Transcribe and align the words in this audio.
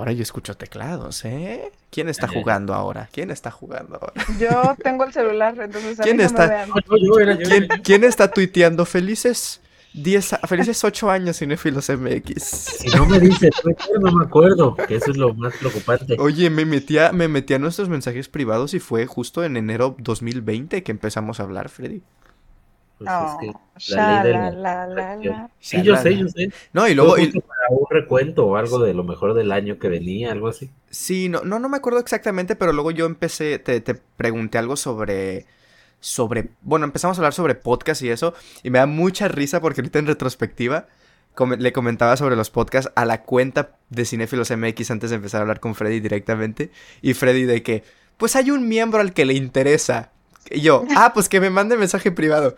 Ahora 0.00 0.12
yo 0.12 0.22
escucho 0.22 0.56
teclados, 0.56 1.24
¿eh? 1.26 1.70
¿Quién 1.90 2.08
está 2.08 2.26
jugando 2.26 2.72
ahora? 2.72 3.08
¿Quién 3.12 3.30
está 3.30 3.50
jugando 3.50 3.96
ahora? 4.00 4.24
Yo 4.38 4.74
tengo 4.82 5.04
el 5.04 5.12
celular, 5.12 5.54
entonces 5.60 6.00
a 6.00 6.02
¿Quién 6.02 6.16
mí 6.16 6.22
no 6.22 6.26
está- 6.26 6.46
me 6.46 6.54
vean. 6.54 6.70
¿Quién, 7.38 7.68
quién 7.84 8.04
está 8.04 8.30
tuiteando 8.30 8.86
felices 8.86 9.60
10, 9.92 10.32
a- 10.32 10.38
felices 10.46 10.82
8 10.82 11.10
años 11.10 11.38
Cinéfilos 11.38 11.90
MX? 11.90 12.42
Si 12.42 12.88
no 12.96 13.04
me 13.04 13.20
dice 13.20 13.50
Twitter, 13.62 13.86
no 14.00 14.10
me 14.12 14.24
acuerdo, 14.24 14.74
que 14.74 14.94
eso 14.96 15.10
es 15.10 15.18
lo 15.18 15.34
más 15.34 15.52
preocupante. 15.56 16.16
Oye, 16.18 16.48
me 16.48 16.64
metía, 16.64 17.12
me 17.12 17.28
metí 17.28 17.52
a 17.54 17.58
nuestros 17.58 17.90
mensajes 17.90 18.28
privados 18.28 18.72
y 18.72 18.80
fue 18.80 19.04
justo 19.06 19.44
en 19.44 19.56
enero 19.58 19.96
2020 19.98 20.82
que 20.82 20.92
empezamos 20.92 21.40
a 21.40 21.42
hablar, 21.42 21.68
Freddy. 21.68 22.02
Pues 23.00 23.10
es 23.10 23.36
que 23.86 23.94
la 23.96 24.22
ley 24.22 24.24
de 24.24 24.32
sha, 24.32 24.38
la- 24.38 24.50
la, 24.50 24.86
la, 24.86 24.86
la, 24.86 25.16
la. 25.16 25.50
Sí, 25.58 25.82
yo 25.82 25.96
sé, 25.96 26.16
yo 26.16 26.28
sé. 26.28 26.50
No, 26.72 26.86
y 26.86 26.94
Luego, 26.94 27.16
luego, 27.16 27.32
y- 27.34 27.40
para 27.40 27.68
un 27.70 27.86
recuento 27.88 28.46
o 28.46 28.56
algo 28.56 28.78
de 28.78 28.92
lo 28.94 29.04
mejor 29.04 29.32
del 29.34 29.52
año 29.52 29.78
que 29.78 29.88
venía, 29.88 30.32
algo 30.32 30.48
así. 30.48 30.70
sí, 30.90 31.28
no, 31.30 31.40
no, 31.42 31.58
no 31.58 31.68
me 31.70 31.78
acuerdo 31.78 31.98
exactamente, 31.98 32.56
pero 32.56 32.72
luego 32.74 32.90
yo 32.90 33.06
empecé, 33.06 33.58
te, 33.58 33.80
te 33.80 33.94
pregunté 33.94 34.58
algo 34.58 34.76
sobre, 34.76 35.46
sobre, 35.98 36.50
bueno, 36.62 36.84
empezamos 36.84 37.16
a 37.16 37.20
hablar 37.20 37.32
sobre 37.32 37.54
podcast 37.54 38.02
y 38.02 38.10
eso, 38.10 38.34
y 38.62 38.70
me 38.70 38.78
da 38.78 38.86
mucha 38.86 39.28
risa 39.28 39.60
porque 39.60 39.80
ahorita 39.80 39.98
en 39.98 40.06
retrospectiva 40.06 40.86
le 41.58 41.72
comentaba 41.72 42.16
sobre 42.18 42.36
los 42.36 42.50
podcasts 42.50 42.92
a 42.96 43.04
la 43.06 43.22
cuenta 43.22 43.76
de 43.88 44.04
Cinéfilos 44.04 44.50
MX 44.50 44.90
antes 44.90 45.10
de 45.10 45.16
empezar 45.16 45.38
a 45.38 45.42
hablar 45.42 45.60
con 45.60 45.74
Freddy 45.74 46.00
directamente, 46.00 46.70
y 47.00 47.14
Freddy 47.14 47.44
de 47.44 47.62
que, 47.62 47.82
pues 48.18 48.36
hay 48.36 48.50
un 48.50 48.68
miembro 48.68 49.00
al 49.00 49.14
que 49.14 49.24
le 49.24 49.32
interesa. 49.34 50.10
Y 50.50 50.60
yo, 50.62 50.84
ah, 50.96 51.12
pues 51.14 51.28
que 51.28 51.40
me 51.40 51.48
mande 51.48 51.76
mensaje 51.76 52.10
privado. 52.10 52.56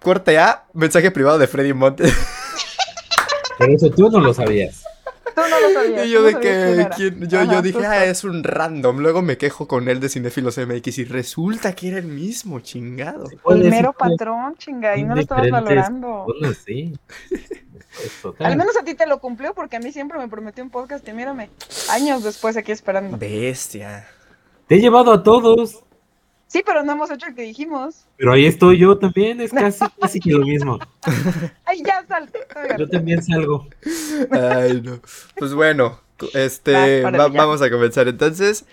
Corte 0.00 0.38
A, 0.38 0.64
mensaje 0.72 1.10
privado 1.10 1.38
de 1.38 1.46
Freddy 1.46 1.72
Montes. 1.72 2.12
Pero 3.58 3.72
eso 3.74 3.90
tú 3.90 4.10
no 4.10 4.20
lo 4.20 4.32
sabías. 4.32 4.82
Tú 5.34 5.42
no 5.42 5.60
lo 5.60 5.74
sabías. 5.74 6.06
Y 6.06 6.10
yo 6.10 6.20
no 6.20 6.26
de 6.26 6.40
que, 6.40 6.88
yo, 7.28 7.40
Ajá, 7.40 7.52
yo 7.52 7.62
dije, 7.62 7.86
ah, 7.86 8.06
es 8.06 8.24
un 8.24 8.42
random. 8.42 8.98
Luego 8.98 9.20
me 9.20 9.36
quejo 9.36 9.68
con 9.68 9.88
él 9.88 10.00
de 10.00 10.08
Cinefilos 10.08 10.56
MX 10.56 10.98
y 10.98 11.04
resulta 11.04 11.74
que 11.74 11.88
era 11.88 11.98
el 11.98 12.06
mismo, 12.06 12.60
chingado. 12.60 13.24
El 13.50 13.68
mero 13.68 13.92
patrón, 13.92 14.56
chinga, 14.56 14.96
y 14.96 15.04
no 15.04 15.14
lo 15.14 15.20
estabas 15.20 15.50
valorando. 15.50 16.26
sí. 16.64 16.98
Al 18.38 18.56
menos 18.56 18.76
a 18.76 18.84
ti 18.84 18.94
te 18.94 19.06
lo 19.06 19.18
cumplió 19.18 19.52
porque 19.52 19.76
a 19.76 19.80
mí 19.80 19.92
siempre 19.92 20.18
me 20.18 20.28
prometió 20.28 20.64
un 20.64 20.70
podcast 20.70 21.06
y 21.06 21.12
mírame, 21.12 21.50
años 21.90 22.22
después 22.22 22.56
aquí 22.56 22.72
esperando. 22.72 23.18
Bestia. 23.18 24.06
Te 24.66 24.76
he 24.76 24.80
llevado 24.80 25.12
a 25.12 25.22
todos, 25.22 25.82
Sí, 26.52 26.64
pero 26.66 26.82
no 26.82 26.90
hemos 26.92 27.08
hecho 27.12 27.28
el 27.28 27.34
que 27.36 27.42
dijimos. 27.42 28.06
pero 28.16 28.32
ahí 28.32 28.44
estoy 28.44 28.76
yo 28.78 28.98
también, 28.98 29.40
es 29.40 29.52
casi, 29.52 29.84
casi 30.00 30.18
que 30.18 30.32
lo 30.32 30.44
mismo. 30.44 30.80
Ay, 31.64 31.80
ya 31.86 32.04
salte. 32.08 32.40
Yo 32.76 32.88
también 32.88 33.22
salgo. 33.22 33.68
Ay, 34.32 34.80
no. 34.82 35.00
Pues 35.36 35.54
bueno, 35.54 36.00
este, 36.34 37.02
Va, 37.02 37.10
va- 37.12 37.28
vamos 37.28 37.62
a 37.62 37.70
comenzar 37.70 38.08
entonces. 38.08 38.64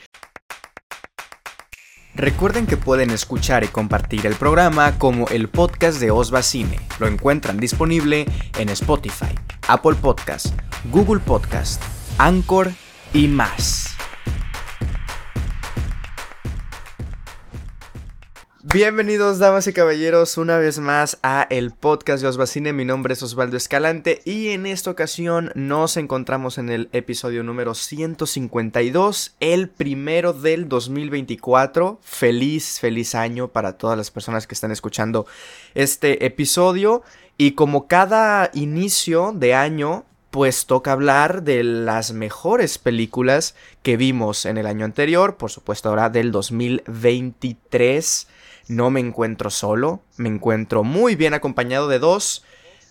Recuerden 2.15 2.65
que 2.65 2.77
pueden 2.77 3.11
escuchar 3.11 3.63
y 3.63 3.67
compartir 3.67 4.25
el 4.25 4.33
programa 4.33 4.97
como 4.97 5.27
el 5.27 5.47
podcast 5.49 5.99
de 5.99 6.09
Osva 6.09 6.41
Cine. 6.41 6.79
Lo 6.99 7.05
encuentran 7.05 7.59
disponible 7.59 8.25
en 8.57 8.69
Spotify, 8.69 9.35
Apple 9.67 9.93
Podcast, 10.01 10.47
Google 10.85 11.19
Podcast, 11.19 11.79
Anchor 12.17 12.71
y 13.13 13.27
más. 13.27 13.96
Bienvenidos, 18.73 19.39
damas 19.39 19.65
y 19.67 19.71
caballeros, 19.71 20.37
una 20.37 20.57
vez 20.57 20.79
más 20.79 21.19
a 21.23 21.47
el 21.49 21.71
podcast 21.71 22.21
de 22.21 22.27
Osvacine. 22.27 22.73
Mi 22.73 22.83
nombre 22.83 23.13
es 23.13 23.23
Osvaldo 23.23 23.55
Escalante 23.55 24.21
y 24.25 24.49
en 24.49 24.65
esta 24.65 24.91
ocasión 24.91 25.53
nos 25.55 25.95
encontramos 25.95 26.57
en 26.57 26.67
el 26.67 26.89
episodio 26.91 27.43
número 27.43 27.73
152, 27.75 29.37
el 29.39 29.69
primero 29.69 30.33
del 30.33 30.67
2024. 30.67 32.01
Feliz, 32.03 32.81
feliz 32.81 33.15
año 33.15 33.47
para 33.47 33.77
todas 33.77 33.97
las 33.97 34.11
personas 34.11 34.47
que 34.47 34.55
están 34.55 34.73
escuchando 34.73 35.27
este 35.73 36.25
episodio. 36.25 37.03
Y 37.37 37.51
como 37.51 37.87
cada 37.87 38.51
inicio 38.53 39.31
de 39.33 39.53
año, 39.53 40.03
pues 40.29 40.65
toca 40.65 40.91
hablar 40.91 41.43
de 41.43 41.63
las 41.63 42.11
mejores 42.11 42.79
películas 42.79 43.55
que 43.81 43.95
vimos 43.95 44.45
en 44.45 44.57
el 44.57 44.67
año 44.67 44.83
anterior, 44.83 45.37
por 45.37 45.51
supuesto 45.51 45.87
ahora 45.87 46.09
del 46.09 46.33
2023. 46.33 48.27
No 48.67 48.89
me 48.91 48.99
encuentro 48.99 49.49
solo, 49.49 50.01
me 50.17 50.29
encuentro 50.29 50.83
muy 50.83 51.15
bien 51.15 51.33
acompañado 51.33 51.87
de 51.87 51.99
dos 51.99 52.43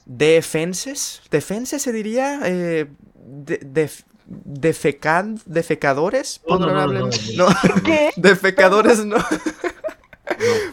defenses, 0.06 1.20
defenses 1.30 1.82
se 1.82 1.92
diría, 1.92 2.40
eh, 2.44 2.86
de, 3.26 3.90
defecan- 4.26 5.42
defecadores, 5.44 6.40
No, 6.48 6.58
no, 6.58 6.66
no, 6.66 6.72
¿Podrán 6.72 6.76
no, 6.76 6.82
hablar? 6.82 7.14
no. 7.36 7.48
no, 7.48 7.82
¿Qué? 7.82 8.10
defecadores 8.16 9.04
no. 9.04 9.16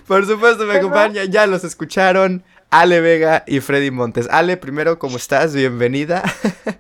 Por 0.08 0.26
supuesto, 0.26 0.66
me 0.66 0.76
acompaña, 0.78 1.26
ya 1.26 1.46
los 1.48 1.64
escucharon, 1.64 2.44
Ale 2.70 3.02
Vega 3.02 3.44
y 3.48 3.60
Freddy 3.60 3.92
Montes. 3.92 4.28
Ale, 4.32 4.58
primero, 4.58 4.98
¿cómo 5.00 5.18
estás? 5.18 5.54
Bienvenida. 5.54 6.24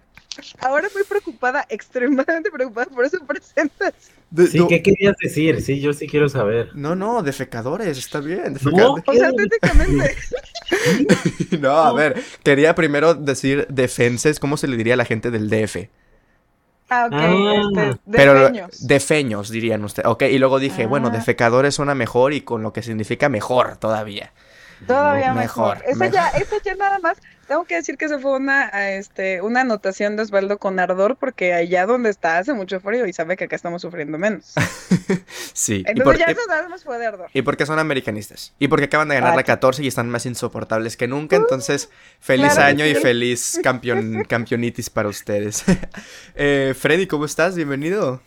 Ahora 0.59 0.87
estoy 0.87 1.03
preocupada, 1.03 1.65
extremadamente 1.69 2.49
preocupada, 2.49 2.87
por 2.87 3.05
eso 3.05 3.19
presentas. 3.25 3.93
De- 4.33 4.47
Sí, 4.47 4.57
no, 4.57 4.67
¿qué 4.67 4.81
querías 4.81 5.15
decir? 5.21 5.61
Sí, 5.61 5.79
yo 5.79 5.93
sí 5.93 6.07
quiero 6.07 6.27
saber. 6.27 6.71
no, 6.73 6.95
no, 6.95 7.21
defecadores, 7.21 7.97
está 7.99 8.19
bien. 8.19 8.57
No. 8.63 8.95
O 9.05 9.13
sea, 9.13 9.31
técnicamente. 9.31 10.15
No, 11.59 11.69
a 11.71 11.93
ver, 11.93 12.21
quería 12.43 12.73
primero 12.73 13.13
decir 13.13 13.67
defenses, 13.69 14.39
¿cómo 14.39 14.57
se 14.57 14.67
le 14.67 14.75
diría 14.75 14.95
a 14.95 14.97
la 14.97 15.05
gente 15.05 15.29
del 15.29 15.49
DF? 15.49 15.87
Ah, 16.89 17.05
ok, 17.07 17.13
Ah. 17.15 17.61
este, 17.67 17.81
de 18.05 18.17
Pero 18.17 18.49
defeños, 18.81 19.49
dirían 19.49 19.83
ustedes. 19.83 20.07
Ok, 20.07 20.23
y 20.23 20.39
luego 20.39 20.57
dije, 20.59 20.87
bueno, 20.87 21.07
Ah. 21.09 21.11
defecadores 21.11 21.75
suena 21.75 21.93
mejor 21.95 22.33
y 22.33 22.41
con 22.41 22.63
lo 22.63 22.73
que 22.73 22.81
significa 22.81 23.29
mejor 23.29 23.77
todavía. 23.77 24.31
Todavía 24.87 25.33
Mejor, 25.33 25.77
mejor. 25.87 26.11
Ya, 26.11 26.29
esa 26.29 26.55
ya 26.63 26.75
nada 26.75 26.99
más. 26.99 27.17
Tengo 27.47 27.65
que 27.65 27.75
decir 27.75 27.97
que 27.97 28.05
eso 28.05 28.19
fue 28.19 28.31
una, 28.37 28.69
ah, 28.73 28.91
este, 28.91 29.41
una 29.41 29.61
anotación 29.61 30.15
de 30.15 30.23
Osvaldo 30.23 30.57
con 30.57 30.79
ardor, 30.79 31.17
porque 31.17 31.53
allá 31.53 31.85
donde 31.85 32.09
está 32.09 32.37
hace 32.37 32.53
mucho 32.53 32.79
frío 32.79 33.05
y 33.05 33.13
sabe 33.13 33.35
que 33.35 33.43
acá 33.43 33.55
estamos 33.55 33.81
sufriendo 33.81 34.17
menos. 34.17 34.53
Sí. 35.53 35.83
y, 35.85 35.89
Entonces 35.91 36.03
por- 36.03 36.17
ya 36.17 36.31
y- 36.31 36.69
más 36.69 36.83
fue 36.83 36.97
de 36.97 37.05
ardor. 37.05 37.29
y 37.33 37.41
porque 37.43 37.65
son 37.65 37.77
americanistas. 37.79 38.53
Y 38.59 38.67
porque 38.69 38.85
acaban 38.85 39.07
de 39.09 39.15
ganar 39.15 39.33
Ah, 39.33 39.35
la 39.35 39.41
sí. 39.41 39.45
14 39.47 39.83
y 39.83 39.87
están 39.87 40.09
más 40.09 40.25
insoportables 40.25 40.97
que 40.97 41.07
nunca. 41.07 41.35
Entonces, 41.35 41.89
feliz 42.19 42.53
claro 42.53 42.61
que 42.75 42.83
año 42.83 42.85
y 42.87 42.95
feliz 42.95 43.59
campeón, 43.63 44.23
campeonitis 44.27 44.89
para 44.89 45.09
ustedes. 45.09 45.63
Eh, 46.35 46.73
Freddy, 46.77 47.05
¿cómo 47.07 47.25
estás? 47.25 47.55
Bienvenido. 47.55 48.21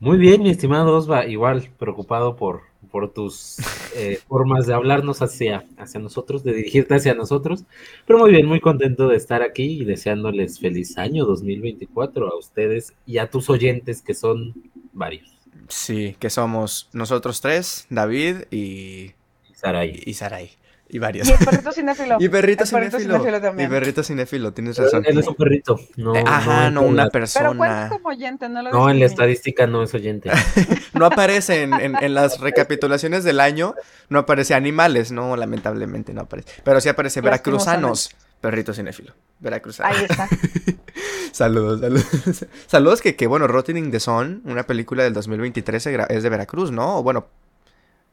Muy 0.00 0.18
bien, 0.18 0.42
mi 0.42 0.50
estimado 0.50 0.94
Osva, 0.96 1.24
igual 1.26 1.70
preocupado 1.78 2.36
por, 2.36 2.62
por 2.90 3.12
tus 3.12 3.56
eh, 3.96 4.18
formas 4.28 4.66
de 4.66 4.74
hablarnos 4.74 5.22
hacia, 5.22 5.66
hacia 5.76 6.00
nosotros, 6.00 6.42
de 6.44 6.52
dirigirte 6.54 6.94
hacia 6.94 7.14
nosotros, 7.14 7.64
pero 8.06 8.18
muy 8.18 8.30
bien, 8.30 8.46
muy 8.46 8.60
contento 8.60 9.08
de 9.08 9.16
estar 9.16 9.42
aquí 9.42 9.82
y 9.82 9.84
deseándoles 9.84 10.58
feliz 10.58 10.98
año 10.98 11.24
2024 11.24 12.28
a 12.28 12.36
ustedes 12.38 12.94
y 13.06 13.18
a 13.18 13.30
tus 13.30 13.48
oyentes 13.50 14.02
que 14.02 14.14
son 14.14 14.54
varios. 14.92 15.38
Sí, 15.68 16.16
que 16.18 16.30
somos 16.30 16.90
nosotros 16.92 17.40
tres, 17.40 17.86
David 17.88 18.42
y, 18.50 19.12
Y 19.46 19.54
Saray. 19.54 20.02
y. 20.04 20.61
Y 20.94 20.98
varios. 20.98 21.26
Y 21.26 21.32
el 21.32 21.38
perrito 21.38 21.72
cinéfilo. 21.72 22.16
Y 22.20 22.28
perrito 22.28 22.64
El 22.64 22.70
perrito 22.70 22.98
cinéfilo. 22.98 23.14
cinéfilo 23.18 23.38
Y 23.38 23.40
también. 23.40 23.70
perrito 23.70 24.02
cinéfilo, 24.02 24.52
tienes 24.52 24.76
razón. 24.76 25.02
Él 25.06 25.18
es 25.18 25.26
un 25.26 25.34
perrito. 25.34 25.80
No, 25.96 26.14
Eh, 26.14 26.22
Ajá, 26.26 26.70
no, 26.70 26.82
una 26.82 27.04
Pero 27.04 27.12
persona. 27.12 27.56
cuenta 27.56 27.88
como 27.88 28.08
oyente, 28.10 28.46
no 28.50 28.60
lo 28.62 28.70
No, 28.70 28.90
en 28.90 29.00
la 29.00 29.06
estadística 29.06 29.66
no 29.66 29.82
es 29.82 29.94
oyente. 29.94 30.30
No 30.92 31.06
aparece 31.06 31.62
en, 31.62 31.72
en- 31.72 31.96
en 31.96 32.12
las 32.12 32.38
recapitulaciones 32.40 33.24
del 33.24 33.40
año, 33.40 33.74
no 34.10 34.18
aparece 34.18 34.52
animales, 34.52 35.10
no, 35.10 35.34
lamentablemente 35.36 36.12
no 36.12 36.20
aparece. 36.20 36.52
Pero 36.62 36.78
sí 36.82 36.90
aparece 36.90 37.22
veracruzanos, 37.22 38.14
perrito 38.42 38.74
cinéfilo. 38.74 39.14
Veracruzanos. 39.40 39.96
Ahí 39.96 40.04
está. 40.08 40.28
saludos, 41.32 41.80
saludos. 41.80 42.46
Saludos 42.66 43.00
que, 43.00 43.16
que, 43.16 43.26
bueno, 43.26 43.46
Rotting 43.46 43.90
the 43.90 44.00
Sun, 44.00 44.42
una 44.44 44.64
película 44.64 45.02
del 45.04 45.14
2023 45.14 45.82
se 45.82 45.96
gra- 45.98 46.06
es 46.10 46.22
de 46.22 46.28
Veracruz, 46.28 46.70
¿no? 46.70 46.98
O 46.98 47.02
bueno, 47.02 47.28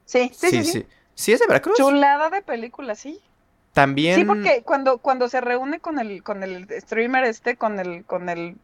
Sí, 0.05 0.31
sí, 0.33 0.49
sí. 0.49 0.63
sí. 0.63 0.71
¿Sí 0.71 0.85
es 1.33 1.39
de 1.39 1.47
Veracruz? 1.47 1.75
Chulada 1.77 2.29
de 2.29 2.41
película, 2.41 2.95
sí. 2.95 3.19
También... 3.73 4.15
Sí, 4.15 4.23
porque 4.25 4.63
cuando, 4.63 4.97
cuando 4.99 5.29
se 5.29 5.41
reúne 5.41 5.79
con 5.79 5.99
el, 5.99 6.23
con 6.23 6.43
el 6.43 6.67
streamer 6.81 7.23
este, 7.25 7.55
con 7.55 7.79
el, 7.79 8.05
con 8.05 8.29
el 8.29 8.55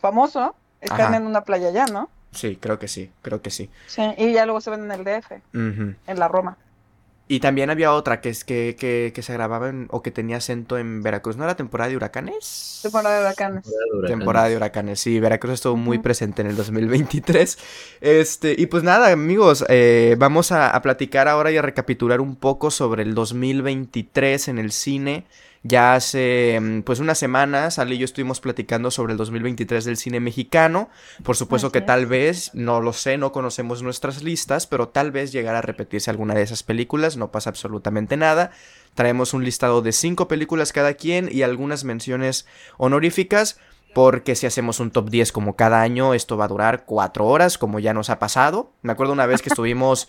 famoso, 0.00 0.54
están 0.80 1.00
Ajá. 1.00 1.16
en 1.16 1.26
una 1.26 1.42
playa 1.42 1.70
ya, 1.70 1.86
¿no? 1.86 2.08
Sí, 2.32 2.56
creo 2.60 2.78
que 2.78 2.88
sí, 2.88 3.10
creo 3.22 3.40
que 3.42 3.50
sí. 3.50 3.70
Sí, 3.86 4.02
y 4.18 4.32
ya 4.32 4.44
luego 4.44 4.60
se 4.60 4.70
ven 4.70 4.84
en 4.84 4.92
el 4.92 5.04
DF, 5.04 5.30
Ujú. 5.54 5.94
en 6.06 6.18
la 6.18 6.28
Roma. 6.28 6.56
Y 7.26 7.40
también 7.40 7.70
había 7.70 7.92
otra 7.94 8.20
que 8.20 8.28
es 8.28 8.44
que, 8.44 8.76
que, 8.78 9.12
que 9.14 9.22
se 9.22 9.32
grababa 9.32 9.70
en, 9.70 9.88
o 9.90 10.02
que 10.02 10.10
tenía 10.10 10.36
acento 10.36 10.76
en 10.76 11.02
Veracruz. 11.02 11.38
¿No 11.38 11.44
era 11.44 11.56
temporada 11.56 11.88
de 11.88 11.96
huracanes? 11.96 12.80
Temporada 12.82 13.16
de 13.16 13.22
huracanes. 13.22 13.64
Temporada 14.06 14.48
de 14.48 14.56
huracanes, 14.56 15.00
sí, 15.00 15.18
Veracruz 15.20 15.54
estuvo 15.54 15.76
muy 15.76 15.98
presente 15.98 16.42
en 16.42 16.48
el 16.48 16.56
2023. 16.56 17.58
Este, 18.02 18.54
y 18.58 18.66
pues 18.66 18.82
nada, 18.82 19.10
amigos, 19.10 19.64
eh, 19.70 20.16
vamos 20.18 20.52
a, 20.52 20.70
a 20.70 20.82
platicar 20.82 21.26
ahora 21.26 21.50
y 21.50 21.56
a 21.56 21.62
recapitular 21.62 22.20
un 22.20 22.36
poco 22.36 22.70
sobre 22.70 23.02
el 23.02 23.14
2023 23.14 24.48
en 24.48 24.58
el 24.58 24.70
cine. 24.70 25.24
Ya 25.66 25.94
hace 25.94 26.60
mm, 26.60 26.82
pues 26.82 27.00
unas 27.00 27.16
semanas, 27.18 27.78
Ale 27.78 27.94
y 27.94 27.98
yo 27.98 28.04
estuvimos 28.04 28.38
platicando 28.38 28.90
sobre 28.90 29.12
el 29.12 29.16
2023 29.16 29.86
del 29.86 29.96
cine 29.96 30.20
mexicano. 30.20 30.90
Por 31.22 31.36
supuesto 31.36 31.72
que 31.72 31.80
tal 31.80 32.04
vez, 32.04 32.50
no 32.52 32.82
lo 32.82 32.92
sé, 32.92 33.16
no 33.16 33.32
conocemos 33.32 33.82
nuestras 33.82 34.22
listas, 34.22 34.66
pero 34.66 34.88
tal 34.88 35.10
vez 35.10 35.32
llegara 35.32 35.60
a 35.60 35.62
repetirse 35.62 36.10
alguna 36.10 36.34
de 36.34 36.42
esas 36.42 36.62
películas, 36.62 37.16
no 37.16 37.32
pasa 37.32 37.48
absolutamente 37.48 38.18
nada. 38.18 38.50
Traemos 38.92 39.32
un 39.32 39.42
listado 39.42 39.80
de 39.80 39.92
cinco 39.92 40.28
películas 40.28 40.74
cada 40.74 40.92
quien 40.92 41.30
y 41.32 41.40
algunas 41.40 41.84
menciones 41.84 42.46
honoríficas. 42.76 43.58
Porque 43.94 44.34
si 44.34 44.44
hacemos 44.44 44.80
un 44.80 44.90
top 44.90 45.08
10 45.08 45.30
como 45.30 45.54
cada 45.54 45.80
año, 45.80 46.14
esto 46.14 46.36
va 46.36 46.46
a 46.46 46.48
durar 46.48 46.84
cuatro 46.84 47.26
horas, 47.26 47.58
como 47.58 47.78
ya 47.78 47.94
nos 47.94 48.10
ha 48.10 48.18
pasado. 48.18 48.72
Me 48.82 48.90
acuerdo 48.90 49.12
una 49.12 49.24
vez 49.26 49.40
que 49.40 49.48
estuvimos 49.50 50.08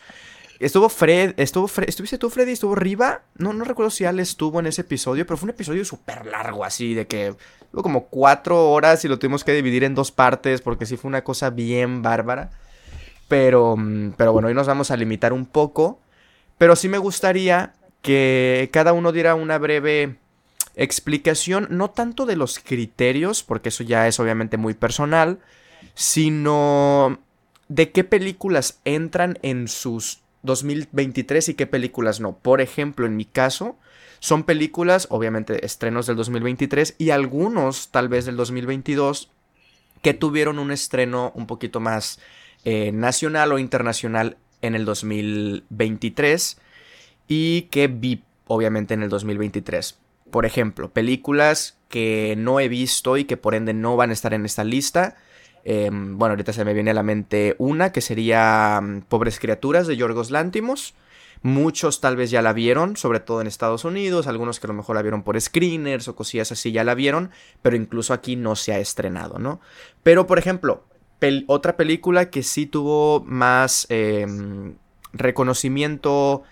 Estuvo 0.59 0.87
Fred, 0.89 1.33
estuvo 1.37 1.69
¿estuviste 1.85 2.17
tú, 2.17 2.29
Freddy? 2.29 2.53
¿Estuvo 2.53 2.75
Riva? 2.75 3.23
No, 3.37 3.51
no 3.51 3.65
recuerdo 3.65 3.89
si 3.89 4.05
Al 4.05 4.19
estuvo 4.19 4.59
en 4.59 4.67
ese 4.67 4.81
episodio, 4.81 5.25
pero 5.25 5.37
fue 5.37 5.47
un 5.47 5.51
episodio 5.51 5.83
súper 5.83 6.25
largo, 6.25 6.63
así, 6.63 6.93
de 6.93 7.07
que 7.07 7.35
tuvo 7.71 7.83
como 7.83 8.05
cuatro 8.05 8.71
horas 8.71 9.03
y 9.03 9.09
lo 9.09 9.19
tuvimos 9.19 9.43
que 9.43 9.53
dividir 9.53 9.83
en 9.83 9.95
dos 9.95 10.11
partes, 10.11 10.61
porque 10.61 10.85
sí 10.85 10.95
fue 10.95 11.09
una 11.09 11.23
cosa 11.23 11.49
bien 11.49 12.01
bárbara. 12.01 12.51
Pero, 13.27 13.75
mm, 13.75 14.13
pero 14.17 14.31
bueno, 14.31 14.47
hoy 14.47 14.53
nos 14.53 14.67
vamos 14.67 14.91
a 14.91 14.97
limitar 14.97 15.33
un 15.33 15.45
poco. 15.45 15.99
Pero 16.57 16.75
sí 16.75 16.87
me 16.87 16.99
gustaría 16.99 17.73
que 18.01 18.69
cada 18.71 18.93
uno 18.93 19.11
diera 19.11 19.35
una 19.35 19.57
breve 19.57 20.15
explicación, 20.75 21.67
no 21.69 21.89
tanto 21.89 22.25
de 22.25 22.35
los 22.37 22.59
criterios, 22.59 23.43
porque 23.43 23.69
eso 23.69 23.83
ya 23.83 24.07
es 24.07 24.19
obviamente 24.19 24.57
muy 24.57 24.73
personal, 24.73 25.39
sino 25.95 27.19
de 27.67 27.91
qué 27.91 28.03
películas 28.03 28.79
entran 28.85 29.37
en 29.41 29.67
sus 29.67 30.21
2023 30.45 31.49
y 31.49 31.53
qué 31.55 31.67
películas 31.67 32.19
no. 32.19 32.37
Por 32.37 32.61
ejemplo, 32.61 33.05
en 33.05 33.15
mi 33.15 33.25
caso, 33.25 33.77
son 34.19 34.43
películas, 34.43 35.07
obviamente 35.09 35.65
estrenos 35.65 36.07
del 36.07 36.15
2023 36.15 36.95
y 36.97 37.09
algunos 37.09 37.89
tal 37.89 38.09
vez 38.09 38.25
del 38.25 38.37
2022 38.37 39.29
que 40.01 40.13
tuvieron 40.13 40.59
un 40.59 40.71
estreno 40.71 41.31
un 41.35 41.47
poquito 41.47 41.79
más 41.79 42.19
eh, 42.63 42.91
nacional 42.91 43.51
o 43.51 43.59
internacional 43.59 44.37
en 44.61 44.75
el 44.75 44.85
2023 44.85 46.57
y 47.27 47.63
que 47.63 47.87
vi 47.87 48.23
obviamente 48.47 48.93
en 48.93 49.03
el 49.03 49.09
2023. 49.09 49.97
Por 50.31 50.45
ejemplo, 50.45 50.91
películas 50.91 51.77
que 51.89 52.35
no 52.37 52.59
he 52.59 52.67
visto 52.67 53.17
y 53.17 53.25
que 53.25 53.37
por 53.37 53.55
ende 53.55 53.73
no 53.73 53.95
van 53.95 54.09
a 54.09 54.13
estar 54.13 54.33
en 54.33 54.45
esta 54.45 54.63
lista. 54.63 55.15
Em, 55.67 56.17
bueno, 56.17 56.33
ahorita 56.33 56.53
se 56.53 56.63
me 56.63 56.75
viene 56.75 56.91
a 56.91 56.93
la 56.93 57.01
mente 57.03 57.55
una 57.57 57.91
que 57.91 57.99
sería 57.99 58.79
mm, 58.81 59.01
Pobres 59.09 59.39
Criaturas 59.39 59.87
de 59.87 59.97
Yorgos 59.97 60.29
Lántimos. 60.29 60.93
Muchos 61.41 62.01
tal 62.01 62.15
vez 62.15 62.31
ya 62.31 62.41
la 62.41 62.53
vieron, 62.53 62.95
sobre 62.95 63.19
todo 63.19 63.41
en 63.41 63.47
Estados 63.47 63.83
Unidos, 63.83 64.27
algunos 64.27 64.59
que 64.59 64.67
a 64.67 64.69
lo 64.69 64.73
mejor 64.73 64.95
la 64.95 65.01
vieron 65.01 65.23
por 65.23 65.39
screeners 65.39 66.07
o 66.07 66.15
cosillas 66.15 66.51
así 66.51 66.71
ya 66.71 66.83
la 66.83 66.95
vieron, 66.95 67.31
pero 67.61 67.75
incluso 67.75 68.13
aquí 68.13 68.35
no 68.35 68.55
se 68.55 68.73
ha 68.73 68.79
estrenado, 68.79 69.37
¿no? 69.37 69.59
Pero, 70.01 70.27
por 70.27 70.39
ejemplo, 70.39 70.85
otra 71.47 71.77
película 71.77 72.29
que 72.29 72.43
sí 72.43 72.67
tuvo 72.67 73.23
más 73.25 73.87
em, 73.89 74.75
reconocimiento 75.13 76.43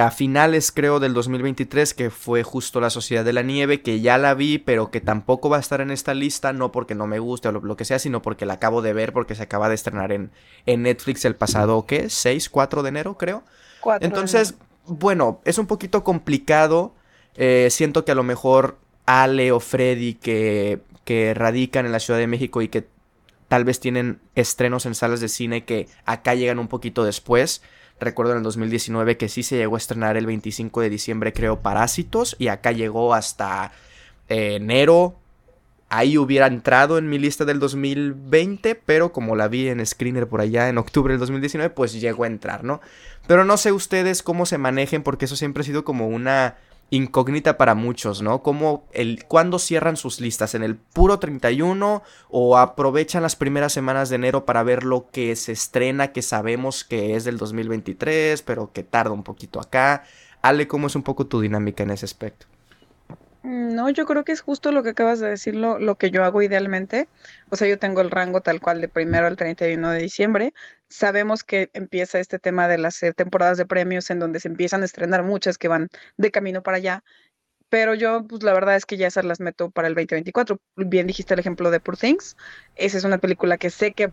a 0.00 0.10
finales 0.10 0.72
creo 0.72 1.00
del 1.00 1.14
2023 1.14 1.94
que 1.94 2.10
fue 2.10 2.42
justo 2.42 2.80
La 2.80 2.90
Sociedad 2.90 3.24
de 3.24 3.32
la 3.32 3.42
Nieve, 3.42 3.82
que 3.82 4.00
ya 4.00 4.18
la 4.18 4.34
vi, 4.34 4.58
pero 4.58 4.90
que 4.90 5.00
tampoco 5.00 5.48
va 5.48 5.58
a 5.58 5.60
estar 5.60 5.80
en 5.80 5.90
esta 5.90 6.14
lista, 6.14 6.52
no 6.52 6.72
porque 6.72 6.94
no 6.94 7.06
me 7.06 7.18
guste 7.18 7.48
o 7.48 7.52
lo, 7.52 7.76
que 7.76 7.84
sea, 7.84 7.98
sino 7.98 8.22
porque 8.22 8.46
la 8.46 8.54
acabo 8.54 8.82
de 8.82 8.92
ver 8.92 9.12
porque 9.12 9.34
se 9.34 9.42
acaba 9.42 9.68
de 9.68 9.74
estrenar 9.74 10.12
en, 10.12 10.30
en 10.66 10.82
Netflix 10.82 11.24
el 11.24 11.36
pasado, 11.36 11.86
¿qué? 11.86 12.06
¿6, 12.06 12.48
4 12.50 12.82
de 12.82 12.88
enero 12.88 13.18
creo? 13.18 13.44
Entonces, 14.00 14.54
bueno, 14.86 15.40
es 15.44 15.58
un 15.58 15.66
poquito 15.66 16.04
complicado. 16.04 16.94
Eh, 17.36 17.68
siento 17.70 18.04
que 18.04 18.12
a 18.12 18.14
lo 18.14 18.22
mejor 18.22 18.78
Ale 19.06 19.52
o 19.52 19.60
Freddy 19.60 20.14
que, 20.14 20.80
que 21.04 21.34
radican 21.34 21.86
en 21.86 21.92
la 21.92 22.00
Ciudad 22.00 22.18
de 22.18 22.26
México 22.26 22.62
y 22.62 22.68
que 22.68 22.86
tal 23.48 23.64
vez 23.64 23.80
tienen 23.80 24.20
estrenos 24.34 24.86
en 24.86 24.94
salas 24.94 25.20
de 25.20 25.28
cine 25.28 25.64
que 25.64 25.88
acá 26.06 26.34
llegan 26.34 26.58
un 26.58 26.68
poquito 26.68 27.04
después 27.04 27.62
Recuerdo 28.00 28.32
en 28.32 28.38
el 28.38 28.44
2019 28.44 29.16
que 29.16 29.28
sí 29.28 29.42
se 29.42 29.56
llegó 29.56 29.76
a 29.76 29.78
estrenar 29.78 30.16
el 30.16 30.26
25 30.26 30.80
de 30.80 30.90
diciembre, 30.90 31.32
creo, 31.32 31.60
Parásitos. 31.60 32.36
Y 32.38 32.48
acá 32.48 32.72
llegó 32.72 33.14
hasta 33.14 33.72
eh, 34.28 34.56
enero. 34.56 35.16
Ahí 35.88 36.18
hubiera 36.18 36.46
entrado 36.46 36.98
en 36.98 37.08
mi 37.08 37.18
lista 37.18 37.44
del 37.44 37.60
2020, 37.60 38.74
pero 38.74 39.12
como 39.12 39.36
la 39.36 39.48
vi 39.48 39.68
en 39.68 39.84
Screener 39.84 40.26
por 40.26 40.40
allá 40.40 40.68
en 40.68 40.78
octubre 40.78 41.12
del 41.12 41.20
2019, 41.20 41.70
pues 41.70 41.92
llegó 42.00 42.24
a 42.24 42.26
entrar, 42.26 42.64
¿no? 42.64 42.80
Pero 43.28 43.44
no 43.44 43.56
sé 43.56 43.70
ustedes 43.70 44.22
cómo 44.22 44.44
se 44.44 44.58
manejen, 44.58 45.02
porque 45.02 45.26
eso 45.26 45.36
siempre 45.36 45.60
ha 45.60 45.64
sido 45.64 45.84
como 45.84 46.08
una 46.08 46.56
incógnita 46.90 47.56
para 47.56 47.74
muchos, 47.74 48.22
¿no? 48.22 48.42
Como 48.42 48.86
el 48.92 49.24
cuándo 49.26 49.58
cierran 49.58 49.96
sus 49.96 50.20
listas, 50.20 50.54
en 50.54 50.62
el 50.62 50.76
puro 50.76 51.18
31 51.18 52.02
o 52.28 52.58
aprovechan 52.58 53.22
las 53.22 53.36
primeras 53.36 53.72
semanas 53.72 54.08
de 54.08 54.16
enero 54.16 54.44
para 54.44 54.62
ver 54.62 54.84
lo 54.84 55.08
que 55.10 55.34
se 55.36 55.52
estrena, 55.52 56.12
que 56.12 56.22
sabemos 56.22 56.84
que 56.84 57.16
es 57.16 57.24
del 57.24 57.38
2023, 57.38 58.42
pero 58.42 58.72
que 58.72 58.82
tarda 58.82 59.12
un 59.12 59.24
poquito 59.24 59.60
acá. 59.60 60.04
Ale, 60.42 60.68
¿cómo 60.68 60.86
es 60.86 60.96
un 60.96 61.02
poco 61.02 61.26
tu 61.26 61.40
dinámica 61.40 61.82
en 61.82 61.90
ese 61.90 62.04
aspecto? 62.04 62.46
Mm, 63.44 63.74
no, 63.74 63.90
yo 63.90 64.06
creo 64.06 64.24
que 64.24 64.32
es 64.32 64.40
justo 64.40 64.72
lo 64.72 64.82
que 64.82 64.90
acabas 64.90 65.20
de 65.20 65.28
decir, 65.28 65.54
lo, 65.54 65.96
que 65.96 66.10
yo 66.10 66.24
hago 66.24 66.40
idealmente. 66.42 67.08
O 67.50 67.56
sea, 67.56 67.68
yo 67.68 67.78
tengo 67.78 68.00
el 68.00 68.10
rango 68.10 68.40
tal 68.40 68.60
cual 68.60 68.80
de 68.80 68.88
primero 68.88 69.26
al 69.26 69.36
31 69.36 69.90
de 69.90 70.00
diciembre. 70.00 70.54
Sabemos 70.88 71.44
que 71.44 71.70
empieza 71.74 72.18
este 72.20 72.38
tema 72.38 72.68
de 72.68 72.78
las 72.78 73.02
eh, 73.02 73.12
temporadas 73.12 73.58
de 73.58 73.66
premios 73.66 74.08
en 74.10 74.18
donde 74.18 74.40
se 74.40 74.48
empiezan 74.48 74.82
a 74.82 74.86
estrenar 74.86 75.24
muchas 75.24 75.58
que 75.58 75.68
van 75.68 75.88
de 76.16 76.30
camino 76.30 76.62
para 76.62 76.78
allá. 76.78 77.04
Pero 77.68 77.94
yo, 77.94 78.26
pues 78.26 78.42
la 78.44 78.54
verdad 78.54 78.76
es 78.76 78.86
que 78.86 78.96
ya 78.96 79.08
esas 79.08 79.24
las 79.26 79.40
meto 79.40 79.70
para 79.70 79.88
el 79.88 79.94
2024. 79.94 80.58
Bien 80.76 81.06
dijiste 81.06 81.34
el 81.34 81.40
ejemplo 81.40 81.70
de 81.70 81.80
Poor 81.80 81.98
Things. 81.98 82.36
Esa 82.76 82.98
es 82.98 83.04
una 83.04 83.18
película 83.18 83.58
que 83.58 83.70
sé 83.70 83.92
que 83.92 84.10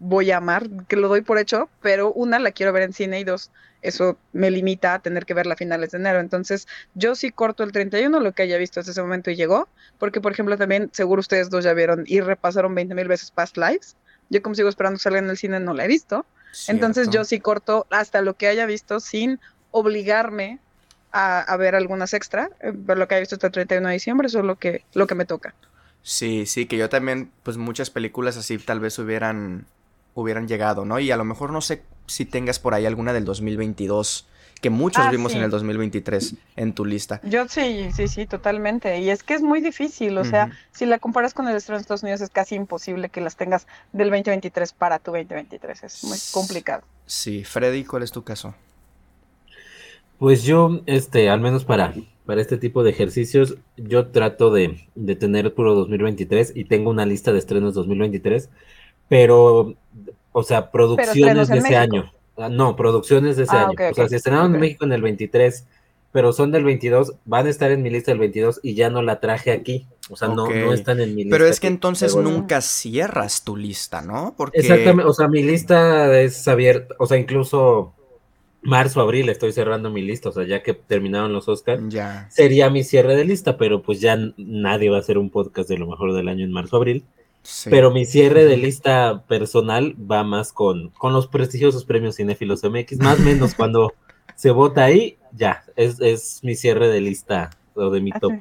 voy 0.00 0.30
a 0.30 0.38
amar, 0.38 0.68
que 0.88 0.96
lo 0.96 1.08
doy 1.08 1.20
por 1.20 1.38
hecho, 1.38 1.68
pero 1.80 2.12
una, 2.12 2.38
la 2.38 2.50
quiero 2.50 2.72
ver 2.72 2.82
en 2.82 2.92
cine 2.92 3.20
y 3.20 3.24
dos, 3.24 3.50
eso 3.82 4.18
me 4.32 4.50
limita 4.50 4.94
a 4.94 4.98
tener 4.98 5.26
que 5.26 5.34
verla 5.34 5.54
a 5.54 5.56
finales 5.56 5.92
de 5.92 5.98
enero. 5.98 6.20
Entonces, 6.20 6.66
yo 6.94 7.14
sí 7.14 7.30
corto 7.30 7.62
el 7.62 7.72
31, 7.72 8.18
lo 8.18 8.32
que 8.32 8.42
haya 8.42 8.58
visto 8.58 8.80
hasta 8.80 8.92
ese 8.92 9.02
momento 9.02 9.30
y 9.30 9.36
llegó, 9.36 9.68
porque 9.98 10.20
por 10.20 10.32
ejemplo 10.32 10.56
también, 10.56 10.90
seguro 10.92 11.20
ustedes 11.20 11.50
dos 11.50 11.64
ya 11.64 11.74
vieron 11.74 12.04
y 12.06 12.20
repasaron 12.20 12.74
20 12.74 12.94
mil 12.94 13.08
veces 13.08 13.30
Past 13.30 13.56
Lives. 13.56 13.96
Yo 14.30 14.42
como 14.42 14.54
sigo 14.54 14.68
esperando 14.68 14.98
que 14.98 15.02
salga 15.02 15.18
en 15.18 15.30
el 15.30 15.36
cine 15.36 15.60
no 15.60 15.74
la 15.74 15.84
he 15.84 15.88
visto. 15.88 16.24
Entonces 16.66 17.10
yo 17.10 17.24
sí 17.24 17.38
corto 17.38 17.86
hasta 17.90 18.22
lo 18.22 18.34
que 18.34 18.48
haya 18.48 18.66
visto 18.66 18.98
sin 18.98 19.38
obligarme 19.70 20.58
a, 21.12 21.56
ver 21.56 21.74
algunas 21.74 22.14
extra, 22.14 22.50
eh, 22.60 22.72
ver 22.74 22.98
lo 22.98 23.06
que 23.06 23.14
haya 23.14 23.20
visto 23.20 23.36
hasta 23.36 23.48
el 23.48 23.52
31 23.52 23.88
de 23.88 23.94
diciembre, 23.94 24.26
eso 24.26 24.40
es 24.40 24.44
lo 24.44 24.56
que, 24.56 24.84
lo 24.94 25.06
que 25.06 25.14
me 25.14 25.24
toca. 25.24 25.54
Sí, 26.02 26.46
sí, 26.46 26.66
que 26.66 26.76
yo 26.76 26.88
también, 26.88 27.30
pues 27.42 27.56
muchas 27.56 27.90
películas 27.90 28.36
así 28.36 28.58
tal 28.58 28.80
vez 28.80 28.98
hubieran 28.98 29.66
hubieran 30.14 30.48
llegado, 30.48 30.84
¿no? 30.84 30.98
Y 30.98 31.10
a 31.10 31.16
lo 31.16 31.24
mejor 31.24 31.52
no 31.52 31.60
sé 31.60 31.82
si 32.06 32.24
tengas 32.24 32.58
por 32.58 32.74
ahí 32.74 32.86
alguna 32.86 33.12
del 33.12 33.24
2022 33.24 34.26
que 34.60 34.70
muchos 34.70 35.04
ah, 35.06 35.10
vimos 35.10 35.34
en 35.34 35.42
el 35.42 35.50
2023 35.50 36.34
en 36.56 36.74
tu 36.74 36.84
lista. 36.84 37.20
Yo 37.24 37.48
sí, 37.48 37.88
sí, 37.94 38.08
sí, 38.08 38.26
totalmente. 38.26 39.00
Y 39.00 39.10
es 39.10 39.22
que 39.22 39.34
es 39.34 39.42
muy 39.42 39.60
difícil, 39.60 40.16
o 40.18 40.24
sea, 40.24 40.50
si 40.72 40.86
la 40.86 40.98
comparas 40.98 41.32
con 41.32 41.48
el 41.48 41.56
estreno 41.56 41.78
de 41.78 41.82
Estados 41.82 42.02
Unidos 42.02 42.20
es 42.20 42.30
casi 42.30 42.56
imposible 42.56 43.08
que 43.08 43.20
las 43.20 43.36
tengas 43.36 43.66
del 43.92 44.10
2023 44.10 44.72
para 44.72 44.98
tu 44.98 45.12
2023, 45.12 45.84
es 45.84 46.04
muy 46.04 46.18
complicado. 46.32 46.82
Sí, 47.06 47.44
Freddy, 47.44 47.84
¿cuál 47.84 48.02
es 48.02 48.12
tu 48.12 48.22
caso? 48.22 48.54
Pues 50.18 50.42
yo, 50.42 50.82
este, 50.84 51.30
al 51.30 51.40
menos 51.40 51.64
para, 51.64 51.94
para 52.26 52.42
este 52.42 52.58
tipo 52.58 52.82
de 52.82 52.90
ejercicios, 52.90 53.56
yo 53.78 54.08
trato 54.08 54.52
de, 54.52 54.86
de 54.94 55.16
tener 55.16 55.54
puro 55.54 55.74
2023 55.74 56.52
y 56.54 56.66
tengo 56.66 56.90
una 56.90 57.06
lista 57.06 57.32
de 57.32 57.38
estrenos 57.38 57.72
2023 57.72 58.50
pero, 59.10 59.74
o 60.30 60.42
sea, 60.44 60.70
producciones 60.70 61.48
de 61.48 61.58
ese 61.58 61.76
año. 61.76 62.12
Ah, 62.36 62.48
no, 62.48 62.76
producciones 62.76 63.36
de 63.36 63.42
ese 63.42 63.56
ah, 63.56 63.66
año. 63.66 63.90
o 63.90 63.94
sea, 63.94 64.08
se 64.08 64.16
estrenaron 64.16 64.54
en 64.54 64.60
México 64.60 64.84
en 64.84 64.92
el 64.92 65.02
23, 65.02 65.66
pero 66.12 66.32
son 66.32 66.52
del 66.52 66.62
22, 66.62 67.14
van 67.24 67.48
a 67.48 67.50
estar 67.50 67.72
en 67.72 67.82
mi 67.82 67.90
lista 67.90 68.12
del 68.12 68.20
22 68.20 68.60
y 68.62 68.74
ya 68.74 68.88
no 68.88 69.02
la 69.02 69.18
traje 69.18 69.50
aquí. 69.50 69.88
O 70.10 70.16
sea, 70.16 70.28
no, 70.28 70.48
no 70.48 70.72
están 70.72 71.00
en 71.00 71.16
mi 71.16 71.24
lista. 71.24 71.34
Pero 71.34 71.46
es 71.48 71.58
que 71.58 71.66
entonces 71.66 72.14
nunca 72.14 72.60
cierras 72.60 73.42
tu 73.42 73.56
lista, 73.56 74.00
¿no? 74.00 74.32
Porque... 74.36 74.60
Exactamente, 74.60 75.10
o 75.10 75.12
sea, 75.12 75.26
mi 75.26 75.42
lista 75.42 76.16
es 76.20 76.46
abierta, 76.46 76.94
o 77.00 77.06
sea, 77.06 77.18
incluso 77.18 77.92
marzo, 78.62 79.00
abril 79.00 79.28
estoy 79.28 79.52
cerrando 79.52 79.90
mi 79.90 80.02
lista, 80.02 80.28
o 80.28 80.32
sea, 80.32 80.44
ya 80.44 80.62
que 80.62 80.74
terminaron 80.74 81.32
los 81.32 81.48
Oscars, 81.48 81.82
ya. 81.88 82.28
sería 82.30 82.70
mi 82.70 82.84
cierre 82.84 83.16
de 83.16 83.24
lista, 83.24 83.56
pero 83.56 83.82
pues 83.82 84.00
ya 84.00 84.16
nadie 84.36 84.88
va 84.88 84.98
a 84.98 85.00
hacer 85.00 85.18
un 85.18 85.30
podcast 85.30 85.68
de 85.68 85.78
lo 85.78 85.88
mejor 85.88 86.12
del 86.12 86.28
año 86.28 86.44
en 86.44 86.52
marzo, 86.52 86.76
abril. 86.76 87.04
Pero 87.64 87.90
mi 87.90 88.04
cierre 88.04 88.44
de 88.44 88.56
lista 88.56 89.24
personal 89.26 89.96
va 89.98 90.24
más 90.24 90.52
con, 90.52 90.90
con 90.90 91.12
los 91.12 91.26
prestigiosos 91.26 91.84
premios 91.84 92.16
Cinefilos 92.16 92.62
MX, 92.62 92.98
más 92.98 93.18
o 93.18 93.22
menos 93.22 93.54
cuando 93.54 93.94
se 94.34 94.50
vota 94.50 94.84
ahí, 94.84 95.18
ya, 95.32 95.64
es, 95.76 96.00
es 96.00 96.40
mi 96.42 96.54
cierre 96.54 96.88
de 96.88 97.00
lista 97.00 97.50
o 97.74 97.90
de 97.90 98.00
mi 98.00 98.12
top. 98.12 98.32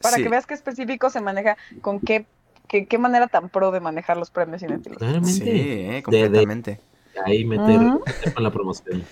Para 0.00 0.16
que 0.16 0.28
veas 0.28 0.46
qué 0.46 0.54
específico 0.54 1.10
se 1.10 1.20
maneja, 1.20 1.56
con 1.80 2.00
qué, 2.00 2.26
qué, 2.68 2.98
manera 2.98 3.28
tan 3.28 3.48
pro 3.48 3.70
de 3.70 3.80
manejar 3.80 4.16
los 4.16 4.30
premios 4.30 4.62
Cinefilos. 4.62 4.98
Sí, 5.28 5.42
eh, 5.44 6.02
completamente. 6.04 6.80
ahí 7.24 7.44
meter, 7.44 7.80
con 8.34 8.42
la 8.42 8.50
promoción. 8.50 9.04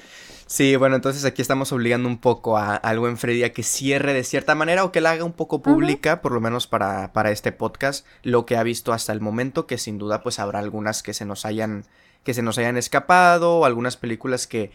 Sí, 0.49 0.77
bueno, 0.77 0.97
entonces 0.97 1.27
aquí 1.27 1.43
estamos 1.43 1.73
obligando 1.73 2.09
un 2.09 2.17
poco 2.17 2.57
a 2.57 2.75
algo 2.75 3.07
en 3.07 3.19
Freddy 3.19 3.45
a 3.45 3.53
que 3.53 3.63
cierre 3.63 4.15
de 4.15 4.25
cierta 4.25 4.55
manera 4.55 4.83
o 4.83 4.91
que 4.93 5.03
la 5.03 5.11
haga 5.11 5.25
un 5.25 5.35
poco 5.35 5.61
pública, 5.61 6.23
por 6.23 6.33
lo 6.33 6.41
menos 6.41 6.67
para, 6.67 7.13
para 7.13 7.31
este 7.31 7.53
podcast, 7.53 8.07
lo 8.23 8.47
que 8.47 8.57
ha 8.57 8.63
visto 8.63 8.95
hasta 8.95 9.13
el 9.13 9.21
momento, 9.21 9.67
que 9.67 9.77
sin 9.77 9.99
duda 9.99 10.23
pues 10.23 10.39
habrá 10.39 10.61
algunas 10.61 11.03
que 11.03 11.13
se 11.13 11.27
nos 11.27 11.45
hayan, 11.45 11.85
que 12.25 12.33
se 12.33 12.41
nos 12.41 12.57
hayan 12.57 12.79
escapado, 12.79 13.59
o 13.59 13.65
algunas 13.67 13.99
películas 13.99 14.47
que, 14.47 14.71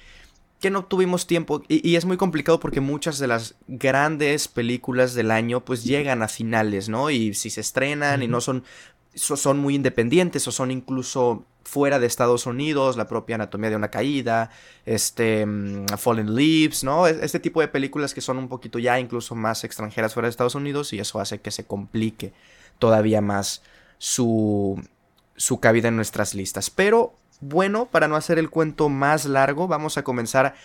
que 0.60 0.70
no 0.70 0.86
tuvimos 0.86 1.26
tiempo. 1.26 1.64
Y, 1.68 1.90
y, 1.90 1.96
es 1.96 2.06
muy 2.06 2.18
complicado 2.18 2.60
porque 2.60 2.80
muchas 2.80 3.18
de 3.18 3.26
las 3.26 3.56
grandes 3.68 4.48
películas 4.48 5.16
del 5.16 5.32
año 5.32 5.66
pues 5.66 5.84
llegan 5.84 6.22
a 6.22 6.28
finales, 6.28 6.88
¿no? 6.88 7.10
Y 7.10 7.34
si 7.34 7.50
se 7.50 7.62
estrenan 7.62 8.22
y 8.22 8.28
no 8.28 8.42
son, 8.42 8.64
son 9.16 9.60
muy 9.60 9.76
independientes 9.76 10.48
o 10.48 10.52
son 10.52 10.72
incluso 10.72 11.46
fuera 11.64 12.00
de 12.00 12.08
Estados 12.08 12.46
Unidos, 12.46 12.98
la 12.98 13.08
propia 13.08 13.36
Anatomía 13.36 13.70
de 13.70 13.76
una 13.76 13.90
Caída, 13.90 14.50
este, 14.86 15.46
mm, 15.46 15.86
Fallen 15.98 16.36
Leaves, 16.36 16.84
¿no? 16.84 17.08
Este 17.08 17.40
tipo 17.40 17.62
de 17.62 17.68
películas 17.68 18.14
que 18.14 18.22
son 18.22 18.38
un 18.38 18.50
poquito 18.50 18.80
ya 18.80 19.00
incluso 19.00 19.36
más 19.36 19.64
extranjeras 19.64 20.14
fuera 20.14 20.28
de 20.28 20.32
Estados 20.32 20.56
Unidos 20.56 20.94
y 20.94 21.00
eso 21.00 21.20
hace 21.20 21.42
que 21.42 21.52
se 21.52 21.66
complique 21.66 22.34
todavía 22.80 23.22
más 23.22 23.64
su, 23.98 24.82
su 25.36 25.60
cabida 25.60 25.88
en 25.88 25.96
nuestras 25.96 26.36
listas. 26.36 26.70
Pero 26.70 27.14
bueno, 27.40 27.88
para 27.90 28.08
no 28.08 28.16
hacer 28.16 28.40
el 28.40 28.50
cuento 28.50 28.90
más 28.90 29.26
largo, 29.26 29.68
vamos 29.68 29.98
a 29.98 30.04
comenzar 30.04 30.56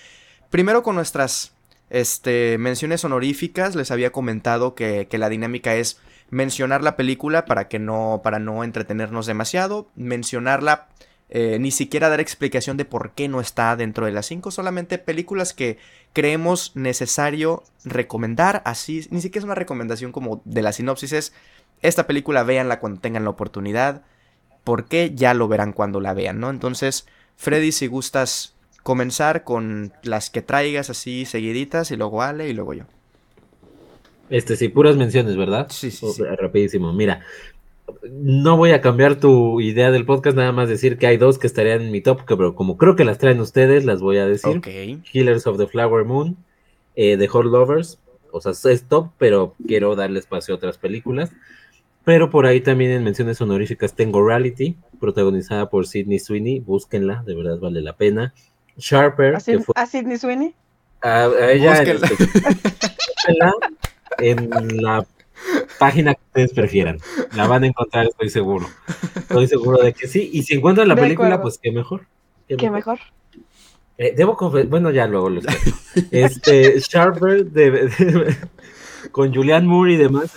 primero 0.51 0.83
con 0.83 0.97
nuestras 0.97 1.53
este, 1.91 2.59
menciones 2.59 3.05
honoríficas. 3.05 3.77
Les 3.77 3.91
había 3.91 4.11
comentado 4.11 4.75
que, 4.75 5.07
que 5.09 5.19
la 5.19 5.29
dinámica 5.29 5.75
es 5.75 5.99
mencionar 6.31 6.83
la 6.83 6.97
película 6.97 7.45
para 7.45 7.69
que 7.69 7.79
no, 7.79 8.21
para 8.23 8.39
no 8.39 8.65
entretenernos 8.65 9.27
demasiado, 9.27 9.89
mencionarla, 9.97 10.89
eh, 11.31 11.59
ni 11.59 11.71
siquiera 11.71 12.09
dar 12.09 12.21
explicación 12.21 12.77
de 12.77 12.85
por 12.85 13.13
qué 13.13 13.29
no 13.29 13.41
está 13.41 13.77
dentro 13.77 14.07
de 14.07 14.13
las 14.13 14.27
5, 14.27 14.51
solamente 14.51 14.99
películas 14.99 15.53
que 15.53 15.79
creemos 16.13 16.73
necesario 16.75 17.63
recomendar, 17.85 18.63
así, 18.65 19.07
ni 19.11 19.21
siquiera 19.21 19.41
es 19.41 19.45
una 19.45 19.55
recomendación 19.55 20.13
como 20.13 20.43
de 20.45 20.63
la 20.63 20.73
sinopsis, 20.73 21.13
es 21.13 21.33
esta 21.83 22.07
película 22.07 22.43
véanla 22.43 22.81
cuando 22.81 23.01
tengan 23.01 23.25
la 23.25 23.31
oportunidad, 23.31 24.03
porque 24.65 25.13
ya 25.15 25.35
lo 25.35 25.49
verán 25.49 25.73
cuando 25.73 26.01
la 26.01 26.15
vean, 26.15 26.41
¿no? 26.41 26.51
Entonces, 26.51 27.07
Freddy, 27.37 27.73
si 27.73 27.87
gustas 27.87 28.57
comenzar 28.83 29.45
con 29.45 29.93
las 30.03 30.31
que 30.31 30.43
traigas 30.43 30.91
así 30.91 31.25
seguiditas 31.25 31.91
y 31.91 31.97
luego 31.97 32.23
Ale 32.23 32.49
y 32.49 32.55
luego 32.55 32.75
yo. 32.75 32.85
Este, 34.31 34.57
sí, 34.57 34.69
puras 34.69 34.97
menciones, 34.97 35.37
¿verdad? 35.37 35.69
Sí, 35.71 35.91
sí, 35.91 36.07
sí. 36.13 36.23
Rapidísimo. 36.23 36.93
Mira, 36.93 37.23
no 38.11 38.57
voy 38.57 38.73
a 38.73 38.81
cambiar 38.81 39.17
tu 39.17 39.61
idea 39.61 39.91
del 39.91 40.05
podcast, 40.05 40.37
nada 40.37 40.53
más 40.53 40.69
decir 40.69 40.99
que 40.99 41.07
hay 41.07 41.17
dos 41.17 41.39
que 41.39 41.47
estarían 41.47 41.83
en 41.83 41.91
mi 41.91 42.01
top, 42.01 42.23
pero 42.27 42.55
como 42.55 42.77
creo 42.77 42.97
que 42.97 43.05
las 43.05 43.19
traen 43.19 43.41
ustedes, 43.41 43.85
las 43.85 44.01
voy 44.01 44.19
a 44.19 44.27
decir. 44.27 44.59
Ok. 44.59 44.69
Killers 45.11 45.47
of 45.47 45.59
the 45.59 45.67
Flower 45.67 46.05
Moon, 46.05 46.37
eh, 46.97 47.17
The 47.17 47.29
Hot 47.29 47.47
Lovers, 47.47 47.99
o 48.31 48.41
sea, 48.41 48.53
es 48.73 48.85
top, 48.85 49.11
pero 49.19 49.55
quiero 49.67 49.97
darle 49.97 50.19
espacio 50.19 50.55
a 50.55 50.57
otras 50.57 50.79
películas. 50.79 51.31
Pero 52.05 52.31
por 52.31 52.47
ahí 52.47 52.61
también 52.61 52.93
en 52.93 53.05
menciones 53.05 53.41
honoríficas 53.41 53.95
tengo 53.95 54.27
Reality, 54.27 54.77
protagonizada 54.99 55.69
por 55.69 55.87
Sidney 55.87 56.19
Sweeney, 56.19 56.61
búsquenla, 56.61 57.23
de 57.27 57.35
verdad 57.35 57.59
vale 57.59 57.83
la 57.83 57.95
pena. 57.95 58.35
Sharper. 58.79 59.37
¿A, 59.37 59.41
Sid, 59.41 59.61
fue... 59.61 59.75
¿a 59.77 59.87
Sidney 59.87 60.17
Sweeney? 60.17 60.55
A, 61.03 61.25
a 61.25 61.53
ella. 61.53 61.71
Búsquenla. 61.75 62.09
En 64.19 64.51
la 64.83 65.07
página 65.79 66.15
que 66.15 66.21
ustedes 66.27 66.53
prefieran. 66.53 66.99
La 67.37 67.47
van 67.47 67.65
a 67.65 67.67
encontrar, 67.67 68.07
estoy 68.07 68.31
seguro. 68.31 68.67
Estoy 69.17 69.47
seguro 69.47 69.79
de 69.79 69.93
que 69.93 70.09
sí. 70.09 70.31
Y 70.33 70.43
si 70.43 70.55
encuentran 70.55 70.89
la 70.89 70.95
de 70.95 71.03
película, 71.03 71.29
acuerdo. 71.29 71.43
pues 71.43 71.59
qué 71.63 71.71
mejor. 71.71 72.07
Qué, 72.49 72.57
¿Qué 72.57 72.71
mejor. 72.71 72.99
mejor? 72.99 73.13
Eh, 73.99 74.15
debo 74.17 74.37
confesar, 74.37 74.69
bueno, 74.69 74.91
ya 74.91 75.07
luego 75.07 75.29
lo 75.29 75.41
Este, 76.13 76.79
Sharper 76.81 77.47
de, 77.47 77.71
de, 77.71 78.37
con 79.11 79.35
Julian 79.35 79.67
Moore 79.67 79.95
y 79.95 79.97
demás. 79.97 80.33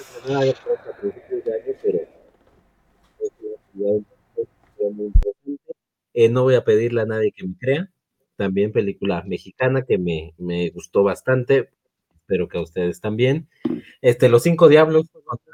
Eh, 6.14 6.30
no 6.30 6.44
voy 6.44 6.56
a 6.56 6.64
pedirle 6.64 7.02
a 7.02 7.06
nadie 7.06 7.32
que 7.32 7.48
me 7.48 7.56
crea. 7.58 7.90
También 8.36 8.72
película 8.72 9.24
mexicana 9.26 9.84
que 9.84 9.98
me, 9.98 10.34
me 10.38 10.70
gustó 10.72 11.04
bastante 11.04 11.70
espero 12.32 12.48
que 12.48 12.58
a 12.58 12.62
ustedes 12.62 13.02
también. 13.02 13.50
Este, 14.02 14.30
Los 14.30 14.44
Cinco 14.44 14.70
Diablos. 14.70 15.08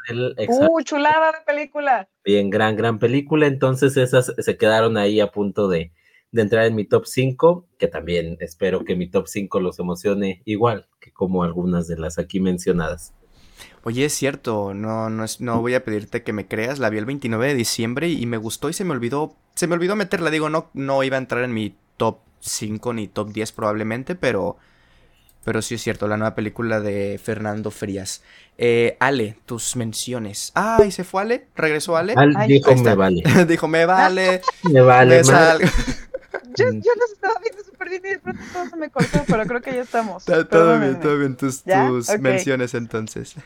El 0.08 0.36
¡Uh, 0.48 0.82
chulada 0.84 1.32
de 1.32 1.40
película! 1.46 2.08
Bien, 2.24 2.50
gran, 2.50 2.76
gran 2.76 3.00
película. 3.00 3.48
Entonces 3.48 3.98
esas 3.98 4.32
se 4.38 4.58
quedaron 4.58 4.96
ahí 4.96 5.20
a 5.20 5.32
punto 5.32 5.68
de, 5.68 5.92
de 6.32 6.42
entrar 6.42 6.66
en 6.66 6.76
mi 6.76 6.86
top 6.86 7.06
5, 7.08 7.68
que 7.80 7.88
también 7.88 8.38
espero 8.42 8.86
que 8.86 8.96
mi 8.96 9.10
top 9.10 9.28
5 9.28 9.60
los 9.60 9.80
emocione 9.80 10.44
igual 10.46 10.88
que 11.00 11.12
como 11.12 11.44
algunas 11.44 11.88
de 11.88 11.98
las 11.98 12.20
aquí 12.20 12.40
mencionadas. 12.40 13.14
Oye, 13.84 14.06
es 14.06 14.14
cierto, 14.14 14.76
no, 14.76 15.10
no, 15.10 15.24
es, 15.24 15.42
no 15.42 15.60
voy 15.62 15.74
a 15.74 15.84
pedirte 15.84 16.22
que 16.22 16.32
me 16.32 16.48
creas, 16.48 16.78
la 16.78 16.92
vi 16.92 17.00
el 17.00 17.06
29 17.06 17.48
de 17.48 17.56
diciembre 17.56 18.08
y, 18.08 18.26
me 18.28 18.38
gustó 18.38 18.70
y 18.70 18.74
se 18.74 18.84
me 18.84 18.92
olvidó, 18.92 19.36
se 19.56 19.66
me 19.66 19.74
olvidó 19.74 19.96
meterla, 19.96 20.30
digo, 20.30 20.50
no, 20.50 20.70
no 20.74 21.04
iba 21.04 21.16
a 21.16 21.20
entrar 21.20 21.44
en 21.44 21.54
mi 21.54 21.76
top 21.98 22.20
5 22.42 22.94
ni 22.94 23.08
top 23.08 23.30
10 23.32 23.52
probablemente, 23.54 24.14
pero 24.14 24.58
pero 25.48 25.62
sí 25.62 25.76
es 25.76 25.82
cierto, 25.82 26.10
la 26.10 26.18
nueva 26.18 26.36
película 26.36 26.82
de 26.82 27.18
Fernando 27.24 27.72
Frías. 27.72 28.22
Eh, 28.58 28.98
Ale, 29.00 29.38
tus 29.46 29.78
menciones. 29.78 30.52
Ay, 30.56 30.92
¿se 30.92 31.06
fue 31.06 31.22
Ale? 31.22 31.48
¿Regresó 31.56 31.96
Ale? 31.96 32.16
Al, 32.18 32.34
dijo 32.48 32.76
me 32.76 32.96
vale. 32.96 33.24
dijo 33.48 33.66
me 33.70 33.86
vale. 33.86 34.42
me 34.64 34.82
vale. 34.82 35.20
Me 35.20 35.24
salgo. 35.24 35.66
Yo, 36.54 36.66
yo 36.66 36.92
los 37.00 37.12
estaba 37.14 37.36
viendo 37.42 37.64
súper 37.64 37.90
bien 37.90 38.02
y 38.08 38.10
de 38.10 38.20
pronto 38.20 38.44
todo 38.52 38.70
se 38.70 38.76
me 38.76 38.90
cortó, 38.90 39.24
pero 39.26 39.46
creo 39.46 39.62
que 39.62 39.72
ya 39.72 39.84
estamos. 39.84 40.26
Todo, 40.26 40.46
todo 40.46 40.80
bien, 40.82 41.00
todo 41.00 41.18
bien. 41.18 41.38
Tus, 41.38 41.64
tus 41.64 42.10
okay. 42.10 42.22
menciones 42.22 42.74
entonces. 42.74 43.36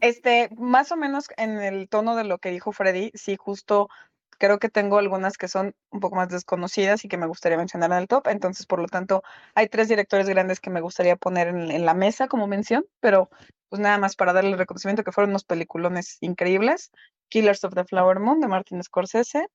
Este, 0.00 0.50
más 0.56 0.92
o 0.92 0.96
menos 0.96 1.26
en 1.36 1.58
el 1.58 1.88
tono 1.88 2.14
de 2.14 2.22
lo 2.22 2.38
que 2.38 2.52
dijo 2.52 2.70
Freddy, 2.70 3.10
sí, 3.14 3.36
justo 3.36 3.88
creo 4.38 4.58
que 4.58 4.68
tengo 4.68 4.98
algunas 4.98 5.36
que 5.36 5.48
son 5.48 5.74
un 5.90 6.00
poco 6.00 6.16
más 6.16 6.28
desconocidas 6.28 7.04
y 7.04 7.08
que 7.08 7.16
me 7.16 7.26
gustaría 7.26 7.58
mencionar 7.58 7.92
en 7.92 7.98
el 7.98 8.08
top. 8.08 8.28
Entonces, 8.28 8.66
por 8.66 8.80
lo 8.80 8.86
tanto, 8.86 9.22
hay 9.54 9.68
tres 9.68 9.88
directores 9.88 10.28
grandes 10.28 10.60
que 10.60 10.70
me 10.70 10.80
gustaría 10.80 11.16
poner 11.16 11.48
en, 11.48 11.84
la 11.84 11.94
mesa 11.94 12.28
como 12.28 12.46
mención, 12.46 12.86
pero 13.00 13.28
pues 13.68 13.80
nada 13.80 13.98
más 13.98 14.16
para 14.16 14.32
darle 14.32 14.52
el 14.52 14.58
reconocimiento 14.58 15.04
que 15.04 15.12
fueron 15.12 15.30
unos 15.30 15.44
peliculones 15.44 16.18
increíbles. 16.20 16.90
Killers 17.28 17.64
of 17.64 17.74
the 17.74 17.84
Flower 17.84 18.20
Moon 18.20 18.40
de 18.40 18.48
Martin 18.48 18.82
Scorsese. 18.82 19.48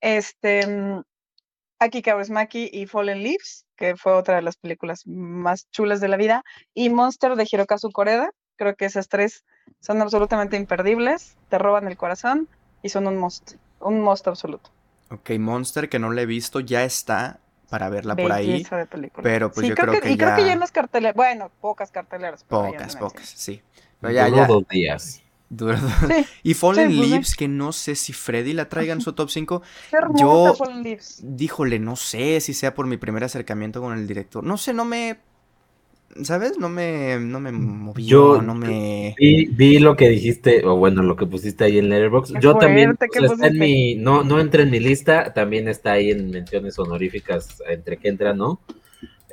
Este, 0.00 0.66
Aki 1.78 2.02
Kaurismäki 2.02 2.68
y 2.72 2.86
Fallen 2.86 3.22
Leaves, 3.22 3.64
que 3.76 3.96
fue 3.96 4.12
otra 4.12 4.36
de 4.36 4.42
las 4.42 4.56
películas 4.56 5.06
más 5.06 5.70
chulas 5.70 6.00
de 6.00 6.08
la 6.08 6.16
vida. 6.16 6.42
Y 6.74 6.90
Monster 6.90 7.36
de 7.36 7.48
Hirokazu 7.50 7.90
Koreda. 7.90 8.30
Creo 8.56 8.76
que 8.76 8.84
esas 8.84 9.08
tres 9.08 9.44
son 9.80 10.00
absolutamente 10.02 10.56
imperdibles, 10.56 11.36
te 11.48 11.58
roban 11.58 11.88
el 11.88 11.96
corazón 11.96 12.48
y 12.82 12.90
son 12.90 13.06
un 13.06 13.16
must 13.16 13.54
un 13.84 14.00
must 14.00 14.26
absoluto. 14.26 14.70
Ok, 15.10 15.30
Monster, 15.38 15.88
que 15.88 15.98
no 15.98 16.10
le 16.10 16.22
he 16.22 16.26
visto, 16.26 16.60
ya 16.60 16.84
está 16.84 17.40
para 17.68 17.88
verla 17.88 18.16
por 18.16 18.32
ahí. 18.32 18.64
De 18.64 18.86
película. 18.86 19.22
Pero 19.22 19.50
pues 19.50 19.64
sí, 19.64 19.68
yo 19.70 19.74
creo, 19.74 19.88
creo 19.88 20.00
que, 20.00 20.10
y 20.10 20.16
ya... 20.16 20.24
creo 20.24 20.36
que 20.36 20.46
ya 20.46 20.52
en 20.52 20.60
las 20.60 20.72
carteleras, 20.72 21.14
bueno, 21.14 21.50
pocas 21.60 21.90
carteleras. 21.90 22.44
Pocas, 22.44 22.96
pocas, 22.96 23.28
sí. 23.28 23.62
Pero 24.00 24.12
ya, 24.12 24.28
ya. 24.28 24.46
dos 24.46 24.66
días. 24.68 25.22
Duro. 25.50 25.76
Sí, 25.78 26.26
y 26.42 26.54
Fallen 26.54 26.90
sí, 26.90 26.96
pues, 26.96 27.08
Leaves, 27.10 27.28
sí. 27.28 27.36
que 27.36 27.48
no 27.48 27.72
sé 27.72 27.94
si 27.94 28.12
Freddy 28.12 28.54
la 28.54 28.68
traiga 28.68 28.92
en 28.92 29.00
su 29.00 29.12
top 29.12 29.30
5. 29.30 29.62
Qué 29.90 29.96
hermosa 29.96 30.22
Yo, 30.22 30.54
Fallen 30.54 30.82
Leaves. 30.82 31.20
díjole, 31.22 31.78
no 31.78 31.96
sé 31.96 32.40
si 32.40 32.54
sea 32.54 32.74
por 32.74 32.86
mi 32.86 32.96
primer 32.96 33.24
acercamiento 33.24 33.80
con 33.80 33.96
el 33.96 34.06
director. 34.06 34.42
No 34.42 34.56
sé, 34.56 34.72
no 34.72 34.84
me 34.84 35.18
¿sabes? 36.22 36.58
No 36.58 36.68
me, 36.68 37.18
no 37.18 37.40
me 37.40 37.52
movió, 37.52 38.36
Yo 38.36 38.42
no 38.42 38.54
me... 38.54 39.14
Vi, 39.18 39.46
vi, 39.46 39.78
lo 39.78 39.96
que 39.96 40.08
dijiste, 40.08 40.64
o 40.64 40.76
bueno, 40.76 41.02
lo 41.02 41.16
que 41.16 41.26
pusiste 41.26 41.64
ahí 41.64 41.78
en 41.78 41.88
Letterboxd. 41.88 42.38
Yo 42.40 42.56
también, 42.56 42.90
o 42.90 42.96
sea, 42.96 43.32
está 43.32 43.46
en 43.48 43.58
mi, 43.58 43.94
no, 43.96 44.22
no 44.22 44.40
entra 44.40 44.62
en 44.62 44.70
mi 44.70 44.80
lista, 44.80 45.32
también 45.32 45.68
está 45.68 45.92
ahí 45.92 46.10
en 46.10 46.30
menciones 46.30 46.78
honoríficas 46.78 47.62
entre 47.68 47.96
que 47.96 48.08
entra, 48.08 48.32
¿no? 48.32 48.60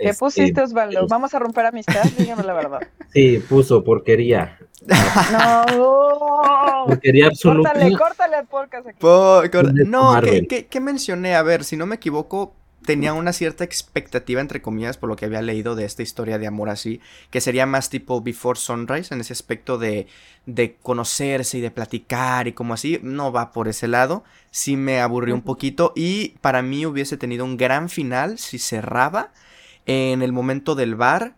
¿Qué 0.02 0.10
este, 0.10 0.20
pusiste, 0.20 0.62
Osvaldo? 0.62 1.08
¿Vamos 1.08 1.34
a 1.34 1.40
romper 1.40 1.68
amistad? 1.68 2.04
Dígame 2.18 2.44
la 2.44 2.54
verdad. 2.54 2.80
Sí, 3.14 3.44
puso 3.48 3.84
porquería. 3.84 4.58
No. 5.32 6.86
Porquería 6.88 7.28
absoluta. 7.28 7.74
Córtale, 7.74 7.98
córtale 7.98 8.36
al 8.38 8.48
podcast 8.48 8.88
aquí. 8.88 8.98
Por. 9.00 9.86
No, 9.86 10.20
¿qué, 10.22 10.48
qué, 10.48 10.66
¿qué 10.68 10.80
mencioné? 10.80 11.36
A 11.36 11.44
ver, 11.44 11.64
si 11.64 11.78
no 11.78 11.86
me 11.86 11.96
equivoco, 11.96 12.56
tenía 12.86 13.14
una 13.14 13.34
cierta 13.34 13.64
expectativa, 13.64 14.42
entre 14.42 14.62
comillas, 14.62 14.98
por 14.98 15.10
lo 15.10 15.16
que 15.16 15.26
había 15.26 15.42
leído 15.42 15.76
de 15.76 15.86
esta 15.86 16.02
historia 16.02 16.40
de 16.40 16.48
amor 16.48 16.70
así, 16.70 17.00
que 17.30 17.42
sería 17.42 17.66
más 17.66 17.90
tipo 17.90 18.22
Before 18.22 18.60
Sunrise, 18.60 19.14
en 19.14 19.22
ese 19.22 19.34
aspecto 19.34 19.78
de, 19.78 20.08
de 20.46 20.76
conocerse 20.82 21.60
y 21.60 21.62
de 21.62 21.72
platicar 21.72 22.48
y 22.48 22.54
como 22.54 22.74
así, 22.74 23.00
no 23.04 23.32
va 23.32 23.52
por 23.52 23.68
ese 23.68 23.88
lado, 23.88 24.24
sí 24.50 24.78
me 24.78 25.00
aburrió 25.00 25.36
un 25.36 25.42
poquito 25.42 25.94
y 25.96 26.30
para 26.42 26.62
mí 26.62 26.86
hubiese 26.86 27.18
tenido 27.18 27.46
un 27.46 27.58
gran 27.58 27.90
final 27.90 28.38
si 28.38 28.58
cerraba 28.58 29.32
en 29.86 30.22
el 30.22 30.32
momento 30.32 30.76
del 30.76 30.96
bar 30.96 31.36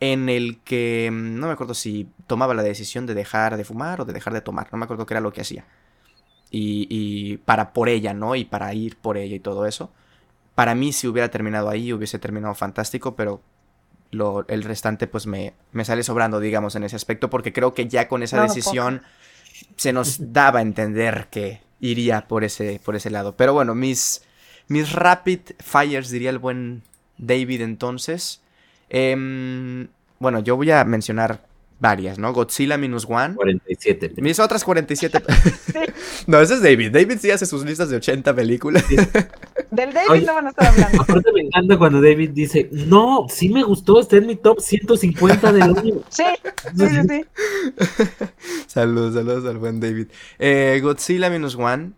en 0.00 0.28
el 0.28 0.58
que 0.60 1.08
no 1.12 1.46
me 1.46 1.52
acuerdo 1.54 1.74
si 1.74 2.08
tomaba 2.26 2.54
la 2.54 2.62
decisión 2.62 3.06
de 3.06 3.14
dejar 3.14 3.56
de 3.56 3.64
fumar 3.64 4.00
o 4.00 4.04
de 4.04 4.12
dejar 4.12 4.32
de 4.34 4.42
tomar, 4.42 4.68
no 4.72 4.78
me 4.78 4.84
acuerdo 4.84 5.06
qué 5.06 5.14
era 5.14 5.20
lo 5.20 5.32
que 5.32 5.40
hacía. 5.40 5.64
Y, 6.50 6.86
y 6.90 7.38
para 7.38 7.72
por 7.72 7.88
ella, 7.88 8.14
¿no? 8.14 8.36
Y 8.36 8.44
para 8.44 8.72
ir 8.72 8.96
por 8.96 9.16
ella 9.16 9.34
y 9.34 9.40
todo 9.40 9.66
eso 9.66 9.90
para 10.56 10.74
mí 10.74 10.92
si 10.92 11.06
hubiera 11.06 11.30
terminado 11.30 11.68
ahí 11.68 11.92
hubiese 11.92 12.18
terminado 12.18 12.54
fantástico, 12.54 13.14
pero 13.14 13.42
lo, 14.10 14.46
el 14.48 14.64
restante 14.64 15.06
pues 15.06 15.26
me, 15.26 15.52
me 15.72 15.84
sale 15.84 16.02
sobrando, 16.02 16.40
digamos, 16.40 16.74
en 16.74 16.82
ese 16.82 16.96
aspecto, 16.96 17.30
porque 17.30 17.52
creo 17.52 17.74
que 17.74 17.86
ya 17.86 18.08
con 18.08 18.22
esa 18.22 18.38
No, 18.38 18.42
decisión 18.44 19.02
se 19.76 19.92
nos 19.92 20.32
daba 20.32 20.60
a 20.60 20.62
entender 20.62 21.28
que 21.30 21.60
iría 21.78 22.26
por 22.26 22.42
ese, 22.42 22.80
por 22.84 22.96
ese 22.96 23.10
lado. 23.10 23.36
Pero 23.36 23.52
bueno, 23.52 23.74
mis, 23.74 24.22
mis 24.66 24.92
rapid 24.92 25.40
fires, 25.58 26.10
diría 26.10 26.30
el 26.30 26.38
buen 26.38 26.82
David 27.18 27.60
entonces. 27.60 28.40
Em, 28.88 29.88
bueno, 30.18 30.40
yo 30.40 30.56
voy 30.56 30.70
a 30.70 30.84
mencionar 30.84 31.45
varias, 31.78 32.18
¿no? 32.18 32.32
Godzilla 32.32 32.76
Minus 32.76 33.06
One. 33.08 33.34
47. 33.34 34.14
Mis 34.16 34.38
otras 34.40 34.64
47... 34.64 35.22
no, 36.26 36.40
ese 36.40 36.54
es 36.54 36.62
David. 36.62 36.90
David 36.92 37.18
sí 37.20 37.30
hace 37.30 37.46
sus 37.46 37.64
listas 37.64 37.90
de 37.90 37.96
80 37.96 38.34
películas. 38.34 38.84
Del 39.70 39.92
David 39.92 40.10
Oye. 40.10 40.26
no 40.26 40.34
van 40.34 40.46
a 40.46 40.50
estar 40.50 40.66
hablando. 40.68 41.02
Aparte 41.02 41.32
me 41.32 41.40
encanta 41.42 41.76
cuando 41.76 42.00
David 42.00 42.30
dice, 42.30 42.68
no, 42.72 43.26
sí 43.28 43.48
me 43.48 43.62
gustó, 43.62 44.00
está 44.00 44.16
en 44.16 44.26
mi 44.26 44.36
top 44.36 44.60
150 44.60 45.52
del 45.52 45.62
año. 45.62 45.94
Sí, 46.08 46.24
sí, 46.76 46.88
sí, 46.88 47.00
sí. 47.08 47.24
saludos, 48.66 49.14
saludos 49.14 49.44
al 49.44 49.58
buen 49.58 49.80
David. 49.80 50.08
Eh, 50.38 50.80
Godzilla 50.82 51.30
Minus 51.30 51.56
One. 51.56 51.92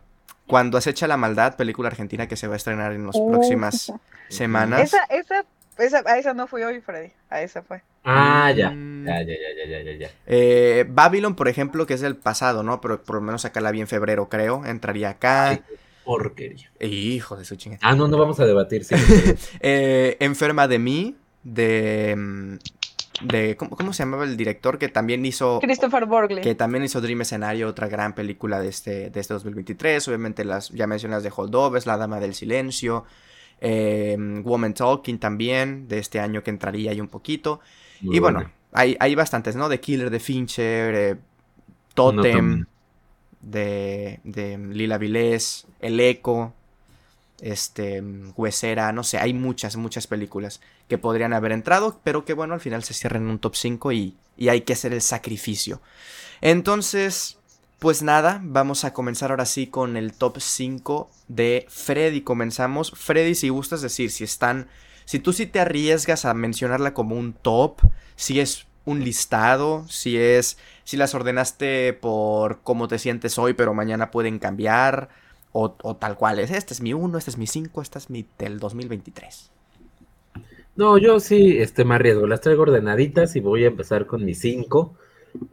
Cuando 0.47 0.79
acecha 0.79 1.07
la 1.07 1.19
maldad, 1.19 1.57
película 1.57 1.89
argentina 1.89 2.27
que 2.27 2.37
se 2.37 2.47
va 2.47 2.55
a 2.55 2.57
estrenar 2.57 2.93
en 2.93 3.07
las 3.07 3.17
próximas 3.19 3.93
semanas. 4.31 4.81
Esa, 4.81 5.05
esa, 5.11 5.45
esa, 5.87 6.03
a 6.07 6.19
esa 6.19 6.35
no 6.35 6.47
fui 6.47 6.63
hoy, 6.63 6.81
Freddy. 6.81 7.11
A 7.31 7.43
esa 7.43 7.63
fue. 7.63 7.83
Ah, 8.05 8.53
ya. 8.53 8.71
Mm. 8.71 9.07
Ya, 9.07 9.21
ya, 9.23 9.27
ya, 9.27 9.65
ya, 9.65 9.71
ya, 9.79 9.93
ya, 9.93 9.99
ya. 9.99 10.11
Eh, 10.27 10.85
Babylon, 10.89 11.35
por 11.35 11.49
ejemplo, 11.49 11.87
que 11.87 11.95
es 11.95 12.01
del 12.01 12.17
pasado, 12.17 12.63
¿no? 12.63 12.81
Pero 12.81 13.03
por 13.03 13.17
lo 13.17 13.23
menos 13.23 13.45
acá 13.45 13.61
la 13.61 13.71
vi 13.71 13.81
en 13.81 13.87
febrero, 13.87 14.29
creo. 14.29 14.65
Entraría 14.65 15.11
acá. 15.11 15.61
Porquería. 16.05 16.71
Hijo 16.81 17.37
de 17.37 17.45
su 17.45 17.57
chingada. 17.57 17.81
Ah, 17.83 17.95
no, 17.95 18.09
no 18.09 18.17
vamos 18.19 18.41
a 18.41 18.47
debatir. 18.47 18.85
sí. 18.85 18.95
Eh, 19.61 20.17
Enferma 20.21 20.67
de 20.69 20.79
mí, 20.79 21.17
de. 21.45 22.15
mm, 22.17 22.55
de 23.27 23.57
¿cómo, 23.57 23.77
cómo 23.77 23.93
se 23.93 24.05
llamaba 24.05 24.25
el 24.25 24.37
director? 24.37 24.79
Que 24.79 24.89
también 24.89 25.27
hizo. 25.27 25.59
Christopher 25.61 26.07
Borgley. 26.07 26.43
Que 26.43 26.55
también 26.55 26.85
hizo 26.85 27.01
Dream 27.01 27.21
Escenario, 27.21 27.69
otra 27.69 27.89
gran 27.89 28.15
película 28.15 28.61
de 28.61 28.69
este, 28.69 29.11
de 29.11 29.21
este 29.21 29.35
2023. 29.35 30.09
Obviamente, 30.09 30.45
las 30.45 30.71
ya 30.71 30.87
mencionas 30.87 31.23
de 31.23 31.33
Holdovers, 31.35 31.85
La 31.87 31.97
Dama 31.99 32.21
del 32.21 32.35
Silencio. 32.35 33.05
Eh, 33.61 34.17
Woman 34.45 34.75
Talking 34.75 35.19
también, 35.19 35.89
de 35.89 35.99
este 35.99 36.21
año 36.21 36.43
que 36.43 36.51
entraría 36.51 36.91
ahí 36.91 37.01
un 37.01 37.09
poquito. 37.09 37.61
Muy 38.01 38.17
y 38.17 38.21
bueno, 38.21 38.51
hay, 38.73 38.97
hay 39.01 39.15
bastantes, 39.15 39.57
¿no? 39.57 39.69
The 39.69 39.81
Killer 39.81 40.11
de 40.11 40.21
Fincher, 40.21 40.95
eh, 40.95 41.17
Totem 41.95 42.67
de, 43.41 44.21
de 44.25 44.59
Lila 44.59 44.99
Vilés, 44.99 45.67
El 45.81 45.99
Eco, 46.01 46.55
este, 47.41 48.03
Huesera, 48.37 48.93
no 48.93 49.05
sé, 49.05 49.19
hay 49.19 49.33
muchas, 49.33 49.77
muchas 49.77 50.07
películas 50.07 50.61
que 50.89 50.99
podrían 50.99 51.33
haber 51.33 51.53
entrado, 51.53 52.01
pero 52.03 52.25
que 52.25 52.35
bueno, 52.35 52.55
al 52.55 52.61
final 52.61 52.83
se 52.85 52.95
cierran 52.95 53.23
en 53.23 53.31
un 53.31 53.39
top 53.39 53.55
5 53.55 53.93
y, 53.93 54.17
y 54.37 54.49
hay 54.49 54.63
que 54.63 54.73
hacer 54.73 54.93
el 54.93 55.03
sacrificio. 55.03 55.81
Entonces, 56.41 57.39
pues 57.79 58.03
nada, 58.03 58.41
vamos 58.43 58.85
a 58.85 58.93
comenzar 58.93 59.31
ahora 59.31 59.47
sí 59.47 59.69
con 59.69 59.97
el 59.97 60.13
top 60.13 60.41
5 60.41 61.11
de 61.29 61.65
Freddy. 61.69 62.23
Comenzamos. 62.23 62.91
Freddy, 62.91 63.37
si 63.37 63.51
gustas 63.51 63.83
decir, 63.83 64.11
si 64.11 64.25
están, 64.25 64.67
si 65.05 65.21
tú 65.21 65.33
sí 65.33 65.47
te 65.47 65.61
arriesgas 65.61 66.25
a 66.25 66.35
mencionarla 66.35 66.93
como 66.93 67.15
un 67.15 67.35
top, 67.35 67.81
si 68.17 68.41
es 68.41 68.67
un 68.85 69.05
listado, 69.05 69.87
si 69.89 70.17
es, 70.17 70.59
si 70.83 70.97
las 70.97 71.15
ordenaste 71.15 71.93
por 71.93 72.63
cómo 72.63 72.89
te 72.89 72.99
sientes 72.99 73.39
hoy, 73.39 73.53
pero 73.53 73.75
mañana 73.75 74.11
pueden 74.11 74.41
cambiar, 74.41 75.09
o, 75.53 75.71
tal 75.71 76.17
cual 76.17 76.41
es, 76.41 76.51
este 76.51 76.75
es 76.75 76.81
mi 76.81 76.95
1, 76.95 77.19
este 77.19 77.31
es 77.31 77.39
mi 77.39 77.47
5, 77.47 77.83
este 77.83 77.99
es 77.99 78.11
mi 78.11 78.27
del 78.39 78.59
2023. 78.59 79.51
No, 80.77 80.99
yo 80.99 81.21
sí 81.21 81.59
este, 81.59 81.85
me 81.85 81.95
arriesgo. 81.95 82.27
Las 82.27 82.41
traigo 82.41 82.63
ordenaditas 82.63 83.37
y 83.37 83.41
voy 83.41 83.65
a 83.65 83.69
empezar 83.69 84.07
con 84.07 84.25
mis 84.25 84.41
cinco 84.41 84.95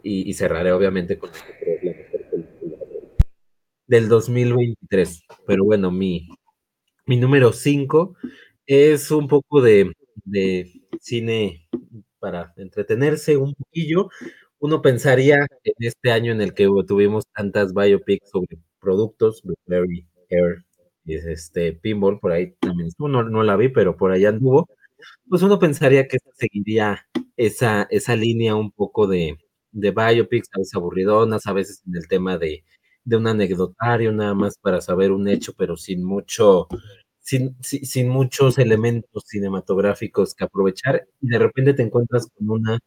y, 0.04 0.30
y 0.30 0.34
cerraré 0.34 0.72
obviamente 0.72 1.18
con 1.18 1.32
que 1.32 1.76
creo 1.76 1.86
es 1.86 1.86
la 1.86 1.96
mejor 1.96 2.22
película 2.30 2.76
del 3.88 4.10
2023. 4.10 5.24
Pero 5.48 5.64
bueno, 5.66 5.92
mi, 5.92 6.28
mi 7.06 7.18
número 7.18 7.54
cinco 7.54 8.16
es 8.66 9.12
un 9.12 9.28
poco 9.28 9.62
de, 9.62 9.94
de 10.26 10.72
cine 11.02 11.68
para 12.20 12.54
entretenerse 12.58 13.38
un 13.38 13.54
poquillo. 13.56 14.10
Uno 14.60 14.82
pensaría 14.82 15.48
en 15.64 15.74
este 15.80 16.12
año 16.12 16.32
en 16.32 16.42
el 16.42 16.54
que 16.54 16.68
tuvimos 16.88 17.26
tantas 17.36 17.74
biopics 17.74 18.30
sobre 18.32 18.58
productos, 18.80 19.42
Blueberry, 19.44 20.08
Air, 20.30 20.64
este 21.06 21.74
Pinball, 21.74 22.20
por 22.20 22.32
ahí 22.32 22.54
también 22.60 22.90
no, 23.00 23.24
no 23.24 23.44
la 23.44 23.56
vi, 23.58 23.70
pero 23.70 23.96
por 23.98 24.12
allá 24.12 24.30
anduvo 24.30 24.68
pues 25.30 25.42
uno 25.42 25.60
pensaría 25.60 26.08
que 26.08 26.18
seguiría 26.36 27.06
esa, 27.38 27.88
esa 27.90 28.16
línea 28.16 28.56
un 28.56 28.72
poco 28.72 29.08
de, 29.08 29.38
de 29.72 29.92
biopics, 29.92 30.50
a 30.54 30.60
veces 30.60 30.76
aburridonas, 30.76 31.46
a 31.48 31.54
veces 31.54 31.82
en 31.88 31.96
el 31.96 32.08
tema 32.08 32.38
de, 32.38 32.64
de 33.06 33.18
un 33.18 33.28
anecdotario, 33.28 34.12
nada 34.12 34.34
más 34.34 34.58
para 34.60 34.82
saber 34.82 35.12
un 35.12 35.28
hecho, 35.28 35.54
pero 35.56 35.78
sin 35.78 36.04
mucho, 36.04 36.68
sin, 37.20 37.56
sin, 37.62 37.86
sin 37.86 38.10
muchos 38.10 38.58
elementos 38.58 39.24
cinematográficos 39.28 40.34
que 40.34 40.44
aprovechar, 40.44 41.08
y 41.22 41.30
de 41.30 41.40
repente 41.40 41.74
te 41.74 41.84
encuentras 41.84 42.28
con 42.36 42.50
una 42.50 42.80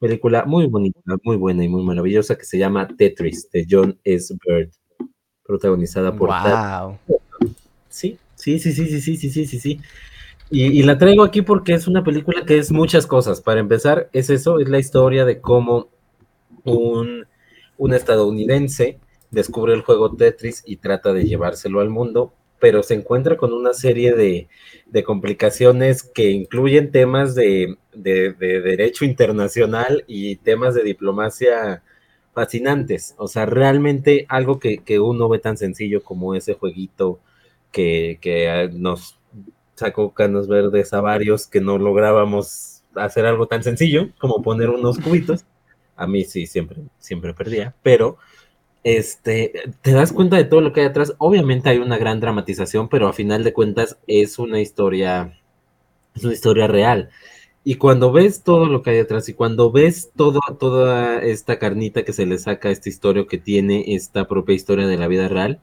película 0.00 0.44
muy 0.46 0.66
bonita, 0.66 1.00
muy 1.22 1.36
buena 1.36 1.64
y 1.64 1.68
muy 1.68 1.84
maravillosa 1.84 2.36
que 2.36 2.44
se 2.44 2.58
llama 2.58 2.88
Tetris, 2.88 3.50
de 3.50 3.66
John 3.68 3.98
S. 4.04 4.34
Bird, 4.44 4.70
protagonizada 5.44 6.14
por 6.16 6.30
Wow. 6.30 6.98
Sí, 7.88 8.18
sí, 8.34 8.58
sí, 8.58 8.72
sí, 8.72 8.86
sí, 8.86 9.00
sí, 9.00 9.16
sí, 9.16 9.30
sí, 9.30 9.46
sí, 9.46 9.58
sí. 9.58 9.80
Y, 10.50 10.64
y 10.64 10.82
la 10.82 10.96
traigo 10.96 11.24
aquí 11.24 11.42
porque 11.42 11.74
es 11.74 11.86
una 11.86 12.02
película 12.02 12.46
que 12.46 12.56
es 12.56 12.72
muchas 12.72 13.06
cosas. 13.06 13.42
Para 13.42 13.60
empezar, 13.60 14.08
es 14.12 14.30
eso, 14.30 14.60
es 14.60 14.68
la 14.68 14.78
historia 14.78 15.26
de 15.26 15.40
cómo 15.40 15.88
un, 16.64 17.26
un 17.76 17.94
estadounidense 17.94 18.98
descubre 19.30 19.74
el 19.74 19.82
juego 19.82 20.14
Tetris 20.14 20.62
y 20.66 20.76
trata 20.76 21.12
de 21.12 21.24
llevárselo 21.24 21.80
al 21.80 21.90
mundo, 21.90 22.32
pero 22.58 22.82
se 22.82 22.94
encuentra 22.94 23.36
con 23.36 23.52
una 23.52 23.72
serie 23.72 24.14
de, 24.14 24.48
de 24.86 25.04
complicaciones 25.04 26.02
que 26.02 26.30
incluyen 26.30 26.90
temas 26.90 27.34
de, 27.34 27.76
de, 27.94 28.32
de 28.32 28.60
derecho 28.60 29.04
internacional 29.04 30.04
y 30.06 30.36
temas 30.36 30.74
de 30.74 30.82
diplomacia 30.82 31.82
fascinantes. 32.34 33.14
O 33.18 33.28
sea, 33.28 33.46
realmente 33.46 34.26
algo 34.28 34.58
que, 34.58 34.78
que 34.78 35.00
uno 35.00 35.28
ve 35.28 35.38
tan 35.38 35.56
sencillo 35.56 36.02
como 36.02 36.34
ese 36.34 36.54
jueguito 36.54 37.20
que, 37.72 38.18
que 38.20 38.70
nos 38.72 39.18
sacó 39.74 40.12
canos 40.12 40.48
verdes 40.48 40.92
a 40.92 41.00
varios 41.00 41.46
que 41.46 41.60
no 41.60 41.78
lográbamos 41.78 42.82
hacer 42.94 43.26
algo 43.26 43.46
tan 43.46 43.62
sencillo 43.62 44.10
como 44.18 44.42
poner 44.42 44.70
unos 44.70 44.98
cubitos. 44.98 45.44
A 45.96 46.06
mí 46.06 46.24
sí, 46.24 46.46
siempre, 46.46 46.82
siempre 46.98 47.34
perdía, 47.34 47.74
pero 47.82 48.18
este, 48.84 49.52
te 49.82 49.92
das 49.92 50.12
cuenta 50.12 50.36
de 50.36 50.44
todo 50.44 50.60
lo 50.60 50.72
que 50.72 50.80
hay 50.80 50.86
atrás. 50.86 51.14
Obviamente 51.18 51.68
hay 51.68 51.78
una 51.78 51.98
gran 51.98 52.20
dramatización, 52.20 52.88
pero 52.88 53.08
a 53.08 53.12
final 53.12 53.44
de 53.44 53.52
cuentas 53.52 53.98
es 54.06 54.38
una 54.38 54.60
historia, 54.60 55.38
es 56.14 56.24
una 56.24 56.32
historia 56.34 56.66
real. 56.66 57.10
Y 57.64 57.74
cuando 57.74 58.12
ves 58.12 58.42
todo 58.44 58.66
lo 58.66 58.82
que 58.82 58.90
hay 58.90 58.98
atrás 59.00 59.28
y 59.28 59.34
cuando 59.34 59.70
ves 59.70 60.10
todo, 60.16 60.40
toda 60.58 61.18
esta 61.20 61.58
carnita 61.58 62.04
que 62.04 62.12
se 62.12 62.24
le 62.24 62.38
saca 62.38 62.68
a 62.68 62.72
esta 62.72 62.88
historia 62.88 63.26
que 63.28 63.38
tiene 63.38 63.94
esta 63.94 64.26
propia 64.26 64.54
historia 64.54 64.86
de 64.86 64.96
la 64.96 65.08
vida 65.08 65.28
real, 65.28 65.60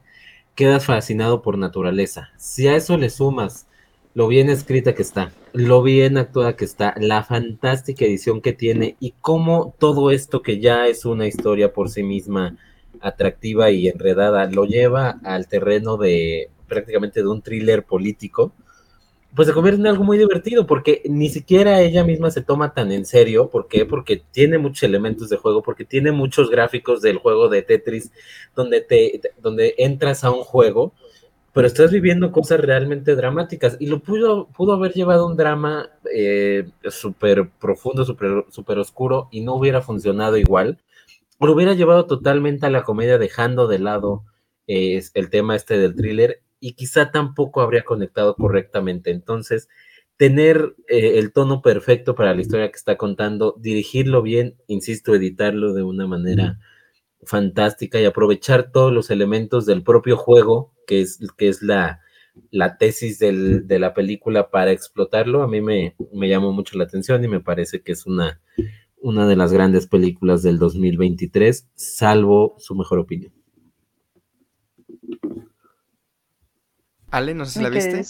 quedas 0.53 0.85
fascinado 0.85 1.41
por 1.41 1.57
naturaleza. 1.57 2.29
Si 2.37 2.67
a 2.67 2.75
eso 2.75 2.97
le 2.97 3.09
sumas 3.09 3.67
lo 4.13 4.27
bien 4.27 4.49
escrita 4.49 4.95
que 4.95 5.01
está, 5.01 5.33
lo 5.51 5.83
bien 5.83 6.17
actuada 6.17 6.55
que 6.55 6.65
está, 6.65 6.95
la 6.97 7.23
fantástica 7.23 8.05
edición 8.05 8.39
que 8.39 8.53
tiene 8.53 8.95
y 8.99 9.13
cómo 9.19 9.75
todo 9.77 10.11
esto 10.11 10.41
que 10.41 10.59
ya 10.59 10.87
es 10.87 11.05
una 11.05 11.27
historia 11.27 11.73
por 11.73 11.89
sí 11.89 12.03
misma 12.03 12.57
atractiva 13.01 13.71
y 13.71 13.87
enredada 13.87 14.49
lo 14.49 14.65
lleva 14.65 15.19
al 15.23 15.47
terreno 15.47 15.97
de 15.97 16.49
prácticamente 16.67 17.21
de 17.21 17.27
un 17.27 17.41
thriller 17.41 17.83
político, 17.83 18.53
pues 19.35 19.47
se 19.47 19.53
convierte 19.53 19.81
en 19.81 19.87
algo 19.87 20.03
muy 20.03 20.17
divertido 20.17 20.65
porque 20.65 21.01
ni 21.05 21.29
siquiera 21.29 21.81
ella 21.81 22.03
misma 22.03 22.31
se 22.31 22.41
toma 22.41 22.73
tan 22.73 22.91
en 22.91 23.05
serio. 23.05 23.49
¿Por 23.49 23.67
qué? 23.67 23.85
Porque 23.85 24.21
tiene 24.31 24.57
muchos 24.57 24.83
elementos 24.83 25.29
de 25.29 25.37
juego, 25.37 25.61
porque 25.61 25.83
tiene 25.83 26.11
muchos 26.11 26.49
gráficos 26.49 27.01
del 27.01 27.17
juego 27.17 27.49
de 27.49 27.61
Tetris 27.61 28.11
donde, 28.55 28.81
te, 28.81 29.21
donde 29.41 29.75
entras 29.77 30.23
a 30.23 30.31
un 30.31 30.43
juego 30.43 30.93
pero 31.55 31.67
estás 31.67 31.89
viviendo 31.89 32.33
cosas 32.33 32.59
realmente 32.59 33.15
dramáticas 33.15 33.77
y 33.79 33.87
lo 33.87 33.99
pudo, 33.99 34.47
pudo 34.47 34.73
haber 34.73 34.91
llevado 34.91 35.25
un 35.25 35.37
drama 35.37 35.89
eh, 36.13 36.67
súper 36.89 37.49
profundo, 37.49 38.03
súper 38.03 38.43
super 38.49 38.77
oscuro 38.77 39.29
y 39.31 39.39
no 39.39 39.55
hubiera 39.55 39.81
funcionado 39.81 40.35
igual. 40.35 40.79
Lo 41.45 41.53
hubiera 41.53 41.73
llevado 41.73 42.05
totalmente 42.05 42.65
a 42.65 42.69
la 42.69 42.83
comedia 42.83 43.17
dejando 43.17 43.67
de 43.67 43.79
lado 43.79 44.23
el 44.67 45.29
tema 45.29 45.55
este 45.55 45.77
del 45.77 45.95
thriller 45.95 46.41
y 46.59 46.73
quizá 46.73 47.11
tampoco 47.11 47.61
habría 47.61 47.83
conectado 47.83 48.35
correctamente. 48.35 49.11
Entonces, 49.11 49.69
tener 50.17 50.75
eh, 50.87 51.19
el 51.19 51.33
tono 51.33 51.61
perfecto 51.61 52.15
para 52.15 52.33
la 52.33 52.41
historia 52.41 52.69
que 52.69 52.77
está 52.77 52.97
contando, 52.97 53.55
dirigirlo 53.59 54.21
bien, 54.21 54.55
insisto, 54.67 55.13
editarlo 55.13 55.73
de 55.73 55.83
una 55.83 56.07
manera 56.07 56.59
fantástica 57.23 57.99
y 57.99 58.05
aprovechar 58.05 58.71
todos 58.71 58.93
los 58.93 59.09
elementos 59.09 59.65
del 59.65 59.83
propio 59.83 60.17
juego, 60.17 60.73
que 60.87 61.01
es, 61.01 61.19
que 61.37 61.49
es 61.49 61.61
la, 61.61 62.01
la 62.51 62.77
tesis 62.77 63.19
del, 63.19 63.67
de 63.67 63.79
la 63.79 63.93
película 63.93 64.49
para 64.49 64.71
explotarlo, 64.71 65.41
a 65.43 65.47
mí 65.47 65.61
me, 65.61 65.95
me, 66.13 66.29
llamó 66.29 66.51
mucho 66.51 66.77
la 66.77 66.85
atención 66.85 67.23
y 67.23 67.27
me 67.27 67.41
parece 67.41 67.81
que 67.81 67.91
es 67.91 68.05
una, 68.05 68.39
una 69.05 69.27
de 69.27 69.35
las 69.35 69.53
grandes 69.53 69.85
películas 69.85 70.41
del 70.41 70.57
2023, 70.57 71.67
salvo 71.75 72.55
su 72.57 72.73
mejor 72.73 72.97
opinión. 72.97 73.31
Ale, 77.11 77.35
no 77.35 77.45
sé 77.45 77.59
si 77.59 77.61
la 77.61 77.69
viste. 77.69 78.03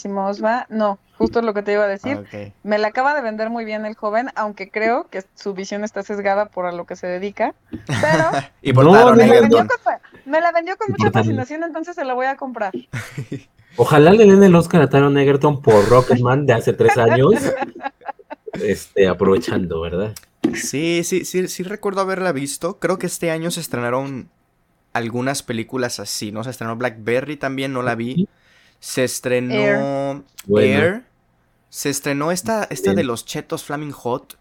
No, 0.69 0.97
justo 1.17 1.41
lo 1.41 1.53
que 1.53 1.63
te 1.63 1.73
iba 1.73 1.83
a 1.83 1.87
decir. 1.87 2.23
Me 2.63 2.77
la 2.77 2.87
acaba 2.87 3.13
de 3.13 3.21
vender 3.21 3.49
muy 3.49 3.65
bien 3.65 3.85
el 3.85 3.95
joven, 3.95 4.29
aunque 4.35 4.71
creo 4.71 5.09
que 5.09 5.25
su 5.35 5.53
visión 5.53 5.83
está 5.83 6.01
sesgada 6.01 6.45
por 6.45 6.65
a 6.65 6.71
lo 6.71 6.85
que 6.85 6.95
se 6.95 7.07
dedica. 7.07 7.53
Pero 7.87 8.29
y 8.61 8.71
por 8.71 8.85
me, 8.85 9.27
la 9.27 9.41
vendió 9.41 9.57
con, 9.57 9.67
me, 10.25 10.39
la 10.39 10.53
vendió 10.53 10.77
con, 10.77 10.95
mucha 10.97 11.11
fascinación, 11.11 11.63
entonces 11.63 11.95
se 11.95 12.05
la 12.05 12.13
voy 12.13 12.27
a 12.27 12.37
comprar. 12.37 12.71
Ojalá 13.75 14.11
le 14.11 14.25
den 14.25 14.41
el 14.41 14.55
Oscar 14.55 14.81
a 14.83 14.89
Taron 14.89 15.17
Egerton 15.17 15.61
por 15.61 15.89
Rocketman 15.89 16.45
de 16.45 16.53
hace 16.53 16.71
tres 16.71 16.97
años. 16.97 17.33
este, 18.53 19.09
aprovechando, 19.09 19.81
¿verdad? 19.81 20.13
Sí, 20.53 21.03
sí, 21.03 21.25
sí, 21.25 21.47
sí 21.47 21.63
recuerdo 21.63 22.01
haberla 22.01 22.31
visto. 22.31 22.79
Creo 22.79 22.99
que 22.99 23.07
este 23.07 23.31
año 23.31 23.51
se 23.51 23.61
estrenaron 23.61 24.29
algunas 24.93 25.43
películas 25.43 25.99
así, 25.99 26.31
¿no? 26.31 26.43
Se 26.43 26.49
estrenó 26.51 26.75
Blackberry 26.75 27.37
también, 27.37 27.73
no 27.73 27.81
la 27.81 27.95
vi. 27.95 28.27
Se 28.79 29.03
estrenó 29.03 30.23
Air. 30.47 31.03
Se 31.69 31.89
estrenó 31.89 32.31
esta, 32.31 32.65
esta 32.69 32.93
de 32.93 33.03
los 33.03 33.25
chetos 33.25 33.63
Flaming 33.63 33.91
Hot. 33.91 34.37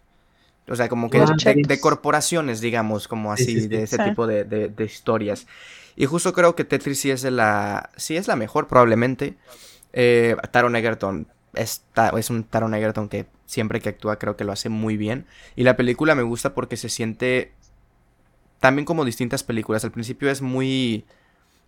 O 0.67 0.75
sea, 0.75 0.89
como 0.89 1.09
que 1.09 1.19
de, 1.19 1.79
corporaciones, 1.79 2.59
digamos, 2.61 3.07
como 3.07 3.31
así, 3.31 3.67
de 3.67 3.83
ese 3.83 3.97
tipo 3.99 4.25
de, 4.25 4.73
historias. 4.79 5.45
Y 5.95 6.05
justo 6.05 6.33
creo 6.33 6.55
que 6.55 6.63
Tetris 6.63 6.99
sí 6.99 7.11
es 7.11 7.21
de 7.21 7.31
la. 7.31 7.89
Sí 7.95 8.17
es 8.17 8.27
la 8.27 8.35
mejor, 8.35 8.67
probablemente. 8.67 9.35
Eh, 9.93 10.35
Taron 10.51 10.75
Egerton 10.75 11.27
es, 11.53 11.83
es 12.17 12.29
un 12.29 12.43
Taron 12.43 12.73
Egerton 12.73 13.09
que 13.09 13.27
siempre 13.45 13.79
que 13.79 13.89
actúa 13.89 14.19
creo 14.19 14.35
que 14.35 14.43
lo 14.43 14.51
hace 14.51 14.69
muy 14.69 14.97
bien. 14.97 15.25
Y 15.55 15.63
la 15.63 15.77
película 15.77 16.15
me 16.15 16.23
gusta 16.23 16.53
porque 16.53 16.77
se 16.77 16.89
siente 16.89 17.53
también 18.59 18.85
como 18.85 19.05
distintas 19.05 19.43
películas. 19.43 19.83
Al 19.83 19.91
principio 19.91 20.29
es 20.29 20.41
muy 20.41 21.05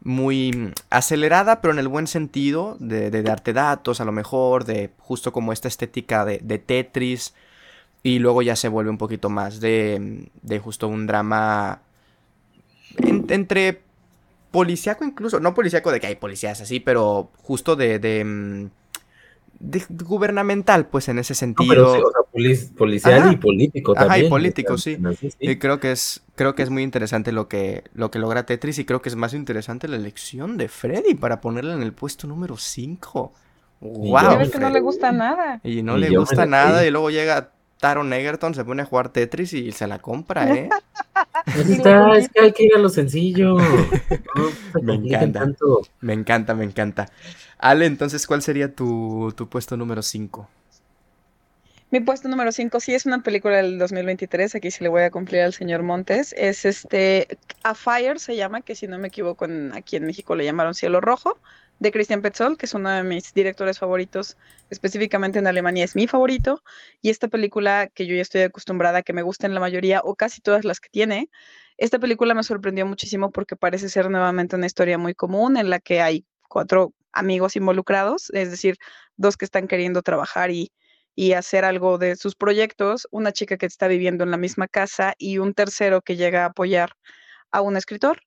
muy 0.01 0.73
acelerada, 0.89 1.61
pero 1.61 1.73
en 1.73 1.79
el 1.79 1.87
buen 1.87 2.07
sentido, 2.07 2.77
de, 2.79 3.09
darte 3.23 3.53
datos 3.53 3.99
a 3.99 4.05
lo 4.05 4.11
mejor, 4.11 4.63
de 4.63 4.91
justo 4.99 5.33
como 5.33 5.53
esta 5.53 5.67
estética 5.67 6.23
de, 6.25 6.59
Tetris, 6.59 7.33
y 8.03 8.19
luego 8.19 8.41
ya 8.41 8.55
se 8.55 8.67
vuelve 8.67 8.91
un 8.91 8.97
poquito 8.97 9.29
más 9.29 9.59
de, 9.59 10.29
de 10.41 10.59
justo 10.59 10.87
un 10.87 11.07
drama 11.07 11.81
entre 12.99 13.81
policíaco 14.51 15.03
incluso, 15.03 15.39
no 15.39 15.53
policíaco 15.53 15.91
de 15.91 15.99
que 15.99 16.07
hay 16.07 16.15
policías 16.15 16.61
así, 16.61 16.79
pero 16.79 17.31
justo 17.41 17.75
de, 17.75 17.99
de 17.99 18.69
gubernamental, 19.59 20.87
pues 20.87 21.09
en 21.09 21.19
ese 21.19 21.35
sentido. 21.35 22.11
policial 22.77 23.33
y 23.33 23.37
político 23.37 23.93
también. 23.93 24.11
Ajá, 24.11 24.19
y 24.19 24.29
político, 24.29 24.77
sí. 24.77 24.97
Y 25.39 25.57
creo 25.57 25.79
que 25.79 25.91
es, 25.91 26.23
creo 26.35 26.55
que 26.55 26.63
es 26.63 26.69
muy 26.69 26.83
interesante 26.83 27.31
lo 27.31 27.47
que, 27.47 27.83
lo 27.93 28.11
que 28.11 28.19
logra 28.19 28.45
Tetris 28.45 28.79
y 28.79 28.85
creo 28.85 29.01
que 29.01 29.09
es 29.09 29.15
más 29.15 29.33
interesante 29.33 29.87
la 29.87 29.95
elección 29.95 30.57
de 30.57 30.67
Freddy 30.67 31.15
para 31.15 31.41
ponerla 31.41 31.73
en 31.73 31.81
el 31.81 31.93
puesto 31.93 32.27
número 32.27 32.57
5. 32.57 33.33
Wow. 33.79 34.41
Y 34.43 34.49
que 34.49 34.59
no 34.59 34.69
le 34.69 34.79
gusta 34.79 35.11
nada. 35.11 35.59
Y 35.63 35.83
no 35.83 35.97
le 35.97 36.15
gusta 36.15 36.45
nada 36.45 36.85
y 36.85 36.91
luego 36.91 37.09
llega 37.09 37.51
Taron 37.79 38.11
Egerton, 38.11 38.55
se 38.55 38.65
pone 38.65 38.81
a 38.81 38.85
jugar 38.85 39.09
Tetris 39.09 39.53
y 39.53 39.71
se 39.71 39.87
la 39.87 39.99
compra, 39.99 40.53
¿eh? 40.53 40.69
está, 41.45 42.17
es 42.17 42.29
que 42.29 42.41
hay 42.41 42.51
que 42.51 42.63
ir 42.63 42.75
a 42.75 42.79
lo 42.79 42.89
sencillo. 42.89 43.57
me 44.81 44.95
encanta. 44.95 45.45
Me 46.01 46.13
encanta, 46.13 46.55
me 46.55 46.65
encanta. 46.65 47.07
Ale, 47.57 47.85
entonces, 47.85 48.25
¿cuál 48.27 48.41
sería 48.41 48.73
tu, 48.73 49.33
puesto 49.49 49.77
número 49.77 50.01
5? 50.01 50.49
Mi 51.89 52.01
puesto 52.01 52.27
número 52.27 52.51
5 52.51 52.79
sí 52.81 52.93
es 52.93 53.05
una 53.05 53.23
película 53.23 53.57
del 53.57 53.79
2023, 53.79 54.55
aquí 54.55 54.71
sí 54.71 54.83
le 54.83 54.89
voy 54.89 55.03
a 55.03 55.11
cumplir 55.11 55.41
al 55.41 55.53
señor 55.53 55.83
Montes. 55.83 56.33
Es 56.37 56.65
este, 56.65 57.37
A 57.63 57.75
Fire 57.75 58.19
se 58.19 58.35
llama, 58.35 58.61
que 58.61 58.75
si 58.75 58.87
no 58.87 58.97
me 58.99 59.07
equivoco 59.07 59.47
aquí 59.73 59.95
en 59.95 60.05
México 60.05 60.35
le 60.35 60.43
llamaron 60.43 60.73
Cielo 60.73 60.99
Rojo, 60.99 61.37
de 61.79 61.91
Christian 61.91 62.21
Petzold, 62.21 62.57
que 62.57 62.65
es 62.65 62.73
uno 62.73 62.89
de 62.89 63.03
mis 63.03 63.33
directores 63.33 63.79
favoritos, 63.79 64.37
específicamente 64.69 65.39
en 65.39 65.47
Alemania 65.47 65.85
es 65.85 65.95
mi 65.95 66.07
favorito. 66.07 66.63
Y 67.01 67.09
esta 67.09 67.27
película 67.27 67.87
que 67.93 68.07
yo 68.07 68.15
ya 68.15 68.21
estoy 68.21 68.41
acostumbrada, 68.41 69.03
que 69.03 69.13
me 69.13 69.21
gusta 69.21 69.47
en 69.47 69.53
la 69.53 69.59
mayoría 69.59 70.01
o 70.03 70.15
casi 70.15 70.41
todas 70.41 70.65
las 70.65 70.79
que 70.79 70.89
tiene, 70.89 71.29
esta 71.77 71.99
película 71.99 72.33
me 72.33 72.43
sorprendió 72.43 72.85
muchísimo 72.85 73.31
porque 73.31 73.55
parece 73.55 73.89
ser 73.89 74.09
nuevamente 74.09 74.55
una 74.55 74.65
historia 74.65 74.97
muy 74.97 75.13
común 75.13 75.57
en 75.57 75.69
la 75.69 75.79
que 75.79 76.01
hay 76.01 76.25
cuatro 76.49 76.93
amigos 77.11 77.55
involucrados, 77.55 78.31
es 78.31 78.49
decir, 78.51 78.77
dos 79.15 79.37
que 79.37 79.45
están 79.45 79.67
queriendo 79.67 80.01
trabajar 80.01 80.51
y, 80.51 80.71
hacer 81.35 81.65
algo 81.65 81.97
de 81.97 82.15
sus 82.15 82.35
proyectos, 82.35 83.07
una 83.09 83.31
chica 83.31 83.57
que 83.57 83.65
está 83.65 83.87
viviendo 83.87 84.23
en 84.23 84.29
la 84.29 84.37
misma 84.37 84.67
casa 84.67 85.15
y 85.17 85.39
un 85.39 85.55
tercero 85.55 86.03
que 86.03 86.15
llega 86.15 86.43
a 86.43 86.49
apoyar 86.49 86.91
a 87.51 87.61
un 87.61 87.75
escritor. 87.75 88.21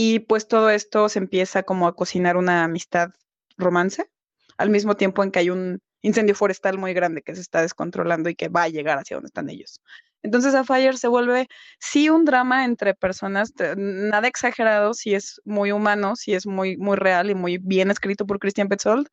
Y 0.00 0.20
pues 0.20 0.46
todo 0.46 0.70
esto 0.70 1.08
se 1.08 1.18
empieza 1.18 1.64
como 1.64 1.88
a 1.88 1.96
cocinar 1.96 2.36
una 2.36 2.62
amistad 2.62 3.10
romance, 3.56 4.08
al 4.56 4.70
mismo 4.70 4.94
tiempo 4.96 5.24
en 5.24 5.32
que 5.32 5.40
hay 5.40 5.50
un 5.50 5.80
incendio 6.02 6.36
forestal 6.36 6.78
muy 6.78 6.94
grande 6.94 7.20
que 7.22 7.34
se 7.34 7.40
está 7.40 7.62
descontrolando 7.62 8.30
y 8.30 8.36
que 8.36 8.48
va 8.48 8.62
a 8.62 8.68
llegar 8.68 8.98
hacia 8.98 9.16
donde 9.16 9.26
están 9.26 9.50
ellos. 9.50 9.80
Entonces 10.22 10.54
a 10.54 10.62
Fire 10.62 10.96
se 10.96 11.08
vuelve 11.08 11.48
sí 11.80 12.10
un 12.10 12.24
drama 12.24 12.64
entre 12.64 12.94
personas, 12.94 13.52
nada 13.76 14.28
exagerado, 14.28 14.94
sí 14.94 15.16
es 15.16 15.40
muy 15.44 15.72
humano, 15.72 16.14
sí 16.14 16.32
es 16.32 16.46
muy, 16.46 16.76
muy 16.76 16.96
real 16.96 17.30
y 17.30 17.34
muy 17.34 17.58
bien 17.58 17.90
escrito 17.90 18.24
por 18.24 18.38
Christian 18.38 18.68
Petzold, 18.68 19.08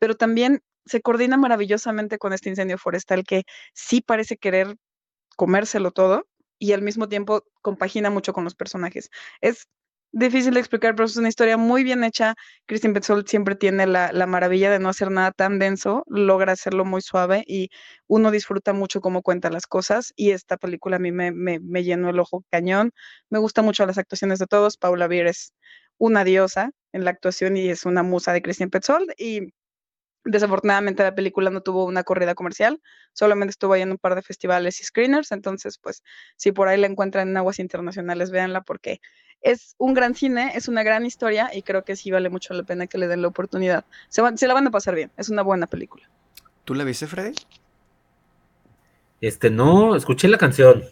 pero 0.00 0.16
también 0.16 0.62
se 0.84 1.00
coordina 1.00 1.36
maravillosamente 1.36 2.18
con 2.18 2.32
este 2.32 2.48
incendio 2.48 2.76
forestal 2.76 3.22
que 3.22 3.44
sí 3.72 4.00
parece 4.00 4.36
querer 4.36 4.74
comérselo 5.36 5.92
todo 5.92 6.26
y 6.58 6.72
al 6.72 6.82
mismo 6.82 7.08
tiempo 7.08 7.44
compagina 7.62 8.10
mucho 8.10 8.32
con 8.32 8.42
los 8.42 8.56
personajes. 8.56 9.10
Es 9.40 9.68
difícil 10.14 10.54
de 10.54 10.60
explicar, 10.60 10.94
pero 10.94 11.06
es 11.06 11.16
una 11.16 11.28
historia 11.28 11.56
muy 11.56 11.84
bien 11.84 12.04
hecha. 12.04 12.34
Christian 12.66 12.94
Petzold 12.94 13.26
siempre 13.26 13.56
tiene 13.56 13.86
la, 13.86 14.26
maravilla 14.26 14.70
de 14.70 14.78
no 14.78 14.88
hacer 14.88 15.10
nada 15.10 15.32
tan 15.32 15.58
denso, 15.58 16.04
logra 16.06 16.52
hacerlo 16.52 16.84
muy 16.84 17.02
suave 17.02 17.44
y 17.46 17.70
uno 18.06 18.30
disfruta 18.30 18.72
mucho 18.72 19.00
cómo 19.00 19.22
cuenta 19.22 19.50
las 19.50 19.66
cosas. 19.66 20.12
Y 20.16 20.30
esta 20.30 20.56
película 20.56 20.96
a 20.96 20.98
mí 21.00 21.12
me, 21.12 21.32
me, 21.32 21.84
llenó 21.84 22.10
el 22.10 22.20
ojo 22.20 22.44
cañón. 22.50 22.92
Me 23.30 23.38
gustan 23.38 23.64
mucho 23.64 23.84
las 23.86 23.98
actuaciones 23.98 24.38
de 24.38 24.46
todos. 24.46 24.76
Paula 24.76 25.08
Beer 25.08 25.26
es 25.26 25.52
una 25.98 26.24
diosa 26.24 26.70
en 26.92 27.04
la 27.04 27.10
actuación 27.10 27.56
y 27.56 27.68
es 27.68 27.84
una 27.84 28.02
musa 28.02 28.32
de 28.32 28.42
Christian 28.42 28.70
Petzold. 28.70 29.10
Y 29.18 29.52
Desafortunadamente 30.24 31.02
la 31.02 31.14
película 31.14 31.50
no 31.50 31.60
tuvo 31.60 31.84
una 31.84 32.02
corrida 32.02 32.34
comercial, 32.34 32.80
solamente 33.12 33.50
estuvo 33.50 33.74
ahí 33.74 33.82
en 33.82 33.90
un 33.90 33.98
par 33.98 34.14
de 34.14 34.22
festivales 34.22 34.80
y 34.80 34.84
screeners, 34.84 35.32
entonces 35.32 35.78
pues 35.78 36.02
si 36.36 36.52
por 36.52 36.68
ahí 36.68 36.80
la 36.80 36.86
encuentran 36.86 37.28
en 37.28 37.36
aguas 37.36 37.58
internacionales, 37.58 38.30
véanla 38.30 38.62
porque 38.62 39.00
es 39.42 39.74
un 39.76 39.92
gran 39.92 40.14
cine, 40.14 40.52
es 40.54 40.68
una 40.68 40.82
gran 40.82 41.04
historia 41.04 41.50
y 41.52 41.62
creo 41.62 41.84
que 41.84 41.96
sí 41.96 42.10
vale 42.10 42.30
mucho 42.30 42.54
la 42.54 42.62
pena 42.62 42.86
que 42.86 42.96
le 42.96 43.06
den 43.06 43.20
la 43.20 43.28
oportunidad. 43.28 43.84
Se, 44.08 44.22
se 44.36 44.46
la 44.46 44.54
van 44.54 44.66
a 44.66 44.70
pasar 44.70 44.94
bien, 44.94 45.10
es 45.18 45.28
una 45.28 45.42
buena 45.42 45.66
película. 45.66 46.08
¿Tú 46.64 46.74
la 46.74 46.84
viste, 46.84 47.06
Freddy? 47.06 47.34
Este, 49.20 49.50
no, 49.50 49.96
escuché 49.96 50.28
la 50.28 50.38
canción. 50.38 50.84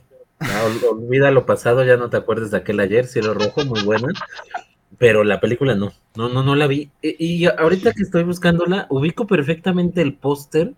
olvida 0.90 1.30
lo 1.30 1.46
pasado, 1.46 1.84
ya 1.84 1.96
no 1.96 2.10
te 2.10 2.18
acuerdas 2.18 2.50
de 2.50 2.58
aquel 2.58 2.80
ayer, 2.80 3.06
Cielo 3.06 3.32
Rojo, 3.32 3.64
muy 3.64 3.82
buena 3.82 4.08
pero 4.98 5.24
la 5.24 5.40
película 5.40 5.74
no, 5.74 5.92
no, 6.16 6.28
no, 6.28 6.42
no 6.42 6.54
la 6.54 6.66
vi. 6.66 6.90
E, 7.02 7.16
y, 7.18 7.46
ahorita 7.46 7.92
que 7.92 8.02
estoy 8.02 8.24
buscándola, 8.24 8.86
ubico 8.90 9.26
perfectamente 9.26 10.02
el 10.02 10.14
póster 10.14 10.74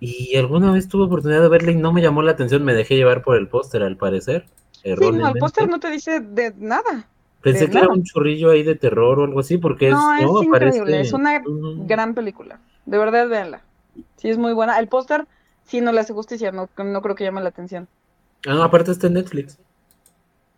y 0.00 0.36
alguna 0.36 0.72
vez 0.72 0.88
tuve 0.88 1.04
oportunidad 1.04 1.42
de 1.42 1.48
verla 1.48 1.72
y 1.72 1.76
no 1.76 1.92
me 1.92 2.02
llamó 2.02 2.22
la 2.22 2.32
atención, 2.32 2.64
me 2.64 2.74
dejé 2.74 2.96
llevar 2.96 3.22
por 3.22 3.36
el 3.36 3.48
póster 3.48 3.82
al 3.82 3.96
parecer. 3.96 4.46
Sí, 4.82 4.92
no, 5.12 5.28
el 5.28 5.38
póster 5.38 5.68
no 5.68 5.80
te 5.80 5.90
dice 5.90 6.20
de 6.20 6.54
nada. 6.56 7.08
Pensé 7.40 7.68
que 7.68 7.78
era 7.78 7.88
un 7.88 8.02
chorrillo 8.02 8.50
ahí 8.50 8.62
de 8.62 8.74
terror 8.74 9.20
o 9.20 9.24
algo 9.24 9.40
así, 9.40 9.58
porque 9.58 9.90
no, 9.90 10.14
es, 10.16 10.24
no, 10.24 10.42
increíble, 10.42 11.00
es 11.00 11.12
una 11.12 11.40
gran 11.86 12.14
película, 12.14 12.60
de 12.84 12.98
verdad 12.98 13.28
véanla. 13.28 13.62
Sí 14.16 14.28
es 14.28 14.38
muy 14.38 14.52
buena. 14.52 14.78
El 14.78 14.88
póster 14.88 15.26
sí 15.64 15.80
no 15.80 15.92
le 15.92 16.00
hace 16.00 16.12
justicia, 16.12 16.50
no, 16.52 16.68
no 16.76 17.02
creo 17.02 17.14
que 17.14 17.24
llame 17.24 17.40
la 17.40 17.48
atención. 17.48 17.88
Ah, 18.46 18.64
aparte 18.64 18.90
está 18.90 19.06
en 19.06 19.14
Netflix. 19.14 19.58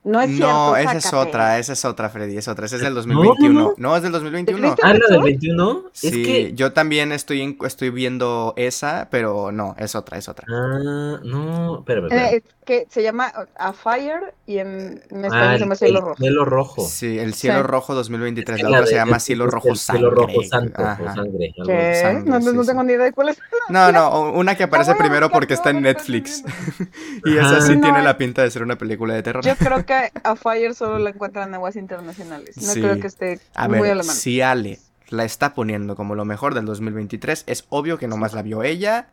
No 0.03 0.21
es 0.21 0.31
cierto. 0.31 0.47
No, 0.47 0.77
esa 0.77 0.97
es 0.97 1.13
otra, 1.13 1.59
esa 1.59 1.75
es 1.75 1.85
otra, 1.85 2.09
Freddy, 2.09 2.39
es 2.39 2.49
otra, 2.49 2.65
esa 2.65 2.77
es 2.77 2.83
del 2.83 2.95
2021. 2.95 3.75
No, 3.77 3.97
es 3.97 4.03
del 4.03 4.13
2021. 4.13 4.77
Ah, 4.83 4.95
la 4.95 5.07
del 5.09 5.23
21. 5.23 5.85
Sí, 5.93 6.07
es 6.07 6.13
que... 6.13 6.53
yo 6.55 6.73
también 6.73 7.13
estoy, 7.13 7.59
estoy 7.67 7.91
viendo 7.91 8.55
esa, 8.57 9.09
pero 9.11 9.53
no, 9.53 9.75
es 9.79 9.95
otra, 9.95 10.17
es 10.17 10.29
otra. 10.29 10.47
Ah, 10.49 11.21
no, 11.23 11.83
pero 11.87 12.11
eh, 12.11 12.43
que 12.65 12.87
se 12.89 13.03
llama 13.03 13.33
A 13.57 13.73
Fire 13.73 14.33
y 14.47 14.59
en, 14.59 15.03
español 15.11 15.33
ah, 15.33 15.53
se 15.55 15.59
llama 15.59 15.75
Cielo 15.75 16.01
Rojo. 16.01 16.17
Cielo 16.17 16.45
Rojo. 16.45 16.87
Sí, 16.87 17.19
el 17.19 17.35
Cielo 17.35 17.63
Rojo 17.63 17.95
2023. 17.95 18.63
La, 18.63 18.69
otra 18.69 18.87
se 18.87 18.95
llama 18.95 19.19
Cielo 19.19 19.49
Rojo 19.49 19.75
Sangre. 19.75 20.01
Cielo 20.01 20.15
Rojo 20.15 20.43
Santo, 20.45 20.83
sangre. 20.83 21.55
¿Qué? 21.67 22.23
no, 22.25 22.39
no 22.39 22.65
tengo 22.65 22.83
ni 22.85 22.93
idea 22.93 23.05
de 23.05 23.13
cuál 23.13 23.31
es. 23.31 23.39
No, 23.69 23.93
no, 23.93 24.33
una 24.33 24.57
que 24.57 24.65
aparece 24.65 24.95
primero 24.97 25.31
porque 25.31 25.55
está 25.55 25.71
en 25.71 25.83
Netflix. 25.83 26.43
y 27.25 27.37
esa 27.37 27.61
sí 27.61 27.81
tiene 27.81 28.03
la 28.03 28.17
pinta 28.17 28.43
de 28.43 28.51
ser 28.51 28.63
una 28.63 28.77
película 28.77 29.15
de 29.15 29.23
terror. 29.23 29.45
Yo 29.45 29.55
creo 29.57 29.85
que 29.85 29.90
A 30.25 30.37
Fire 30.37 30.75
solo 30.75 30.99
la 30.99 31.11
encuentran 31.11 31.49
en 31.49 31.55
aguas 31.55 31.77
internacionales. 31.77 32.57
No 32.57 32.73
creo 32.73 33.01
que 33.01 33.07
esté 33.07 33.41
a 33.55 33.69
muy 33.69 33.81
ver, 33.81 33.93
a 33.93 33.95
la 33.97 34.03
mano. 34.03 34.15
Si 34.15 34.41
Ale 34.41 34.79
la 35.11 35.25
está 35.25 35.55
poniendo 35.55 35.97
como 35.97 36.15
lo 36.15 36.25
mejor 36.25 36.55
del 36.55 36.65
2023. 36.65 37.45
Es 37.47 37.67
obvio 37.69 37.99
que 37.99 38.09
nomás 38.09 38.33
la 38.33 38.43
vio 38.43 38.63
ella. 38.63 39.11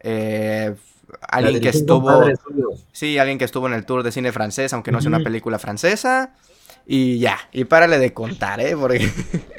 Eh, 0.00 0.74
alguien 1.28 1.60
que 1.60 1.70
estuvo. 1.70 2.24
Sí, 2.92 3.18
alguien 3.18 3.38
que 3.38 3.44
estuvo 3.44 3.66
en 3.66 3.74
el 3.74 3.84
tour 3.84 4.02
de 4.02 4.12
cine 4.12 4.32
francés, 4.32 4.72
aunque 4.72 4.92
no 4.92 5.00
sea 5.00 5.08
una 5.08 5.20
película 5.20 5.58
francesa. 5.58 6.34
Y 6.86 7.18
ya, 7.18 7.38
y 7.52 7.64
párale 7.64 7.98
de 7.98 8.12
contar, 8.12 8.60
¿eh? 8.60 8.76
Porque. 8.76 9.10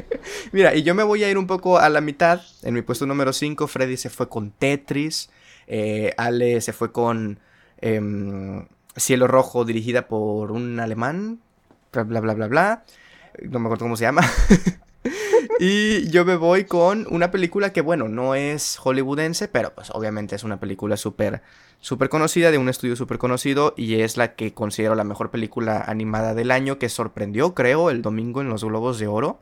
Mira, 0.52 0.76
y 0.76 0.84
yo 0.84 0.96
me 0.96 1.04
voy 1.04 1.24
a 1.24 1.30
ir 1.30 1.38
un 1.38 1.48
poco 1.48 1.80
a 1.80 1.90
la 1.90 2.02
mitad. 2.02 2.42
En 2.64 2.74
mi 2.74 2.82
puesto 2.82 3.06
número 3.06 3.34
5, 3.34 3.68
Freddy 3.68 3.98
se 3.98 4.10
fue 4.10 4.30
con 4.30 4.52
Tetris. 4.52 5.30
Eh, 5.68 6.14
Ale 6.18 6.60
se 6.62 6.74
fue 6.74 6.92
con 6.92 7.40
em, 7.80 8.66
Cielo 8.96 9.28
Rojo, 9.28 9.66
dirigida 9.66 10.08
por 10.08 10.52
un 10.52 10.80
alemán. 10.80 11.40
Bla, 11.92 12.04
bla, 12.04 12.20
bla, 12.20 12.34
bla, 12.34 12.48
bla. 12.48 12.84
No 13.42 13.60
me 13.60 13.68
acuerdo 13.68 13.86
cómo 13.86 13.98
se 13.98 14.04
llama. 14.04 14.22
y 15.60 16.10
yo 16.10 16.26
me 16.26 16.36
voy 16.36 16.66
con 16.66 17.08
una 17.10 17.32
película 17.32 17.72
que, 17.74 17.82
bueno, 17.82 18.08
no 18.08 18.36
es 18.36 18.78
hollywoodense, 18.78 19.48
pero 19.48 19.74
pues 19.74 19.90
obviamente 19.92 20.36
es 20.36 20.44
una 20.44 20.60
película 20.60 20.98
súper 20.98 21.42
súper 21.82 22.10
conocida, 22.10 22.52
de 22.52 22.60
un 22.60 22.70
estudio 22.70 22.96
súper 22.96 23.18
conocido, 23.18 23.74
y 23.76 24.02
es 24.02 24.16
la 24.16 24.36
que 24.36 24.54
considero 24.54 24.96
la 24.96 25.04
mejor 25.04 25.32
película 25.32 25.84
animada 25.86 26.34
del 26.34 26.52
año, 26.52 26.78
que 26.78 26.88
sorprendió, 26.90 27.54
creo, 27.54 27.90
el 27.90 28.02
domingo 28.02 28.40
en 28.40 28.50
los 28.50 28.64
Globos 28.64 29.00
de 29.00 29.08
Oro, 29.08 29.42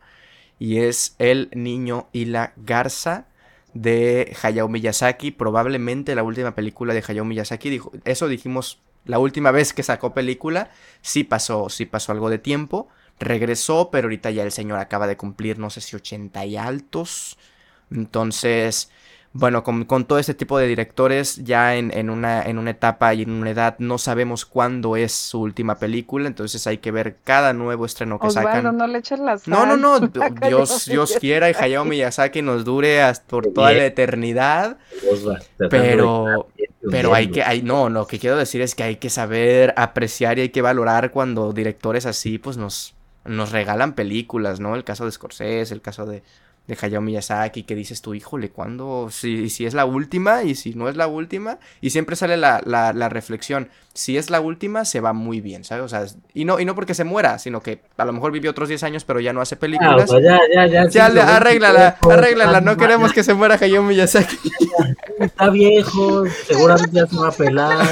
y 0.57 0.79
es 0.79 1.15
El 1.19 1.49
Niño 1.53 2.07
y 2.11 2.25
la 2.25 2.53
Garza 2.55 3.27
de 3.73 4.35
Hayao 4.41 4.69
Miyazaki, 4.69 5.31
probablemente 5.31 6.15
la 6.15 6.23
última 6.23 6.55
película 6.55 6.93
de 6.93 7.03
Hayao 7.05 7.25
Miyazaki, 7.25 7.81
eso 8.05 8.27
dijimos 8.27 8.79
la 9.05 9.19
última 9.19 9.51
vez 9.51 9.73
que 9.73 9.83
sacó 9.83 10.13
película, 10.13 10.71
sí 11.01 11.23
pasó, 11.23 11.69
sí 11.69 11.85
pasó 11.85 12.11
algo 12.11 12.29
de 12.29 12.39
tiempo, 12.39 12.87
regresó, 13.19 13.89
pero 13.91 14.05
ahorita 14.05 14.31
ya 14.31 14.43
el 14.43 14.51
señor 14.51 14.79
acaba 14.79 15.07
de 15.07 15.17
cumplir, 15.17 15.59
no 15.59 15.69
sé 15.69 15.81
si 15.81 15.95
80 15.95 16.45
y 16.45 16.57
altos. 16.57 17.37
Entonces, 17.91 18.91
bueno, 19.31 19.63
con, 19.63 19.85
todo 20.05 20.17
este 20.17 20.33
tipo 20.33 20.57
de 20.57 20.65
directores, 20.65 21.43
ya 21.43 21.75
en, 21.75 22.09
una, 22.09 22.41
en 22.41 22.57
una 22.57 22.71
etapa 22.71 23.13
y 23.13 23.21
en 23.21 23.29
una 23.29 23.51
edad, 23.51 23.75
no 23.77 23.99
sabemos 23.99 24.43
cuándo 24.43 24.95
es 24.95 25.11
su 25.11 25.39
última 25.41 25.77
película, 25.77 26.27
entonces 26.27 26.65
hay 26.65 26.79
que 26.79 26.89
ver 26.89 27.17
cada 27.23 27.53
nuevo 27.53 27.85
estreno 27.85 28.19
que 28.19 28.31
sacan. 28.31 28.75
no 28.75 28.87
le 28.87 29.01
las 29.19 29.47
No, 29.47 29.67
no, 29.67 29.77
no, 29.77 29.99
Dios, 30.47 30.85
Dios 30.85 31.15
quiera 31.19 31.47
y 31.49 31.53
Hayao 31.59 31.85
Miyazaki 31.85 32.41
nos 32.41 32.65
dure 32.65 33.03
hasta 33.03 33.27
por 33.27 33.53
toda 33.53 33.71
la 33.71 33.85
eternidad. 33.85 34.77
Pero, 35.69 36.47
pero 36.89 37.13
hay 37.13 37.29
que, 37.29 37.43
hay, 37.43 37.61
no, 37.61 37.89
lo 37.89 38.07
que 38.07 38.17
quiero 38.17 38.35
decir 38.35 38.61
es 38.61 38.73
que 38.73 38.81
hay 38.81 38.95
que 38.95 39.11
saber 39.11 39.75
apreciar 39.77 40.39
y 40.39 40.41
hay 40.41 40.49
que 40.49 40.63
valorar 40.63 41.11
cuando 41.11 41.53
directores 41.53 42.07
así, 42.07 42.39
pues 42.39 42.57
nos, 42.57 42.95
nos 43.25 43.51
regalan 43.51 43.93
películas, 43.93 44.59
¿no? 44.59 44.75
El 44.75 44.83
caso 44.83 45.05
de 45.05 45.11
Scorsese, 45.11 45.71
el 45.71 45.81
caso 45.81 46.07
de, 46.07 46.23
de 46.67 46.77
Hayao 46.79 47.01
Miyazaki, 47.01 47.63
que 47.63 47.75
dices 47.75 48.01
tú, 48.01 48.13
híjole, 48.13 48.49
¿cuándo? 48.51 49.09
Si, 49.11 49.49
si 49.49 49.65
es 49.65 49.73
la 49.73 49.85
última 49.85 50.43
y 50.43 50.53
si 50.55 50.75
no 50.75 50.87
es 50.87 50.95
la 50.95 51.07
última. 51.07 51.57
Y 51.81 51.89
siempre 51.89 52.15
sale 52.15 52.37
la, 52.37 52.61
la, 52.63 53.09
reflexión, 53.09 53.69
si 53.93 54.17
es 54.17 54.29
la 54.29 54.39
última, 54.39 54.85
se 54.85 54.99
va 54.99 55.13
muy 55.13 55.41
bien, 55.41 55.63
¿sabes? 55.63 55.85
O 55.85 55.87
sea, 55.87 56.05
y 56.33 56.45
no, 56.45 56.59
y 56.59 56.65
no 56.65 56.75
porque 56.75 56.93
se 56.93 57.03
muera, 57.03 57.39
sino 57.39 57.61
que 57.61 57.81
a 57.97 58.05
lo 58.05 58.13
mejor 58.13 58.31
vivió 58.31 58.51
otros 58.51 58.69
10 58.69 58.83
años, 58.83 59.03
pero 59.03 59.19
ya 59.19 59.33
no 59.33 59.41
hace 59.41 59.55
películas. 59.55 60.11
Ah, 60.11 60.19
ya, 60.21 60.39
ya, 60.53 60.67
ya. 60.67 60.87
Ya, 60.89 61.09
le, 61.09 61.21
arréglala, 61.21 61.97
arréglala, 62.01 62.61
no 62.61 62.77
queremos 62.77 63.13
que 63.13 63.23
se 63.23 63.33
muera 63.33 63.57
Hayao 63.59 63.81
Miyazaki. 63.81 64.37
Está 65.19 65.49
viejo, 65.49 66.25
seguramente 66.47 66.91
ya 66.93 67.07
se 67.07 67.17
va 67.17 67.29
a 67.29 67.31
pelar. 67.31 67.87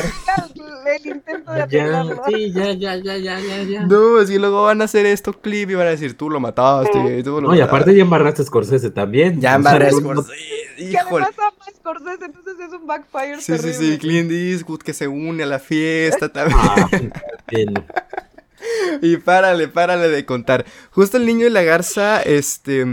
Intento 1.10 1.52
de 1.52 1.68
ya, 1.70 2.04
Sí, 2.28 2.52
ya, 2.52 2.72
ya, 2.72 2.96
ya, 2.96 3.18
ya, 3.18 3.64
ya, 3.64 3.86
No, 3.86 4.20
es 4.20 4.30
que 4.30 4.40
luego 4.40 4.64
van 4.64 4.82
a 4.82 4.86
hacer 4.86 5.06
esto 5.06 5.34
clip 5.34 5.70
y 5.70 5.76
van 5.76 5.88
a 5.88 5.92
decir, 5.92 6.18
tú 6.18 6.30
lo 6.30 6.40
mataste, 6.40 7.24
tú 7.24 7.42
lo 7.42 7.50
No, 7.50 7.56
y 7.56 7.62
aparte 7.62 7.96
ya 7.96 8.02
embarraste 8.02 8.42
a 8.42 8.46
Scorsese 8.46 8.90
también. 8.92 9.40
Ya 9.42 9.56
embarré 9.56 9.88
a 9.88 9.92
Scorsese, 9.92 10.36
híjole. 10.78 10.98
además 11.00 11.30
ama 11.38 11.66
a 11.68 11.72
Scorsese, 11.72 12.26
entonces 12.26 12.56
es 12.60 12.74
un 12.74 12.88
backfire 12.88 13.42
Sí, 13.42 13.58
sí, 13.58 13.74
sí, 13.74 13.98
Clint 13.98 14.32
Eastwood 14.32 14.80
que 14.80 14.94
se 14.94 15.08
une 15.08 15.44
a 15.44 15.46
la 15.46 15.60
fiesta 15.60 16.30
también. 16.34 16.54
Ah, 16.56 16.90
y 19.02 19.18
párale, 19.18 19.68
párale 19.68 20.10
de 20.10 20.26
contar. 20.26 20.66
Justo 20.92 21.18
el 21.18 21.26
niño 21.26 21.48
y 21.48 21.50
la 21.50 21.64
garza, 21.64 22.22
este... 22.22 22.86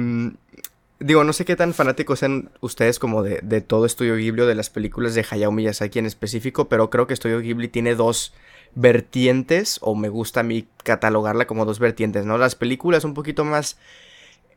Digo, 1.05 1.23
no 1.23 1.35
sé 1.35 1.45
qué 1.45 1.55
tan 1.55 1.75
fanáticos 1.75 2.21
sean 2.21 2.51
ustedes 2.63 2.99
como 2.99 3.23
de, 3.23 3.41
de 3.43 3.61
todo 3.61 3.85
Estudio 3.85 4.17
Ghibli 4.17 4.41
o 4.41 4.47
de 4.47 4.55
las 4.55 4.71
películas 4.71 5.15
de 5.15 5.27
Hayao 5.31 5.53
Miyazaki 5.53 5.99
en 5.99 6.07
específico, 6.07 6.71
pero 6.71 6.89
creo 6.89 7.07
que 7.07 7.13
Estudio 7.13 7.41
Ghibli 7.41 7.69
tiene 7.69 7.95
dos 7.95 8.33
vertientes, 8.75 9.79
o 9.83 9.95
me 9.95 10.09
gusta 10.09 10.41
a 10.41 10.45
mí 10.45 10.67
catalogarla 10.83 11.47
como 11.47 11.67
dos 11.67 11.79
vertientes, 11.79 12.25
¿no? 12.25 12.39
Las 12.39 12.55
películas 12.55 13.05
un 13.05 13.13
poquito 13.13 13.45
más 13.45 13.77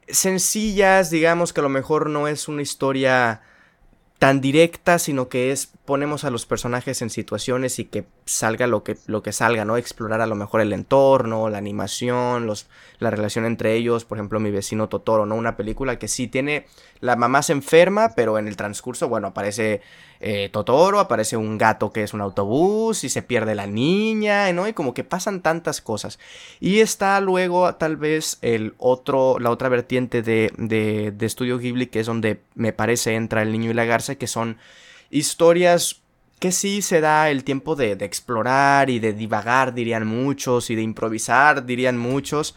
sencillas, 0.07 1.10
digamos 1.10 1.51
que 1.51 1.60
a 1.60 1.63
lo 1.63 1.69
mejor 1.69 2.10
no 2.10 2.29
es 2.29 2.47
una 2.47 2.62
historia 2.62 3.41
tan 4.19 4.41
directa, 4.41 4.97
sino 4.97 5.30
que 5.30 5.51
es 5.51 5.71
ponemos 5.86 6.23
a 6.23 6.32
los 6.32 6.45
personajes 6.45 7.01
en 7.01 7.10
situaciones 7.10 7.77
y 7.80 7.86
que 7.86 8.06
salga 8.25 8.65
lo 8.65 8.84
que, 8.84 8.97
lo 9.06 9.21
que 9.21 9.32
salga, 9.32 9.63
¿no? 9.63 9.77
Explorar 9.77 10.21
a 10.21 10.27
lo 10.27 10.36
mejor 10.36 10.62
el 10.62 10.73
entorno, 10.73 11.49
la 11.49 11.60
animación, 11.60 12.47
los, 12.47 12.67
la 12.99 13.12
relación 13.12 13.45
entre 13.45 13.75
ellos, 13.75 14.06
por 14.06 14.17
ejemplo, 14.17 14.39
mi 14.39 14.51
vecino 14.51 14.89
Totoro, 14.89 15.25
¿no? 15.25 15.36
Una 15.36 15.56
película 15.56 15.99
que 15.99 16.08
sí 16.08 16.27
tiene, 16.27 16.65
la 16.99 17.15
mamá 17.15 17.43
se 17.43 17.53
enferma, 17.53 18.13
pero 18.15 18.39
en 18.39 18.47
el 18.47 18.58
transcurso, 18.58 19.08
bueno, 19.08 19.27
aparece 19.27 19.82
eh, 20.19 20.49
Totoro, 20.51 20.99
aparece 20.99 21.38
un 21.38 21.58
gato 21.58 21.91
que 21.91 22.03
es 22.03 22.13
un 22.13 22.21
autobús 22.21 23.03
y 23.03 23.10
se 23.10 23.21
pierde 23.21 23.56
la 23.56 23.67
niña, 23.67 24.51
¿no? 24.53 24.67
Y 24.67 24.73
como 24.73 24.93
que 24.93 25.03
pasan 25.03 25.41
tantas 25.41 25.82
cosas. 25.82 26.19
Y 26.60 26.80
está 26.80 27.19
luego 27.21 27.75
tal 27.75 27.97
vez 27.97 28.38
el 28.41 28.73
otro, 28.77 29.39
la 29.39 29.51
otra 29.51 29.69
vertiente 29.69 30.21
de, 30.21 30.51
de, 30.58 31.12
de 31.12 31.58
Ghibli, 31.58 31.88
que 31.88 31.99
es 31.99 32.08
donde 32.08 32.41
me 32.56 32.73
parece 32.73 33.15
entra 33.15 33.41
el 33.41 33.51
niño 33.51 33.71
y 33.71 33.73
la 33.73 33.86
garza, 33.86 34.15
que 34.15 34.27
son 34.27 34.58
historias 35.10 36.01
que 36.39 36.51
sí 36.51 36.82
se 36.82 37.01
da 37.01 37.30
el 37.30 37.43
tiempo 37.43 37.75
de, 37.75 37.93
explorar 37.93 38.89
y 38.89 38.99
de 38.99 39.13
divagar, 39.13 39.73
dirían 39.73 40.06
muchos, 40.06 40.69
y 40.69 40.75
de 40.75 40.84
improvisar, 40.84 41.65
dirían 41.65 41.97
muchos, 41.97 42.56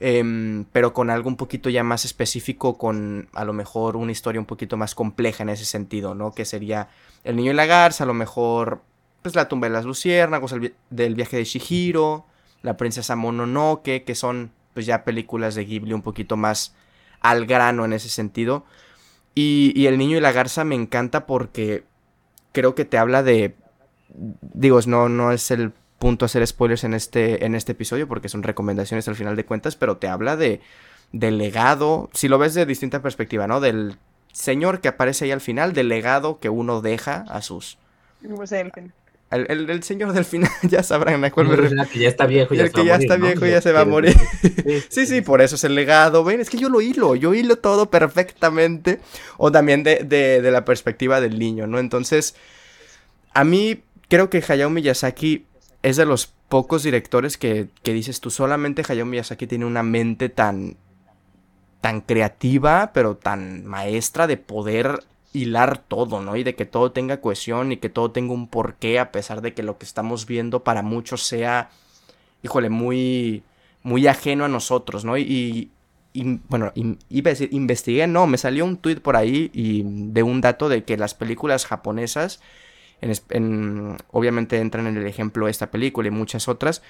em, 0.00 0.64
pero 0.72 0.92
con 0.92 1.10
algo 1.10 1.28
un 1.28 1.36
poquito 1.36 1.70
ya 1.70 1.82
más 1.84 2.04
específico, 2.04 2.78
con 2.78 3.28
a 3.32 3.44
lo 3.44 3.52
mejor 3.52 3.96
una 3.96 4.12
historia 4.12 4.40
un 4.40 4.46
poquito 4.46 4.76
más 4.76 4.94
compleja 4.94 5.42
en 5.42 5.50
ese 5.50 5.64
sentido, 5.64 6.14
¿no? 6.14 6.32
Que 6.32 6.44
sería 6.44 6.88
El 7.24 7.36
Niño 7.36 7.52
y 7.52 7.54
la 7.54 7.66
Garza, 7.66 8.04
a 8.04 8.06
lo 8.06 8.14
mejor, 8.14 8.82
pues 9.22 9.34
La 9.34 9.48
tumba 9.48 9.68
de 9.68 9.72
las 9.74 9.84
luciérnagas, 9.84 10.52
el 10.52 10.74
del 10.90 11.14
viaje 11.14 11.36
de 11.36 11.44
Shihiro, 11.44 12.26
La 12.62 12.76
princesa 12.76 13.16
Mononoke, 13.16 14.04
que 14.04 14.14
son 14.14 14.52
pues 14.74 14.86
ya 14.86 15.04
películas 15.04 15.54
de 15.54 15.64
Ghibli 15.64 15.92
un 15.92 16.02
poquito 16.02 16.36
más 16.36 16.74
al 17.20 17.46
grano 17.46 17.84
en 17.84 17.92
ese 17.92 18.08
sentido. 18.08 18.64
Y, 19.34 19.86
El 19.86 19.98
Niño 19.98 20.16
y 20.16 20.20
la 20.20 20.32
Garza 20.32 20.64
me 20.64 20.74
encanta 20.74 21.26
porque 21.26 21.84
creo 22.52 22.74
que 22.74 22.84
te 22.84 22.98
habla 22.98 23.22
de... 23.22 23.54
Digo, 24.08 24.80
no, 24.86 25.08
no 25.08 25.32
es 25.32 25.50
el 25.50 25.72
punto 25.98 26.24
hacer 26.24 26.46
spoilers 26.46 26.84
en 26.84 26.94
este, 26.94 27.44
en 27.44 27.54
este 27.54 27.72
episodio 27.72 28.06
porque 28.08 28.28
son 28.28 28.42
recomendaciones 28.42 29.08
al 29.08 29.16
final 29.16 29.36
de 29.36 29.44
cuentas, 29.44 29.76
pero 29.76 29.96
te 29.96 30.08
habla 30.08 30.36
de 30.36 30.60
del 31.12 31.38
legado, 31.38 32.10
si 32.12 32.28
lo 32.28 32.38
ves 32.38 32.54
de 32.54 32.66
distinta 32.66 33.00
perspectiva, 33.00 33.46
¿no? 33.46 33.60
Del 33.60 33.96
señor 34.32 34.80
que 34.80 34.88
aparece 34.88 35.24
ahí 35.24 35.30
al 35.30 35.40
final, 35.40 35.72
del 35.72 35.88
legado 35.88 36.38
que 36.38 36.50
uno 36.50 36.82
deja 36.82 37.24
a 37.28 37.40
sus... 37.40 37.78
Pues 38.20 38.52
el, 39.30 39.70
el, 39.70 39.82
señor 39.82 40.14
del 40.14 40.24
final, 40.24 40.50
ya 40.62 40.82
sabrán 40.82 41.22
a 41.24 41.30
cuál 41.30 41.48
me 41.48 41.56
refiero. 41.56 41.82
El 41.82 41.88
que 41.88 41.98
ya 41.98 42.08
está 42.08 42.26
viejo, 42.26 42.54
ya 42.54 42.64
el 42.64 42.72
que 42.72 42.84
ya 42.84 42.96
está 42.96 43.16
viejo 43.16 43.44
ya 43.44 43.60
se 43.60 43.72
va 43.72 43.82
a 43.82 43.84
morir. 43.84 44.16
Sí, 44.88 45.06
sí, 45.06 45.20
por 45.20 45.42
eso 45.42 45.56
es 45.56 45.64
el 45.64 45.74
legado. 45.74 46.24
Ven, 46.24 46.40
es 46.40 46.48
que 46.48 46.56
yo 46.56 46.68
lo 46.68 46.80
hilo, 46.80 47.14
yo 47.14 47.34
hilo 47.34 47.56
todo 47.56 47.90
perfectamente. 47.90 49.00
O 49.36 49.52
también 49.52 49.82
de, 49.82 49.96
de, 50.04 50.40
de 50.40 50.50
la 50.50 50.64
perspectiva 50.64 51.20
del 51.20 51.38
niño, 51.38 51.66
¿no? 51.66 51.78
Entonces, 51.78 52.34
a 53.34 53.44
mí 53.44 53.82
creo 54.08 54.30
que 54.30 54.42
Hayao 54.46 54.70
Miyazaki 54.70 55.44
es 55.82 55.96
de 55.96 56.06
los 56.06 56.26
pocos 56.48 56.82
directores 56.82 57.36
que, 57.36 57.68
que 57.82 57.92
dices 57.92 58.20
tú, 58.20 58.30
solamente 58.30 58.82
Hayao 58.86 59.06
Miyazaki 59.06 59.46
tiene 59.46 59.64
una 59.64 59.82
mente 59.82 60.28
tan, 60.28 60.76
tan 61.80 62.00
creativa, 62.00 62.90
pero 62.92 63.16
tan 63.16 63.64
maestra 63.64 64.26
de 64.26 64.36
poder 64.36 65.04
hilar 65.32 65.78
todo, 65.78 66.20
¿no? 66.20 66.36
Y 66.36 66.44
de 66.44 66.54
que 66.54 66.64
todo 66.64 66.92
tenga 66.92 67.20
cohesión 67.20 67.72
y 67.72 67.76
que 67.76 67.88
todo 67.88 68.10
tenga 68.10 68.32
un 68.32 68.48
porqué, 68.48 68.98
a 68.98 69.12
pesar 69.12 69.42
de 69.42 69.54
que 69.54 69.62
lo 69.62 69.78
que 69.78 69.84
estamos 69.84 70.26
viendo 70.26 70.64
para 70.64 70.82
muchos 70.82 71.22
sea, 71.22 71.70
híjole, 72.42 72.70
muy, 72.70 73.42
muy 73.82 74.06
ajeno 74.06 74.44
a 74.44 74.48
nosotros, 74.48 75.04
¿no? 75.04 75.18
Y, 75.18 75.70
bueno, 76.48 76.72
iba 77.08 77.28
a 77.28 77.34
decir, 77.34 77.50
investigué, 77.52 78.06
no, 78.06 78.26
me 78.26 78.38
salió 78.38 78.64
un 78.64 78.78
tweet 78.78 78.96
por 78.96 79.16
ahí 79.16 79.50
y 79.52 79.82
de 79.84 80.22
un 80.22 80.40
dato 80.40 80.68
de 80.68 80.82
que 80.82 80.96
las 80.96 81.14
películas 81.14 81.66
japonesas, 81.66 82.40
en, 83.00 83.96
obviamente 84.10 84.58
entran 84.58 84.86
en 84.86 84.96
el 84.96 85.06
ejemplo 85.06 85.48
esta 85.48 85.70
película 85.70 86.08
y 86.08 86.10
muchas 86.10 86.48
otras, 86.48 86.82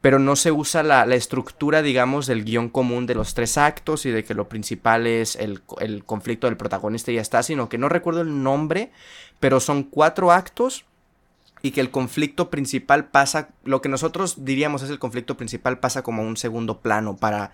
pero 0.00 0.18
no 0.18 0.36
se 0.36 0.52
usa 0.52 0.82
la, 0.82 1.02
estructura, 1.14 1.82
digamos, 1.82 2.26
del 2.26 2.44
guion 2.44 2.68
común 2.68 3.06
de 3.06 3.16
los 3.16 3.34
tres 3.34 3.58
actos 3.58 4.06
y 4.06 4.10
de 4.10 4.24
que 4.24 4.34
lo 4.34 4.48
principal 4.48 5.06
es 5.06 5.34
el, 5.36 5.62
conflicto 6.04 6.46
del 6.46 6.56
protagonista 6.56 7.10
y 7.10 7.16
ya 7.16 7.20
está, 7.20 7.42
sino 7.42 7.68
que 7.68 7.78
no 7.78 7.88
recuerdo 7.88 8.20
el 8.20 8.42
nombre, 8.42 8.92
pero 9.40 9.58
son 9.58 9.82
cuatro 9.82 10.30
actos 10.30 10.84
y 11.62 11.72
que 11.72 11.80
el 11.80 11.90
conflicto 11.90 12.50
principal 12.50 13.06
pasa, 13.06 13.48
lo 13.64 13.82
que 13.82 13.88
nosotros 13.88 14.44
diríamos 14.44 14.82
es 14.82 14.90
el 14.90 15.00
conflicto 15.00 15.36
principal 15.36 15.80
pasa 15.80 16.02
como 16.02 16.22
un 16.22 16.36
segundo 16.36 16.80
plano 16.80 17.16
para 17.16 17.50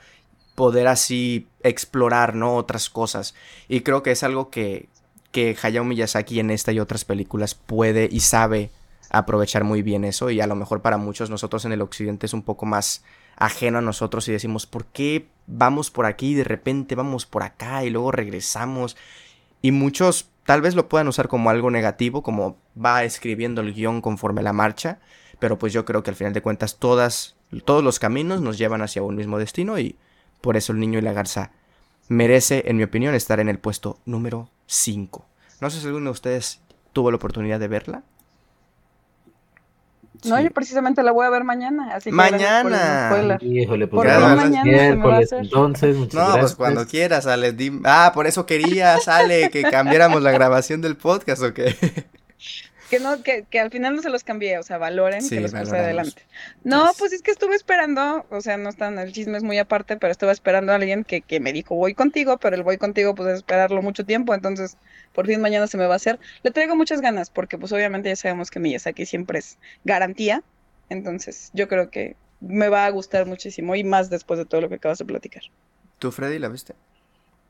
poder 0.55 0.87
así 0.87 1.49
explorar, 1.63 2.35
¿no? 2.35 2.57
Otras 2.57 2.91
cosas. 2.91 3.35
Y 3.69 3.81
creo 3.81 4.03
que 4.03 4.11
es 4.11 4.23
algo 4.23 4.51
que, 4.51 4.89
que 5.35 5.57
Hayao 5.61 5.83
Miyazaki 5.83 6.39
en 6.39 6.53
esta 6.53 6.71
y 6.71 6.79
otras 6.79 7.05
películas 7.05 7.57
puede 7.57 8.09
y 8.09 8.21
sabe 8.21 8.71
aprovechar 9.11 9.65
muy 9.65 9.83
bien 9.83 10.05
eso. 10.05 10.31
Y 10.31 10.41
a 10.41 10.47
lo 10.47 10.55
mejor 10.55 10.81
para 10.81 10.97
muchos 10.97 11.29
nosotros 11.29 11.65
en 11.65 11.73
el 11.73 11.83
occidente 11.83 12.27
es 12.27 12.35
un 12.35 12.43
poco 12.43 12.67
más 12.67 13.03
ajeno 13.35 13.79
a 13.79 13.83
nosotros 13.83 14.29
y 14.29 14.33
decimos, 14.33 14.67
¿por 14.67 14.87
qué 14.87 15.27
vamos 15.49 15.91
por 15.91 16.07
aquí 16.07 16.29
y 16.31 16.35
de 16.35 16.45
repente 16.45 16.95
vamos 16.95 17.27
por 17.27 17.43
acá 17.43 17.83
y 17.83 17.91
luego 17.91 18.13
regresamos? 18.13 18.97
Y 19.61 19.73
muchos 19.73 20.31
tal 20.45 20.63
vez 20.63 20.77
lo 20.77 20.89
puedan 20.89 21.09
usar 21.09 21.27
como 21.27 21.51
algo 21.51 21.69
negativo, 21.69 22.23
como 22.23 22.57
va 22.81 23.03
escribiendo 23.03 23.61
el 23.61 23.75
guion 23.75 24.03
conforme 24.03 24.41
la 24.41 24.53
marcha, 24.53 25.01
pero 25.41 25.59
pues 25.59 25.73
yo 25.73 25.85
creo 25.85 26.05
que 26.05 26.11
al 26.11 26.17
final 26.17 26.33
de 26.33 26.43
cuentas 26.43 26.77
todas, 26.79 27.35
todos 27.65 27.83
los 27.83 27.99
caminos 27.99 28.41
nos 28.41 28.57
llevan 28.57 28.83
hacia 28.83 29.03
un 29.03 29.17
mismo 29.17 29.41
destino 29.41 29.81
y 29.81 29.97
por 30.41 30.57
eso 30.57 30.73
el 30.73 30.79
niño 30.79 31.01
y 31.01 31.03
la 31.03 31.13
garza 31.13 31.51
merece, 32.09 32.65
en 32.67 32.77
mi 32.77 32.83
opinión, 32.83 33.15
estar 33.15 33.41
en 33.41 33.49
el 33.49 33.59
puesto 33.59 33.99
número 34.05 34.51
5. 34.67 35.25
No 35.61 35.71
sé 35.71 35.81
si 35.81 35.87
alguno 35.87 36.07
de 36.07 36.11
ustedes 36.11 36.61
tuvo 36.93 37.11
la 37.11 37.17
oportunidad 37.17 37.61
de 37.61 37.69
verla. 37.69 38.03
No, 40.25 40.41
yo 40.41 40.51
precisamente 40.51 41.03
la 41.03 41.13
voy 41.13 41.27
a 41.27 41.31
ver 41.31 41.45
mañana. 41.45 41.95
Así 41.95 42.11
que 42.11 42.17
mañana. 42.17 43.11
Híjole, 43.43 43.87
pues 43.87 44.09
miércoles, 44.65 45.33
entonces, 45.33 45.97
muchas 45.97 46.29
No, 46.29 46.41
pues 46.41 46.55
cuando 46.55 46.87
quieras, 46.87 47.27
Ale. 47.27 47.55
Ah, 47.85 48.13
por 48.15 48.27
eso 48.27 48.47
querías, 48.47 49.07
Ale, 49.09 49.51
que 49.51 49.63
cambiáramos 49.63 50.23
la 50.23 50.31
grabación 50.31 50.81
del 50.81 50.97
podcast, 50.97 51.43
¿o 51.43 51.53
qué? 51.53 51.77
que 52.95 53.01
no, 53.01 53.23
que, 53.23 53.45
que, 53.51 53.59
al 53.59 53.71
final 53.71 53.97
no 53.97 54.03
se 54.03 54.09
los 54.09 54.23
cambié, 54.23 54.59
o 54.59 54.63
sea, 54.63 54.79
valoren 54.79 55.29
que 55.29 55.41
los 55.41 55.53
puse 55.53 55.77
adelante. 55.77 56.23
No, 56.63 56.93
pues 56.97 57.13
es 57.13 57.23
que 57.23 57.33
estuve 57.33 57.57
esperando, 57.57 58.25
o 58.31 58.41
sea, 58.41 58.57
no 58.57 58.69
están, 58.69 58.99
el 58.99 59.13
chisme 59.13 59.37
es 59.37 59.43
muy 59.43 59.59
aparte, 59.59 59.97
pero 59.97 60.13
estuve 60.13 60.31
esperando 60.31 60.73
a 60.73 60.77
alguien 60.77 61.03
que, 61.03 61.21
que 61.21 61.41
me 61.41 61.53
dijo 61.53 61.75
voy 61.75 61.95
contigo, 61.95 62.39
pero 62.39 62.55
el 62.55 62.63
voy 62.63 62.79
contigo 62.79 63.15
pues 63.15 63.29
es 63.31 63.37
esperarlo 63.39 63.83
mucho 63.83 64.05
tiempo, 64.05 64.33
entonces 64.33 64.77
por 65.13 65.27
fin 65.27 65.41
mañana 65.41 65.67
se 65.67 65.77
me 65.77 65.87
va 65.87 65.95
a 65.95 65.97
hacer. 65.97 66.21
Le 66.43 66.53
traigo 66.53 66.77
muchas 66.77 67.01
ganas, 67.01 67.31
porque 67.31 67.59
pues 67.59 67.73
obviamente 67.73 68.09
ya 68.11 68.17
sabemos 68.17 68.51
que 68.51 68.61
Miyazaki 68.61 69.07
siempre 69.07 69.41
es 69.41 69.59
garantía, 69.85 70.43
entonces 70.89 71.51
yo 71.53 71.67
creo 71.67 71.91
que 71.91 72.17
me 72.41 72.69
va 72.69 72.87
a 72.87 72.91
gustar 72.91 73.27
muchísimo 73.27 73.75
y 73.75 73.83
más 73.83 74.09
después 74.09 74.39
de 74.39 74.47
todo 74.47 74.61
lo 74.61 74.69
que 74.69 74.77
acabas 74.77 74.99
de 74.99 75.05
platicar. 75.05 75.43
¿Tú, 75.99 76.13
Freddy, 76.13 76.39
la 76.39 76.49
viste? 76.49 76.75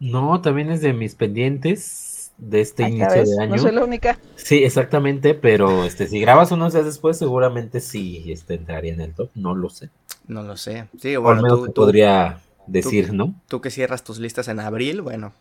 No, 0.01 0.41
también 0.41 0.71
es 0.71 0.81
de 0.81 0.93
mis 0.93 1.15
pendientes 1.15 2.14
de 2.39 2.61
este 2.61 2.85
inicio 2.85 3.25
de 3.25 3.43
año. 3.43 3.57
No 3.57 3.63
soy 3.63 3.73
la 3.73 3.85
única. 3.85 4.19
Sí, 4.37 4.65
exactamente, 4.65 5.35
pero 5.35 5.85
este, 5.85 6.07
si 6.07 6.21
grabas 6.21 6.53
unos 6.53 6.73
días 6.73 6.85
después, 6.85 7.19
seguramente 7.19 7.81
sí 7.81 8.25
este, 8.33 8.55
entraría 8.55 8.93
en 8.93 9.01
el 9.01 9.15
top, 9.15 9.31
no 9.35 9.55
lo 9.55 9.71
sé. 9.71 9.91
No 10.27 10.43
lo 10.43 10.57
sé. 10.57 10.89
Sí, 11.01 11.17
bueno, 11.17 11.43
tú, 11.43 11.73
podría 11.73 12.41
decir, 12.67 13.13
¿no? 13.13 13.35
Tú 13.49 13.61
que 13.61 13.71
cierras 13.71 14.05
tus 14.05 14.19
listas 14.19 14.49
en 14.49 14.61
abril, 14.61 15.03
bueno, 15.03 15.33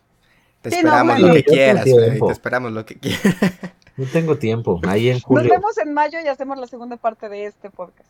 te 0.62 0.70
esperamos 0.70 1.20
lo 1.20 1.32
que 1.32 1.44
quieras, 1.44 1.84
te 1.84 2.32
esperamos 2.32 2.72
lo 2.72 2.84
que 2.84 2.96
quieras. 2.96 3.36
No 3.96 4.06
tengo 4.06 4.36
tiempo, 4.36 4.80
ahí 4.88 5.08
en 5.08 5.20
julio. 5.20 5.44
Nos 5.44 5.52
vemos 5.52 5.78
en 5.78 5.92
mayo 5.92 6.18
y 6.20 6.26
hacemos 6.26 6.58
la 6.58 6.66
segunda 6.66 6.96
parte 6.96 7.28
de 7.28 7.46
este 7.46 7.70
podcast 7.70 8.08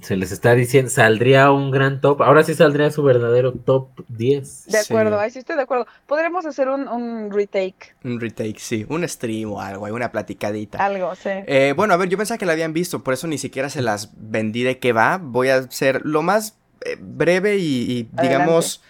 se 0.00 0.16
les 0.16 0.30
está 0.30 0.54
diciendo, 0.54 0.90
saldría 0.90 1.50
un 1.50 1.70
gran 1.70 2.00
top. 2.00 2.22
Ahora 2.22 2.44
sí 2.44 2.54
saldría 2.54 2.90
su 2.90 3.02
verdadero 3.02 3.52
top 3.52 3.88
10. 4.08 4.66
De 4.66 4.78
acuerdo, 4.78 5.18
ahí 5.18 5.30
sí 5.30 5.40
estoy 5.40 5.56
de 5.56 5.62
acuerdo. 5.62 5.86
Podremos 6.06 6.46
hacer 6.46 6.68
un, 6.68 7.30
retake. 7.32 7.96
Un 8.04 8.20
retake, 8.20 8.58
sí. 8.58 8.86
Un 8.88 9.06
stream 9.08 9.52
o 9.52 9.60
algo, 9.60 9.86
una 9.86 10.12
platicadita. 10.12 10.78
Algo, 10.78 11.14
sí. 11.16 11.30
Eh, 11.46 11.74
bueno, 11.76 11.94
a 11.94 11.96
ver, 11.96 12.08
yo 12.08 12.16
pensaba 12.16 12.38
que 12.38 12.46
la 12.46 12.52
habían 12.52 12.72
visto, 12.72 13.02
por 13.02 13.14
eso 13.14 13.26
ni 13.26 13.38
siquiera 13.38 13.70
se 13.70 13.82
las 13.82 14.10
vendí 14.16 14.62
de 14.62 14.78
qué 14.78 14.92
va. 14.92 15.18
Voy 15.20 15.48
a 15.48 15.68
ser 15.70 16.02
lo 16.04 16.22
más 16.22 16.56
eh, 16.82 16.96
breve 17.00 17.56
y, 17.58 18.08
digamos, 18.22 18.82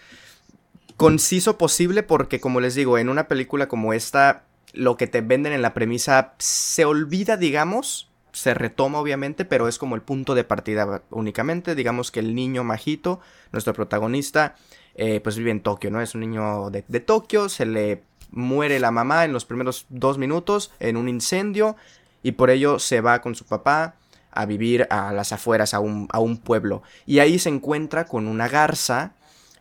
conciso 0.98 1.56
posible, 1.56 2.02
porque 2.02 2.38
como 2.38 2.60
les 2.60 2.74
digo, 2.74 2.98
en 2.98 3.08
una 3.08 3.28
película 3.28 3.66
como 3.66 3.94
esta, 3.94 4.44
lo 4.74 4.98
que 4.98 5.06
te 5.06 5.22
venden 5.22 5.54
en 5.54 5.62
la 5.62 5.72
premisa 5.72 6.34
se 6.36 6.84
olvida, 6.84 7.38
digamos 7.38 8.07
se 8.38 8.54
retoma 8.54 9.00
obviamente, 9.00 9.44
pero 9.44 9.66
es 9.66 9.78
como 9.78 9.96
el 9.96 10.02
punto 10.02 10.34
de 10.34 10.44
partida 10.44 11.02
únicamente. 11.10 11.74
Digamos 11.74 12.10
que 12.10 12.20
el 12.20 12.34
niño 12.34 12.62
majito, 12.62 13.20
nuestro 13.52 13.74
protagonista, 13.74 14.54
eh, 14.94 15.20
pues 15.20 15.36
vive 15.36 15.50
en 15.50 15.60
Tokio, 15.60 15.90
¿no? 15.90 16.00
Es 16.00 16.14
un 16.14 16.20
niño 16.20 16.70
de, 16.70 17.00
Tokio, 17.00 17.48
se 17.48 17.66
le 17.66 18.02
muere 18.30 18.78
la 18.78 18.90
mamá 18.90 19.24
en 19.24 19.32
los 19.32 19.44
primeros 19.44 19.86
dos 19.88 20.18
minutos 20.18 20.70
en 20.78 20.96
un 20.96 21.08
incendio 21.08 21.76
y 22.22 22.32
por 22.32 22.50
ello 22.50 22.78
se 22.78 23.00
va 23.00 23.20
con 23.20 23.34
su 23.34 23.44
papá 23.44 23.94
a 24.30 24.46
vivir 24.46 24.86
a 24.90 25.12
las 25.12 25.32
afueras, 25.32 25.74
a 25.74 25.80
un, 25.80 26.06
a 26.12 26.20
un 26.20 26.36
pueblo. 26.36 26.82
Y 27.06 27.18
ahí 27.18 27.38
se 27.38 27.48
encuentra 27.48 28.04
con 28.04 28.28
una 28.28 28.48
garza 28.48 29.14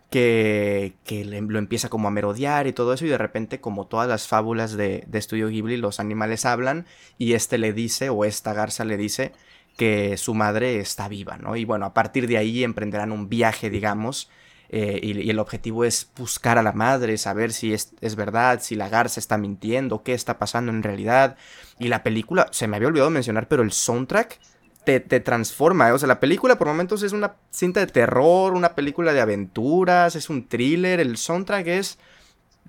que, 0.10 0.96
que 1.04 1.26
lo 1.26 1.60
empieza 1.60 1.89
como 1.89 2.08
a 2.08 2.12
merodear 2.12 2.67
y 2.67 2.74
todo 2.74 2.93
eso 2.93 3.06
y 3.06 3.10
de 3.10 3.17
repente 3.17 3.60
como 3.60 3.88
todas 3.88 4.08
las 4.08 4.28
fábulas 4.28 4.78
de, 4.78 5.04
de 5.08 5.20
Estudio 5.20 5.50
Ghibli 5.50 5.78
los 5.78 6.00
animales 6.00 6.46
hablan 6.46 6.86
y 7.17 7.34
este 7.34 7.58
le 7.58 7.74
dice 7.74 8.10
o 8.10 8.24
esta 8.24 8.54
garza 8.54 8.86
le 8.86 8.98
dice 8.98 9.34
que 9.78 10.17
su 10.17 10.34
madre 10.34 10.80
está 10.80 11.08
viva, 11.08 11.38
¿no? 11.38 11.56
Y 11.56 11.63
bueno, 11.63 11.86
a 11.86 11.93
partir 11.93 12.28
de 12.28 12.38
ahí 12.38 12.63
emprenderán 12.63 13.12
un 13.12 13.30
viaje, 13.30 13.70
digamos, 13.70 14.30
eh, 14.70 15.00
y, 15.02 15.30
el 15.30 15.39
objetivo 15.39 15.86
es 15.86 16.12
buscar 16.17 16.58
a 16.58 16.63
la 16.63 16.74
madre, 16.74 17.17
saber 17.17 17.54
si 17.54 17.74
es, 17.74 17.93
es, 18.02 18.15
verdad, 18.15 18.60
si 18.62 18.76
la 18.76 18.89
garza 18.89 19.20
está 19.20 19.38
mintiendo, 19.38 20.04
qué 20.04 20.13
está 20.13 20.39
pasando 20.39 20.72
en 20.72 20.84
realidad. 20.84 21.38
Y 21.80 21.88
la 21.88 22.04
película, 22.04 22.48
se 22.52 22.67
me 22.67 22.76
había 22.76 22.89
olvidado 22.89 23.12
mencionar, 23.12 23.48
pero 23.48 23.63
el 23.63 23.72
soundtrack 23.72 24.39
te, 24.88 25.19
transforma. 25.19 25.89
¿eh? 25.89 25.91
O 25.91 26.00
sea, 26.00 26.08
la 26.08 26.19
película 26.19 26.58
por 26.58 26.67
momentos 26.67 27.04
es 27.04 27.12
una 27.12 27.36
cinta 27.52 27.82
de 27.82 27.88
terror, 27.88 28.54
una 28.54 28.73
película 28.73 29.12
de 29.12 29.19
aventuras, 29.19 30.15
es 30.15 30.30
un 30.30 30.47
thriller. 30.47 31.00
El 31.00 31.17
soundtrack 31.17 31.67
es, 31.67 32.00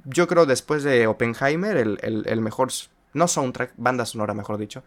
yo 0.05 0.27
creo, 0.27 0.45
después 0.45 0.83
de 0.83 1.07
Oppenheimer, 1.07 1.77
el, 1.77 1.99
el 2.03 2.41
mejor, 2.41 2.71
no 3.15 3.29
soundtrack, 3.29 3.73
banda 3.77 4.05
sonora, 4.05 4.35
mejor 4.35 4.59
dicho, 4.59 4.83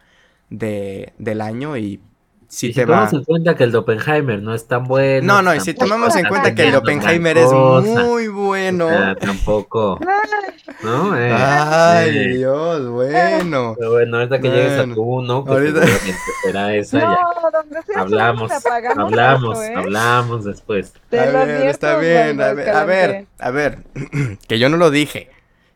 de, 0.49 1.13
del 1.17 1.41
año. 1.41 1.77
Y 1.77 2.01
si, 2.51 2.73
te 2.73 2.85
tomamos 2.85 3.13
en 3.13 3.23
cuenta 3.23 3.55
que 3.55 3.63
el 3.63 3.73
Oppenheimer 3.73 4.41
no 4.41 4.53
es 4.53 4.67
tan 4.67 4.83
bueno. 4.83 5.35
No, 5.35 5.41
no, 5.41 5.55
y 5.55 5.61
si 5.61 5.73
tomamos 5.73 6.13
en 6.17 6.27
cuenta 6.27 6.53
que 6.53 6.67
el 6.67 6.75
Oppenheimer 6.75 7.37
es 7.37 7.49
muy 7.49 8.27
bueno. 8.27 8.89
tampoco. 9.15 9.97
¿No? 10.83 11.17
Eh, 11.17 11.31
Ay, 11.33 12.09
eh. 12.09 12.27
Dios, 12.35 12.89
bueno. 12.89 13.75
Pero 13.77 13.91
bueno, 13.91 14.17
ahorita 14.17 14.41
que 14.41 14.49
llegues 14.49 14.79
a 14.79 14.83
tu 14.83 15.01
uno, 15.01 15.45
que 15.45 15.51
ahorita... 15.51 15.81
será 16.43 16.75
esa 16.75 16.99
no, 16.99 17.15
ya. 17.95 18.01
Hablamos, 18.01 18.51
hablamos, 18.97 19.59
¿eh? 19.59 19.73
hablamos 19.73 20.43
después. 20.43 20.93
a 21.11 21.15
ver, 21.15 21.67
está 21.67 21.97
bien, 21.99 22.41
a 22.41 22.51
ver, 22.51 22.69
a 22.69 22.83
ver, 22.83 23.27
a 23.39 23.51
ver, 23.51 23.79
que 24.49 24.59
yo 24.59 24.67
no 24.67 24.75
lo 24.75 24.91
dije. 24.91 25.29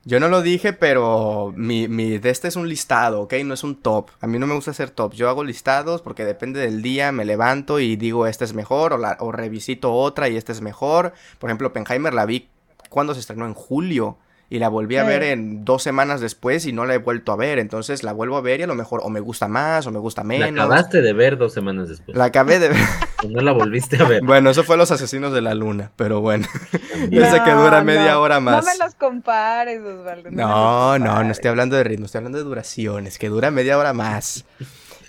Yo 0.07 0.19
no 0.19 0.27
lo 0.27 0.43
dije, 0.43 0.71
pero 0.71 1.51
mi, 1.55 1.87
mi 1.87 2.19
de 2.19 2.29
este 2.29 2.47
es 2.47 2.55
un 2.55 2.69
listado, 2.69 3.21
¿ok? 3.21 3.33
No 3.43 3.55
es 3.55 3.63
un 3.63 3.81
top. 3.81 4.11
A 4.21 4.27
mí 4.27 4.37
no 4.37 4.45
me 4.45 4.53
gusta 4.53 4.69
hacer 4.69 4.91
top. 4.91 5.13
Yo 5.13 5.29
hago 5.29 5.43
listados 5.43 6.03
porque 6.03 6.25
depende 6.25 6.59
del 6.59 6.83
día, 6.83 7.11
me 7.11 7.25
levanto 7.25 7.79
y 7.79 7.95
digo, 7.95 8.27
este 8.27 8.45
es 8.45 8.53
mejor, 8.53 8.93
o, 8.93 8.97
la, 8.99 9.17
o 9.19 9.31
revisito 9.31 9.91
otra 9.93 10.29
y 10.29 10.37
este 10.37 10.51
es 10.51 10.61
mejor. 10.61 11.13
Por 11.39 11.49
ejemplo, 11.49 11.73
Penheimer 11.73 12.13
la 12.13 12.27
vi 12.27 12.49
cuando 12.89 13.15
se 13.15 13.19
estrenó 13.19 13.47
en 13.47 13.55
julio 13.55 14.19
y 14.49 14.59
la 14.59 14.69
volví 14.69 14.97
a 14.97 15.03
ver 15.03 15.23
en 15.23 15.65
dos 15.65 15.81
semanas 15.81 16.21
después 16.21 16.65
y 16.65 16.73
no 16.73 16.85
la 16.85 16.93
he 16.93 16.97
vuelto 16.99 17.31
a 17.31 17.35
ver. 17.35 17.57
Entonces 17.57 18.03
la 18.03 18.13
vuelvo 18.13 18.37
a 18.37 18.41
ver 18.41 18.59
y 18.59 18.63
a 18.63 18.67
lo 18.67 18.75
mejor 18.75 19.01
o 19.03 19.09
me 19.09 19.19
gusta 19.19 19.47
más 19.47 19.87
o 19.87 19.91
me 19.91 19.99
gusta 19.99 20.23
menos. 20.23 20.51
La 20.51 20.63
acabaste 20.63 21.01
de 21.01 21.13
ver 21.13 21.37
dos 21.37 21.53
semanas 21.53 21.89
después. 21.89 22.15
La 22.15 22.25
acabé 22.25 22.59
de 22.59 22.69
ver. 22.69 22.77
no 23.29 23.41
la 23.41 23.51
volviste 23.51 24.01
a 24.01 24.07
ver. 24.07 24.23
Bueno, 24.23 24.51
eso 24.51 24.63
fue 24.63 24.77
Los 24.77 24.91
Asesinos 24.91 25.33
de 25.33 25.41
la 25.41 25.55
Luna, 25.55 25.91
pero 25.95 26.21
bueno. 26.21 26.47
Ese 27.11 27.43
que 27.43 27.51
dura 27.51 27.83
media 27.83 28.19
hora 28.19 28.39
más. 28.39 28.65
No 28.65 28.71
me 28.71 28.77
los 28.77 28.95
compares, 28.95 29.81
Osvaldo. 29.81 30.29
No, 30.31 30.99
no, 30.99 31.23
no, 31.23 31.31
estoy 31.31 31.49
hablando 31.49 31.75
de 31.75 31.83
ritmo, 31.83 32.05
estoy 32.05 32.19
hablando 32.19 32.37
de 32.37 32.43
duraciones, 32.43 33.17
que 33.17 33.29
dura 33.29 33.51
media 33.51 33.77
hora 33.77 33.93
más. 33.93 34.45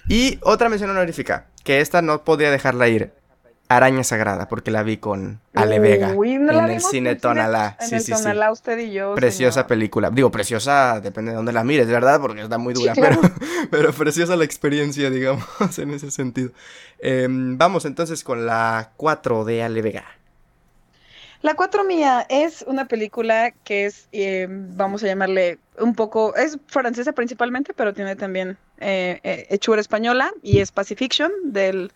Y 0.08 0.38
otra 0.42 0.68
mención 0.68 0.90
honorífica, 0.90 1.48
que 1.64 1.80
esta 1.80 2.00
no 2.00 2.24
podía 2.24 2.50
dejarla 2.50 2.88
ir. 2.88 3.12
Araña 3.68 4.04
Sagrada, 4.04 4.48
porque 4.48 4.70
la 4.70 4.82
vi 4.82 4.98
con 4.98 5.40
Ale 5.54 5.80
Vega 5.80 6.10
en 6.10 6.48
el 6.50 6.80
cine 6.80 7.16
Tonalá. 7.16 7.76
sí, 7.80 7.98
sí, 8.00 8.12
Tonalá, 8.12 8.52
usted 8.52 8.78
y 8.78 8.92
yo. 8.92 9.14
Preciosa 9.14 9.66
película. 9.66 10.10
Digo, 10.10 10.30
preciosa, 10.30 11.00
depende 11.00 11.32
de 11.32 11.36
dónde 11.36 11.52
la 11.52 11.64
mires, 11.64 11.88
¿verdad? 11.88 12.20
Porque 12.20 12.42
está 12.42 12.58
muy 12.58 12.74
dura, 12.74 12.94
pero, 12.94 13.20
pero 13.70 13.92
preciosa 13.92 14.36
la 14.36 14.44
experiencia, 14.44 15.10
digamos, 15.10 15.46
en 15.78 15.90
ese 15.90 16.10
sentido. 16.10 16.50
Em, 16.98 17.58
vamos 17.58 17.84
entonces 17.84 18.22
con 18.22 18.46
la 18.46 18.92
4 18.96 19.44
de 19.44 19.62
Ale 19.62 19.82
Vega. 19.82 20.04
La 21.42 21.54
4 21.54 21.84
mía 21.84 22.26
es 22.28 22.64
una 22.66 22.88
película 22.88 23.52
que 23.64 23.86
es, 23.86 24.08
em, 24.12 24.76
vamos 24.76 25.02
a 25.02 25.06
llamarle 25.06 25.58
un 25.78 25.94
poco, 25.94 26.34
es 26.36 26.58
francesa 26.66 27.12
principalmente, 27.12 27.74
pero 27.74 27.92
tiene 27.92 28.16
también 28.16 28.56
eh, 28.78 29.20
eh, 29.22 29.46
hechura 29.50 29.80
española 29.80 30.32
y 30.42 30.60
es 30.60 30.70
Pacifiction 30.72 31.32
del 31.44 31.92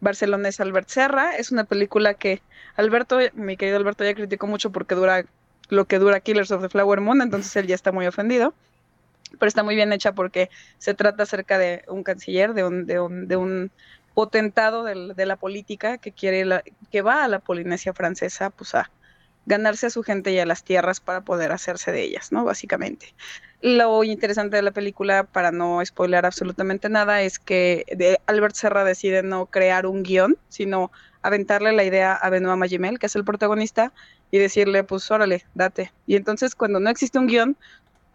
Barcelona 0.00 0.48
es 0.48 0.60
Albert 0.60 0.88
Serra. 0.88 1.36
Es 1.36 1.50
una 1.50 1.64
película 1.64 2.14
que 2.14 2.42
Alberto, 2.76 3.18
mi 3.34 3.56
querido 3.56 3.76
Alberto, 3.76 4.04
ya 4.04 4.14
criticó 4.14 4.46
mucho 4.46 4.70
porque 4.70 4.94
dura 4.94 5.24
lo 5.68 5.84
que 5.86 5.98
dura 5.98 6.20
Killers 6.20 6.50
of 6.50 6.62
the 6.62 6.68
Flower 6.68 7.00
Moon, 7.00 7.20
entonces 7.20 7.54
él 7.56 7.66
ya 7.66 7.74
está 7.74 7.92
muy 7.92 8.06
ofendido. 8.06 8.54
Pero 9.38 9.48
está 9.48 9.62
muy 9.62 9.74
bien 9.74 9.92
hecha 9.92 10.12
porque 10.12 10.48
se 10.78 10.94
trata 10.94 11.24
acerca 11.24 11.58
de 11.58 11.84
un 11.88 12.02
canciller, 12.02 12.54
de 12.54 12.64
un, 12.64 12.86
de 12.86 12.98
un, 12.98 13.28
de 13.28 13.36
un 13.36 13.70
potentado 14.14 14.82
de, 14.82 15.26
la 15.26 15.36
política 15.36 15.98
que 15.98 16.12
quiere 16.12 16.62
que 16.90 17.02
va 17.02 17.22
a 17.22 17.28
la 17.28 17.38
Polinesia 17.38 17.92
francesa 17.92 18.50
pues 18.50 18.74
a 18.74 18.90
ganarse 19.48 19.86
a 19.86 19.90
su 19.90 20.02
gente 20.02 20.30
y 20.30 20.38
a 20.38 20.46
las 20.46 20.62
tierras 20.62 21.00
para 21.00 21.22
poder 21.22 21.50
hacerse 21.52 21.90
de 21.90 22.02
ellas, 22.02 22.30
¿no? 22.30 22.44
Básicamente. 22.44 23.14
Lo 23.60 24.04
interesante 24.04 24.56
de 24.56 24.62
la 24.62 24.70
película, 24.70 25.24
para 25.24 25.50
no 25.50 25.84
spoiler 25.84 26.24
absolutamente 26.24 26.88
nada, 26.88 27.22
es 27.22 27.40
que 27.40 27.84
Albert 28.26 28.54
Serra 28.54 28.84
decide 28.84 29.24
no 29.24 29.46
crear 29.46 29.86
un 29.86 30.04
guion, 30.04 30.36
sino 30.48 30.92
aventarle 31.22 31.72
la 31.72 31.82
idea 31.82 32.14
a 32.14 32.30
Benoit 32.30 32.56
Magimel, 32.56 33.00
que 33.00 33.06
es 33.06 33.16
el 33.16 33.24
protagonista, 33.24 33.92
y 34.30 34.38
decirle, 34.38 34.84
pues 34.84 35.10
órale, 35.10 35.44
date. 35.54 35.92
Y 36.06 36.14
entonces 36.14 36.54
cuando 36.54 36.78
no 36.78 36.90
existe 36.90 37.18
un 37.18 37.26
guion, 37.26 37.56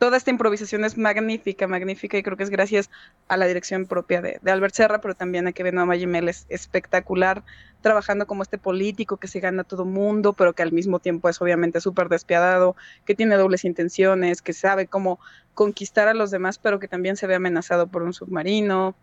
toda 0.04 0.18
esta 0.18 0.32
improvisación 0.32 0.84
es 0.84 0.98
magnífica, 0.98 1.66
magnífica, 1.66 2.18
y 2.18 2.24
creo 2.24 2.36
que 2.36 2.44
es 2.44 2.50
gracias 2.50 2.90
a 3.30 3.38
la 3.38 3.48
dirección 3.48 3.86
propia 3.86 4.22
de, 4.22 4.38
Albert 4.52 4.76
Serra, 4.76 5.00
pero 5.00 5.16
también 5.16 5.48
a 5.48 5.54
que 5.54 5.64
Benoit 5.64 5.88
Magimel 5.88 6.28
es 6.28 6.46
espectacular, 6.50 7.42
trabajando 7.80 8.28
como 8.28 8.44
este 8.44 8.58
político 8.58 9.16
que 9.16 9.30
se 9.30 9.40
gana 9.40 9.62
a 9.62 9.64
todo 9.64 9.86
mundo, 9.86 10.34
pero 10.34 10.52
que 10.52 10.62
al 10.62 10.74
mismo 10.74 11.00
tiempo 11.00 11.30
es 11.30 11.42
obviamente 11.42 11.80
súper 11.80 12.10
despiadado, 12.10 12.76
que 13.06 13.16
tiene 13.16 13.38
dobles 13.38 13.64
intenciones, 13.64 14.42
que 14.42 14.52
sabe 14.52 14.88
cómo 14.88 15.22
conquistar 15.54 16.10
a 16.10 16.14
los 16.14 16.32
demás, 16.32 16.58
pero 16.58 16.80
que 16.80 16.90
también 16.90 17.16
se 17.16 17.26
ve 17.26 17.36
amenazado 17.36 17.88
por 17.88 18.04
un 18.04 18.12
submarino. 18.12 18.96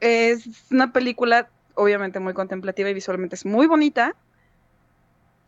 Es 0.00 0.48
una 0.72 0.92
película 0.92 1.50
obviamente 1.76 2.18
muy 2.18 2.34
contemplativa 2.34 2.90
y 2.90 2.94
visualmente 2.94 3.36
es 3.36 3.46
muy 3.46 3.68
bonita. 3.68 4.16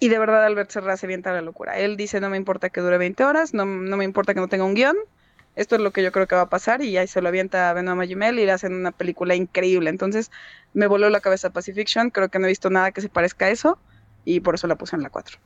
Y 0.04 0.10
de 0.10 0.18
verdad 0.18 0.44
Albert 0.44 0.70
Serra 0.70 0.98
se 0.98 1.06
avienta 1.06 1.32
la 1.32 1.40
locura. 1.40 1.78
Él 1.78 1.96
dice, 1.96 2.20
no 2.20 2.28
me 2.28 2.36
importa 2.36 2.68
que 2.68 2.82
dure 2.82 2.98
20 2.98 3.24
horas, 3.24 3.54
no, 3.54 3.64
no, 3.64 3.96
me 3.96 4.04
importa 4.04 4.34
que 4.34 4.40
no 4.40 4.48
tenga 4.48 4.64
un 4.64 4.74
guion. 4.74 4.94
Esto 5.56 5.76
es 5.76 5.80
lo 5.80 5.92
que 5.92 6.02
yo 6.02 6.12
creo 6.12 6.26
que 6.26 6.34
va 6.34 6.42
a 6.42 6.50
pasar 6.50 6.82
y 6.82 6.94
ahí 6.98 7.06
se 7.06 7.22
lo 7.22 7.28
avienta 7.28 7.70
a 7.70 7.72
Benoit 7.72 7.96
Magimel 7.96 8.38
y 8.38 8.44
le 8.44 8.52
hacen 8.52 8.74
una 8.74 8.92
película 8.92 9.34
increíble. 9.34 9.88
Entonces 9.88 10.30
me 10.74 10.88
voló 10.88 11.08
la 11.08 11.20
cabeza 11.20 11.54
Pacifiction, 11.54 12.10
creo 12.10 12.28
que 12.28 12.38
no 12.38 12.44
he 12.44 12.48
visto 12.48 12.68
nada 12.68 12.92
que 12.92 13.00
se 13.00 13.08
parezca 13.08 13.46
a 13.46 13.48
eso 13.48 13.78
y 14.26 14.40
por 14.40 14.56
eso 14.56 14.66
la 14.66 14.76
puse 14.76 14.94
en 14.94 15.00
la 15.00 15.08
4. 15.08 15.38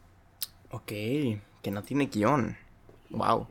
Ok, 0.73 0.89
que 0.89 1.71
no 1.71 1.85
tiene 1.85 2.07
guion. 2.07 2.57
Wow. 3.11 3.47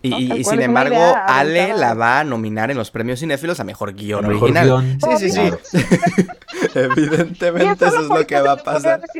Y, 0.00 0.44
sin 0.44 0.62
embargo, 0.62 0.96
Ale 1.26 1.74
la 1.76 1.94
va 1.94 2.20
a 2.20 2.24
nominar 2.24 2.70
en 2.70 2.76
los 2.76 2.92
premios 2.92 3.18
cinéfilos 3.18 3.58
a 3.58 3.64
mejor 3.64 3.94
guion 3.94 4.24
original. 4.24 4.96
Sí, 5.00 5.28
sí, 5.28 5.30
sí. 5.30 5.78
Evidentemente 6.78 7.86
eso 7.86 8.00
es 8.00 8.08
lo 8.08 8.26
que 8.26 8.40
va 8.40 8.52
a 8.52 8.56
pasar. 8.56 9.00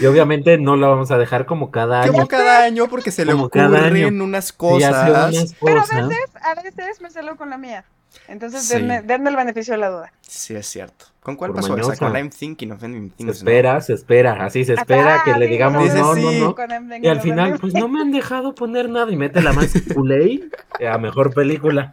Y 0.00 0.06
obviamente 0.06 0.58
no 0.58 0.76
la 0.76 0.86
vamos 0.86 1.10
a 1.10 1.18
dejar 1.18 1.44
como 1.44 1.72
cada 1.72 2.02
año. 2.02 2.12
Como 2.12 2.28
cada 2.28 2.62
año 2.62 2.88
porque 2.88 3.10
se 3.10 3.24
le 3.24 3.32
ocurren 3.32 4.22
unas 4.22 4.52
cosas. 4.52 5.56
Pero 5.60 5.80
a 5.80 6.06
veces, 6.06 6.30
a 6.40 6.54
veces 6.54 7.00
me 7.00 7.10
celo 7.10 7.36
con 7.36 7.50
la 7.50 7.58
mía. 7.58 7.84
Entonces, 8.28 8.68
denme, 8.68 9.30
el 9.30 9.36
beneficio 9.36 9.74
de 9.74 9.78
la 9.78 9.90
duda. 9.90 10.12
Sí, 10.20 10.54
es 10.54 10.66
cierto. 10.66 11.06
¿Con 11.22 11.36
cuál 11.36 11.52
pasó 11.52 11.76
esa? 11.76 11.96
Con 11.96 12.14
I'm 12.14 12.30
Thinking 12.30 12.72
of 12.72 12.82
Ending 12.82 13.10
Things. 13.10 13.32
Se 13.32 13.38
espera, 13.38 13.80
se 13.80 13.94
espera, 13.94 14.44
así 14.44 14.64
se 14.64 14.74
espera 14.74 15.22
que 15.24 15.34
le 15.34 15.46
digamos 15.46 15.92
no, 15.94 16.14
no, 16.14 16.54
no. 16.54 16.98
Y 17.00 17.08
al 17.08 17.20
final, 17.20 17.58
pues 17.60 17.74
no 17.74 17.88
me 17.88 18.00
han 18.00 18.10
dejado 18.10 18.54
poner 18.54 18.88
nada 18.88 19.10
y 19.10 19.16
mete 19.16 19.40
la 19.40 19.52
más 19.52 19.72
culé 19.94 20.48
a 20.86 20.98
mejor 20.98 21.32
película. 21.32 21.92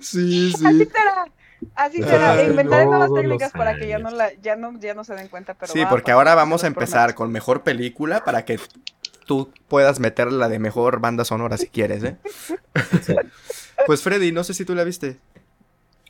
Sí, 0.00 0.52
sí. 0.58 0.66
Así 0.66 0.84
será. 0.86 1.24
Así 1.74 2.02
será, 2.02 2.42
inventaré 2.42 2.86
nuevas 2.86 3.12
técnicas 3.12 3.52
para 3.52 3.76
que 3.76 3.88
ya 3.88 3.98
no, 3.98 4.10
la, 4.10 4.32
ya, 4.34 4.56
no, 4.56 4.78
ya 4.78 4.94
no 4.94 5.04
se 5.04 5.14
den 5.14 5.28
cuenta. 5.28 5.54
Pero 5.54 5.72
sí, 5.72 5.82
porque 5.88 6.10
ahora 6.10 6.34
vamos 6.34 6.64
a 6.64 6.66
empezar 6.66 7.14
con 7.14 7.32
mejor 7.32 7.62
película 7.62 8.24
para 8.24 8.44
que 8.44 8.58
tú 9.26 9.50
puedas 9.68 10.00
meter 10.00 10.32
la 10.32 10.48
de 10.48 10.58
mejor 10.58 11.00
banda 11.00 11.24
sonora 11.24 11.56
si 11.56 11.68
quieres, 11.68 12.04
¿eh? 12.04 12.16
pues 13.86 14.02
Freddy, 14.02 14.32
no 14.32 14.44
sé 14.44 14.54
si 14.54 14.64
tú 14.64 14.74
la 14.74 14.84
viste. 14.84 15.18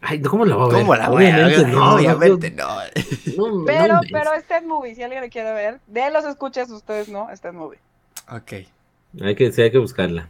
Ay, 0.01 0.21
¿cómo 0.21 0.45
la 0.45 0.57
voy 0.57 0.65
a 0.65 0.69
ver? 0.69 0.81
¿Cómo 0.83 0.95
la 0.95 1.09
voy 1.09 1.25
obviamente, 1.25 1.55
a 1.55 1.59
ver? 1.59 1.69
No, 1.69 1.95
obviamente 1.95 2.51
no. 2.51 2.69
no. 3.37 3.65
pero, 3.65 4.01
pero 4.13 4.35
está 4.35 4.59
en 4.59 4.69
movie, 4.69 4.95
si 4.95 5.03
alguien 5.03 5.23
lo 5.23 5.29
quiere 5.31 5.53
ver. 5.53 5.81
De 5.87 6.11
los 6.11 6.25
escuchas, 6.25 6.71
ustedes 6.71 7.09
no, 7.09 7.31
está 7.31 7.49
en 7.49 7.57
movie. 7.57 7.79
Ok. 8.31 8.53
Hay 9.23 9.35
que, 9.35 9.51
sí, 9.53 9.63
hay 9.63 9.71
que 9.71 9.79
buscarla. 9.79 10.29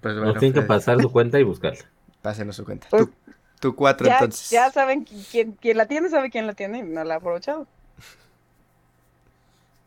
Pues 0.00 0.14
bueno, 0.14 0.32
Nos 0.32 0.38
tienen 0.38 0.54
que 0.54 0.66
pasar 0.66 1.00
su 1.00 1.10
cuenta 1.10 1.38
y 1.38 1.42
buscarla. 1.42 1.84
Pásenos 2.22 2.56
su 2.56 2.64
cuenta. 2.64 2.86
Pues, 2.90 3.08
tu, 3.60 3.76
cuatro, 3.76 4.08
entonces. 4.08 4.50
Ya 4.50 4.70
saben 4.70 5.06
quién, 5.30 5.52
quién 5.60 5.76
la 5.76 5.86
tiene, 5.86 6.08
sabe 6.08 6.30
quién 6.30 6.46
la 6.46 6.54
tiene 6.54 6.78
y 6.78 6.82
no 6.82 7.04
la 7.04 7.14
ha 7.14 7.16
aprovechado. 7.18 7.66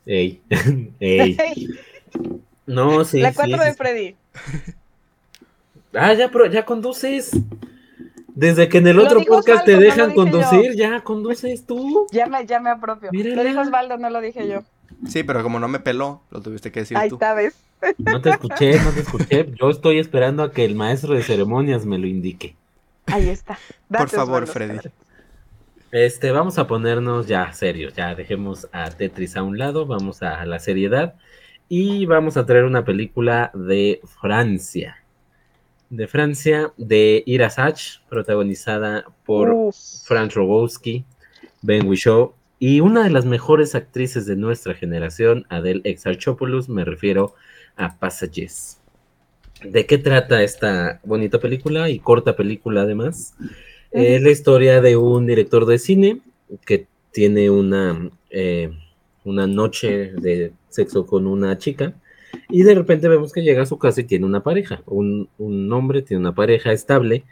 Ey, 0.06 0.42
ey. 1.00 1.38
No, 2.66 3.04
sí. 3.04 3.20
La 3.20 3.34
cuatro 3.34 3.64
de 3.64 3.74
Freddy. 3.74 4.16
Ah, 5.96 6.12
ya, 6.14 6.32
pero 6.32 6.48
ya 6.48 6.66
conduces. 6.66 7.32
Desde 8.30 8.68
que 8.68 8.80
en 8.80 8.88
el 8.88 8.98
otro 8.98 9.22
podcast 9.24 9.64
te 9.64 9.78
dejan 9.78 10.16
conducir, 10.16 10.76
ya 10.76 11.02
conduces 11.02 11.68
tú. 11.68 12.08
Ya 12.12 12.26
me, 12.26 12.46
ya 12.48 12.60
me 12.60 12.72
apropio. 12.72 13.12
Lo 13.12 13.44
dijo 13.44 13.62
Osvaldo, 13.62 13.98
no 13.98 14.10
lo 14.10 14.20
dije 14.20 14.48
yo. 14.48 14.64
Sí, 15.08 15.24
pero 15.24 15.44
como 15.44 15.60
no 15.60 15.68
me 15.68 15.80
peló, 15.80 16.24
lo 16.32 16.42
tuviste 16.42 16.72
que 16.72 16.80
decir 16.80 16.98
Ahí 16.98 17.10
tú. 17.10 17.16
está, 17.16 17.36
¿ves? 17.36 17.56
No 18.00 18.22
te 18.22 18.32
escuché, 18.32 18.80
no 18.80 18.92
te 18.92 19.02
escuché. 19.02 19.52
Yo 19.60 19.70
estoy 19.70 20.00
esperando 20.00 20.42
a 20.42 20.52
que 20.52 20.66
el 20.66 20.74
maestro 20.74 21.14
de 21.14 21.22
ceremonias 21.22 21.86
me 21.86 22.00
lo 22.00 22.08
indique. 22.08 22.56
Ahí 23.08 23.30
está. 23.30 23.58
Por 23.90 24.10
favor, 24.10 24.48
Freddy. 24.48 24.80
Este, 25.92 26.32
vamos 26.32 26.58
a 26.58 26.68
ponernos 26.68 27.28
ya 27.28 27.54
serios, 27.54 27.94
ya 27.94 28.16
dejemos 28.16 28.68
a 28.72 28.90
Tetris 28.90 29.38
a 29.38 29.44
un 29.44 29.60
lado, 29.60 29.86
vamos 29.86 30.24
a 30.24 30.44
la 30.46 30.58
seriedad 30.58 31.16
y 31.70 32.08
vamos 32.08 32.36
a 32.36 32.46
traer 32.46 32.64
una 32.64 32.84
película 32.84 33.52
de 33.54 34.02
Francia 34.20 35.04
de 35.96 36.08
Francia, 36.08 36.74
de 36.78 37.22
Ira 37.28 37.52
Sach, 37.52 38.00
protagonizada 38.10 39.06
por 39.26 39.72
Franz 40.06 40.34
Rogowski, 40.34 41.06
Ben 41.62 41.88
Whishaw 41.88 42.34
y 42.58 42.80
una 42.80 43.04
de 43.04 43.12
las 43.12 43.26
mejores 43.26 43.76
actrices 43.76 44.26
de 44.26 44.36
nuestra 44.36 44.74
generación, 44.74 45.46
Adele 45.50 45.82
Exarchopoulos, 45.84 46.68
me 46.68 46.84
refiero 46.84 47.36
a 47.76 47.96
Passages. 48.00 48.80
¿De 49.66 49.86
qué 49.86 49.98
trata 49.98 50.44
esta 50.44 51.00
bonita 51.04 51.40
película 51.40 51.90
y 51.90 52.00
corta 52.00 52.36
película 52.36 52.82
además? 52.82 53.36
Es 53.92 54.22
la 54.22 54.32
historia 54.32 54.82
de 54.82 54.98
un 54.98 55.26
director 55.26 55.66
de 55.66 55.78
cine 55.78 56.22
que 56.66 56.88
tiene 57.12 57.50
una, 57.50 58.10
eh, 58.30 58.72
una 59.24 59.48
noche 59.48 60.12
de 60.14 60.52
sexo 60.70 61.06
con 61.06 61.28
una 61.28 61.58
chica 61.58 61.94
y 62.50 62.64
de 62.64 62.76
repente 62.76 63.08
vemos 63.08 63.32
que 63.32 63.44
llega 63.44 63.64
a 63.64 63.68
su 63.68 63.78
casa 63.78 64.02
y 64.02 64.06
tiene 64.06 64.26
una 64.26 64.44
pareja, 64.44 64.82
un, 64.86 65.30
hombre 65.72 66.02
tiene 66.02 66.22
una 66.22 66.36
pareja 66.36 66.72
estable, 66.72 67.24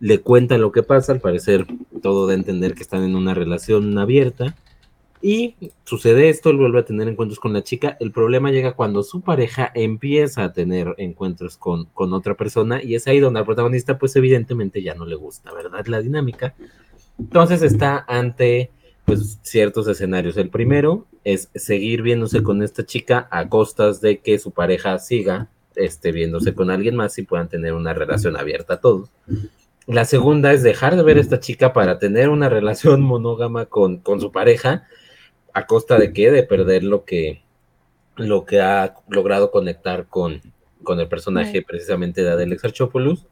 le 0.00 0.18
cuenta 0.20 0.58
lo 0.58 0.72
que 0.72 0.82
pasa, 0.82 1.12
al 1.12 1.20
parecer 1.20 1.66
todo 2.02 2.26
de 2.26 2.34
entender 2.34 2.74
que 2.74 2.82
están 2.82 3.04
en 3.04 3.16
una 3.16 3.34
relación 3.34 3.96
abierta, 3.98 4.56
y 5.20 5.56
sucede 5.84 6.28
esto, 6.28 6.50
él 6.50 6.56
vuelve 6.56 6.80
a 6.80 6.84
tener 6.84 7.08
encuentros 7.08 7.40
con 7.40 7.52
la 7.52 7.62
chica, 7.62 7.96
el 8.00 8.12
problema 8.12 8.50
llega 8.50 8.72
cuando 8.72 9.02
su 9.02 9.20
pareja 9.20 9.70
empieza 9.74 10.44
a 10.44 10.52
tener 10.52 10.94
encuentros 10.98 11.56
con, 11.56 11.86
con 11.86 12.12
otra 12.12 12.34
persona, 12.34 12.82
y 12.82 12.94
es 12.94 13.06
ahí 13.06 13.20
donde 13.20 13.40
al 13.40 13.46
protagonista 13.46 13.98
pues 13.98 14.14
evidentemente 14.16 14.82
ya 14.82 14.94
no 14.94 15.06
le 15.06 15.16
gusta, 15.16 15.52
¿verdad? 15.52 15.86
La 15.86 16.00
dinámica. 16.00 16.54
Entonces 17.18 17.62
está 17.62 18.04
ante 18.06 18.70
pues 19.04 19.38
ciertos 19.42 19.88
escenarios. 19.88 20.36
El 20.36 20.50
primero 20.50 21.06
es 21.24 21.48
seguir 21.54 22.02
viéndose 22.02 22.42
con 22.42 22.62
esta 22.62 22.84
chica 22.84 23.26
a 23.30 23.48
costas 23.48 24.00
de 24.00 24.18
que 24.18 24.38
su 24.38 24.50
pareja 24.50 24.98
siga 24.98 25.48
este, 25.74 26.12
viéndose 26.12 26.54
con 26.54 26.70
alguien 26.70 26.96
más 26.96 27.16
y 27.18 27.22
puedan 27.22 27.48
tener 27.48 27.72
una 27.72 27.94
relación 27.94 28.36
abierta 28.36 28.74
a 28.74 28.80
todos. 28.80 29.08
La 29.86 30.04
segunda 30.04 30.52
es 30.52 30.62
dejar 30.62 30.96
de 30.96 31.02
ver 31.02 31.16
a 31.16 31.20
esta 31.20 31.40
chica 31.40 31.72
para 31.72 31.98
tener 31.98 32.28
una 32.28 32.48
relación 32.50 33.00
monógama 33.00 33.66
con, 33.66 33.98
con 33.98 34.20
su 34.20 34.30
pareja, 34.30 34.86
a 35.58 35.66
costa 35.66 35.98
de 35.98 36.12
qué? 36.12 36.30
De 36.30 36.42
perder 36.42 36.84
lo 36.84 37.04
que, 37.04 37.42
lo 38.16 38.44
que 38.44 38.60
ha 38.60 38.94
logrado 39.08 39.50
conectar 39.50 40.06
con, 40.06 40.40
con 40.82 41.00
el 41.00 41.08
personaje 41.08 41.62
precisamente 41.62 42.22
de 42.22 42.30
Adele 42.30 42.54
Exarchopoulos. 42.54 43.26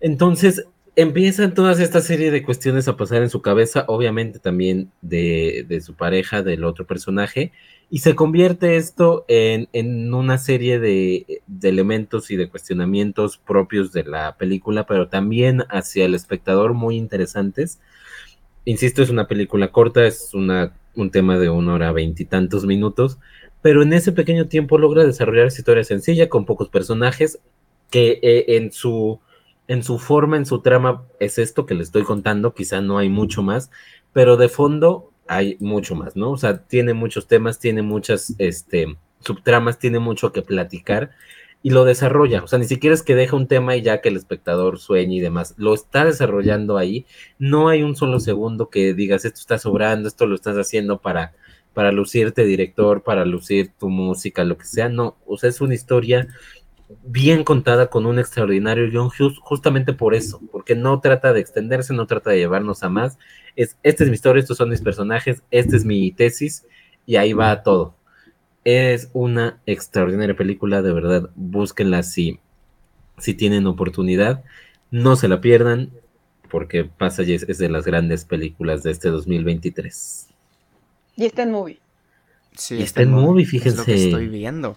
Entonces, 0.00 0.66
empiezan 0.96 1.54
todas 1.54 1.80
esta 1.80 2.00
serie 2.00 2.30
de 2.30 2.42
cuestiones 2.42 2.88
a 2.88 2.96
pasar 2.96 3.22
en 3.22 3.30
su 3.30 3.40
cabeza, 3.40 3.84
obviamente 3.88 4.38
también 4.38 4.90
de, 5.00 5.80
su 5.84 5.94
pareja, 5.94 6.42
del 6.42 6.64
otro 6.64 6.86
personaje, 6.86 7.52
y 7.90 7.98
se 7.98 8.14
convierte 8.14 8.76
esto 8.76 9.24
en, 9.28 9.68
una 10.12 10.38
serie 10.38 10.78
de, 10.78 11.42
elementos 11.62 12.30
y 12.30 12.36
de 12.36 12.48
cuestionamientos 12.48 13.38
propios 13.38 13.92
de 13.92 14.04
la 14.04 14.36
película, 14.36 14.86
pero 14.86 15.08
también 15.08 15.64
hacia 15.68 16.04
el 16.04 16.14
espectador 16.14 16.74
muy 16.74 16.96
interesantes. 16.96 17.80
Insisto, 18.64 19.02
es 19.02 19.10
una 19.10 19.26
película 19.26 19.72
corta, 19.72 20.06
es 20.06 20.34
una, 20.34 20.72
un 20.94 21.10
tema 21.10 21.38
de 21.38 21.50
una 21.50 21.74
hora 21.74 21.92
veintitantos 21.92 22.64
minutos, 22.66 23.18
pero 23.62 23.82
en 23.82 23.92
ese 23.92 24.12
pequeño 24.12 24.48
tiempo 24.48 24.78
logra 24.78 25.04
desarrollar 25.04 25.46
esa 25.46 25.60
historia 25.60 25.84
sencilla, 25.84 26.28
con 26.28 26.44
pocos 26.44 26.68
personajes, 26.68 27.38
que 27.90 28.18
eh, 28.22 28.56
en 28.56 28.72
su 28.72 29.20
en 29.68 29.82
su 29.82 29.98
forma, 29.98 30.36
en 30.36 30.44
su 30.44 30.60
trama, 30.60 31.04
es 31.20 31.38
esto 31.38 31.66
que 31.66 31.74
le 31.74 31.82
estoy 31.82 32.02
contando, 32.02 32.52
quizá 32.52 32.80
no 32.80 32.98
hay 32.98 33.08
mucho 33.08 33.42
más, 33.42 33.70
pero 34.12 34.36
de 34.36 34.48
fondo 34.48 35.12
hay 35.28 35.56
mucho 35.60 35.94
más, 35.94 36.16
¿no? 36.16 36.32
O 36.32 36.36
sea, 36.36 36.58
tiene 36.64 36.94
muchos 36.94 37.26
temas, 37.26 37.58
tiene 37.58 37.82
muchas 37.82 38.34
este, 38.38 38.96
subtramas, 39.20 39.78
tiene 39.78 39.98
mucho 39.98 40.32
que 40.32 40.42
platicar 40.42 41.12
y 41.62 41.70
lo 41.70 41.84
desarrolla. 41.84 42.42
O 42.42 42.46
sea, 42.48 42.58
ni 42.58 42.66
siquiera 42.66 42.94
es 42.94 43.02
que 43.02 43.14
deja 43.14 43.36
un 43.36 43.46
tema 43.46 43.76
y 43.76 43.82
ya 43.82 44.00
que 44.00 44.08
el 44.08 44.16
espectador 44.16 44.78
sueñe 44.78 45.16
y 45.16 45.20
demás, 45.20 45.54
lo 45.56 45.74
está 45.74 46.04
desarrollando 46.04 46.76
ahí. 46.76 47.06
No 47.38 47.68
hay 47.68 47.82
un 47.82 47.96
solo 47.96 48.20
segundo 48.20 48.68
que 48.68 48.94
digas, 48.94 49.24
esto 49.24 49.40
está 49.40 49.58
sobrando, 49.58 50.08
esto 50.08 50.26
lo 50.26 50.34
estás 50.34 50.56
haciendo 50.56 50.98
para 51.00 51.32
para 51.74 51.92
lucirte 51.92 52.44
director, 52.44 53.02
para 53.02 53.24
lucir 53.24 53.72
tu 53.78 53.88
música, 53.88 54.44
lo 54.44 54.58
que 54.58 54.64
sea, 54.64 54.88
no, 54.88 55.16
o 55.26 55.38
sea, 55.38 55.48
es 55.48 55.60
una 55.60 55.74
historia 55.74 56.28
bien 57.04 57.44
contada 57.44 57.86
con 57.86 58.04
un 58.04 58.18
extraordinario 58.18 58.90
John 58.92 59.08
Hughes, 59.08 59.38
justamente 59.40 59.94
por 59.94 60.14
eso, 60.14 60.40
porque 60.50 60.74
no 60.74 61.00
trata 61.00 61.32
de 61.32 61.40
extenderse, 61.40 61.94
no 61.94 62.06
trata 62.06 62.30
de 62.30 62.38
llevarnos 62.38 62.82
a 62.82 62.90
más, 62.90 63.18
es, 63.56 63.78
esta 63.82 64.04
es 64.04 64.10
mi 64.10 64.14
historia, 64.14 64.40
estos 64.40 64.58
son 64.58 64.68
mis 64.68 64.82
personajes, 64.82 65.42
esta 65.50 65.76
es 65.76 65.84
mi 65.84 66.12
tesis, 66.12 66.66
y 67.06 67.16
ahí 67.16 67.32
va 67.32 67.62
todo. 67.62 67.96
Es 68.64 69.10
una 69.12 69.58
extraordinaria 69.66 70.36
película, 70.36 70.82
de 70.82 70.92
verdad, 70.92 71.30
búsquenla 71.34 72.02
si, 72.02 72.38
si 73.18 73.34
tienen 73.34 73.66
oportunidad, 73.66 74.44
no 74.90 75.16
se 75.16 75.28
la 75.28 75.40
pierdan, 75.40 75.90
porque 76.48 76.84
Passages 76.84 77.44
es 77.48 77.58
de 77.58 77.68
las 77.68 77.84
grandes 77.84 78.24
películas 78.24 78.82
de 78.82 78.92
este 78.92 79.08
2023. 79.08 80.28
Y 81.16 81.24
está 81.24 81.42
en 81.42 81.50
movie. 81.50 81.78
Sí, 82.56 82.76
y 82.76 82.82
está 82.82 83.02
en 83.02 83.10
movie, 83.10 83.46
fíjense. 83.46 83.70
Es 83.70 83.78
lo 83.78 83.84
que 83.84 84.04
estoy 84.04 84.28
viendo. 84.28 84.76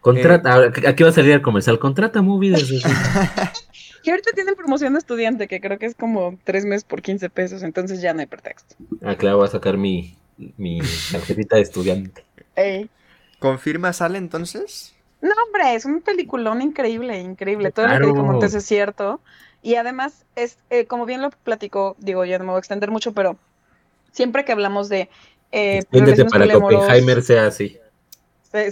Contrata, 0.00 0.66
eh, 0.66 0.72
aquí 0.86 1.02
va 1.02 1.08
a 1.08 1.12
salir 1.12 1.32
el 1.32 1.42
comercial, 1.42 1.78
contrata 1.78 2.22
movie 2.22 2.50
desde... 2.50 2.80
que 4.04 4.10
ahorita 4.10 4.30
tienen 4.34 4.54
promoción 4.54 4.92
de 4.92 5.00
estudiante, 5.00 5.48
que 5.48 5.60
creo 5.60 5.78
que 5.78 5.86
es 5.86 5.96
como 5.96 6.38
tres 6.44 6.64
meses 6.64 6.84
por 6.84 7.02
15 7.02 7.28
pesos, 7.30 7.64
entonces 7.64 8.00
ya 8.00 8.14
no 8.14 8.20
hay 8.20 8.26
pretexto. 8.26 8.76
Ah, 9.02 9.16
claro, 9.16 9.38
voy 9.38 9.48
a 9.48 9.50
sacar 9.50 9.76
mi, 9.76 10.16
mi 10.56 10.80
tarjetita 11.10 11.56
de 11.56 11.62
estudiante. 11.62 12.24
Ey. 12.54 12.88
¿Confirma 13.38 13.92
sale 13.92 14.18
entonces? 14.18 14.94
No, 15.20 15.32
hombre, 15.46 15.74
es 15.74 15.84
un 15.84 16.02
peliculón 16.02 16.62
increíble, 16.62 17.18
increíble. 17.20 17.70
Todo 17.72 17.88
lo 17.88 18.06
que 18.06 18.14
comentas 18.14 18.54
es 18.54 18.64
cierto. 18.64 19.20
Y 19.62 19.74
además, 19.74 20.24
es 20.36 20.58
eh, 20.70 20.86
como 20.86 21.06
bien 21.06 21.22
lo 21.22 21.30
platicó, 21.30 21.96
digo, 21.98 22.24
ya 22.24 22.38
no 22.38 22.44
me 22.44 22.50
voy 22.50 22.56
a 22.56 22.60
extender 22.60 22.90
mucho, 22.90 23.12
pero 23.12 23.36
siempre 24.12 24.44
que 24.44 24.52
hablamos 24.52 24.88
de... 24.88 25.08
Eh, 25.52 25.82
para 26.30 26.46
que 26.46 26.56
Oppenheimer 26.56 27.22
sea 27.22 27.46
así. 27.46 27.78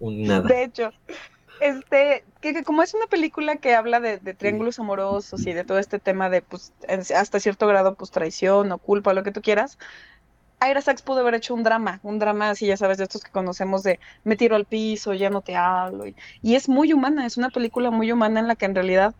Nada. 0.00 0.48
De 0.48 0.64
hecho, 0.64 0.90
este, 1.60 2.24
que, 2.40 2.64
como 2.64 2.82
es 2.82 2.92
una 2.92 3.06
película 3.06 3.56
que 3.56 3.74
habla 3.74 4.00
de, 4.00 4.18
triángulos 4.34 4.78
amorosos 4.78 5.46
y 5.46 5.52
de 5.52 5.64
todo 5.64 5.78
este 5.78 5.98
tema 5.98 6.28
de, 6.28 6.42
pues, 6.42 6.72
hasta 7.14 7.38
cierto 7.38 7.66
grado, 7.68 7.94
pues, 7.94 8.10
traición 8.10 8.72
o 8.72 8.78
culpa, 8.78 9.14
lo 9.14 9.22
que 9.22 9.30
tú 9.30 9.42
quieras, 9.42 9.78
Ira 10.68 10.80
Sachs 10.80 11.02
pudo 11.02 11.20
haber 11.20 11.34
hecho 11.34 11.54
un 11.54 11.62
drama, 11.62 12.00
un 12.02 12.18
drama 12.18 12.50
así, 12.50 12.66
ya 12.66 12.76
sabes, 12.76 12.98
de 12.98 13.04
estos 13.04 13.22
que 13.22 13.30
conocemos 13.30 13.82
de 13.82 13.98
me 14.24 14.36
tiro 14.36 14.56
al 14.56 14.64
piso, 14.64 15.14
ya 15.14 15.30
no 15.30 15.40
te 15.40 15.56
hablo. 15.56 16.04
y, 16.06 16.54
es 16.54 16.68
muy 16.68 16.92
humana, 16.92 17.26
es 17.26 17.36
una 17.36 17.50
película 17.50 17.90
muy 17.90 18.12
humana 18.12 18.40
en 18.40 18.48
la 18.48 18.56
que 18.56 18.66
en 18.66 18.74
realidad 18.74 19.14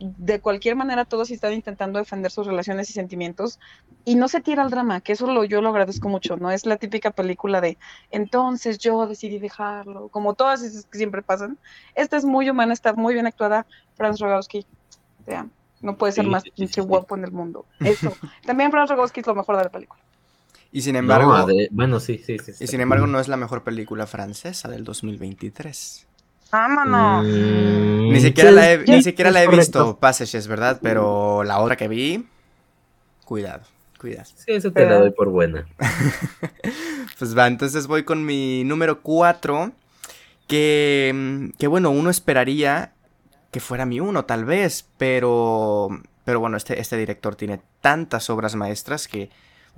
de 0.00 0.40
cualquier 0.40 0.76
manera 0.76 1.04
todos 1.04 1.30
están 1.30 1.52
intentando 1.52 1.98
defender 1.98 2.30
sus 2.30 2.46
relaciones 2.46 2.88
y 2.88 2.94
sentimientos 2.94 3.60
y 4.06 4.14
no 4.14 4.28
se 4.28 4.40
tira 4.40 4.62
al 4.62 4.70
drama, 4.70 5.02
que 5.02 5.12
eso 5.12 5.30
lo, 5.30 5.44
yo 5.44 5.60
lo 5.60 5.68
agradezco 5.68 6.08
mucho, 6.08 6.38
no 6.38 6.50
es 6.50 6.64
la 6.64 6.76
típica 6.76 7.10
película 7.10 7.60
de 7.60 7.76
entonces 8.10 8.78
yo 8.78 9.06
decidí 9.06 9.38
dejarlo, 9.38 10.08
como 10.08 10.34
todas 10.34 10.62
esas 10.62 10.86
que 10.86 10.96
siempre 10.96 11.22
pasan. 11.22 11.58
Esta 11.94 12.16
es 12.16 12.24
muy 12.24 12.48
humana, 12.48 12.72
está 12.72 12.94
muy 12.94 13.12
bien 13.12 13.26
actuada, 13.26 13.66
Franz 13.94 14.18
Rogowski, 14.20 14.64
o 15.26 15.48
no 15.82 15.96
puede 15.96 16.12
ser 16.12 16.26
más 16.26 16.44
pinche 16.44 16.80
guapo 16.80 17.16
en 17.16 17.24
el 17.24 17.32
mundo. 17.32 17.66
Eso. 17.80 18.12
También 18.44 18.70
Franz 18.70 18.90
Rogowski 18.90 19.20
es 19.20 19.26
lo 19.26 19.34
mejor 19.34 19.56
de 19.56 19.64
la 19.64 19.70
película. 19.70 20.00
Y 20.72 20.82
sin 20.82 20.96
embargo, 20.96 21.34
bueno, 21.72 21.98
sí, 21.98 22.22
sí, 22.24 22.38
sí, 22.38 22.52
Y 22.60 22.66
sin 22.68 22.80
embargo 22.80 23.06
no 23.06 23.18
es 23.18 23.26
la 23.26 23.36
mejor 23.36 23.64
película 23.64 24.06
francesa 24.06 24.68
del 24.68 24.84
2023. 24.84 26.06
Vámonos. 26.52 27.24
Mm, 27.24 28.12
ni 28.12 28.20
siquiera 28.20 28.50
la 28.50 28.72
he, 28.72 28.78
ni 28.78 29.02
siquiera 29.02 29.30
la 29.30 29.42
he 29.42 29.48
visto, 29.48 29.98
Passages, 29.98 30.46
¿verdad? 30.46 30.78
Pero 30.82 31.42
la 31.44 31.58
otra 31.60 31.76
que 31.76 31.88
vi, 31.88 32.26
cuidado, 33.24 33.62
cuidado. 33.98 34.28
Sí, 34.34 34.52
eso 34.52 34.72
te 34.72 34.86
la 34.86 34.98
doy 34.98 35.10
por 35.10 35.28
buena. 35.28 35.66
pues 37.18 37.36
va, 37.36 37.46
entonces 37.46 37.86
voy 37.86 38.04
con 38.04 38.24
mi 38.24 38.64
número 38.64 39.00
4, 39.02 39.72
que, 40.46 41.50
que 41.58 41.66
bueno, 41.66 41.90
uno 41.90 42.10
esperaría 42.10 42.92
que 43.50 43.60
fuera 43.60 43.86
mi 43.86 44.00
uno, 44.00 44.24
tal 44.24 44.44
vez, 44.44 44.86
pero, 44.98 45.88
pero 46.24 46.40
bueno, 46.40 46.56
este, 46.56 46.80
este 46.80 46.96
director 46.96 47.34
tiene 47.34 47.60
tantas 47.80 48.30
obras 48.30 48.54
maestras 48.54 49.08
que 49.08 49.30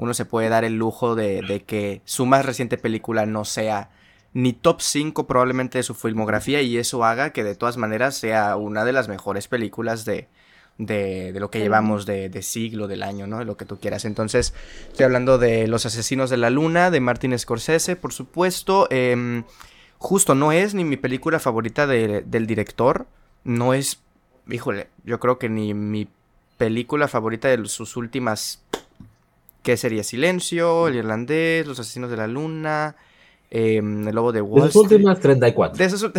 uno 0.02 0.14
se 0.14 0.24
puede 0.24 0.48
dar 0.48 0.64
el 0.64 0.76
lujo 0.76 1.14
de, 1.14 1.42
de 1.42 1.62
que 1.62 2.02
su 2.04 2.26
más 2.26 2.44
reciente 2.44 2.76
película 2.76 3.24
no 3.24 3.44
sea 3.44 3.90
ni 4.34 4.52
top 4.52 4.80
5 4.80 5.26
probablemente 5.26 5.78
de 5.78 5.84
su 5.84 5.94
filmografía 5.94 6.60
y 6.62 6.76
eso 6.76 7.04
haga 7.04 7.30
que 7.30 7.44
de 7.44 7.54
todas 7.54 7.76
maneras 7.76 8.16
sea 8.16 8.56
una 8.56 8.84
de 8.84 8.92
las 8.92 9.08
mejores 9.08 9.46
películas 9.46 10.04
de, 10.04 10.28
de, 10.78 11.32
de 11.32 11.40
lo 11.40 11.50
que 11.50 11.60
llevamos 11.60 12.06
de, 12.06 12.28
de, 12.28 12.42
siglo, 12.42 12.88
del 12.88 13.02
año, 13.02 13.26
¿no? 13.26 13.38
De 13.38 13.44
lo 13.44 13.56
que 13.56 13.64
tú 13.64 13.78
quieras. 13.78 14.04
Entonces, 14.04 14.54
estoy 14.88 15.04
hablando 15.04 15.38
de 15.38 15.68
Los 15.68 15.86
Asesinos 15.86 16.30
de 16.30 16.38
la 16.38 16.50
Luna, 16.50 16.90
de 16.90 17.00
Martin 17.00 17.38
Scorsese, 17.38 17.94
por 17.94 18.12
supuesto. 18.12 18.88
Em, 18.90 19.44
justo, 19.98 20.34
no 20.34 20.50
es 20.50 20.74
ni 20.74 20.84
mi 20.84 20.96
película 20.96 21.38
favorita 21.38 21.86
del 21.86 22.46
director, 22.46 23.06
no 23.44 23.74
es, 23.74 24.00
híjole, 24.50 24.88
yo 25.04 25.20
creo 25.20 25.38
que 25.38 25.48
ni 25.48 25.74
mi 25.74 26.08
película 26.56 27.08
favorita 27.08 27.48
de 27.48 27.66
sus 27.66 27.96
últimas, 27.96 28.62
¿qué 29.62 29.76
sería? 29.76 30.04
Silencio, 30.04 30.88
El 30.88 30.96
Irlandés, 30.96 31.66
Los 31.66 31.78
Asesinos 31.78 32.10
de 32.10 32.16
la 32.16 32.26
Luna... 32.26 32.96
Em, 33.54 34.08
el 34.08 34.14
lobo 34.14 34.32
de 34.32 34.40
Wall 34.40 34.62
De 34.62 34.72
sus 34.72 34.84
últimas 34.84 35.20
34. 35.20 35.76
De 35.76 35.84
esos... 35.84 36.10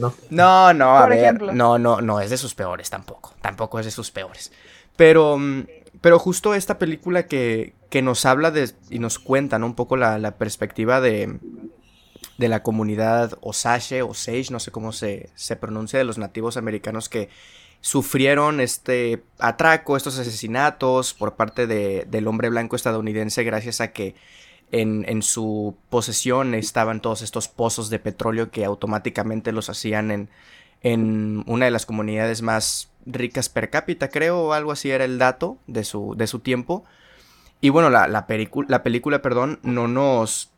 no. 0.00 0.14
no, 0.30 0.72
no, 0.72 0.96
a 0.96 1.06
ver. 1.06 1.52
No, 1.52 1.78
no, 1.78 2.00
no, 2.00 2.20
es 2.22 2.30
de 2.30 2.38
sus 2.38 2.54
peores 2.54 2.88
tampoco. 2.88 3.34
Tampoco 3.42 3.78
es 3.78 3.84
de 3.84 3.90
sus 3.90 4.10
peores. 4.10 4.50
Pero, 4.96 5.36
mm, 5.36 5.66
pero 6.00 6.18
justo 6.18 6.54
esta 6.54 6.78
película 6.78 7.26
que, 7.26 7.74
que 7.90 8.00
nos 8.00 8.24
habla 8.24 8.50
de, 8.50 8.70
y 8.88 8.98
nos 8.98 9.18
cuenta 9.18 9.58
un 9.58 9.74
poco 9.74 9.98
la, 9.98 10.18
la, 10.18 10.38
perspectiva 10.38 11.02
de, 11.02 11.38
de 12.38 12.48
la 12.48 12.62
comunidad 12.62 13.38
Osage, 13.40 14.02
Osage, 14.02 14.46
no 14.50 14.60
sé 14.60 14.70
cómo 14.70 14.92
se, 14.92 15.30
se 15.34 15.56
pronuncia, 15.56 15.98
de 15.98 16.04
los 16.04 16.18
nativos 16.18 16.56
americanos 16.56 17.08
que 17.08 17.28
sufrieron 17.80 18.60
este 18.60 19.22
atraco, 19.38 19.96
estos 19.96 20.18
asesinatos 20.18 21.12
por 21.12 21.36
parte 21.36 21.66
de, 21.66 22.06
del 22.08 22.26
hombre 22.26 22.48
blanco 22.48 22.76
estadounidense 22.76 23.44
gracias 23.44 23.80
a 23.82 23.92
que 23.92 24.14
en, 24.72 25.22
su 25.22 25.76
posesión 25.90 26.54
estaban 26.54 27.00
todos 27.00 27.22
estos 27.22 27.48
pozos 27.48 27.90
de 27.90 27.98
petróleo 27.98 28.50
que 28.50 28.64
automáticamente 28.64 29.52
los 29.52 29.68
hacían 29.70 30.10
en, 30.10 30.30
en 30.82 31.44
una 31.46 31.66
de 31.66 31.70
las 31.70 31.86
comunidades 31.86 32.42
más 32.42 32.90
ricas 33.06 33.48
per 33.48 33.70
cápita, 33.70 34.08
creo, 34.08 34.40
o 34.40 34.52
algo 34.52 34.72
así 34.72 34.90
era 34.90 35.04
el 35.04 35.18
dato 35.18 35.58
de 35.66 35.84
su, 35.84 36.14
de 36.16 36.26
su 36.26 36.40
tiempo. 36.40 36.84
Y 37.60 37.68
bueno, 37.68 37.90
la, 37.90 38.08
la, 38.08 38.26
la 38.68 38.82
película, 38.82 39.22
perdón, 39.22 39.60
no 39.62 39.88
nos... 39.88 40.50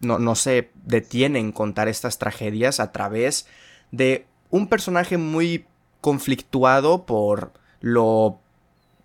No, 0.00 0.18
no 0.18 0.34
se 0.34 0.70
detiene 0.84 1.40
en 1.40 1.52
contar 1.52 1.88
estas 1.88 2.18
tragedias 2.18 2.78
a 2.78 2.92
través 2.92 3.46
de 3.90 4.26
un 4.50 4.68
personaje 4.68 5.18
muy 5.18 5.66
conflictuado 6.00 7.04
por 7.04 7.52
lo 7.80 8.38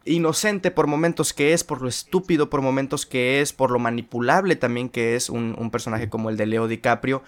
inocente 0.05 0.71
por 0.71 0.87
momentos 0.87 1.33
que 1.33 1.53
es, 1.53 1.63
por 1.63 1.81
lo 1.81 1.87
estúpido 1.87 2.49
por 2.49 2.61
momentos 2.61 3.05
que 3.05 3.41
es, 3.41 3.53
por 3.53 3.71
lo 3.71 3.79
manipulable 3.79 4.55
también 4.55 4.89
que 4.89 5.15
es 5.15 5.29
un, 5.29 5.69
personaje 5.71 6.09
como 6.09 6.29
el 6.29 6.37
de 6.37 6.45
Leo 6.45 6.67
DiCaprio, 6.67 7.23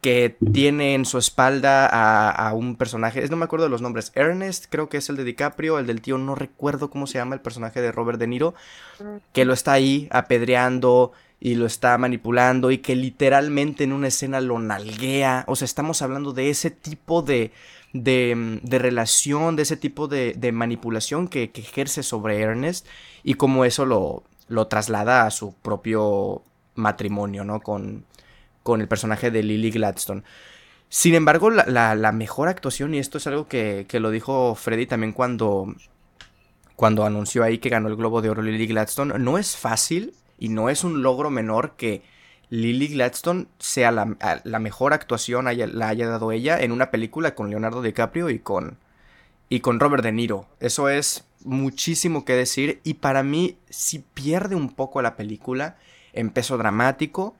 que 0.00 0.36
tiene 0.52 0.94
en 0.94 1.06
su 1.06 1.16
espalda 1.16 1.86
a, 1.86 2.52
un 2.52 2.76
personaje, 2.76 3.26
no 3.28 3.36
me 3.36 3.46
acuerdo 3.46 3.64
de 3.64 3.70
los 3.70 3.80
nombres, 3.80 4.12
Ernest 4.14 4.66
creo 4.68 4.90
que 4.90 4.98
es 4.98 5.08
el 5.08 5.16
de 5.16 5.24
DiCaprio, 5.24 5.78
el 5.78 5.86
del 5.86 6.02
tío 6.02 6.18
no 6.18 6.34
recuerdo 6.34 6.90
cómo 6.90 7.06
se 7.06 7.16
llama 7.16 7.34
el 7.34 7.40
personaje 7.40 7.80
de 7.80 7.90
Robert 7.90 8.18
De 8.18 8.26
Niro, 8.26 8.54
que 9.32 9.46
lo 9.46 9.54
está 9.54 9.72
ahí 9.72 10.08
apedreando 10.10 11.12
y 11.44 11.56
lo 11.56 11.66
está 11.66 11.98
manipulando 11.98 12.70
y 12.70 12.78
que 12.78 12.96
literalmente 12.96 13.84
en 13.84 13.92
una 13.92 14.08
escena 14.08 14.40
lo 14.40 14.58
nalguea, 14.58 15.44
o 15.46 15.56
sea, 15.56 15.66
estamos 15.66 16.00
hablando 16.00 16.32
de 16.32 16.48
ese 16.48 16.70
tipo 16.70 17.20
de 17.20 17.52
de, 17.92 18.60
de 18.62 18.78
relación, 18.78 19.54
de 19.54 19.62
ese 19.62 19.76
tipo 19.76 20.08
de, 20.08 20.32
de 20.32 20.52
manipulación 20.52 21.28
que, 21.28 21.52
ejerce 21.54 22.02
sobre 22.02 22.40
Ernest 22.40 22.86
y 23.22 23.34
cómo 23.34 23.66
eso 23.66 23.84
lo, 23.84 24.24
lo 24.48 24.68
traslada 24.68 25.26
a 25.26 25.30
su 25.30 25.54
propio 25.54 26.42
matrimonio, 26.76 27.44
¿no? 27.44 27.60
Con, 27.60 28.06
con 28.62 28.80
el 28.80 28.88
personaje 28.88 29.30
de 29.30 29.42
Lily 29.42 29.70
Gladstone. 29.70 30.22
Sin 30.88 31.14
embargo, 31.14 31.50
la, 31.50 31.94
la, 31.94 32.12
mejor 32.12 32.48
actuación, 32.48 32.94
y 32.94 32.98
esto 32.98 33.18
es 33.18 33.26
algo 33.26 33.48
que, 33.48 33.84
que, 33.86 34.00
lo 34.00 34.10
dijo 34.10 34.54
Freddy 34.54 34.86
también 34.86 35.12
cuando, 35.12 35.74
cuando 36.74 37.04
anunció 37.04 37.44
ahí 37.44 37.58
que 37.58 37.68
ganó 37.68 37.88
el 37.88 37.96
Globo 37.96 38.22
de 38.22 38.30
Oro 38.30 38.40
Lily 38.40 38.66
Gladstone, 38.66 39.18
no 39.18 39.36
es 39.36 39.58
fácil 39.58 40.14
y 40.38 40.48
no 40.48 40.68
es 40.68 40.84
un 40.84 41.02
logro 41.02 41.30
menor 41.30 41.76
que 41.76 42.02
Lily 42.50 42.88
Gladstone 42.88 43.46
sea 43.58 43.90
la, 43.90 44.58
mejor 44.58 44.92
actuación 44.92 45.46
la 45.46 45.88
haya 45.88 46.08
dado 46.08 46.30
ella 46.32 46.60
en 46.60 46.72
una 46.72 46.90
película 46.90 47.34
con 47.34 47.50
Leonardo 47.50 47.82
DiCaprio 47.82 48.30
y 48.30 48.38
con, 48.38 48.78
y 49.48 49.60
con 49.60 49.80
Robert 49.80 50.04
De 50.04 50.12
Niro. 50.12 50.46
Eso 50.60 50.88
es 50.88 51.24
muchísimo 51.44 52.24
que 52.24 52.34
decir 52.34 52.80
y 52.84 52.94
para 52.94 53.22
mí 53.22 53.58
si 53.70 53.98
pierde 53.98 54.54
un 54.54 54.70
poco 54.70 55.02
la 55.02 55.16
película 55.16 55.76
en 56.12 56.30
peso 56.30 56.56
dramático 56.56 57.34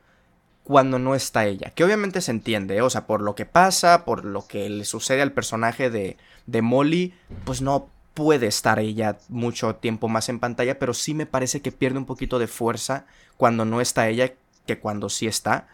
cuando 0.64 0.98
no 0.98 1.14
está 1.14 1.46
ella. 1.46 1.70
Que 1.70 1.84
obviamente 1.84 2.20
se 2.20 2.30
entiende, 2.30 2.76
¿eh? 2.76 2.82
o 2.82 2.90
sea, 2.90 3.06
por 3.06 3.20
lo 3.20 3.34
que 3.34 3.46
pasa, 3.46 4.04
por 4.04 4.24
lo 4.24 4.46
que 4.46 4.68
le 4.68 4.84
sucede 4.84 5.22
al 5.22 5.32
personaje 5.32 5.90
de, 5.90 6.16
de 6.46 6.62
Molly, 6.62 7.14
pues 7.44 7.60
no, 7.60 7.90
puede 8.14 8.46
estar 8.46 8.78
ella 8.78 9.18
mucho 9.28 9.74
tiempo 9.76 10.08
más 10.08 10.28
en 10.28 10.40
pantalla, 10.40 10.78
pero 10.78 10.94
sí 10.94 11.14
me 11.14 11.26
parece 11.26 11.60
que 11.60 11.72
pierde 11.72 11.98
un 11.98 12.06
poquito 12.06 12.38
de 12.38 12.46
fuerza 12.46 13.06
cuando 13.36 13.64
no 13.64 13.80
está 13.80 14.08
ella 14.08 14.32
que 14.66 14.78
cuando 14.78 15.08
sí 15.08 15.26
está. 15.26 15.68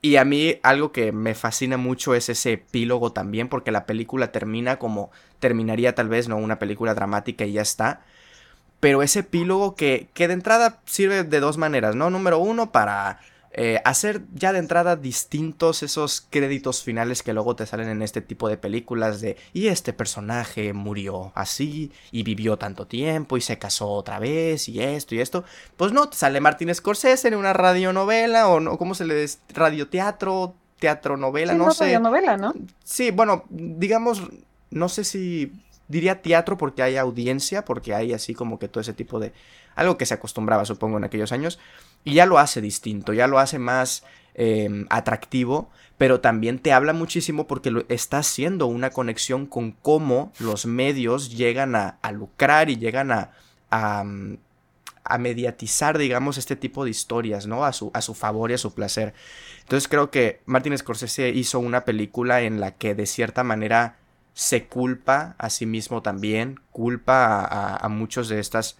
Y 0.00 0.16
a 0.16 0.24
mí 0.24 0.58
algo 0.62 0.92
que 0.92 1.12
me 1.12 1.34
fascina 1.34 1.76
mucho 1.76 2.14
es 2.14 2.28
ese 2.28 2.52
epílogo 2.52 3.12
también, 3.12 3.48
porque 3.48 3.70
la 3.70 3.84
película 3.84 4.32
termina 4.32 4.78
como 4.78 5.10
terminaría 5.40 5.94
tal 5.94 6.08
vez, 6.08 6.28
¿no? 6.28 6.36
Una 6.36 6.58
película 6.58 6.94
dramática 6.94 7.44
y 7.44 7.52
ya 7.52 7.62
está. 7.62 8.02
Pero 8.80 9.02
ese 9.02 9.20
epílogo 9.20 9.74
que, 9.74 10.08
que 10.14 10.28
de 10.28 10.34
entrada 10.34 10.80
sirve 10.86 11.24
de 11.24 11.40
dos 11.40 11.58
maneras, 11.58 11.96
¿no? 11.96 12.10
Número 12.10 12.38
uno, 12.38 12.70
para 12.70 13.20
eh, 13.60 13.82
hacer 13.84 14.22
ya 14.34 14.52
de 14.52 14.60
entrada 14.60 14.94
distintos 14.94 15.82
esos 15.82 16.24
créditos 16.30 16.84
finales 16.84 17.24
que 17.24 17.32
luego 17.32 17.56
te 17.56 17.66
salen 17.66 17.88
en 17.88 18.02
este 18.02 18.20
tipo 18.20 18.48
de 18.48 18.56
películas 18.56 19.20
de 19.20 19.36
y 19.52 19.66
este 19.66 19.92
personaje 19.92 20.72
murió 20.72 21.32
así 21.34 21.90
y 22.12 22.22
vivió 22.22 22.56
tanto 22.56 22.86
tiempo 22.86 23.36
y 23.36 23.40
se 23.40 23.58
casó 23.58 23.88
otra 23.88 24.20
vez 24.20 24.68
y 24.68 24.80
esto 24.80 25.16
y 25.16 25.20
esto. 25.20 25.42
Pues 25.76 25.90
no, 25.90 26.08
te 26.08 26.16
sale 26.16 26.40
Martín 26.40 26.72
Scorsese 26.72 27.26
en 27.26 27.34
una 27.34 27.52
radionovela 27.52 28.46
o 28.46 28.60
no, 28.60 28.78
¿cómo 28.78 28.94
se 28.94 29.04
le 29.04 29.22
dice? 29.22 29.40
Radioteatro, 29.52 30.54
teatro 30.78 31.16
novela, 31.16 31.52
no, 31.54 31.64
no 31.64 31.70
sé. 31.72 31.86
Radionovela, 31.86 32.36
¿no? 32.36 32.54
Sí, 32.84 33.10
bueno, 33.10 33.42
digamos, 33.50 34.22
no 34.70 34.88
sé 34.88 35.02
si 35.02 35.52
diría 35.88 36.22
teatro 36.22 36.56
porque 36.56 36.84
hay 36.84 36.96
audiencia, 36.96 37.64
porque 37.64 37.92
hay 37.92 38.12
así 38.12 38.34
como 38.34 38.60
que 38.60 38.68
todo 38.68 38.82
ese 38.82 38.92
tipo 38.92 39.18
de 39.18 39.32
algo 39.74 39.96
que 39.96 40.06
se 40.06 40.14
acostumbraba, 40.14 40.64
supongo, 40.64 40.98
en 40.98 41.04
aquellos 41.04 41.32
años, 41.32 41.58
y 42.04 42.14
ya 42.14 42.26
lo 42.26 42.38
hace 42.38 42.60
distinto, 42.60 43.12
ya 43.12 43.26
lo 43.26 43.38
hace 43.38 43.58
más 43.58 44.04
em, 44.34 44.86
atractivo, 44.90 45.70
pero 45.98 46.20
también 46.20 46.60
te 46.60 46.72
habla 46.72 46.92
muchísimo 46.92 47.46
porque 47.46 47.70
lo, 47.70 47.84
está 47.88 48.18
haciendo 48.18 48.66
una 48.66 48.90
conexión 48.90 49.46
con 49.46 49.72
cómo 49.72 50.32
los 50.38 50.64
medios 50.64 51.36
llegan 51.36 51.74
a, 51.74 51.98
lucrar 52.12 52.70
y 52.70 52.76
llegan 52.76 53.10
a, 53.10 53.32
a, 53.70 54.04
a, 55.04 55.18
mediatizar, 55.18 55.98
digamos, 55.98 56.38
este 56.38 56.56
tipo 56.56 56.84
de 56.84 56.90
historias, 56.90 57.46
¿no? 57.46 57.64
A 57.64 57.72
su, 57.72 57.90
a 57.94 58.00
su 58.00 58.14
favor 58.14 58.50
y 58.50 58.54
a 58.54 58.58
su 58.58 58.72
placer. 58.72 59.12
Entonces 59.62 59.88
creo 59.88 60.10
que 60.10 60.40
Martin 60.46 60.78
Scorsese 60.78 61.30
hizo 61.30 61.58
una 61.58 61.84
película 61.84 62.42
en 62.42 62.60
la 62.60 62.70
que 62.70 62.94
de 62.94 63.06
cierta 63.06 63.42
manera 63.42 63.96
se 64.34 64.68
culpa 64.68 65.34
a 65.36 65.50
sí 65.50 65.66
mismo 65.66 66.00
también, 66.00 66.60
culpa 66.70 67.44
a, 67.44 67.76
a 67.76 67.88
muchos 67.88 68.28
de 68.28 68.38
estas 68.38 68.78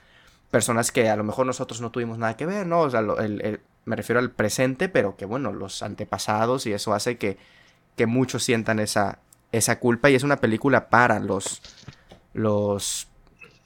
personas 0.51 0.93
que 0.93 1.09
a 1.09 1.17
lo 1.17 1.25
mejor 1.25 1.47
nosotros 1.47 1.81
no 1.81 1.91
tuvimos 1.91 2.19
nada 2.19 2.37
que 2.37 2.47
ver, 2.47 2.67
¿no? 2.67 2.81
O 2.81 2.91
sea, 2.91 3.03
me 3.03 3.97
refiero 3.97 4.21
al 4.21 4.31
presente, 4.31 4.89
pero 4.89 5.17
que 5.17 5.25
bueno, 5.25 5.53
los 5.53 5.83
antepasados 5.83 6.67
y 6.67 6.73
eso 6.73 6.95
hace 6.95 7.19
que, 7.19 7.39
que 7.97 8.07
muchos 8.07 8.43
sientan 8.43 8.79
esa, 8.79 9.19
esa 9.53 9.79
culpa 9.79 10.11
y 10.11 10.15
es 10.15 10.23
una 10.23 10.37
película 10.37 10.89
para 10.89 11.21
los, 11.21 11.63
los 12.33 13.09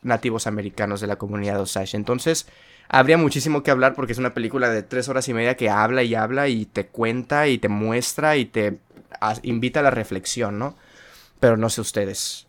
nativos 0.02 0.46
americanos 0.46 1.00
de 1.00 1.06
la 1.06 1.16
comunidad 1.16 1.60
Osage. 1.60 1.96
Entonces, 1.96 2.46
habría 2.88 3.18
muchísimo 3.18 3.62
que 3.62 3.70
hablar 3.70 3.94
porque 3.94 4.12
es 4.12 4.18
una 4.18 4.34
película 4.34 4.68
de 4.70 4.82
tres 4.82 5.08
horas 5.08 5.28
y 5.28 5.34
media 5.34 5.56
que 5.56 5.70
habla 5.70 6.02
y 6.02 6.14
habla 6.14 6.48
y 6.48 6.66
te 6.66 6.86
cuenta 6.86 7.48
y 7.48 7.58
te 7.58 7.68
muestra 7.68 8.36
y 8.36 8.44
te 8.44 8.78
invita 9.42 9.80
a 9.80 9.84
la 9.84 9.90
reflexión, 9.90 10.58
¿no? 10.58 10.76
Pero 11.38 11.56
no 11.56 11.70
sé 11.70 11.80
ustedes 11.80 12.46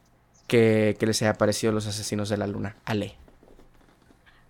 qué, 0.48 0.96
qué 1.00 1.06
les 1.06 1.22
haya 1.22 1.34
parecido 1.36 1.74
Los 1.74 1.88
Asesinos 1.88 2.30
de 2.30 2.38
la 2.38 2.48
Luna. 2.48 2.76
Ale. 2.86 3.23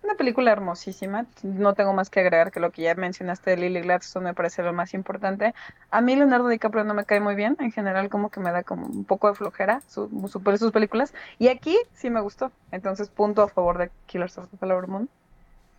Una 0.04 0.16
película 0.16 0.52
hermosísima. 0.52 1.24
No 1.42 1.72
tengo 1.72 1.94
más 1.94 2.10
que 2.10 2.20
agregar 2.20 2.52
que 2.52 2.60
lo 2.60 2.70
que 2.70 2.82
ya 2.82 2.94
mencionaste 2.94 3.52
de 3.52 3.56
Lily 3.56 3.80
Gladstone 3.80 4.26
me 4.26 4.34
parece 4.34 4.62
lo 4.62 4.74
más 4.74 4.92
importante. 4.92 5.54
A 5.90 6.02
mí 6.02 6.14
Leonardo 6.14 6.48
DiCaprio 6.48 6.84
no 6.84 6.92
me 6.92 7.06
cae 7.06 7.20
muy 7.20 7.34
bien. 7.34 7.56
En 7.58 7.72
general 7.72 8.10
como 8.10 8.28
que 8.28 8.38
me 8.38 8.52
da 8.52 8.64
como 8.64 8.86
un 8.86 9.06
poco 9.06 9.28
de 9.28 9.34
flojera 9.34 9.80
su, 9.88 10.10
sus 10.58 10.72
películas. 10.72 11.14
Y 11.38 11.48
aquí 11.48 11.78
sí 11.94 12.10
me 12.10 12.20
gustó. 12.20 12.52
Entonces 12.70 13.08
punto 13.08 13.40
a 13.40 13.48
favor 13.48 13.78
de 13.78 13.90
Killers 14.04 14.36
of 14.36 14.50
the 14.50 14.58
Flower 14.58 14.88
Moon. 14.88 15.08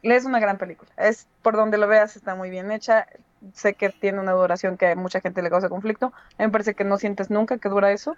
Es 0.01 0.25
una 0.25 0.39
gran 0.39 0.57
película. 0.57 0.89
Es 0.97 1.27
por 1.43 1.55
donde 1.55 1.77
lo 1.77 1.87
veas 1.87 2.15
está 2.15 2.33
muy 2.33 2.49
bien 2.49 2.71
hecha. 2.71 3.05
Sé 3.53 3.75
que 3.75 3.89
tiene 3.89 4.19
una 4.19 4.31
duración 4.31 4.75
que 4.75 4.87
a 4.87 4.95
mucha 4.95 5.21
gente 5.21 5.43
le 5.43 5.51
causa 5.51 5.69
conflicto. 5.69 6.07
A 6.07 6.41
mí 6.41 6.47
me 6.47 6.49
parece 6.49 6.73
que 6.73 6.83
no 6.83 6.97
sientes 6.97 7.29
nunca 7.29 7.59
que 7.59 7.69
dura 7.69 7.91
eso 7.91 8.17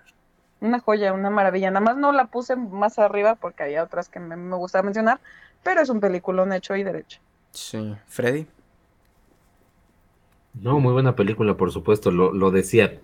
una 0.59 0.79
joya, 0.79 1.13
una 1.13 1.29
maravilla. 1.29 1.71
Nada 1.71 1.85
más 1.85 1.97
no 1.97 2.11
la 2.11 2.25
puse 2.25 2.55
más 2.55 2.99
arriba 2.99 3.35
porque 3.35 3.63
había 3.63 3.83
otras 3.83 4.09
que 4.09 4.19
me, 4.19 4.35
me 4.35 4.55
gustaba 4.55 4.83
mencionar, 4.83 5.19
pero 5.63 5.81
es 5.81 5.89
un 5.89 5.99
peliculón 5.99 6.53
hecho 6.53 6.75
y 6.75 6.83
derecho. 6.83 7.19
Sí. 7.51 7.95
¿Freddy? 8.07 8.45
No, 10.61 10.79
muy 10.79 10.93
buena 10.93 11.15
película, 11.15 11.55
por 11.57 11.71
supuesto. 11.71 12.11
Lo, 12.11 12.33
lo 12.33 12.51
decía, 12.51 12.99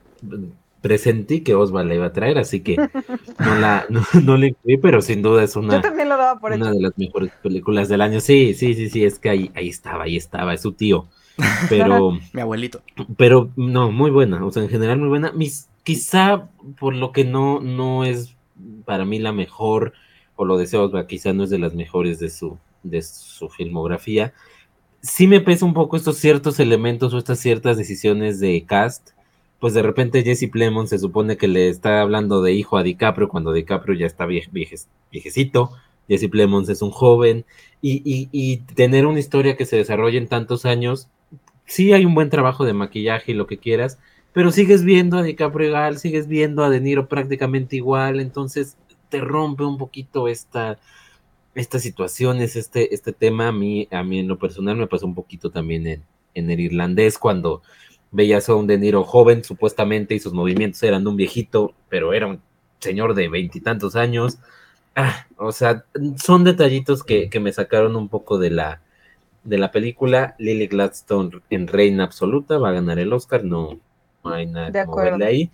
presentí 0.81 1.41
que 1.41 1.55
Osvaldo 1.55 1.89
la 1.89 1.95
iba 1.95 2.05
a 2.07 2.13
traer, 2.13 2.37
así 2.37 2.59
que 2.59 2.75
no 2.75 3.55
la, 3.55 3.85
no, 4.23 4.37
le 4.37 4.47
incluí, 4.47 4.77
pero 4.77 5.01
sin 5.01 5.21
duda 5.21 5.43
es 5.43 5.55
una, 5.55 5.81
una 6.41 6.71
de 6.71 6.81
las 6.81 6.97
mejores 6.97 7.31
películas 7.41 7.87
del 7.89 8.01
año. 8.01 8.19
Sí, 8.19 8.53
sí, 8.53 8.73
sí, 8.73 8.89
sí, 8.89 9.03
es 9.05 9.17
que 9.17 9.29
ahí, 9.29 9.51
ahí 9.55 9.69
estaba, 9.69 10.03
ahí 10.03 10.17
estaba, 10.17 10.53
es 10.53 10.61
su 10.61 10.73
tío. 10.73 11.07
Pero. 11.69 12.19
Mi 12.33 12.41
abuelito. 12.41 12.81
Pero 13.17 13.49
no, 13.55 13.91
muy 13.91 14.11
buena. 14.11 14.45
O 14.45 14.51
sea, 14.51 14.63
en 14.63 14.69
general 14.69 14.99
muy 14.99 15.09
buena. 15.09 15.31
Mis, 15.31 15.69
quizá 15.83 16.49
por 16.79 16.95
lo 16.95 17.11
que 17.11 17.23
no, 17.23 17.59
no 17.59 18.03
es 18.03 18.35
para 18.85 19.05
mí 19.05 19.19
la 19.19 19.31
mejor, 19.31 19.93
o 20.35 20.45
lo 20.45 20.57
deseo, 20.57 20.91
quizá 21.07 21.33
no 21.33 21.43
es 21.43 21.49
de 21.49 21.59
las 21.59 21.73
mejores 21.73 22.19
de 22.19 22.29
su, 22.29 22.57
de 22.83 23.01
su 23.01 23.49
filmografía. 23.49 24.33
Sí 25.01 25.27
me 25.27 25.41
pesa 25.41 25.65
un 25.65 25.73
poco 25.73 25.97
estos 25.97 26.17
ciertos 26.17 26.59
elementos 26.59 27.13
o 27.13 27.17
estas 27.17 27.39
ciertas 27.39 27.77
decisiones 27.77 28.39
de 28.39 28.63
cast. 28.65 29.11
Pues 29.59 29.73
de 29.73 29.81
repente 29.81 30.23
Jesse 30.23 30.49
Plemons 30.51 30.89
se 30.89 30.99
supone 30.99 31.37
que 31.37 31.47
le 31.47 31.69
está 31.69 32.01
hablando 32.01 32.41
de 32.41 32.53
hijo 32.53 32.77
a 32.77 32.83
DiCaprio 32.83 33.29
cuando 33.29 33.53
DiCaprio 33.53 33.97
ya 33.97 34.05
está 34.05 34.25
viejecito. 34.25 35.71
Jesse 36.09 36.29
Plemons 36.29 36.67
es 36.69 36.81
un 36.81 36.91
joven. 36.91 37.45
Y, 37.81 38.01
y, 38.03 38.29
y, 38.31 38.57
tener 38.75 39.05
una 39.05 39.19
historia 39.19 39.55
que 39.57 39.65
se 39.65 39.77
desarrolle 39.77 40.17
en 40.17 40.27
tantos 40.27 40.65
años 40.65 41.09
sí 41.65 41.93
hay 41.93 42.05
un 42.05 42.15
buen 42.15 42.29
trabajo 42.29 42.65
de 42.65 42.73
maquillaje 42.73 43.31
y 43.31 43.35
lo 43.35 43.47
que 43.47 43.57
quieras, 43.57 43.99
pero 44.31 44.51
sigues 44.51 44.83
viendo 44.83 45.17
a 45.17 45.23
DiCaprio 45.23 45.69
igual, 45.69 45.97
sigues 45.97 46.27
viendo 46.27 46.63
a 46.63 46.69
De 46.69 46.81
Niro 46.81 47.07
prácticamente 47.07 47.75
igual, 47.75 48.19
entonces 48.19 48.77
te 49.13 49.21
rompe 49.21 49.63
un 49.63 49.77
poquito 49.77 50.27
esta, 50.27 50.79
estas 51.53 51.83
situaciones, 51.83 52.55
este, 52.55 52.95
este 52.95 53.13
tema. 53.13 53.49
A 53.49 53.51
mí, 53.51 53.87
a 53.91 54.01
mí 54.01 54.17
en 54.17 54.27
lo 54.27 54.39
personal 54.39 54.75
me 54.75 54.87
pasó 54.87 55.05
un 55.05 55.13
poquito 55.13 55.51
también 55.51 55.85
en, 55.85 56.03
en 56.33 56.49
el 56.49 56.59
irlandés 56.59 57.19
cuando 57.19 57.61
veías 58.09 58.49
a 58.49 58.55
un 58.55 58.65
De 58.65 58.79
Niro 58.79 59.03
joven 59.03 59.43
supuestamente 59.43 60.15
y 60.15 60.19
sus 60.19 60.33
movimientos 60.33 60.81
eran 60.81 61.03
de 61.03 61.11
un 61.11 61.15
viejito, 61.15 61.75
pero 61.89 62.11
era 62.13 62.25
un 62.25 62.41
señor 62.79 63.13
de 63.13 63.29
veintitantos 63.29 63.95
años. 63.95 64.39
Ah, 64.95 65.27
o 65.37 65.51
sea, 65.51 65.85
son 66.17 66.43
detallitos 66.43 67.03
que, 67.03 67.29
que 67.29 67.39
me 67.39 67.53
sacaron 67.53 67.95
un 67.95 68.09
poco 68.09 68.39
de 68.39 68.49
la, 68.49 68.81
de 69.43 69.59
la 69.59 69.69
película. 69.69 70.33
Lily 70.39 70.65
Gladstone 70.65 71.39
en 71.51 71.67
reina 71.67 72.03
absoluta 72.03 72.57
va 72.57 72.69
a 72.69 72.73
ganar 72.79 72.97
el 72.97 73.13
Oscar, 73.13 73.43
no, 73.43 73.79
hay 74.23 74.47
nada 74.47 74.71
de 74.71 75.17
que 75.17 75.23
ahí. 75.23 75.51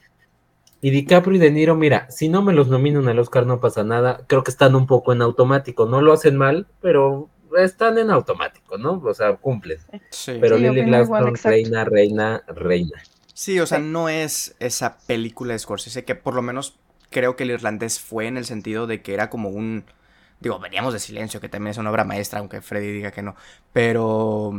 Y 0.81 0.91
DiCaprio 0.91 1.35
y 1.35 1.39
De 1.39 1.51
Niro, 1.51 1.75
mira, 1.75 2.09
si 2.09 2.29
no 2.29 2.41
me 2.41 2.53
los 2.53 2.67
nominan 2.67 3.07
al 3.07 3.19
Oscar 3.19 3.45
no 3.45 3.59
pasa 3.59 3.83
nada. 3.83 4.21
Creo 4.27 4.43
que 4.43 4.51
están 4.51 4.75
un 4.75 4.87
poco 4.87 5.11
en 5.11 5.21
automático. 5.21 5.85
No 5.85 6.01
lo 6.01 6.13
hacen 6.13 6.37
mal, 6.37 6.67
pero 6.81 7.29
están 7.57 7.97
en 7.97 8.11
automático, 8.11 8.77
¿no? 8.77 9.01
O 9.03 9.13
sea, 9.13 9.35
cumplen. 9.35 9.79
Pero 10.25 10.57
Lily 10.57 10.83
Gladstone, 10.83 11.33
reina, 11.43 11.83
reina, 11.83 12.43
reina. 12.47 13.01
Sí, 13.33 13.59
o 13.59 13.65
sea, 13.65 13.79
no 13.79 14.09
es 14.09 14.55
esa 14.59 14.97
película 14.99 15.53
de 15.53 15.59
Scorsese 15.59 16.05
que 16.05 16.15
por 16.15 16.33
lo 16.33 16.41
menos 16.41 16.79
creo 17.09 17.35
que 17.35 17.43
el 17.43 17.51
irlandés 17.51 17.99
fue 17.99 18.27
en 18.27 18.37
el 18.37 18.45
sentido 18.45 18.87
de 18.87 19.01
que 19.01 19.13
era 19.13 19.29
como 19.29 19.49
un 19.49 19.85
Digo, 20.39 20.57
veníamos 20.59 20.93
de 20.93 20.99
Silencio, 20.99 21.41
que 21.41 21.49
también 21.49 21.71
es 21.71 21.77
una 21.77 21.91
obra 21.91 22.05
maestra, 22.05 22.39
aunque 22.39 22.61
Freddy 22.61 22.91
diga 22.91 23.11
que 23.11 23.21
no. 23.21 23.35
Pero. 23.73 24.53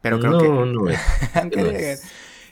Pero 0.00 0.18
creo 0.18 0.38
que. 0.38 0.48
No, 0.48 0.66
no 0.66 0.88
es. 0.90 2.02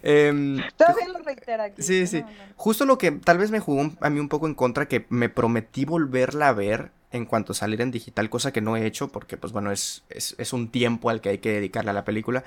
Em, 0.02 0.60
Todavía 0.76 1.08
lo 1.08 1.18
reitera 1.18 1.64
aquí. 1.64 1.82
Sí, 1.82 2.06
sí. 2.06 2.24
Justo 2.56 2.84
lo 2.84 2.98
que 2.98 3.12
tal 3.12 3.38
vez 3.38 3.50
me 3.50 3.60
jugó 3.60 3.90
a 4.00 4.10
mí 4.10 4.20
un 4.20 4.28
poco 4.28 4.46
en 4.46 4.54
contra, 4.54 4.86
que 4.86 5.06
me 5.08 5.28
prometí 5.28 5.84
volverla 5.84 6.48
a 6.48 6.52
ver 6.52 6.90
en 7.12 7.26
cuanto 7.26 7.52
a 7.52 7.54
salir 7.54 7.80
en 7.80 7.90
digital, 7.90 8.30
cosa 8.30 8.52
que 8.52 8.62
no 8.62 8.76
he 8.76 8.86
hecho 8.86 9.08
porque, 9.08 9.36
pues 9.36 9.52
bueno, 9.52 9.70
es, 9.70 10.02
es, 10.08 10.34
es 10.38 10.52
un 10.52 10.70
tiempo 10.70 11.10
al 11.10 11.20
que 11.20 11.28
hay 11.28 11.38
que 11.38 11.52
dedicarle 11.52 11.90
a 11.90 11.94
la 11.94 12.06
película, 12.06 12.42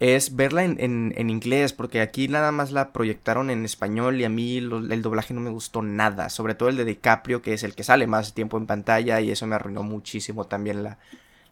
es 0.00 0.36
verla 0.36 0.64
en, 0.64 0.76
en, 0.78 1.30
inglés, 1.30 1.72
porque 1.72 2.00
aquí 2.00 2.28
nada 2.28 2.52
más 2.52 2.70
la 2.70 2.92
proyectaron 2.92 3.50
en 3.50 3.64
español 3.64 4.20
y 4.20 4.24
a 4.24 4.28
mí 4.28 4.58
el 4.58 5.02
doblaje 5.02 5.34
no 5.34 5.40
me 5.40 5.50
gustó 5.50 5.82
nada, 5.82 6.30
sobre 6.30 6.54
todo 6.54 6.68
el 6.68 6.76
de 6.76 6.84
DiCaprio, 6.84 7.42
que 7.42 7.54
es 7.54 7.62
el 7.62 7.74
que 7.74 7.84
sale 7.84 8.06
más 8.06 8.34
tiempo 8.34 8.58
en 8.58 8.66
pantalla 8.66 9.20
y 9.20 9.30
eso 9.30 9.46
me 9.46 9.54
arruinó 9.54 9.82
muchísimo 9.82 10.46
también 10.46 10.82
la, 10.82 10.98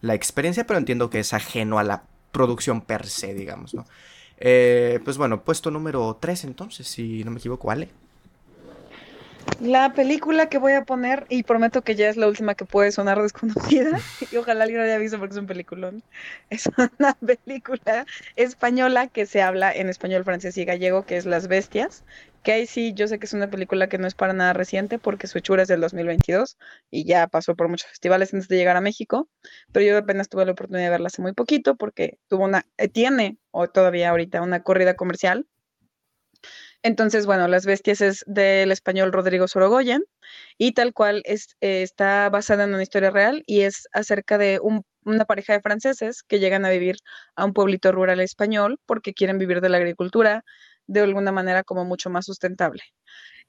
la 0.01 0.15
experiencia, 0.15 0.67
pero 0.67 0.79
entiendo 0.79 1.11
que 1.11 1.21
es 1.21 1.33
ajeno 1.33 1.79
a 1.79 1.85
la 1.85 2.05
producción 2.31 2.83
per 2.83 3.07
se, 3.07 3.35
digamos, 3.35 3.75
¿no? 3.75 3.85
Eh, 4.39 5.01
pues 5.05 5.19
bueno, 5.19 5.45
puesto 5.45 5.71
número 5.71 6.19
3 6.21 6.45
entonces, 6.45 6.87
si 6.87 7.25
no 7.25 7.31
me 7.31 7.39
equivoco, 7.39 7.69
¿vale? 7.69 7.89
La 9.61 9.95
película 9.95 10.49
que 10.49 10.59
voy 10.59 10.73
a 10.73 10.85
poner, 10.85 11.25
y 11.31 11.43
prometo 11.43 11.81
que 11.83 11.95
ya 11.95 12.09
es 12.09 12.17
la 12.17 12.29
última 12.29 12.55
que 12.55 12.67
puede 12.67 12.93
sonar 12.93 13.23
desconocida, 13.23 13.99
y 14.31 14.37
ojalá 14.37 14.65
alguien 14.65 14.81
haya 14.81 14.99
visto 14.99 15.19
porque 15.19 15.33
es 15.33 15.39
un 15.39 15.47
peliculón, 15.47 16.03
es 16.51 16.69
una 16.77 17.15
película 17.15 18.05
española 18.37 19.09
que 19.09 19.25
se 19.25 19.41
habla 19.41 19.73
en 19.73 19.89
español, 19.89 20.25
francés 20.25 20.59
y 20.59 20.65
gallego, 20.67 21.07
que 21.07 21.17
es 21.17 21.25
Las 21.25 21.49
Bestias, 21.49 22.05
que 22.43 22.53
ahí 22.53 22.67
sí, 22.67 22.93
yo 22.95 23.09
sé 23.09 23.19
que 23.19 23.27
es 23.27 23.33
una 23.33 23.51
película 23.51 23.89
que 23.89 23.99
no 23.99 24.07
es 24.07 24.15
para 24.15 24.33
nada 24.33 24.53
reciente 24.53 24.99
porque 24.99 25.27
su 25.27 25.39
hechura 25.39 25.63
es 25.63 25.69
del 25.69 25.81
2022 25.81 26.59
y 26.91 27.05
ya 27.05 27.27
pasó 27.27 27.57
por 27.57 27.69
muchos 27.69 27.89
festivales 27.89 28.33
antes 28.35 28.49
de 28.49 28.57
llegar 28.57 28.77
a 28.77 28.81
México, 28.81 29.29
pero 29.73 29.87
yo 29.87 29.99
apenas 29.99 30.29
tuve 30.29 30.45
la 30.45 30.53
oportunidad 30.53 30.85
de 30.85 30.91
verla 30.91 31.07
hace 31.09 31.23
muy 31.23 31.33
poquito 31.33 31.77
porque 31.77 32.19
tuvo 32.29 32.45
una, 32.45 32.67
eh, 32.77 32.89
tiene, 32.89 33.39
o 33.51 33.69
todavía 33.69 34.11
ahorita, 34.11 34.43
una 34.43 34.63
corrida 34.63 34.95
comercial 34.95 35.47
entonces, 36.83 37.27
bueno, 37.27 37.49
Las 37.49 37.67
Bestias 37.67 38.01
es 38.01 38.25
del 38.27 38.73
español 38.73 39.13
Rodrigo 39.13 39.49
Sorogoyen 39.49 40.05
y 40.59 40.73
tal 40.73 40.93
cual 40.93 41.23
es, 41.25 41.57
eh, 41.61 41.83
está 41.83 42.29
basada 42.31 42.65
en 42.65 42.75
una 42.75 42.83
historia 42.83 43.11
real 43.11 43.43
y 43.47 43.63
es 43.63 43.89
acerca 43.93 44.39
de 44.39 44.61
una 45.05 45.25
pareja 45.25 45.53
de 45.55 45.61
franceses 45.61 46.23
que 46.23 46.39
llegan 46.39 46.65
a 46.65 46.71
vivir 46.71 46.97
a 47.37 47.45
un 47.45 47.53
pueblito 47.53 47.93
rural 47.93 48.21
español 48.21 48.79
porque 48.87 49.15
quieren 49.15 49.39
vivir 49.39 49.61
de 49.61 49.69
la 49.69 49.79
agricultura 49.79 50.45
de 50.87 51.01
alguna 51.01 51.33
manera 51.33 51.65
como 51.65 51.85
mucho 51.85 52.11
más 52.11 52.27
sustentable. 52.27 52.83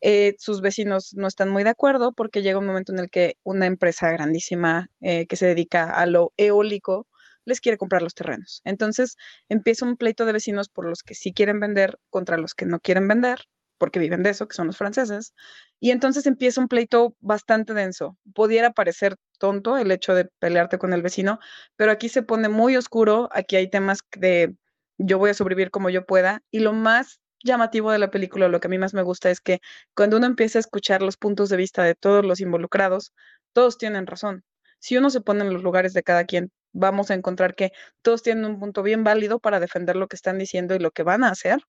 Eh, 0.02 0.36
sus 0.40 0.62
vecinos 0.62 1.14
no 1.16 1.28
están 1.28 1.50
muy 1.50 1.64
de 1.64 1.72
acuerdo 1.72 2.14
porque 2.14 2.42
llega 2.44 2.60
un 2.60 2.68
momento 2.68 2.92
en 2.94 3.00
el 3.00 3.10
que 3.10 3.36
una 3.44 3.66
empresa 3.66 4.12
grandísima 4.12 4.90
eh, 5.02 5.26
que 5.28 5.36
se 5.36 5.48
dedica 5.48 5.90
a 5.92 6.06
lo 6.06 6.34
eólico 6.38 7.08
les 7.48 7.62
quiere 7.62 7.78
comprar 7.78 8.02
los 8.02 8.14
terrenos. 8.14 8.62
Entonces 8.66 9.16
empieza 9.50 9.86
un 9.86 9.98
pleito 9.98 10.26
de 10.26 10.34
vecinos 10.34 10.70
por 10.70 10.86
los 10.86 11.02
que 11.02 11.16
sí 11.16 11.34
quieren 11.34 11.60
vender 11.60 11.98
contra 12.10 12.38
los 12.38 12.54
que 12.54 12.66
no 12.66 12.80
quieren 12.80 13.08
vender, 13.08 13.40
porque 13.78 14.00
viven 14.00 14.24
de 14.24 14.32
eso, 14.32 14.48
que 14.48 14.56
son 14.56 14.68
los 14.68 14.78
franceses. 14.78 15.34
Y 15.80 15.92
entonces 15.92 16.26
empieza 16.26 16.60
un 16.62 16.68
pleito 16.68 17.16
bastante 17.20 17.74
denso. 17.74 18.18
Pudiera 18.34 18.72
parecer 18.72 19.16
tonto 19.40 19.78
el 19.78 19.92
hecho 19.92 20.14
de 20.14 20.26
pelearte 20.40 20.78
con 20.78 20.94
el 20.94 21.02
vecino, 21.02 21.40
pero 21.76 21.92
aquí 21.92 22.10
se 22.10 22.24
pone 22.24 22.50
muy 22.50 22.76
oscuro, 22.76 23.30
aquí 23.32 23.56
hay 23.56 23.70
temas 23.70 24.00
de 24.18 24.56
yo 24.98 25.18
voy 25.20 25.30
a 25.30 25.34
sobrevivir 25.34 25.72
como 25.72 25.90
yo 25.90 26.06
pueda. 26.06 26.42
Y 26.52 26.60
lo 26.60 26.74
más 26.74 27.22
llamativo 27.44 27.92
de 27.92 28.00
la 28.00 28.12
película, 28.12 28.50
lo 28.50 28.60
que 28.60 28.68
a 28.68 28.70
mí 28.70 28.78
más 28.78 28.94
me 28.94 29.04
gusta 29.04 29.30
es 29.30 29.42
que 29.42 29.60
cuando 29.96 30.18
uno 30.18 30.26
empieza 30.26 30.60
a 30.60 30.62
escuchar 30.62 31.02
los 31.02 31.18
puntos 31.18 31.50
de 31.50 31.58
vista 31.58 31.84
de 31.84 31.96
todos 31.96 32.26
los 32.26 32.42
involucrados, 32.42 33.14
todos 33.54 33.78
tienen 33.78 34.08
razón. 34.08 34.44
Si 34.80 34.98
uno 34.98 35.10
se 35.10 35.22
pone 35.22 35.42
en 35.44 35.54
los 35.54 35.64
lugares 35.64 35.94
de 35.94 36.04
cada 36.04 36.26
quien, 36.26 36.52
vamos 36.78 37.12
a 37.12 37.16
encontrar 37.16 37.56
que 37.56 37.72
todos 38.02 38.24
tienen 38.24 38.46
un 38.46 38.60
punto 38.60 38.84
bien 38.84 39.04
válido 39.04 39.40
para 39.40 39.60
defender 39.60 39.96
lo 39.96 40.08
que 40.08 40.16
están 40.16 40.38
diciendo 40.38 40.76
y 40.76 40.80
lo 40.80 40.92
que 40.92 41.04
van 41.04 41.24
a 41.24 41.30
hacer. 41.30 41.60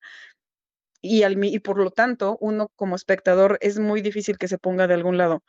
Y, 1.00 1.22
al, 1.22 1.42
y 1.44 1.58
por 1.60 1.78
lo 1.78 1.90
tanto, 1.90 2.36
uno 2.40 2.68
como 2.76 2.96
espectador 2.96 3.58
es 3.60 3.78
muy 3.78 4.02
difícil 4.02 4.36
que 4.38 4.48
se 4.48 4.58
ponga 4.58 4.86
de 4.86 4.94
algún 4.94 5.16
lado. 5.16 5.42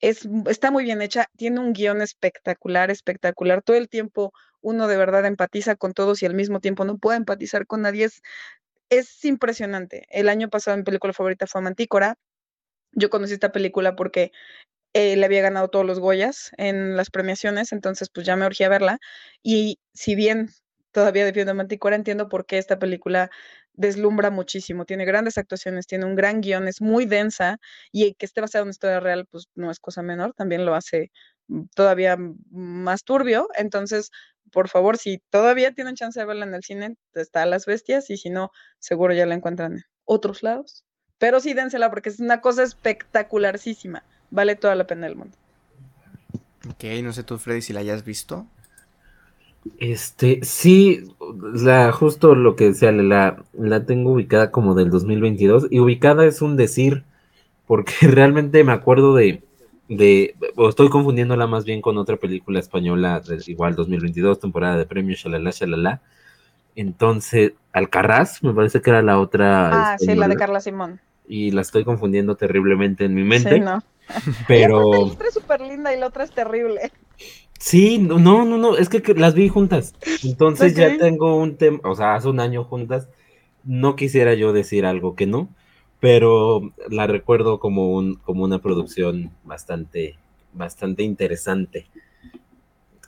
Es, 0.00 0.28
está 0.48 0.70
muy 0.70 0.84
bien 0.84 1.02
hecha, 1.02 1.26
tiene 1.36 1.60
un 1.60 1.72
guion 1.72 2.02
espectacular, 2.02 2.90
espectacular. 2.90 3.62
Todo 3.62 3.76
el 3.76 3.88
tiempo 3.88 4.32
uno 4.60 4.88
de 4.88 4.96
verdad 4.96 5.26
empatiza 5.26 5.76
con 5.76 5.92
todos 5.92 6.22
y 6.22 6.26
al 6.26 6.34
mismo 6.34 6.60
tiempo 6.60 6.84
no 6.84 6.98
puede 6.98 7.18
empatizar 7.18 7.66
con 7.66 7.82
nadie. 7.82 8.06
Es, 8.06 8.22
es 8.90 9.24
impresionante. 9.24 10.06
El 10.10 10.28
año 10.28 10.48
pasado 10.48 10.76
mi 10.76 10.84
película 10.84 11.12
favorita 11.12 11.46
fue 11.46 11.60
Mantícora. 11.60 12.16
Yo 12.92 13.10
conocí 13.10 13.34
esta 13.34 13.52
película 13.52 13.96
porque 13.96 14.32
eh, 14.94 15.16
le 15.16 15.26
había 15.26 15.42
ganado 15.42 15.68
todos 15.68 15.84
los 15.84 15.98
Goyas 15.98 16.52
en 16.56 16.96
las 16.96 17.10
premiaciones, 17.10 17.72
entonces 17.72 18.08
pues 18.10 18.24
ya 18.26 18.36
me 18.36 18.46
urgí 18.46 18.64
a 18.64 18.68
verla. 18.68 18.98
Y 19.42 19.80
si 19.92 20.14
bien 20.14 20.50
todavía 20.92 21.24
defiendo 21.24 21.50
a 21.50 21.54
Manticora, 21.54 21.96
entiendo 21.96 22.28
por 22.28 22.46
qué 22.46 22.58
esta 22.58 22.78
película 22.78 23.30
deslumbra 23.72 24.30
muchísimo. 24.30 24.84
Tiene 24.84 25.04
grandes 25.04 25.36
actuaciones, 25.36 25.88
tiene 25.88 26.04
un 26.06 26.14
gran 26.14 26.40
guion, 26.40 26.68
es 26.68 26.80
muy 26.80 27.06
densa 27.06 27.58
y 27.90 28.14
que 28.14 28.24
esté 28.24 28.40
basada 28.40 28.60
en 28.62 28.66
una 28.66 28.70
historia 28.70 29.00
real, 29.00 29.26
pues 29.26 29.48
no 29.56 29.70
es 29.72 29.80
cosa 29.80 30.02
menor, 30.02 30.32
también 30.34 30.64
lo 30.64 30.76
hace 30.76 31.10
todavía 31.74 32.16
más 32.50 33.02
turbio. 33.02 33.48
Entonces, 33.56 34.10
por 34.52 34.68
favor, 34.68 34.96
si 34.96 35.18
todavía 35.30 35.72
tienen 35.72 35.96
chance 35.96 36.20
de 36.20 36.26
verla 36.26 36.46
en 36.46 36.54
el 36.54 36.62
cine, 36.62 36.96
está 37.14 37.44
Las 37.46 37.66
Bestias 37.66 38.10
y 38.10 38.16
si 38.16 38.30
no, 38.30 38.50
seguro 38.78 39.12
ya 39.12 39.26
la 39.26 39.34
encuentran 39.34 39.72
en 39.74 39.82
otros 40.04 40.44
lados. 40.44 40.84
Pero 41.18 41.40
sí, 41.40 41.52
dénsela 41.52 41.90
porque 41.90 42.10
es 42.10 42.20
una 42.20 42.40
cosa 42.40 42.62
espectacularísima 42.62 44.04
vale 44.30 44.56
toda 44.56 44.74
la 44.74 44.86
pena 44.86 45.06
del 45.06 45.16
mundo. 45.16 45.36
Ok, 46.68 46.84
no 47.02 47.12
sé 47.12 47.22
tú, 47.22 47.38
Freddy, 47.38 47.62
si 47.62 47.72
la 47.72 47.80
hayas 47.80 48.04
visto. 48.04 48.46
Este, 49.78 50.40
sí, 50.42 51.04
la, 51.54 51.90
justo 51.92 52.34
lo 52.34 52.54
que 52.54 52.66
decía, 52.66 52.92
la, 52.92 53.42
la 53.54 53.86
tengo 53.86 54.12
ubicada 54.12 54.50
como 54.50 54.74
del 54.74 54.90
2022 54.90 55.68
y 55.70 55.78
ubicada 55.80 56.26
es 56.26 56.42
un 56.42 56.56
decir, 56.56 57.04
porque 57.66 57.94
realmente 58.02 58.62
me 58.62 58.72
acuerdo 58.72 59.14
de, 59.14 59.42
de 59.88 60.34
o 60.56 60.68
estoy 60.68 60.88
confundiéndola 60.90 61.46
más 61.46 61.64
bien 61.64 61.80
con 61.80 61.96
otra 61.98 62.16
película 62.16 62.58
española, 62.58 63.20
de, 63.20 63.42
igual 63.46 63.74
2022, 63.74 64.40
temporada 64.40 64.76
de 64.76 64.86
premios, 64.86 65.20
shalala, 65.20 65.50
shalala. 65.50 66.02
Entonces, 66.76 67.52
Alcarraz, 67.72 68.42
me 68.42 68.52
parece 68.52 68.80
que 68.82 68.90
era 68.90 69.00
la 69.00 69.18
otra. 69.20 69.92
Ah, 69.92 69.98
sí, 69.98 70.14
la 70.14 70.28
de 70.28 70.36
Carla 70.36 70.60
Simón. 70.60 71.00
Y 71.26 71.52
la 71.52 71.62
estoy 71.62 71.84
confundiendo 71.84 72.36
terriblemente 72.36 73.04
en 73.04 73.14
mi 73.14 73.22
mente. 73.22 73.54
Sí, 73.54 73.60
no. 73.60 73.82
Pero. 74.48 74.92
la 74.92 74.98
otra 74.98 75.28
es 75.28 75.34
súper 75.34 75.60
linda 75.60 75.94
y 75.94 75.98
la 75.98 76.06
otra 76.06 76.24
es 76.24 76.30
terrible. 76.30 76.92
Sí, 77.58 77.98
no, 77.98 78.18
no, 78.18 78.44
no, 78.44 78.76
es 78.76 78.88
que, 78.88 79.14
las 79.14 79.34
vi 79.34 79.48
juntas. 79.48 79.94
Entonces 80.22 80.74
ya 80.74 80.98
tengo 80.98 81.36
un 81.36 81.56
tema, 81.56 81.80
o 81.84 81.94
sea, 81.94 82.14
hace 82.14 82.28
un 82.28 82.40
año 82.40 82.64
juntas. 82.64 83.08
No 83.62 83.96
quisiera 83.96 84.34
yo 84.34 84.52
decir 84.52 84.84
algo 84.84 85.14
que 85.14 85.26
no, 85.26 85.48
pero 85.98 86.74
la 86.90 87.06
recuerdo 87.06 87.58
como 87.60 87.94
un, 87.94 88.16
como 88.16 88.44
una 88.44 88.58
producción 88.58 89.30
bastante, 89.44 90.18
bastante 90.52 91.02
interesante. 91.02 91.86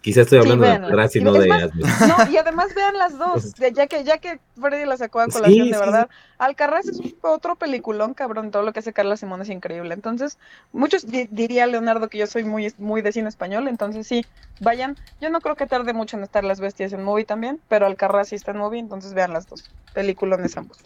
Quizá 0.07 0.21
estoy 0.21 0.39
hablando 0.39 0.65
de 0.65 0.71
Alcaraz 0.71 1.17
y 1.17 1.21
no 1.21 1.33
de 1.33 1.49
más, 1.49 1.75
No, 1.75 2.31
y 2.31 2.37
además 2.37 2.73
vean 2.77 2.97
las 2.97 3.19
dos, 3.19 3.55
ya 3.55 3.89
que, 3.89 4.05
ya 4.05 4.19
que 4.19 4.39
Freddy 4.55 4.87
la 4.87 4.97
sacó 4.97 5.19
a 5.19 5.27
colación, 5.27 5.69
de 5.69 5.77
verdad. 5.77 6.09
Alcaraz 6.39 6.87
es 6.87 7.01
otro 7.23 7.57
peliculón, 7.57 8.15
cabrón, 8.15 8.53
todo 8.53 8.63
lo 8.63 8.73
que 8.73 8.79
hace 8.79 8.93
Carla 8.93 9.17
Simón 9.17 9.43
es 9.43 9.49
increíble. 9.49 9.95
Entonces, 9.95 10.39
muchos 10.71 11.07
diría 11.09 11.67
Leonardo 11.67 12.09
que 12.09 12.19
yo 12.19 12.29
soy 12.29 12.45
muy, 12.45 12.73
muy 12.79 13.03
de 13.03 13.11
cine 13.11 13.29
español, 13.29 13.67
entonces 13.67 14.07
sí, 14.07 14.25
vayan. 14.61 14.97
Yo 15.21 15.29
no 15.29 15.41
creo 15.41 15.57
que 15.57 15.67
tarde 15.67 15.93
mucho 15.93 16.17
en 16.17 16.23
estar 16.23 16.45
Las 16.45 16.61
Bestias 16.61 16.93
en 16.93 17.03
movie 17.03 17.25
también, 17.25 17.59
pero 17.67 17.87
Alcaraz 17.87 18.29
sí 18.29 18.37
está 18.37 18.53
en 18.53 18.59
movie, 18.59 18.79
entonces 18.79 19.13
vean 19.13 19.33
las 19.33 19.49
dos. 19.49 19.69
Peliculones 19.93 20.57
ambos. 20.57 20.79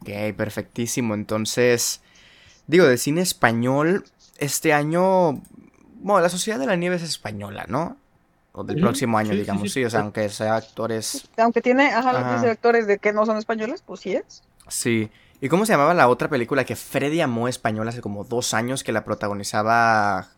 Ok, 0.00 0.34
perfectísimo. 0.36 1.14
Entonces, 1.14 2.00
digo, 2.66 2.84
de 2.84 2.98
cine 2.98 3.20
español, 3.20 4.06
este 4.38 4.72
año 4.72 5.40
bueno, 6.00 6.20
la 6.20 6.28
Sociedad 6.28 6.58
de 6.58 6.66
la 6.66 6.76
Nieve 6.76 6.96
es 6.96 7.02
española, 7.02 7.66
¿no? 7.68 7.96
O 8.52 8.64
del 8.64 8.80
próximo 8.80 9.18
año, 9.18 9.34
digamos, 9.34 9.70
sí, 9.72 9.84
o 9.84 9.90
sea, 9.90 10.00
aunque 10.00 10.28
sea 10.30 10.56
actores... 10.56 11.28
Aunque 11.36 11.60
tiene, 11.60 11.92
ajá, 11.92 12.40
actores 12.50 12.86
de 12.86 12.98
que 12.98 13.12
no 13.12 13.24
son 13.24 13.36
españoles, 13.36 13.82
pues 13.86 14.00
sí 14.00 14.14
es. 14.14 14.42
Sí. 14.66 15.10
¿Y 15.40 15.48
cómo 15.48 15.64
se 15.64 15.72
llamaba 15.72 15.94
la 15.94 16.08
otra 16.08 16.28
película 16.28 16.64
que 16.64 16.74
Freddy 16.74 17.20
amó 17.20 17.46
española 17.46 17.90
hace 17.90 18.00
como 18.00 18.24
dos 18.24 18.54
años 18.54 18.82
que 18.82 18.90
la 18.90 19.04
protagonizaba... 19.04 20.28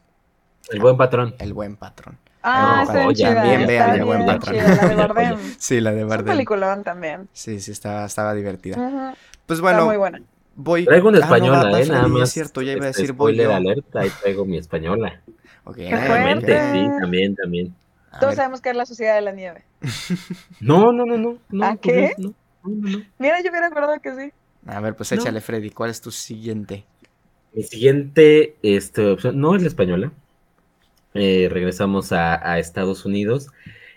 El 0.69 0.81
buen 0.81 0.97
patrón. 0.99 1.35
El 1.39 1.55
buen 1.55 1.77
patrón. 1.77 2.19
Ah, 2.43 2.85
está 2.87 3.13
chida, 3.13 3.43
Bien, 3.43 3.67
vean 3.67 3.95
el 3.97 4.05
buen 4.05 4.27
patrón. 4.27 4.57
la 4.57 4.87
de 4.87 4.95
Bardem. 4.97 5.39
sí, 5.59 5.81
la 5.81 5.93
de 5.93 6.05
Bardem. 6.05 6.27
Es 6.27 6.31
un 6.31 6.37
peliculón 6.37 6.85
también. 6.85 7.29
Sí, 7.33 7.61
sí, 7.61 7.73
estaba, 7.73 8.05
estaba 8.05 8.35
divertida. 8.35 9.15
Pues 9.47 9.61
bueno. 9.61 9.87
muy 9.87 9.97
buena. 9.97 10.21
Voy... 10.57 10.85
Traigo 10.85 11.09
una 11.09 11.19
ah, 11.19 11.23
española, 11.23 11.81
eh, 11.81 11.87
nada 11.87 12.09
más. 12.09 12.23
Es 12.29 12.33
cierto, 12.33 12.63
ya 12.63 12.73
iba 12.73 12.87
a 12.87 12.91
este, 12.91 13.03
decir 13.03 13.15
voy 13.15 13.37
yo. 13.37 13.55
alerta, 13.55 14.01
ahí 14.01 14.11
traigo 14.21 14.45
mi 14.45 14.59
española. 14.59 15.21
Ok, 15.65 15.77
sí, 15.79 15.91
también, 17.01 17.35
también. 17.35 17.75
Todos 18.19 18.35
sabemos 18.35 18.61
que 18.61 18.71
es 18.71 18.77
la 18.77 18.87
sociedad 18.87 19.15
de 19.15 19.21
la 19.21 19.33
nieve. 19.33 19.65
No, 20.61 20.93
no, 20.93 21.07
no, 21.07 21.17
no. 21.17 21.39
no 21.49 21.65
¿A 21.65 21.77
qué? 21.77 22.15
Mira, 23.19 23.41
yo 23.43 23.51
hubiera 23.51 23.69
acordado 23.69 24.01
que 24.01 24.15
sí. 24.15 24.33
A 24.67 24.81
ver, 24.81 24.95
pues 24.95 25.11
échale, 25.13 25.41
Freddy. 25.41 25.71
¿Cuál 25.71 25.91
es 25.91 26.01
tu 26.01 26.11
siguiente? 26.11 26.85
Mi 27.55 27.63
siguiente 27.63 28.57
este, 28.63 29.07
opción 29.07 29.41
no 29.41 29.57
es 29.57 29.63
la 29.63 29.69
española. 29.69 30.13
Eh, 31.15 31.49
regresamos 31.51 32.13
a, 32.13 32.59
Estados 32.59 33.05
Unidos 33.05 33.49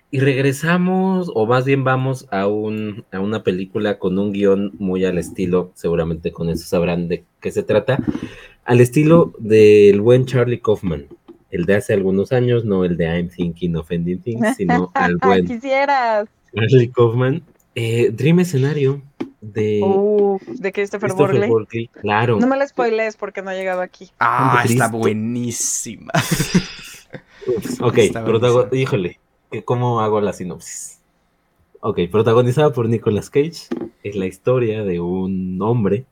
y 0.09 0.19
regresamos, 0.19 1.29
o 1.33 1.45
más 1.45 1.65
bien 1.65 1.83
vamos 1.83 2.27
a, 2.31 2.47
un, 2.47 3.05
a 3.11 3.19
una 3.19 3.43
película 3.43 3.99
con 3.99 4.17
un 4.17 4.31
guion 4.31 4.71
muy 4.79 5.05
al 5.05 5.17
estilo, 5.17 5.71
seguramente 5.75 6.31
con 6.31 6.49
eso 6.49 6.65
sabrán 6.65 7.07
de 7.07 7.23
qué 7.39 7.51
se 7.51 7.63
trata, 7.63 7.99
al 8.63 8.79
estilo 8.79 9.33
del 9.37 10.01
buen 10.01 10.25
Charlie 10.25 10.59
Kaufman 10.59 11.07
el 11.53 11.65
de 11.65 11.75
hace 11.75 11.93
algunos 11.93 12.31
años, 12.31 12.65
no 12.65 12.83
el 12.83 12.97
de 12.97 13.05
I'm 13.05 13.29
Thinking 13.29 13.75
of 13.75 13.91
Ending 13.91 14.21
Things, 14.21 14.57
sino 14.57 14.91
al 14.95 15.17
buen 15.17 15.45
Quisieras. 15.45 16.27
Charlie 16.53 16.89
Kaufman. 16.89 17.43
Eh, 17.75 18.11
Dream 18.11 18.39
Escenario 18.39 19.01
de, 19.41 19.81
uh, 19.83 20.37
de 20.45 20.71
Christopher, 20.71 21.11
Christopher 21.11 21.67
Claro. 22.01 22.39
No 22.39 22.47
me 22.47 22.57
la 22.57 22.67
spoilees 22.67 23.17
porque 23.17 23.41
no 23.41 23.49
ha 23.49 23.55
llegado 23.55 23.81
aquí. 23.81 24.11
Ah, 24.19 24.63
está 24.65 24.89
buenísima. 24.89 26.11
ok, 27.81 27.97
híjole, 28.73 29.19
¿cómo 29.65 30.01
hago 30.01 30.21
la 30.21 30.33
sinopsis? 30.33 30.99
Ok, 31.81 31.99
protagonizada 32.11 32.73
por 32.73 32.89
Nicolas 32.89 33.29
Cage, 33.29 33.67
es 34.03 34.15
la 34.15 34.25
historia 34.27 34.83
de 34.83 34.99
un 34.99 35.59
hombre 35.61 36.05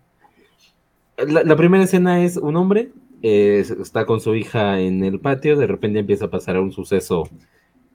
la, 1.28 1.56
primera 1.56 1.84
escena 1.84 2.24
es 2.24 2.38
un 2.38 2.56
hombre, 2.56 2.92
está 3.22 4.06
con 4.06 4.20
su 4.20 4.36
hija 4.36 4.80
en 4.80 5.04
el 5.04 5.20
patio, 5.20 5.56
de 5.56 5.68
repente 5.68 6.00
empieza 6.00 6.26
a 6.26 6.30
pasar 6.32 6.60
un 6.60 6.72
suceso 6.72 7.30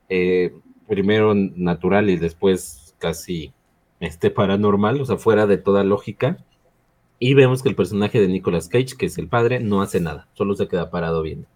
eh, 0.08 0.54
primero 0.88 1.34
natural 1.34 2.10
y 2.10 2.16
después 2.16 2.94
casi 2.98 3.52
este 4.00 4.30
paranormal, 4.30 5.00
o 5.00 5.04
sea, 5.04 5.16
fuera 5.16 5.46
de 5.46 5.58
toda 5.58 5.84
lógica. 5.84 6.38
Y 7.18 7.34
vemos 7.34 7.62
que 7.62 7.70
el 7.70 7.74
personaje 7.74 8.20
de 8.20 8.28
Nicolas 8.28 8.68
Cage, 8.68 8.96
que 8.98 9.06
es 9.06 9.16
el 9.18 9.28
padre, 9.28 9.58
no 9.60 9.80
hace 9.80 10.00
nada, 10.00 10.28
solo 10.34 10.54
se 10.54 10.68
queda 10.68 10.90
parado 10.90 11.22
viendo. 11.22 11.48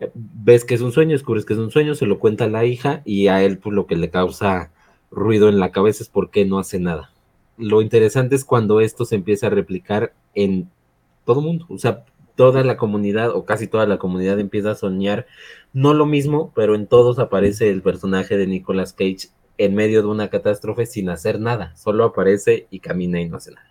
Eh, 0.00 0.10
ves 0.14 0.64
que 0.64 0.74
es 0.74 0.80
un 0.80 0.92
sueño, 0.92 1.12
descubres 1.12 1.44
que 1.44 1.52
es 1.52 1.58
un 1.58 1.70
sueño, 1.70 1.94
se 1.94 2.06
lo 2.06 2.18
cuenta 2.18 2.44
a 2.44 2.48
la 2.48 2.64
hija 2.64 3.02
y 3.04 3.28
a 3.28 3.42
él 3.42 3.58
pues, 3.58 3.74
lo 3.74 3.86
que 3.86 3.96
le 3.96 4.10
causa 4.10 4.72
ruido 5.10 5.48
en 5.48 5.60
la 5.60 5.70
cabeza 5.70 6.02
es 6.02 6.08
por 6.08 6.30
qué 6.30 6.44
no 6.44 6.58
hace 6.58 6.80
nada. 6.80 7.12
Lo 7.58 7.82
interesante 7.82 8.36
es 8.36 8.44
cuando 8.44 8.80
esto 8.80 9.04
se 9.04 9.14
empieza 9.14 9.46
a 9.46 9.50
replicar 9.50 10.14
en 10.34 10.70
todo 11.24 11.40
mundo, 11.40 11.66
o 11.68 11.78
sea, 11.78 12.04
toda 12.36 12.62
la 12.62 12.76
comunidad 12.76 13.30
o 13.30 13.44
casi 13.44 13.66
toda 13.66 13.86
la 13.86 13.98
comunidad 13.98 14.38
empieza 14.38 14.72
a 14.72 14.74
soñar 14.76 15.26
no 15.72 15.92
lo 15.92 16.06
mismo, 16.06 16.52
pero 16.54 16.74
en 16.74 16.86
todos 16.86 17.18
aparece 17.18 17.70
el 17.70 17.82
personaje 17.82 18.36
de 18.36 18.46
Nicolas 18.46 18.92
Cage 18.92 19.28
en 19.58 19.74
medio 19.74 20.02
de 20.02 20.08
una 20.08 20.28
catástrofe 20.28 20.86
sin 20.86 21.08
hacer 21.08 21.40
nada, 21.40 21.74
solo 21.76 22.04
aparece 22.04 22.66
y 22.70 22.80
camina 22.80 23.20
y 23.20 23.28
no 23.28 23.38
hace 23.38 23.52
nada. 23.52 23.70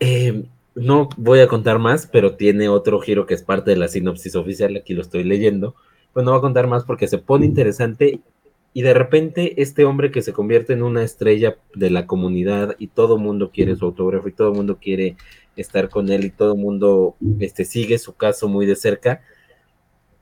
Eh, 0.00 0.44
no 0.74 1.08
voy 1.16 1.40
a 1.40 1.48
contar 1.48 1.78
más, 1.78 2.06
pero 2.06 2.36
tiene 2.36 2.68
otro 2.68 3.00
giro 3.00 3.26
que 3.26 3.34
es 3.34 3.42
parte 3.42 3.70
de 3.70 3.76
la 3.76 3.88
sinopsis 3.88 4.36
oficial, 4.36 4.76
aquí 4.76 4.94
lo 4.94 5.02
estoy 5.02 5.24
leyendo, 5.24 5.74
pues 6.12 6.24
no 6.24 6.32
voy 6.32 6.38
a 6.38 6.42
contar 6.42 6.66
más 6.68 6.84
porque 6.84 7.08
se 7.08 7.18
pone 7.18 7.46
interesante 7.46 8.20
y 8.72 8.82
de 8.82 8.94
repente 8.94 9.60
este 9.60 9.84
hombre 9.84 10.10
que 10.10 10.22
se 10.22 10.32
convierte 10.32 10.72
en 10.72 10.82
una 10.82 11.02
estrella 11.02 11.56
de 11.74 11.90
la 11.90 12.06
comunidad 12.06 12.76
y 12.78 12.88
todo 12.88 13.18
mundo 13.18 13.50
quiere 13.50 13.74
su 13.76 13.86
autógrafo 13.86 14.28
y 14.28 14.32
todo 14.32 14.52
mundo 14.52 14.78
quiere 14.80 15.16
estar 15.60 15.88
con 15.88 16.10
él 16.10 16.24
y 16.24 16.30
todo 16.30 16.54
el 16.54 16.60
mundo 16.60 17.16
este, 17.40 17.64
sigue 17.64 17.98
su 17.98 18.14
caso 18.14 18.48
muy 18.48 18.66
de 18.66 18.76
cerca, 18.76 19.22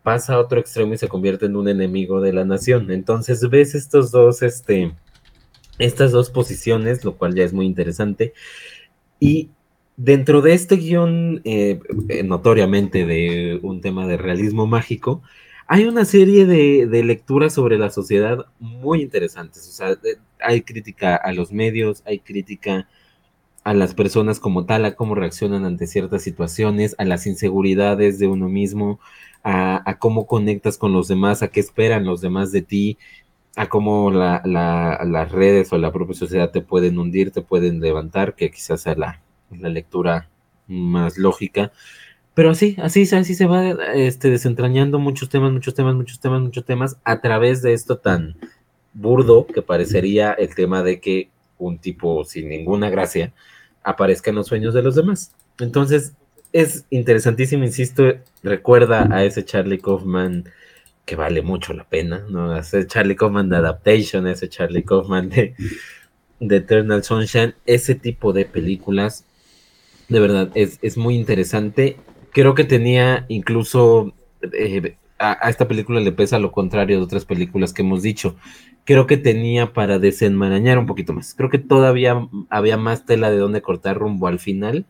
pasa 0.02 0.34
a 0.34 0.38
otro 0.38 0.60
extremo 0.60 0.94
y 0.94 0.98
se 0.98 1.08
convierte 1.08 1.46
en 1.46 1.56
un 1.56 1.68
enemigo 1.68 2.20
de 2.20 2.32
la 2.32 2.44
nación. 2.44 2.90
Entonces 2.90 3.48
ves 3.50 3.74
estos 3.74 4.10
dos, 4.10 4.42
este, 4.42 4.94
estas 5.78 6.12
dos 6.12 6.30
posiciones, 6.30 7.04
lo 7.04 7.16
cual 7.16 7.34
ya 7.34 7.44
es 7.44 7.52
muy 7.52 7.66
interesante. 7.66 8.32
Y 9.18 9.50
dentro 9.96 10.42
de 10.42 10.54
este 10.54 10.76
guion, 10.76 11.40
eh, 11.44 11.80
eh, 12.08 12.22
notoriamente 12.22 13.06
de 13.06 13.58
un 13.62 13.80
tema 13.80 14.06
de 14.06 14.16
realismo 14.16 14.66
mágico, 14.66 15.22
hay 15.66 15.84
una 15.86 16.04
serie 16.04 16.46
de, 16.46 16.86
de, 16.86 17.02
lecturas 17.02 17.52
sobre 17.54 17.76
la 17.76 17.90
sociedad 17.90 18.46
muy 18.60 19.02
interesantes. 19.02 19.66
O 19.68 19.72
sea, 19.72 19.98
hay 20.40 20.62
crítica 20.62 21.16
a 21.16 21.32
los 21.32 21.52
medios, 21.52 22.02
hay 22.06 22.20
crítica 22.20 22.88
a 23.66 23.74
las 23.74 23.94
personas 23.94 24.38
como 24.38 24.64
tal, 24.64 24.84
a 24.84 24.94
cómo 24.94 25.16
reaccionan 25.16 25.64
ante 25.64 25.88
ciertas 25.88 26.22
situaciones, 26.22 26.94
a 26.98 27.04
las 27.04 27.26
inseguridades 27.26 28.20
de 28.20 28.28
uno 28.28 28.48
mismo, 28.48 29.00
a, 29.42 29.96
cómo 29.98 30.28
conectas 30.28 30.78
con 30.78 30.92
los 30.92 31.08
demás, 31.08 31.42
a 31.42 31.48
qué 31.48 31.58
esperan 31.58 32.04
los 32.04 32.20
demás 32.20 32.52
de 32.52 32.62
ti, 32.62 32.96
a 33.56 33.68
cómo 33.68 34.12
las 34.12 35.32
redes 35.32 35.72
o 35.72 35.78
la 35.78 35.90
propia 35.90 36.14
sociedad 36.14 36.52
te 36.52 36.60
pueden 36.60 36.96
hundir, 36.96 37.32
te 37.32 37.42
pueden 37.42 37.80
levantar, 37.80 38.36
que 38.36 38.52
quizás 38.52 38.82
sea 38.82 38.94
la, 38.94 39.20
lectura 39.50 40.28
más 40.68 41.18
lógica. 41.18 41.72
Pero 42.34 42.50
así, 42.50 42.76
así, 42.78 43.02
así 43.16 43.34
se 43.34 43.46
va 43.46 43.70
este, 43.94 44.30
desentrañando 44.30 45.00
muchos 45.00 45.28
temas, 45.28 45.50
muchos 45.50 45.74
temas, 45.74 45.96
muchos 45.96 46.20
temas, 46.20 46.40
muchos 46.40 46.64
temas, 46.64 46.98
a 47.02 47.20
través 47.20 47.62
de 47.62 47.72
esto 47.72 47.98
tan 47.98 48.36
burdo 48.94 49.44
que 49.44 49.60
parecería 49.60 50.34
el 50.34 50.54
tema 50.54 50.84
de 50.84 51.00
que 51.00 51.30
un 51.58 51.78
tipo 51.78 52.24
sin 52.24 52.48
ninguna 52.48 52.90
gracia 52.90 53.32
aparezca 53.86 54.30
en 54.30 54.36
los 54.36 54.48
sueños 54.48 54.74
de 54.74 54.82
los 54.82 54.96
demás. 54.96 55.32
Entonces, 55.60 56.12
es 56.52 56.84
interesantísimo, 56.90 57.64
insisto, 57.64 58.04
recuerda 58.42 59.08
a 59.10 59.24
ese 59.24 59.44
Charlie 59.44 59.78
Kaufman 59.78 60.44
que 61.04 61.14
vale 61.14 61.40
mucho 61.40 61.72
la 61.72 61.84
pena, 61.84 62.24
¿no? 62.28 62.56
Ese 62.58 62.84
Charlie 62.86 63.14
Kaufman 63.14 63.48
de 63.48 63.56
Adaptation, 63.56 64.26
ese 64.26 64.48
Charlie 64.48 64.82
Kaufman 64.82 65.28
de, 65.28 65.54
de 66.40 66.56
Eternal 66.56 67.04
Sunshine, 67.04 67.54
ese 67.64 67.94
tipo 67.94 68.32
de 68.32 68.44
películas, 68.44 69.24
de 70.08 70.18
verdad, 70.18 70.50
es, 70.54 70.96
muy 70.96 71.14
interesante. 71.14 71.96
Creo 72.32 72.54
que 72.56 72.64
tenía 72.64 73.24
incluso, 73.28 74.14
eh, 74.52 74.96
a, 75.18 75.46
a, 75.46 75.50
esta 75.50 75.68
película 75.68 76.00
le 76.00 76.10
pesa 76.10 76.40
lo 76.40 76.50
contrario 76.50 76.98
de 76.98 77.04
otras 77.04 77.24
películas 77.24 77.72
que 77.72 77.82
hemos 77.82 78.02
dicho, 78.02 78.36
creo 78.86 79.06
que 79.06 79.16
tenía 79.16 79.72
para 79.74 79.98
desenmarañar 79.98 80.78
un 80.78 80.86
poquito 80.86 81.12
más. 81.12 81.34
Creo 81.34 81.50
que 81.50 81.58
todavía 81.58 82.28
había 82.48 82.76
más 82.78 83.04
tela 83.04 83.30
de 83.30 83.36
donde 83.36 83.60
cortar 83.60 83.98
rumbo 83.98 84.28
al 84.28 84.38
final 84.38 84.86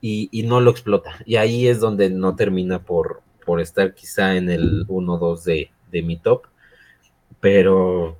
y, 0.00 0.28
no 0.46 0.60
lo 0.60 0.70
explota. 0.70 1.16
Y 1.24 1.36
ahí 1.36 1.66
es 1.66 1.80
donde 1.80 2.10
no 2.10 2.36
termina 2.36 2.84
por, 2.84 3.22
por 3.44 3.60
estar 3.60 3.94
quizá 3.94 4.36
en 4.36 4.50
el 4.50 4.86
1-2 4.86 5.42
de, 5.44 5.70
de 5.90 6.02
mi 6.02 6.18
top. 6.18 6.42
Pero 7.40 8.18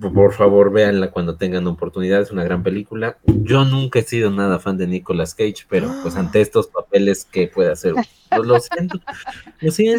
por 0.00 0.32
favor 0.32 0.72
véanla 0.72 1.10
cuando 1.10 1.36
tengan 1.36 1.66
oportunidad, 1.66 2.20
es 2.20 2.30
una 2.30 2.44
gran 2.44 2.62
película. 2.62 3.18
Yo 3.26 3.64
nunca 3.64 3.98
he 3.98 4.02
sido 4.02 4.30
nada 4.30 4.60
fan 4.60 4.78
de 4.78 4.86
Nicolas 4.86 5.34
Cage, 5.34 5.66
pero 5.68 5.90
pues 6.02 6.14
ante 6.16 6.40
estos 6.40 6.68
papeles 6.68 7.24
que 7.24 7.48
puede 7.48 7.72
hacer, 7.72 7.94
pues, 8.30 8.46
lo 8.46 8.60
siento. 8.60 9.00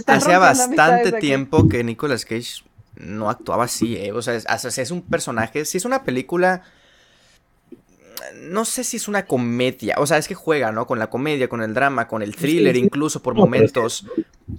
Hacía 0.08 0.40
bastante 0.40 1.12
tiempo 1.20 1.68
que 1.68 1.84
Nicolas 1.84 2.24
Cage 2.24 2.64
no 3.00 3.30
actuaba 3.30 3.66
así, 3.66 3.96
eh. 3.96 4.12
O 4.12 4.22
sea, 4.22 4.36
es, 4.36 4.92
un 4.92 5.02
personaje, 5.02 5.66
si 5.66 5.78
es 5.78 5.86
una 5.86 6.04
película 6.04 6.64
no 8.36 8.66
sé 8.66 8.84
si 8.84 8.98
es 8.98 9.08
una 9.08 9.26
comedia, 9.26 9.96
o 10.00 10.08
sea, 10.08 10.18
es 10.18 10.28
que 10.28 10.36
juega, 10.36 10.72
¿no? 10.72 10.88
Con 10.88 11.00
la 11.00 11.10
comedia, 11.10 11.48
con 11.48 11.62
el 11.62 11.74
drama, 11.74 12.08
con 12.08 12.22
el 12.22 12.36
thriller, 12.36 12.76
incluso 12.76 13.22
por 13.22 13.36
momentos. 13.36 14.06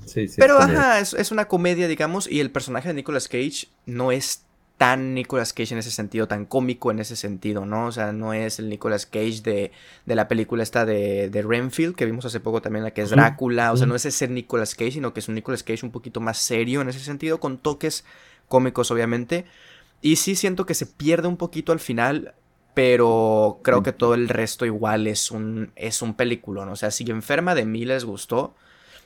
Sí, 0.07 0.28
sí, 0.28 0.36
pero 0.39 0.59
ajá, 0.59 1.01
es, 1.01 1.12
es, 1.12 1.32
una 1.32 1.47
comedia, 1.47 1.89
digamos, 1.89 2.30
y 2.30 2.41
el 2.41 2.51
personaje 2.51 2.89
de 2.89 2.95
Nicolas 2.95 3.28
Cage 3.28 3.68
no 3.84 4.12
es 4.12 4.45
tan 4.79 5.12
Nicolas 5.12 5.53
Cage 5.53 5.74
en 5.74 5.79
ese 5.81 5.91
sentido, 5.91 6.29
tan 6.29 6.47
cómico 6.47 6.93
en 6.93 7.01
ese 7.01 7.16
sentido, 7.16 7.66
¿no? 7.66 7.87
O 7.87 7.93
sea, 7.93 8.12
no 8.12 8.33
es 8.33 8.61
el 8.61 8.68
Nicolas 8.68 9.07
Cage 9.07 9.43
de, 9.43 9.72
de 10.07 10.14
la 10.14 10.29
película 10.29 10.62
esta 10.62 10.87
de, 10.87 11.29
de, 11.29 11.43
Renfield, 11.43 11.97
que 11.97 12.07
vimos 12.07 12.24
hace 12.24 12.39
poco 12.39 12.62
también, 12.62 12.85
la 12.85 12.93
que 12.93 13.03
es 13.03 13.11
Drácula, 13.11 13.72
o 13.72 13.76
sea, 13.76 13.89
no 13.89 13.97
es 13.97 14.07
ese 14.07 14.29
Nicolas 14.29 14.76
Cage, 14.76 14.93
sino 14.93 15.12
que 15.12 15.20
es 15.20 15.29
un 15.29 15.35
Nicolas 15.35 15.64
Cage 15.64 15.85
un 15.85 15.91
poquito 15.91 16.20
más 16.20 16.39
serio 16.39 16.81
en 16.81 16.89
ese 16.89 17.01
sentido, 17.01 17.41
con 17.41 17.59
toques 17.59 18.05
cómicos, 18.47 18.93
obviamente. 18.93 19.45
Y 20.01 20.16
sí 20.16 20.37
siento 20.37 20.64
que 20.64 20.74
se 20.74 20.87
pierde 20.87 21.26
un 21.26 21.37
poquito 21.37 21.72
al 21.72 21.81
final, 21.81 22.35
pero 22.72 23.59
creo 23.64 23.83
que 23.83 23.93
todo 23.93 24.14
el 24.14 24.29
resto 24.29 24.64
igual 24.64 25.09
es 25.09 25.33
un, 25.33 25.72
es 25.74 26.03
un 26.03 26.14
película, 26.14 26.62
O 26.70 26.76
sea, 26.76 26.93
si 26.93 27.03
Enferma 27.11 27.57
de 27.57 27.64
mí 27.64 27.85
les 27.85 28.05
gustó, 28.05 28.41
o 28.41 28.55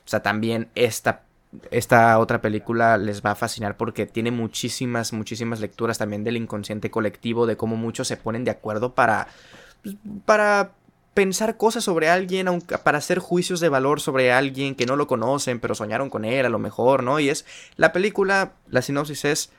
sea, 0.05 0.21
también 0.21 0.69
esta, 0.75 1.23
esta 1.71 2.17
otra 2.19 2.41
película 2.41 2.97
les 2.97 3.21
va 3.21 3.31
a 3.31 3.35
fascinar 3.35 3.77
porque 3.77 4.05
tiene 4.05 4.31
muchísimas, 4.31 5.13
muchísimas 5.13 5.59
lecturas 5.59 5.97
también 5.97 6.23
del 6.23 6.37
inconsciente 6.37 6.89
colectivo, 6.89 7.45
de 7.45 7.57
cómo 7.57 7.75
muchos 7.75 8.07
se 8.07 8.17
ponen 8.17 8.43
de 8.43 8.51
acuerdo 8.51 8.93
para, 8.95 9.27
pues, 9.83 9.95
para 10.25 10.71
pensar 11.13 11.57
cosas 11.57 11.83
sobre 11.83 12.09
alguien, 12.09 12.47
aunque, 12.47 12.77
para 12.77 12.97
hacer 12.97 13.19
juicios 13.19 13.59
de 13.59 13.69
valor 13.69 14.01
sobre 14.01 14.31
alguien 14.31 14.75
que 14.75 14.85
no 14.85 14.95
lo 14.95 15.07
conocen, 15.07 15.59
pero 15.59 15.75
soñaron 15.75 16.09
con 16.09 16.25
él 16.25 16.45
a 16.45 16.49
lo 16.49 16.59
mejor, 16.59 17.03
¿no? 17.03 17.19
Y 17.19 17.29
es 17.29 17.45
la 17.75 17.93
película, 17.93 18.53
la 18.67 18.81
sinopsis 18.81 19.25
es 19.25 19.51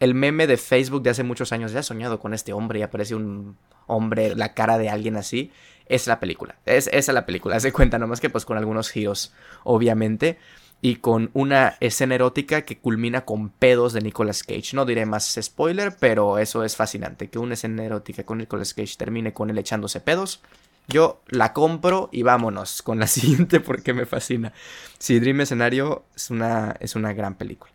el 0.00 0.14
meme 0.14 0.46
de 0.46 0.56
Facebook 0.56 1.02
de 1.02 1.10
hace 1.10 1.22
muchos 1.22 1.52
años, 1.52 1.72
ya 1.72 1.80
he 1.80 1.84
soñado 1.84 2.18
con 2.18 2.34
este 2.34 2.52
hombre 2.52 2.80
y 2.80 2.82
aparece 2.82 3.14
un 3.14 3.56
hombre, 3.86 4.34
la 4.34 4.54
cara 4.54 4.78
de 4.78 4.90
alguien 4.90 5.16
así. 5.16 5.52
Es 5.88 6.08
la 6.08 6.18
película, 6.18 6.56
es, 6.66 6.88
esa 6.88 6.96
es 6.98 7.14
la 7.14 7.26
película, 7.26 7.60
se 7.60 7.72
cuenta 7.72 7.98
nomás 7.98 8.20
que 8.20 8.28
pues 8.28 8.44
con 8.44 8.58
algunos 8.58 8.90
giros, 8.90 9.32
obviamente 9.62 10.36
y 10.82 10.96
con 10.96 11.30
una 11.32 11.76
escena 11.80 12.14
erótica 12.14 12.62
que 12.62 12.78
culmina 12.78 13.24
con 13.24 13.48
pedos 13.48 13.92
de 13.92 14.02
Nicolas 14.02 14.42
Cage. 14.42 14.74
No 14.74 14.84
diré 14.84 15.06
más 15.06 15.38
spoiler, 15.40 15.96
pero 15.98 16.38
eso 16.38 16.64
es 16.64 16.76
fascinante. 16.76 17.28
Que 17.28 17.38
una 17.38 17.54
escena 17.54 17.84
erótica 17.84 18.24
con 18.24 18.38
Nicolas 18.38 18.74
Cage 18.74 18.96
termine 18.96 19.32
con 19.32 19.50
él 19.50 19.58
echándose 19.58 20.00
pedos. 20.00 20.42
Yo 20.88 21.20
la 21.28 21.52
compro 21.52 22.08
y 22.12 22.22
vámonos 22.22 22.82
con 22.82 22.98
la 22.98 23.06
siguiente 23.08 23.60
porque 23.60 23.94
me 23.94 24.06
fascina. 24.06 24.52
Sí, 24.98 25.18
Dream 25.18 25.40
Escenario 25.40 26.04
es 26.14 26.30
una, 26.30 26.76
es 26.80 26.94
una 26.94 27.12
gran 27.12 27.34
película. 27.34 27.72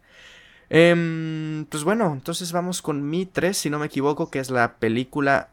Em, 0.69 1.65
pues 1.65 1.83
bueno, 1.83 2.13
entonces 2.13 2.53
vamos 2.53 2.81
con 2.81 3.09
mi 3.09 3.25
3, 3.25 3.57
si 3.57 3.69
no 3.69 3.77
me 3.77 3.87
equivoco, 3.87 4.31
que 4.31 4.39
es 4.39 4.49
la 4.49 4.75
película 4.75 5.49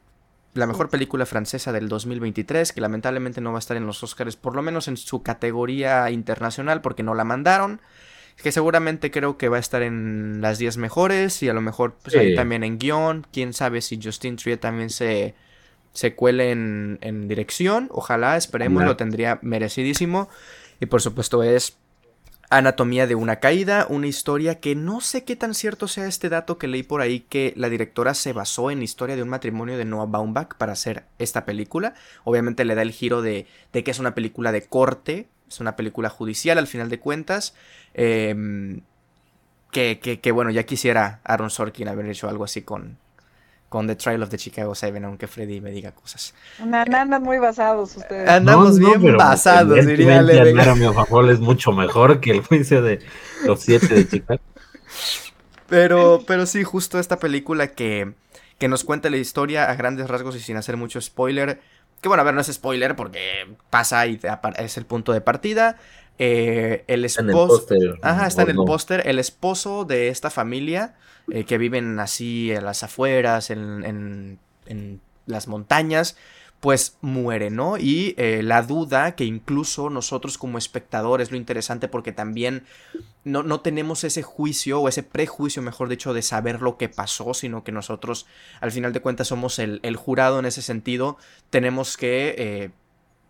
la 0.59 0.66
mejor 0.66 0.90
película 0.90 1.24
francesa 1.24 1.72
del 1.72 1.88
2023, 1.88 2.72
que 2.72 2.80
lamentablemente 2.80 3.40
no 3.40 3.52
va 3.52 3.59
a 3.59 3.61
estar 3.61 3.76
en 3.76 3.86
los 3.86 4.02
Oscars, 4.02 4.36
por 4.36 4.54
lo 4.54 4.62
menos 4.62 4.88
en 4.88 4.96
su 4.96 5.22
categoría 5.22 6.11
internacional, 6.11 6.80
porque 6.80 7.02
no 7.02 7.14
la 7.14 7.24
mandaron. 7.24 7.80
Que 8.36 8.52
seguramente 8.52 9.11
creo 9.11 9.36
que 9.36 9.48
va 9.48 9.56
a 9.56 9.61
estar 9.61 9.82
en 9.82 10.40
las 10.40 10.59
10 10.59 10.76
mejores 10.76 11.42
y 11.42 11.48
a 11.48 11.54
lo 11.54 11.61
mejor 11.61 11.96
pues, 12.02 12.36
también 12.36 12.62
en 12.62 12.78
guion. 12.78 13.26
Quién 13.32 13.52
sabe 13.52 13.80
si 13.80 13.98
Justin 14.00 14.36
Trier 14.36 14.59
también 14.59 14.90
se, 14.90 15.34
se 15.92 16.14
cuele 16.14 16.52
en, 16.52 16.98
en 17.00 17.26
dirección. 17.26 17.88
Ojalá, 17.90 18.36
esperemos, 18.36 18.84
lo 18.84 18.96
tendría 18.96 19.40
merecidísimo. 19.42 20.28
Y 20.78 20.86
por 20.86 21.02
supuesto 21.02 21.42
es 21.42 21.78
Anatomía 22.51 23.07
de 23.07 23.14
una 23.14 23.40
caída, 23.40 23.86
una 23.90 24.07
historia 24.07 24.59
que 24.59 24.74
no 24.74 25.03
sé 25.03 25.24
qué 25.24 25.36
tan 25.36 25.55
cierto 25.55 25.86
sea 25.86 26.07
este 26.07 26.30
dato 26.30 26.57
que 26.57 26.66
leí 26.66 26.82
por 26.82 27.03
ahí 27.03 27.20
que 27.20 27.53
la 27.57 27.68
directora 27.68 28.14
se 28.14 28.32
basó 28.32 28.70
en 28.70 28.78
la 28.78 28.84
historia 28.84 29.16
de 29.16 29.22
un 29.22 29.28
matrimonio 29.28 29.76
de 29.76 29.84
Noah 29.84 30.07
Baumbach 30.07 30.55
para 30.57 30.72
hacer 30.72 31.05
esta 31.18 31.44
película. 31.44 31.94
Obviamente 32.24 32.64
le 32.64 32.74
da 32.74 32.80
el 32.80 32.92
giro 32.92 33.20
de, 33.20 33.46
que 33.72 33.90
es 33.90 33.99
una 33.99 34.14
película 34.14 34.51
de 34.51 34.62
corte, 34.62 35.28
es 35.46 35.61
una 35.61 35.76
película 35.76 36.09
judicial 36.09 36.57
al 36.57 36.66
final 36.66 36.88
de 36.88 36.99
cuentas. 36.99 37.55
Em, 37.92 38.80
que, 39.70 39.99
que, 40.01 40.32
bueno, 40.32 40.51
ya 40.51 40.62
quisiera 40.64 41.20
Aaron 41.24 41.51
Sorkin 41.51 41.88
haber 41.88 42.07
hecho 42.07 42.28
algo 42.30 42.44
así 42.44 42.62
con, 42.62 42.96
con 43.68 43.86
The 43.86 43.96
Trial 43.96 44.22
of 44.22 44.30
the 44.30 44.38
Chicago 44.38 44.74
Seven, 44.74 45.04
aunque 45.04 45.26
Freddy 45.26 45.60
me 45.60 45.70
diga 45.70 45.92
cosas. 45.92 46.34
Andan 46.60 47.22
muy 47.22 47.38
basados 47.38 47.96
ustedes. 47.96 48.28
Andamos 48.28 48.78
no, 48.78 48.94
no, 48.94 48.98
bien 48.98 49.16
basados, 49.16 49.86
diría 49.86 50.22
Leven. 50.22 50.60
a 50.60 50.74
mi 50.74 50.92
favor 50.92 51.30
es 51.30 51.40
mucho 51.40 51.72
mejor 51.72 52.20
que 52.20 52.30
el 52.30 52.40
juicio 52.40 52.82
de 52.82 53.00
los 53.44 53.60
siete 53.60 53.94
de 53.94 54.08
Chicago. 54.08 54.40
Pero, 55.68 56.22
pero 56.26 56.46
sí, 56.46 56.64
justo 56.64 56.98
esta 56.98 57.18
película 57.18 57.68
que, 57.68 58.14
que 58.58 58.68
nos 58.68 58.84
cuenta 58.84 59.10
la 59.10 59.18
historia 59.18 59.70
a 59.70 59.74
grandes 59.74 60.08
rasgos 60.08 60.34
y 60.36 60.40
sin 60.40 60.56
hacer 60.56 60.76
mucho 60.76 61.00
spoiler. 61.00 61.60
Que 62.00 62.08
bueno, 62.08 62.22
a 62.22 62.24
ver, 62.24 62.34
no 62.34 62.40
es 62.40 62.46
spoiler 62.46 62.96
porque 62.96 63.54
pasa 63.68 64.06
y 64.06 64.18
es 64.56 64.78
el 64.78 64.86
punto 64.86 65.12
de 65.12 65.20
partida. 65.20 65.76
Eh, 66.18 66.84
el 66.88 67.04
esposo. 67.04 67.66
Ajá, 68.02 68.26
está 68.26 68.42
en 68.42 68.50
el 68.50 68.56
póster. 68.56 69.06
El 69.06 69.18
esposo 69.18 69.84
de 69.84 70.08
esta 70.08 70.30
familia 70.30 70.96
eh, 71.30 71.44
que 71.44 71.58
viven 71.58 71.98
así 72.00 72.50
en 72.52 72.64
las 72.64 72.82
afueras, 72.82 73.50
en, 73.50 74.38
en, 74.66 75.00
las 75.26 75.46
montañas, 75.46 76.16
pues 76.60 76.96
muere, 77.02 77.50
¿no? 77.50 77.76
Y 77.76 78.14
eh, 78.16 78.42
la 78.42 78.62
duda 78.62 79.14
que 79.14 79.24
incluso 79.24 79.90
nosotros 79.90 80.38
como 80.38 80.58
espectadores, 80.58 81.30
lo 81.30 81.36
interesante 81.36 81.86
porque 81.86 82.12
también 82.12 82.64
no, 83.24 83.42
no, 83.42 83.60
tenemos 83.60 84.04
ese 84.04 84.22
juicio 84.22 84.80
o 84.80 84.88
ese 84.88 85.02
prejuicio, 85.02 85.60
mejor 85.62 85.88
dicho, 85.90 86.14
de 86.14 86.22
saber 86.22 86.62
lo 86.62 86.78
que 86.78 86.88
pasó, 86.88 87.34
sino 87.34 87.62
que 87.62 87.72
nosotros 87.72 88.26
al 88.60 88.72
final 88.72 88.94
de 88.94 89.00
cuentas 89.00 89.28
somos 89.28 89.58
el, 89.58 89.80
el 89.82 89.96
jurado 89.96 90.38
en 90.38 90.46
ese 90.46 90.62
sentido, 90.62 91.18
tenemos 91.50 91.96
que... 91.96 92.72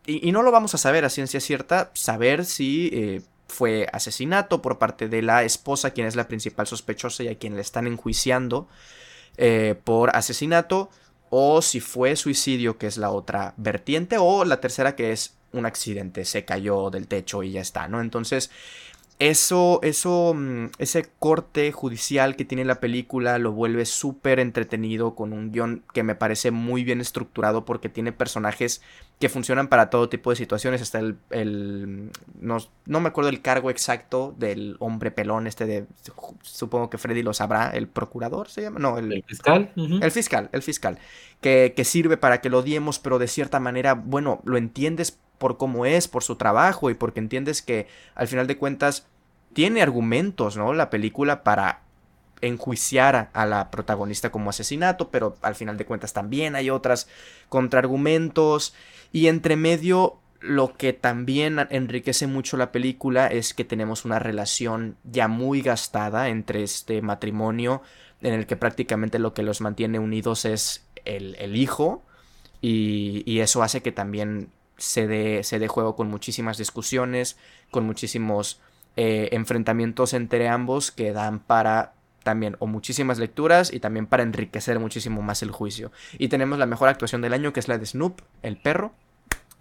Eh, 0.09 0.21
y, 0.23 0.33
no 0.33 0.43
lo 0.43 0.51
vamos 0.51 0.75
a 0.75 0.79
saber 0.79 1.05
a 1.05 1.11
ciencia 1.11 1.39
cierta, 1.41 1.93
saber 1.95 2.45
si 2.45 3.23
fue 3.49 3.89
asesinato 3.93 4.63
por 4.63 4.79
parte 4.79 5.09
de 5.09 5.23
la 5.23 5.43
esposa, 5.43 5.91
quien 5.91 6.07
es 6.07 6.17
la 6.17 6.29
principal 6.29 6.67
sospechosa 6.67 7.23
y 7.25 7.29
a 7.29 7.39
quien 7.39 7.57
le 7.57 7.63
están 7.63 7.87
enjuiciando 7.87 8.69
eh, 9.37 9.75
por 9.85 10.15
asesinato, 10.15 10.91
o 11.31 11.63
si 11.63 11.81
fue 11.81 12.17
suicidio, 12.17 12.79
que 12.79 12.87
es 12.87 12.99
la 12.99 13.11
otra 13.11 13.55
vertiente, 13.57 14.17
o 14.19 14.45
la 14.45 14.61
tercera 14.61 14.97
que 14.97 15.13
es 15.13 15.35
un 15.53 15.67
accidente, 15.67 16.25
se 16.25 16.45
cayó 16.45 16.91
del 16.91 17.09
techo 17.09 17.43
y 17.43 17.53
ya 17.53 17.61
está, 17.61 17.89
¿no? 17.89 18.01
Entonces, 18.01 18.51
eso, 19.19 19.81
eso, 19.83 20.35
mm, 20.35 20.67
ese 20.79 21.09
corte 21.19 21.73
judicial 21.73 22.37
que 22.37 22.45
tiene 22.45 22.65
la 22.65 22.81
película 22.81 23.39
lo 23.39 23.53
vuelve 23.53 23.85
súper 23.87 24.41
entretenido 24.41 25.15
con 25.15 25.33
un 25.33 25.51
guion 25.53 25.85
que 25.93 26.03
me 26.03 26.15
parece 26.15 26.51
muy 26.51 26.85
bien 26.85 27.01
estructurado 27.01 27.65
porque 27.65 27.89
tiene 27.89 28.13
personajes 28.13 28.83
que 29.19 29.29
funcionan 29.29 29.69
para 29.69 29.91
todo 29.91 30.09
tipo 30.09 30.31
de 30.31 30.37
situaciones. 30.37 30.81
Está 30.81 31.01
el, 31.01 31.17
el 31.31 32.11
no, 32.41 32.59
no, 32.87 33.01
me 33.01 33.09
acuerdo 33.09 33.31
el 33.31 33.43
cargo 33.43 33.71
exacto 33.71 34.35
del 34.39 34.77
hombre 34.79 35.11
pelón, 35.11 35.47
este 35.47 35.67
de, 35.67 35.87
supongo 36.43 36.89
que 36.89 36.99
Freddy 36.99 37.23
lo 37.23 37.35
sabrá, 37.35 37.71
el 37.71 37.89
procurador 37.89 38.49
se 38.49 38.63
llama, 38.63 38.79
no, 38.79 38.99
el, 38.99 39.25
fiscal. 39.27 39.73
El 39.77 40.11
fiscal, 40.11 40.49
el 40.53 40.63
fiscal, 40.63 40.99
que, 41.41 41.73
que 41.77 41.85
sirve 41.85 42.17
para 42.17 42.41
que 42.41 42.51
lo 42.51 42.59
odiemos, 42.59 42.99
pero 42.99 43.19
de 43.19 43.29
cierta 43.29 43.59
manera, 43.59 43.95
bueno, 43.95 44.41
lo 44.45 44.57
entiendes 44.57 45.19
por 45.39 45.57
cómo 45.57 45.87
es, 45.87 46.09
por 46.09 46.23
su 46.23 46.37
trabajo 46.37 46.91
y 46.91 46.95
porque 46.95 47.21
entiendes 47.21 47.63
que 47.63 47.89
al 48.15 48.29
final 48.29 48.47
de 48.47 48.57
cuentas 48.57 49.07
tiene 49.53 49.83
argumentos, 49.83 50.57
¿no? 50.57 50.73
La 50.75 50.91
película 50.91 51.43
para 51.43 51.81
enjuiciar 52.41 53.31
a, 53.33 53.47
la 53.47 53.71
protagonista 53.71 54.31
como 54.31 54.51
asesinato, 54.51 55.11
pero 55.11 55.37
al 55.43 55.55
final 55.55 55.77
de 55.77 55.87
cuentas 55.87 56.13
también 56.13 56.55
hay 56.55 56.71
otras 56.71 57.09
contraargumentos 57.49 58.75
y 59.13 59.27
entre 59.29 59.57
medio 59.57 60.19
lo 60.41 60.77
que 60.77 60.93
también 60.93 61.59
enriquece 61.71 62.27
mucho 62.27 62.57
la 62.57 62.71
película 62.71 63.27
es 63.27 63.55
que 63.55 63.65
tenemos 63.65 64.05
una 64.05 64.19
relación 64.19 64.97
ya 65.05 65.27
muy 65.27 65.63
gastada 65.63 66.29
entre 66.29 66.63
este 66.63 67.03
matrimonio 67.03 67.83
en 68.23 68.35
el 68.35 68.47
que 68.47 68.57
prácticamente 68.57 69.19
lo 69.19 69.35
que 69.35 69.43
los 69.43 69.61
mantiene 69.61 69.99
unidos 69.99 70.45
es 70.45 70.87
el, 71.05 71.35
el 71.41 71.57
hijo 71.57 72.03
y, 72.61 73.41
eso 73.41 73.63
hace 73.63 73.83
que 73.83 73.93
también 73.93 74.51
se 74.77 75.07
dé, 75.07 75.45
se 75.45 75.67
juego 75.69 75.97
con 75.97 76.09
muchísimas 76.09 76.59
discusiones, 76.59 77.37
con 77.71 77.85
muchísimos 77.87 78.61
eh, 78.97 79.29
enfrentamientos 79.33 80.13
entre 80.13 80.49
ambos 80.49 80.91
que 80.91 81.13
dan 81.13 81.39
para 81.39 81.95
también 82.29 82.57
o 82.59 82.67
muchísimas 82.67 83.19
lecturas 83.19 83.73
y 83.73 83.81
también 83.81 84.05
para 84.05 84.23
enriquecer 84.23 84.79
muchísimo 84.79 85.23
más 85.23 85.43
el 85.43 85.51
juicio. 85.51 85.91
Y 86.19 86.29
tenemos 86.29 86.59
la 86.59 86.67
mejor 86.67 86.91
actuación 86.91 87.23
del 87.23 87.33
año 87.33 87.55
que 87.55 87.61
es 87.61 87.69
la 87.69 87.79
de 87.79 87.87
Snoop, 87.87 88.21
el 88.43 88.59
perro. 88.59 88.93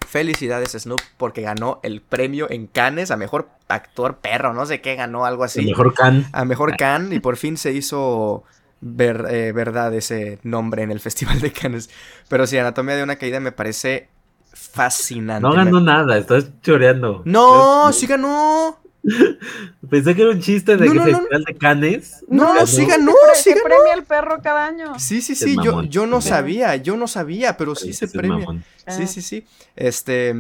Felicidades 0.06 0.74
Snoop 0.74 1.00
porque 1.16 1.44
ganó 1.44 1.80
el 1.82 2.02
premio 2.02 2.48
en 2.50 2.68
Cannes 2.68 3.10
a 3.10 3.16
mejor 3.16 3.48
actor 3.70 4.18
perro, 4.18 4.54
no 4.54 4.66
sé 4.66 4.82
qué 4.82 4.96
ganó, 4.96 5.26
algo 5.26 5.46
así. 5.46 5.62
A 5.62 5.64
mejor 5.64 5.94
can. 5.94 6.26
A 6.34 6.44
mejor 6.44 6.76
can 6.76 7.14
y 7.14 7.22
por 7.22 7.38
fin 7.38 7.56
se 7.56 7.72
hizo 7.72 8.44
ver, 8.82 9.26
eh, 9.30 9.54
verdad 9.54 9.94
ese 9.94 10.40
nombre 10.44 10.84
en 10.84 10.92
el 10.92 11.00
Festival 11.00 11.40
de 11.40 11.54
Cannes. 11.54 11.90
Pero 12.28 12.46
sí, 12.48 12.58
Anatomía 12.58 12.98
de 12.98 13.04
una 13.04 13.16
caída 13.16 13.40
me 13.40 13.54
parece 13.54 14.10
fascinante. 14.52 15.48
No 15.48 15.54
ganó 15.54 15.80
nada, 15.80 16.18
estás 16.18 16.50
choreando. 16.62 17.22
No, 17.24 17.94
sí 17.94 18.08
ganó. 18.08 18.78
Pensé 19.90 20.16
que 20.16 20.22
era 20.22 20.32
un 20.32 20.42
chiste 20.42 20.76
de 20.78 20.86
No, 20.86 20.92
que 20.92 20.98
no, 21.00 21.06
no. 21.06 21.18
festival 21.18 21.44
de 21.46 21.56
Canes. 21.56 22.26
No, 22.28 22.54
ganó. 22.54 22.68
sí 22.68 22.86
ganó, 22.86 23.14
Se 23.36 23.44
sí 23.44 23.50
ganó. 23.52 23.64
premia 23.64 23.94
el 23.94 24.04
perro 24.04 24.42
cada 24.42 24.66
año. 24.66 25.00
Sí, 25.00 25.22
sí, 25.22 25.36
sí, 25.36 25.56
yo, 25.64 25.84
yo 25.84 26.06
no 26.08 26.22
sabía, 26.22 26.76
yo 26.76 26.98
no 26.98 27.08
sabía, 27.08 27.58
pero 27.58 27.76
sí 27.76 27.94
se 27.94 28.08
premia. 28.08 28.46
Sí, 28.88 29.04
Ah. 29.04 29.08
sí, 29.08 29.22
sí. 29.22 29.46
Este, 29.76 30.34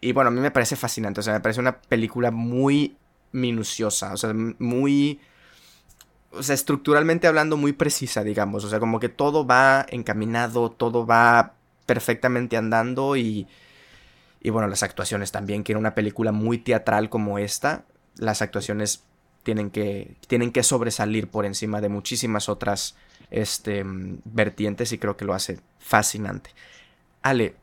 y 0.00 0.12
bueno, 0.12 0.28
a 0.28 0.30
mí 0.30 0.40
me 0.40 0.50
parece 0.50 0.76
fascinante, 0.76 1.20
o 1.20 1.22
sea, 1.22 1.34
me 1.34 1.40
parece 1.40 1.60
una 1.60 1.76
película 1.80 2.30
muy 2.30 2.96
minuciosa, 3.32 4.12
o 4.12 4.16
sea, 4.16 4.32
muy, 4.58 5.18
o 6.30 6.42
sea, 6.42 6.54
estructuralmente 6.54 7.26
hablando 7.26 7.56
muy 7.56 7.72
precisa, 7.72 8.22
digamos, 8.22 8.64
o 8.64 8.68
sea, 8.68 8.80
como 8.80 9.00
que 9.00 9.08
todo 9.08 9.46
va 9.46 9.86
encaminado, 9.88 10.70
todo 10.70 11.06
va 11.06 11.54
perfectamente 11.86 12.56
andando 12.56 13.16
y, 13.16 13.46
y 14.44 14.50
bueno, 14.50 14.68
las 14.68 14.84
actuaciones 14.84 15.32
también, 15.32 15.64
que 15.64 15.72
era 15.72 15.78
una 15.80 15.94
película 15.96 16.30
muy 16.30 16.58
teatral 16.58 17.08
como 17.08 17.38
esta, 17.40 17.82
las 18.16 18.42
actuaciones 18.42 19.02
tienen 19.42 19.70
que, 19.70 20.14
tienen 20.28 20.52
que 20.52 20.62
sobresalir 20.62 21.26
por 21.28 21.44
encima 21.46 21.80
de 21.80 21.88
muchísimas 21.88 22.48
otras 22.48 22.94
este, 23.30 23.82
vertientes 23.84 24.92
y 24.92 24.98
creo 24.98 25.16
que 25.16 25.24
lo 25.24 25.34
hace 25.34 25.58
fascinante. 25.80 26.50
Ale, 27.22 27.56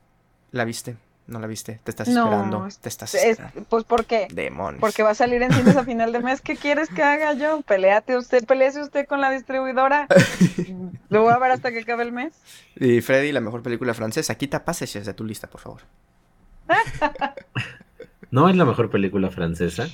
¿la 0.52 0.66
viste? 0.66 0.98
¿No 1.28 1.40
la 1.40 1.48
viste? 1.48 1.80
Te 1.84 1.92
estás 1.92 2.08
No, 2.10 2.26
esperando. 2.26 2.68
Te 2.82 2.90
estás 2.90 3.14
Es- 3.16 3.24
esperando. 3.24 3.64
pues, 3.70 3.84
¿por 3.86 4.06
qué? 4.06 4.28
Demonios. 4.34 4.82
Porque 4.82 5.02
va 5.04 5.12
a 5.12 5.16
salir 5.16 5.42
en 5.44 5.54
cines 5.54 5.78
a 5.78 5.86
final 5.86 6.12
de 6.12 6.20
mes. 6.20 6.42
¿Qué 6.42 6.58
quieres 6.58 6.90
que 6.90 7.04
haga 7.04 7.34
yo? 7.34 7.62
Peleate 7.62 8.18
usted, 8.18 8.44
peleese 8.46 8.82
usted 8.82 9.06
con 9.08 9.22
la 9.22 9.32
distribuidora. 9.32 10.08
Lo 11.10 11.22
voy 11.24 11.32
a 11.32 11.38
ver 11.38 11.52
hasta 11.52 11.72
que 11.72 11.80
acabe 11.80 12.04
el 12.04 12.12
mes. 12.12 12.34
Y 12.76 13.02
Freddy, 13.02 13.32
la 13.32 13.40
mejor 13.40 13.62
película 13.64 13.94
francesa. 13.94 14.36
Quita 14.36 14.66
pases 14.66 15.06
de 15.06 15.14
tu 15.14 15.24
lista, 15.24 15.48
por 15.48 15.62
favor. 15.62 15.82
No 18.32 18.48
es 18.48 18.56
la 18.56 18.64
mejor 18.66 18.90
película 18.90 19.30
francesa. 19.30 19.88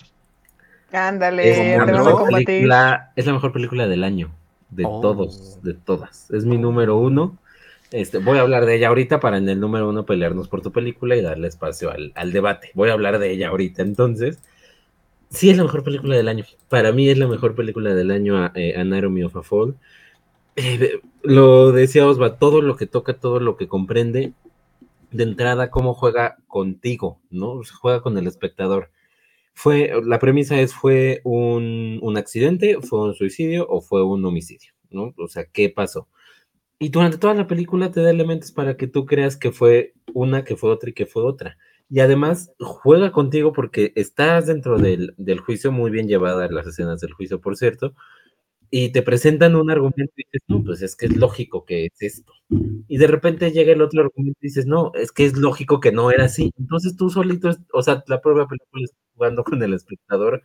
Ándale, 0.91 1.49
Es 1.49 1.57
te 1.57 1.77
vas 1.77 1.89
a 1.89 1.91
mejor 2.03 2.19
combatir. 2.19 2.45
película, 2.45 3.11
es 3.15 3.25
la 3.25 3.33
mejor 3.33 3.51
película 3.51 3.87
del 3.87 4.03
año. 4.03 4.31
De 4.69 4.83
Oh. 4.85 5.01
todos, 5.01 5.59
de 5.63 5.73
todas. 5.73 6.29
Es 6.31 6.45
mi 6.45 6.57
número 6.57 6.97
uno. 6.97 7.37
Este, 7.91 8.17
voy 8.19 8.37
a 8.37 8.41
hablar 8.41 8.65
de 8.65 8.75
ella 8.75 8.89
ahorita 8.89 9.19
para 9.19 9.37
en 9.37 9.47
el 9.49 9.59
número 9.59 9.89
uno 9.89 10.05
pelearnos 10.05 10.49
por 10.49 10.61
tu 10.61 10.71
película 10.71 11.15
y 11.15 11.21
darle 11.21 11.47
espacio 11.47 11.89
al, 11.89 12.11
al 12.15 12.31
debate. 12.31 12.71
Voy 12.73 12.89
a 12.89 12.93
hablar 12.93 13.17
de 13.17 13.31
ella 13.31 13.47
ahorita. 13.47 13.81
Entonces, 13.81 14.39
sí 15.29 15.49
es 15.49 15.57
la 15.57 15.63
mejor 15.63 15.83
película 15.83 16.15
del 16.15 16.27
año. 16.27 16.45
Para 16.69 16.91
mí 16.91 17.09
es 17.09 17.17
la 17.17 17.27
mejor 17.27 17.55
película 17.55 17.95
del 17.95 18.11
año, 18.11 18.51
eh, 18.55 18.75
Anatomy 18.77 19.23
of 19.23 19.35
a 19.37 19.41
Fall. 19.43 19.75
Eh, 20.57 20.99
lo 21.23 21.71
decía 21.71 22.05
Osva, 22.05 22.35
todo 22.35 22.61
lo 22.61 22.75
que 22.75 22.85
toca, 22.87 23.13
todo 23.13 23.39
lo 23.39 23.57
que 23.57 23.67
comprende, 23.67 24.33
de 25.11 25.23
entrada, 25.23 25.69
cómo 25.69 25.93
juega 25.93 26.37
contigo, 26.47 27.21
¿no? 27.29 27.61
Juega 27.81 28.01
con 28.01 28.17
el 28.17 28.27
espectador. 28.27 28.91
Fue, 29.53 29.91
la 30.03 30.19
premisa 30.19 30.59
es, 30.59 30.73
¿fue 30.73 31.21
un, 31.23 31.99
un 32.01 32.17
accidente, 32.17 32.77
fue 32.81 33.01
un 33.01 33.15
suicidio 33.15 33.67
o 33.69 33.81
fue 33.81 34.03
un 34.03 34.23
homicidio? 34.25 34.73
¿No? 34.89 35.13
O 35.17 35.27
sea, 35.27 35.45
¿qué 35.45 35.69
pasó? 35.69 36.07
Y 36.79 36.89
durante 36.89 37.17
toda 37.17 37.33
la 37.33 37.47
película 37.47 37.91
te 37.91 38.01
da 38.01 38.11
elementos 38.11 38.51
para 38.51 38.77
que 38.77 38.87
tú 38.87 39.05
creas 39.05 39.35
que 39.35 39.51
fue 39.51 39.93
una, 40.13 40.43
que 40.43 40.55
fue 40.55 40.69
otra 40.69 40.91
y 40.91 40.93
que 40.93 41.07
fue 41.07 41.23
otra. 41.23 41.57
Y 41.89 42.01
además 42.01 42.53
juega 42.59 43.11
contigo 43.11 43.53
porque 43.53 43.93
estás 43.95 44.45
dentro 44.45 44.77
del, 44.77 45.13
del 45.17 45.39
juicio, 45.39 45.71
muy 45.71 45.89
bien 45.89 46.07
llevadas 46.07 46.51
las 46.51 46.67
escenas 46.67 46.99
del 46.99 47.13
juicio, 47.13 47.41
por 47.41 47.57
cierto, 47.57 47.95
y 48.69 48.91
te 48.91 49.01
presentan 49.01 49.55
un 49.55 49.71
argumento 49.71 50.13
y 50.17 50.23
dices, 50.25 50.41
no, 50.47 50.63
pues 50.63 50.81
es 50.81 50.95
que 50.95 51.07
es 51.07 51.15
lógico 51.15 51.65
que 51.65 51.85
es 51.85 52.01
esto. 52.01 52.33
Y 52.87 52.97
de 52.97 53.07
repente 53.07 53.51
llega 53.51 53.73
el 53.73 53.81
otro 53.81 54.01
argumento 54.01 54.37
y 54.41 54.47
dices, 54.47 54.65
no, 54.65 54.91
es 54.95 55.11
que 55.11 55.25
es 55.25 55.37
lógico 55.37 55.79
que 55.79 55.91
no 55.91 56.11
era 56.11 56.25
así. 56.25 56.51
Entonces 56.57 56.95
tú 56.97 57.09
solito, 57.09 57.51
o 57.73 57.81
sea, 57.83 58.03
la 58.07 58.21
propia 58.21 58.45
película 58.47 58.83
está 58.85 58.97
jugando 59.15 59.43
con 59.43 59.63
el 59.63 59.73
espectador 59.73 60.43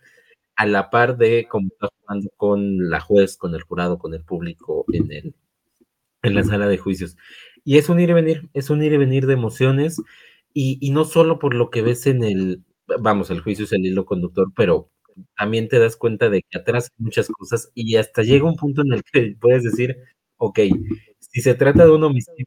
a 0.56 0.66
la 0.66 0.90
par 0.90 1.16
de 1.16 1.46
cómo 1.48 1.68
está 1.68 1.88
jugando 2.00 2.30
con 2.36 2.90
la 2.90 3.00
juez, 3.00 3.36
con 3.36 3.54
el 3.54 3.62
jurado, 3.62 3.98
con 3.98 4.14
el 4.14 4.24
público 4.24 4.84
en, 4.92 5.10
el, 5.12 5.34
en 6.22 6.34
la 6.34 6.44
sala 6.44 6.68
de 6.68 6.78
juicios. 6.78 7.16
Y 7.64 7.78
es 7.78 7.88
un 7.88 8.00
ir 8.00 8.10
y 8.10 8.12
venir, 8.14 8.50
es 8.54 8.70
un 8.70 8.82
ir 8.82 8.92
y 8.92 8.98
venir 8.98 9.26
de 9.26 9.34
emociones, 9.34 10.00
y, 10.54 10.78
y 10.80 10.90
no 10.90 11.04
solo 11.04 11.38
por 11.38 11.54
lo 11.54 11.70
que 11.70 11.82
ves 11.82 12.06
en 12.06 12.24
el, 12.24 12.62
vamos, 13.00 13.30
el 13.30 13.40
juicio 13.40 13.64
es 13.64 13.72
el 13.72 13.86
hilo 13.86 14.04
conductor, 14.04 14.52
pero 14.56 14.90
también 15.36 15.68
te 15.68 15.78
das 15.78 15.96
cuenta 15.96 16.30
de 16.30 16.42
que 16.42 16.58
atrás 16.58 16.90
hay 16.92 17.04
muchas 17.04 17.28
cosas 17.28 17.70
y 17.74 17.96
hasta 17.96 18.22
llega 18.22 18.48
un 18.48 18.56
punto 18.56 18.82
en 18.82 18.92
el 18.94 19.02
que 19.04 19.36
puedes 19.40 19.64
decir, 19.64 19.96
ok, 20.36 20.60
si 21.18 21.40
se 21.40 21.54
trata 21.54 21.84
de 21.84 21.92
un 21.92 22.04
homicidio, 22.04 22.46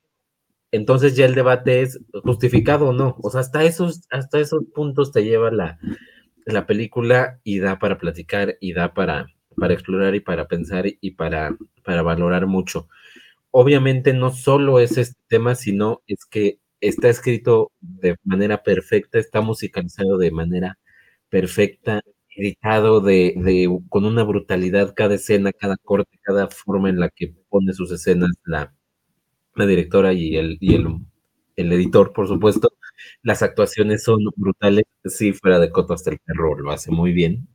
entonces 0.72 1.16
ya 1.16 1.26
el 1.26 1.36
debate 1.36 1.82
es 1.82 1.99
justificado 2.24 2.89
o 2.89 2.93
no. 2.93 3.16
O 3.22 3.30
sea, 3.30 3.41
hasta 3.41 3.63
esos, 3.63 4.01
hasta 4.11 4.39
esos 4.39 4.66
puntos 4.74 5.11
te 5.11 5.24
lleva 5.24 5.51
la, 5.51 5.80
la 6.45 6.66
película 6.68 7.39
y 7.43 7.59
da 7.59 7.80
para 7.80 7.97
platicar 7.97 8.57
y 8.59 8.74
da 8.74 8.93
para, 8.93 9.28
para 9.57 9.74
explorar 9.74 10.16
y 10.16 10.20
para 10.20 10.47
pensar 10.47 10.86
y 10.99 11.11
para, 11.11 11.57
para 11.84 12.01
valorar 12.01 12.47
mucho. 12.47 12.88
Obviamente 13.51 14.13
no 14.13 14.32
solo 14.32 14.80
es 14.80 14.97
este 14.97 15.20
tema, 15.28 15.55
sino 15.55 16.01
es 16.07 16.26
que 16.26 16.59
está 16.82 17.09
escrito 17.09 17.72
de 17.80 18.18
manera 18.24 18.63
perfecta, 18.63 19.20
está 19.20 19.41
musicalizado 19.41 20.18
de 20.18 20.32
manera 20.32 20.78
perfecta, 21.30 22.01
editado 22.36 23.02
de, 23.02 23.34
de, 23.38 23.70
con 23.90 24.06
una 24.06 24.24
brutalidad 24.24 24.94
cada 24.96 25.16
escena, 25.16 25.52
cada 25.54 25.78
corte, 25.78 26.20
cada 26.24 26.48
forma 26.50 26.90
en 26.90 27.00
la 27.00 27.10
que 27.10 27.34
pone 27.50 27.74
sus 27.74 27.92
escenas 27.92 28.32
la, 28.46 28.74
la 29.56 29.66
directora 29.68 30.14
y 30.14 30.38
el, 30.38 30.58
y 30.62 30.76
el, 30.76 30.88
el 31.56 31.74
editor, 31.74 32.14
por 32.14 32.28
supuesto. 32.28 32.70
Las 33.24 33.44
actuaciones 33.44 34.04
son 34.04 34.20
brutales, 34.38 34.86
sí, 35.06 35.34
fuera 35.34 35.60
de 35.60 35.72
coto 35.72 35.94
hasta 35.94 36.12
el 36.12 36.20
perro 36.20 36.58
lo 36.60 36.72
hace 36.72 36.92
muy 36.92 37.14
bien. 37.14 37.48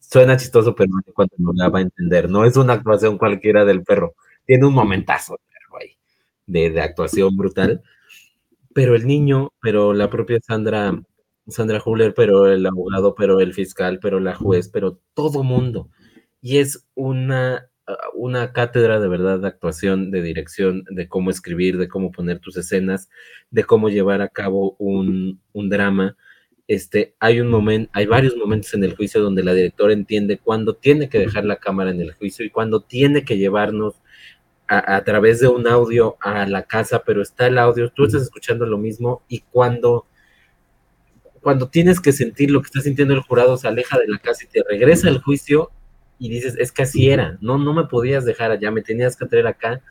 Suena 0.00 0.36
chistoso, 0.36 0.74
pero 0.74 0.90
cuando 1.14 1.34
no 1.38 1.52
la 1.54 1.68
va 1.70 1.78
a 1.80 1.82
entender. 1.82 2.28
No 2.30 2.44
es 2.44 2.56
una 2.56 2.74
actuación 2.74 3.18
cualquiera 3.18 3.64
del 3.64 3.82
perro. 3.82 4.14
Tiene 4.46 4.66
un 4.66 4.74
momentazo 4.74 5.36
perro 5.48 5.78
ahí 5.82 5.96
de, 6.46 6.70
de 6.70 6.80
actuación 6.82 7.36
brutal. 7.36 7.82
Pero 8.74 8.94
el 8.96 9.06
niño, 9.06 9.50
pero 9.60 9.92
la 9.94 10.10
propia 10.10 10.40
Sandra, 10.42 11.00
Sandra 11.48 11.82
Huller, 11.84 12.14
pero 12.14 12.46
el 12.46 12.64
abogado, 12.66 13.14
pero 13.14 13.40
el 13.40 13.54
fiscal, 13.54 13.98
pero 14.00 14.20
la 14.20 14.34
juez, 14.34 14.68
pero 14.68 14.98
todo 15.14 15.42
mundo. 15.42 15.88
Y 16.40 16.58
es 16.58 16.86
una 16.94 17.68
una 18.14 18.52
cátedra 18.52 19.00
de 19.00 19.08
verdad 19.08 19.40
de 19.40 19.48
actuación, 19.48 20.10
de 20.10 20.22
dirección, 20.22 20.84
de 20.90 21.08
cómo 21.08 21.30
escribir, 21.30 21.78
de 21.78 21.88
cómo 21.88 22.12
poner 22.12 22.38
tus 22.38 22.56
escenas, 22.56 23.10
de 23.50 23.64
cómo 23.64 23.88
llevar 23.88 24.22
a 24.22 24.28
cabo 24.28 24.76
un, 24.78 25.40
un 25.52 25.68
drama. 25.68 26.16
Este, 26.68 27.14
hay 27.18 27.40
un 27.40 27.48
momento, 27.48 27.90
hay 27.92 28.06
varios 28.06 28.36
momentos 28.36 28.72
en 28.74 28.84
el 28.84 28.96
juicio 28.96 29.20
donde 29.20 29.42
la 29.42 29.54
directora 29.54 29.92
entiende 29.92 30.38
cuándo 30.38 30.74
tiene 30.74 31.08
que 31.08 31.18
dejar 31.18 31.44
la 31.44 31.56
cámara 31.56 31.90
en 31.90 32.00
el 32.00 32.12
juicio 32.12 32.44
y 32.44 32.50
cuándo 32.50 32.80
tiene 32.80 33.24
que 33.24 33.36
llevarnos 33.36 33.94
a, 34.68 34.96
a, 34.96 35.04
través 35.04 35.40
de 35.40 35.48
un 35.48 35.66
audio 35.66 36.16
a 36.20 36.46
la 36.46 36.62
casa, 36.62 37.02
pero 37.04 37.20
está 37.20 37.48
el 37.48 37.58
audio, 37.58 37.90
tú 37.90 38.04
estás 38.04 38.22
escuchando 38.22 38.64
lo 38.64 38.78
mismo 38.78 39.22
y 39.28 39.40
cuando 39.40 40.06
cuando 41.42 41.68
tienes 41.68 42.00
que 42.00 42.12
sentir 42.12 42.50
lo 42.50 42.62
que 42.62 42.66
está 42.66 42.80
sintiendo 42.80 43.14
el 43.14 43.20
jurado 43.20 43.56
se 43.56 43.68
aleja 43.68 43.98
de 43.98 44.06
la 44.06 44.18
casa 44.18 44.44
y 44.44 44.46
te 44.46 44.62
regresa 44.66 45.08
al 45.08 45.20
juicio 45.20 45.70
y 46.18 46.28
dices, 46.28 46.54
es 46.56 46.70
que 46.70 46.82
así 46.82 47.10
era, 47.10 47.36
no, 47.40 47.58
no 47.58 47.74
me 47.74 47.84
podías 47.84 48.24
dejar 48.24 48.52
allá, 48.52 48.70
me 48.70 48.80
tenías 48.80 49.16
que 49.16 49.26
traer 49.26 49.48
acá, 49.48 49.82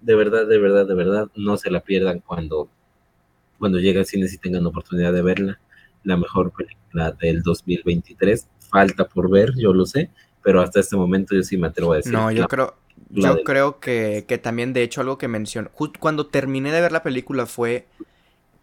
de 0.00 0.14
verdad, 0.14 0.46
de 0.46 0.58
verdad, 0.58 0.86
de 0.86 0.94
verdad, 0.94 1.28
no 1.34 1.56
se 1.56 1.68
la 1.70 1.80
pierdan 1.80 2.20
cuando, 2.20 2.68
cuando 3.58 3.78
lleguen 3.78 3.98
al 3.98 4.06
cine 4.06 4.28
si 4.28 4.38
tengan 4.38 4.64
oportunidad 4.66 5.12
de 5.12 5.22
verla, 5.22 5.60
la 6.04 6.16
mejor 6.16 6.52
película 6.52 7.10
del 7.20 7.42
2023, 7.42 8.46
falta 8.70 9.08
por 9.08 9.28
ver, 9.28 9.52
yo 9.56 9.74
lo 9.74 9.84
sé, 9.84 10.10
pero 10.44 10.60
hasta 10.62 10.78
este 10.78 10.96
momento 10.96 11.34
yo 11.34 11.42
sí 11.42 11.56
me 11.56 11.66
atrevo 11.66 11.92
a 11.92 11.96
decir. 11.96 12.12
No, 12.12 12.30
yo 12.30 12.42
la, 12.42 12.46
creo, 12.46 12.76
yo 13.10 13.42
creo 13.42 13.80
que, 13.80 14.24
que, 14.28 14.38
también, 14.38 14.72
de 14.72 14.84
hecho, 14.84 15.00
algo 15.00 15.18
que 15.18 15.26
mencionó, 15.26 15.70
justo 15.72 15.98
cuando 15.98 16.28
terminé 16.28 16.70
de 16.70 16.80
ver 16.80 16.92
la 16.92 17.02
película 17.02 17.46
fue 17.46 17.88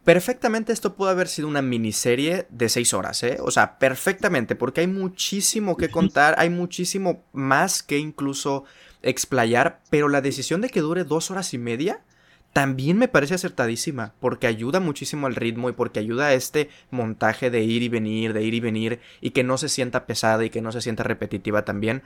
Perfectamente 0.08 0.72
esto 0.72 0.96
pudo 0.96 1.10
haber 1.10 1.28
sido 1.28 1.50
una 1.50 1.62
miniserie 1.62 2.48
de 2.50 2.70
seis 2.70 2.94
horas, 2.94 3.22
¿eh? 3.24 3.40
O 3.42 3.52
sea, 3.52 3.78
perfectamente, 3.78 4.56
porque 4.56 4.80
hay 4.80 4.88
muchísimo 4.88 5.76
que 5.76 5.90
contar, 5.90 6.36
hay 6.38 6.50
muchísimo 6.50 7.26
más 7.34 7.84
que 7.84 7.98
incluso 7.98 8.64
explayar, 9.02 9.82
pero 9.90 10.08
la 10.08 10.22
decisión 10.22 10.62
de 10.62 10.70
que 10.70 10.80
dure 10.80 11.04
dos 11.04 11.30
horas 11.30 11.54
y 11.54 11.58
media 11.58 12.06
también 12.54 12.98
me 12.98 13.10
parece 13.10 13.34
acertadísima, 13.34 14.14
porque 14.22 14.48
ayuda 14.48 14.80
muchísimo 14.80 15.28
al 15.28 15.36
ritmo 15.36 15.68
y 15.68 15.74
porque 15.74 16.00
ayuda 16.00 16.28
a 16.28 16.34
este 16.34 16.70
montaje 16.90 17.50
de 17.50 17.64
ir 17.64 17.84
y 17.84 17.90
venir, 17.90 18.32
de 18.32 18.44
ir 18.44 18.54
y 18.54 18.62
venir, 18.62 19.02
y 19.20 19.32
que 19.32 19.44
no 19.44 19.58
se 19.58 19.68
sienta 19.68 20.06
pesada 20.06 20.46
y 20.46 20.50
que 20.50 20.62
no 20.62 20.72
se 20.72 20.80
sienta 20.80 21.04
repetitiva 21.04 21.66
también. 21.66 22.02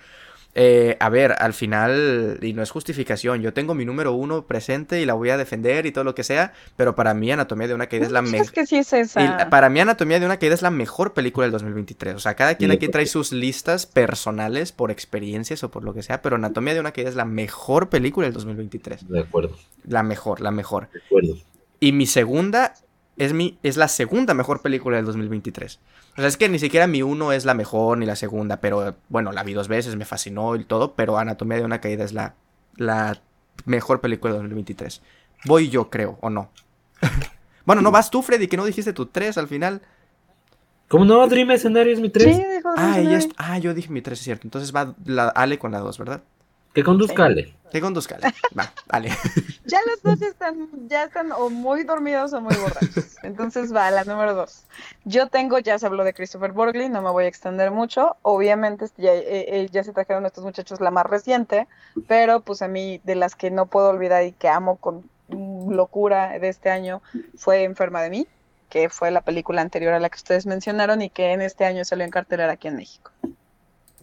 Eh, 0.53 0.97
a 0.99 1.09
ver, 1.09 1.35
al 1.39 1.53
final, 1.53 2.37
y 2.41 2.53
no 2.53 2.61
es 2.61 2.71
justificación, 2.71 3.41
yo 3.41 3.53
tengo 3.53 3.73
mi 3.73 3.85
número 3.85 4.11
uno 4.13 4.45
presente 4.45 5.01
y 5.01 5.05
la 5.05 5.13
voy 5.13 5.29
a 5.29 5.37
defender 5.37 5.85
y 5.85 5.91
todo 5.91 6.03
lo 6.03 6.13
que 6.13 6.23
sea, 6.23 6.53
pero 6.75 6.93
para 6.95 7.13
mí 7.13 7.31
Anatomía 7.31 7.67
de 7.67 7.73
una 7.73 7.87
Caída 7.87 8.05
es 8.05 8.11
la 8.11 8.21
mejor. 8.21 8.41
Es 8.41 8.51
que 8.51 8.65
sí 8.65 8.77
es 8.77 8.91
esa. 8.91 9.49
Para 9.49 9.69
mí 9.69 9.79
Anatomía 9.79 10.19
de 10.19 10.25
una 10.25 10.37
Caída 10.37 10.55
es 10.55 10.61
la 10.61 10.71
mejor 10.71 11.13
película 11.13 11.45
del 11.45 11.51
2023. 11.51 12.15
O 12.15 12.19
sea, 12.19 12.35
cada 12.35 12.55
quien 12.55 12.71
aquí 12.71 12.87
trae 12.89 13.05
sus 13.05 13.31
listas 13.31 13.85
personales 13.85 14.71
por 14.71 14.91
experiencias 14.91 15.63
o 15.63 15.71
por 15.71 15.83
lo 15.83 15.93
que 15.93 16.03
sea, 16.03 16.21
pero 16.21 16.35
Anatomía 16.35 16.73
de 16.73 16.79
una 16.79 16.91
Caída 16.91 17.09
es 17.09 17.15
la 17.15 17.25
mejor 17.25 17.89
película 17.89 18.25
del 18.25 18.33
2023. 18.33 19.07
De 19.07 19.19
acuerdo. 19.21 19.55
La 19.87 20.03
mejor, 20.03 20.41
la 20.41 20.51
mejor. 20.51 20.89
De 20.91 21.01
acuerdo. 21.05 21.37
Y 21.79 21.93
mi 21.93 22.05
segunda 22.05 22.73
es, 23.17 23.33
mi, 23.33 23.57
es 23.63 23.77
la 23.77 23.87
segunda 23.87 24.33
mejor 24.33 24.61
película 24.61 24.97
del 24.97 25.05
2023. 25.05 25.79
O 26.13 26.15
sea, 26.17 26.27
es 26.27 26.37
que 26.37 26.49
ni 26.49 26.59
siquiera 26.59 26.87
mi 26.87 27.01
uno 27.01 27.31
es 27.31 27.45
la 27.45 27.53
mejor 27.53 27.97
ni 27.97 28.05
la 28.05 28.15
segunda, 28.15 28.57
pero 28.61 28.95
bueno, 29.09 29.31
la 29.31 29.43
vi 29.43 29.53
dos 29.53 29.67
veces, 29.67 29.95
me 29.95 30.05
fascinó 30.05 30.55
y 30.55 30.63
todo, 30.63 30.93
pero 30.93 31.17
Anatomía 31.17 31.57
de 31.57 31.65
una 31.65 31.81
Caída 31.81 32.03
es 32.03 32.13
la, 32.13 32.35
la 32.75 33.21
mejor 33.65 34.01
película 34.01 34.33
del 34.33 34.43
2023. 34.43 35.01
Voy 35.45 35.69
yo, 35.69 35.89
creo, 35.89 36.17
¿o 36.21 36.29
no? 36.29 36.49
bueno, 37.65 37.81
no 37.81 37.91
vas 37.91 38.11
tú, 38.11 38.21
Freddy, 38.21 38.47
que 38.47 38.57
no 38.57 38.65
dijiste 38.65 38.93
tu 38.93 39.05
3 39.05 39.37
al 39.37 39.47
final. 39.47 39.81
¿Cómo 40.87 41.05
no? 41.05 41.25
Dream 41.27 41.51
Escenario 41.51 41.93
es 41.93 42.01
mi 42.01 42.09
3. 42.09 42.35
Sí, 42.35 42.43
dijo 42.53 42.69
ah, 42.75 42.99
es, 42.99 43.29
ah, 43.37 43.57
yo 43.57 43.73
dije 43.73 43.89
mi 43.89 44.01
3, 44.01 44.19
es 44.19 44.25
cierto. 44.25 44.45
Entonces 44.45 44.75
va 44.75 44.93
la 45.05 45.29
Ale 45.29 45.57
con 45.57 45.71
la 45.71 45.79
2, 45.79 45.97
¿verdad? 45.97 46.21
Que 46.73 46.83
conduzca 46.83 47.25
Ale. 47.25 47.53
Que 47.71 47.81
conduzca 47.81 48.15
Ale. 48.15 48.33
Va, 48.57 48.71
Ale. 48.89 49.09
ya 49.65 49.79
los 49.87 50.01
dos 50.01 50.21
están, 50.21 50.69
ya 50.87 51.03
están 51.03 51.31
o 51.31 51.49
muy 51.49 51.83
dormidos 51.83 52.33
o 52.33 52.41
muy 52.41 52.55
borrachos. 52.55 53.17
Entonces 53.23 53.73
va, 53.73 53.91
la 53.91 54.03
número 54.03 54.33
2. 54.35 54.63
Yo 55.05 55.27
tengo, 55.27 55.59
ya 55.59 55.77
se 55.79 55.85
habló 55.85 56.03
de 56.03 56.13
Christopher 56.13 56.51
Borgley, 56.51 56.89
no 56.89 57.01
me 57.01 57.09
voy 57.09 57.25
a 57.25 57.27
extender 57.27 57.71
mucho. 57.71 58.17
Obviamente 58.21 58.85
ya, 58.97 59.13
eh, 59.13 59.67
ya 59.71 59.83
se 59.83 59.93
trajeron 59.93 60.25
estos 60.25 60.43
muchachos 60.43 60.79
la 60.79 60.91
más 60.91 61.05
reciente, 61.05 61.67
pero 62.07 62.41
pues 62.41 62.61
a 62.61 62.67
mí 62.67 63.01
de 63.03 63.15
las 63.15 63.35
que 63.35 63.51
no 63.51 63.65
puedo 63.65 63.89
olvidar 63.89 64.23
y 64.23 64.31
que 64.31 64.47
amo 64.47 64.77
con 64.77 65.09
locura 65.29 66.37
de 66.39 66.49
este 66.49 66.69
año 66.69 67.01
fue 67.37 67.63
Enferma 67.63 68.01
de 68.01 68.09
mí, 68.09 68.27
que 68.69 68.89
fue 68.89 69.11
la 69.11 69.21
película 69.21 69.61
anterior 69.61 69.93
a 69.93 69.99
la 69.99 70.09
que 70.09 70.17
ustedes 70.17 70.45
mencionaron 70.45 71.01
y 71.01 71.09
que 71.09 71.31
en 71.31 71.41
este 71.41 71.65
año 71.65 71.85
salió 71.85 72.05
en 72.05 72.11
cartelera 72.11 72.53
aquí 72.53 72.67
en 72.67 72.77
México 72.77 73.11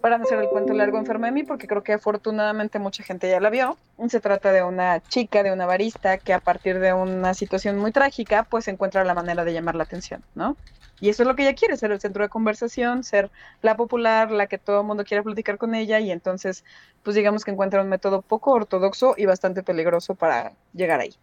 para 0.01 0.19
no 0.19 0.25
hacer 0.25 0.39
el 0.39 0.49
cuento 0.49 0.73
largo 0.73 0.99
enferma 0.99 1.27
de 1.27 1.33
mí, 1.33 1.43
porque 1.43 1.67
creo 1.67 1.83
que 1.83 1.93
afortunadamente 1.93 2.79
mucha 2.79 3.03
gente 3.03 3.29
ya 3.29 3.41
la 3.41 3.51
vio. 3.51 3.77
Se 4.09 4.21
trata 4.21 4.53
de 4.53 4.63
una 4.63 5.01
chica, 5.01 5.43
de 5.43 5.53
una 5.53 5.67
barista, 5.67 6.19
que 6.19 6.33
a 6.33 6.41
partir 6.41 6.79
de 6.79 6.93
una 6.93 7.35
situación 7.35 7.79
muy 7.79 7.93
trágica, 7.93 8.45
pues 8.45 8.69
encuentra 8.69 9.05
la 9.05 9.15
manera 9.15 9.45
de 9.45 9.53
llamar 9.53 9.75
la 9.75 9.85
atención, 9.85 10.23
¿no? 10.35 10.57
Y 11.01 11.09
eso 11.09 11.23
es 11.23 11.29
lo 11.29 11.37
que 11.37 11.43
ella 11.43 11.55
quiere, 11.55 11.77
ser 11.77 11.93
el 11.93 12.01
centro 12.01 12.25
de 12.25 12.29
conversación, 12.29 13.05
ser 13.05 13.31
la 13.63 13.77
popular, 13.77 14.31
la 14.31 14.47
que 14.47 14.59
todo 14.59 14.81
el 14.81 14.87
mundo 14.87 15.05
quiere 15.05 15.23
platicar 15.23 15.57
con 15.57 15.75
ella, 15.75 16.01
y 16.01 16.11
entonces, 16.11 16.65
pues 17.03 17.15
digamos 17.15 17.45
que 17.45 17.53
encuentra 17.53 17.83
un 17.83 17.89
método 17.89 18.23
poco 18.23 18.53
ortodoxo 18.53 19.15
y 19.17 19.27
bastante 19.27 19.63
peligroso 19.63 20.15
para 20.15 20.53
llegar 20.73 21.01
ahí. 21.01 21.15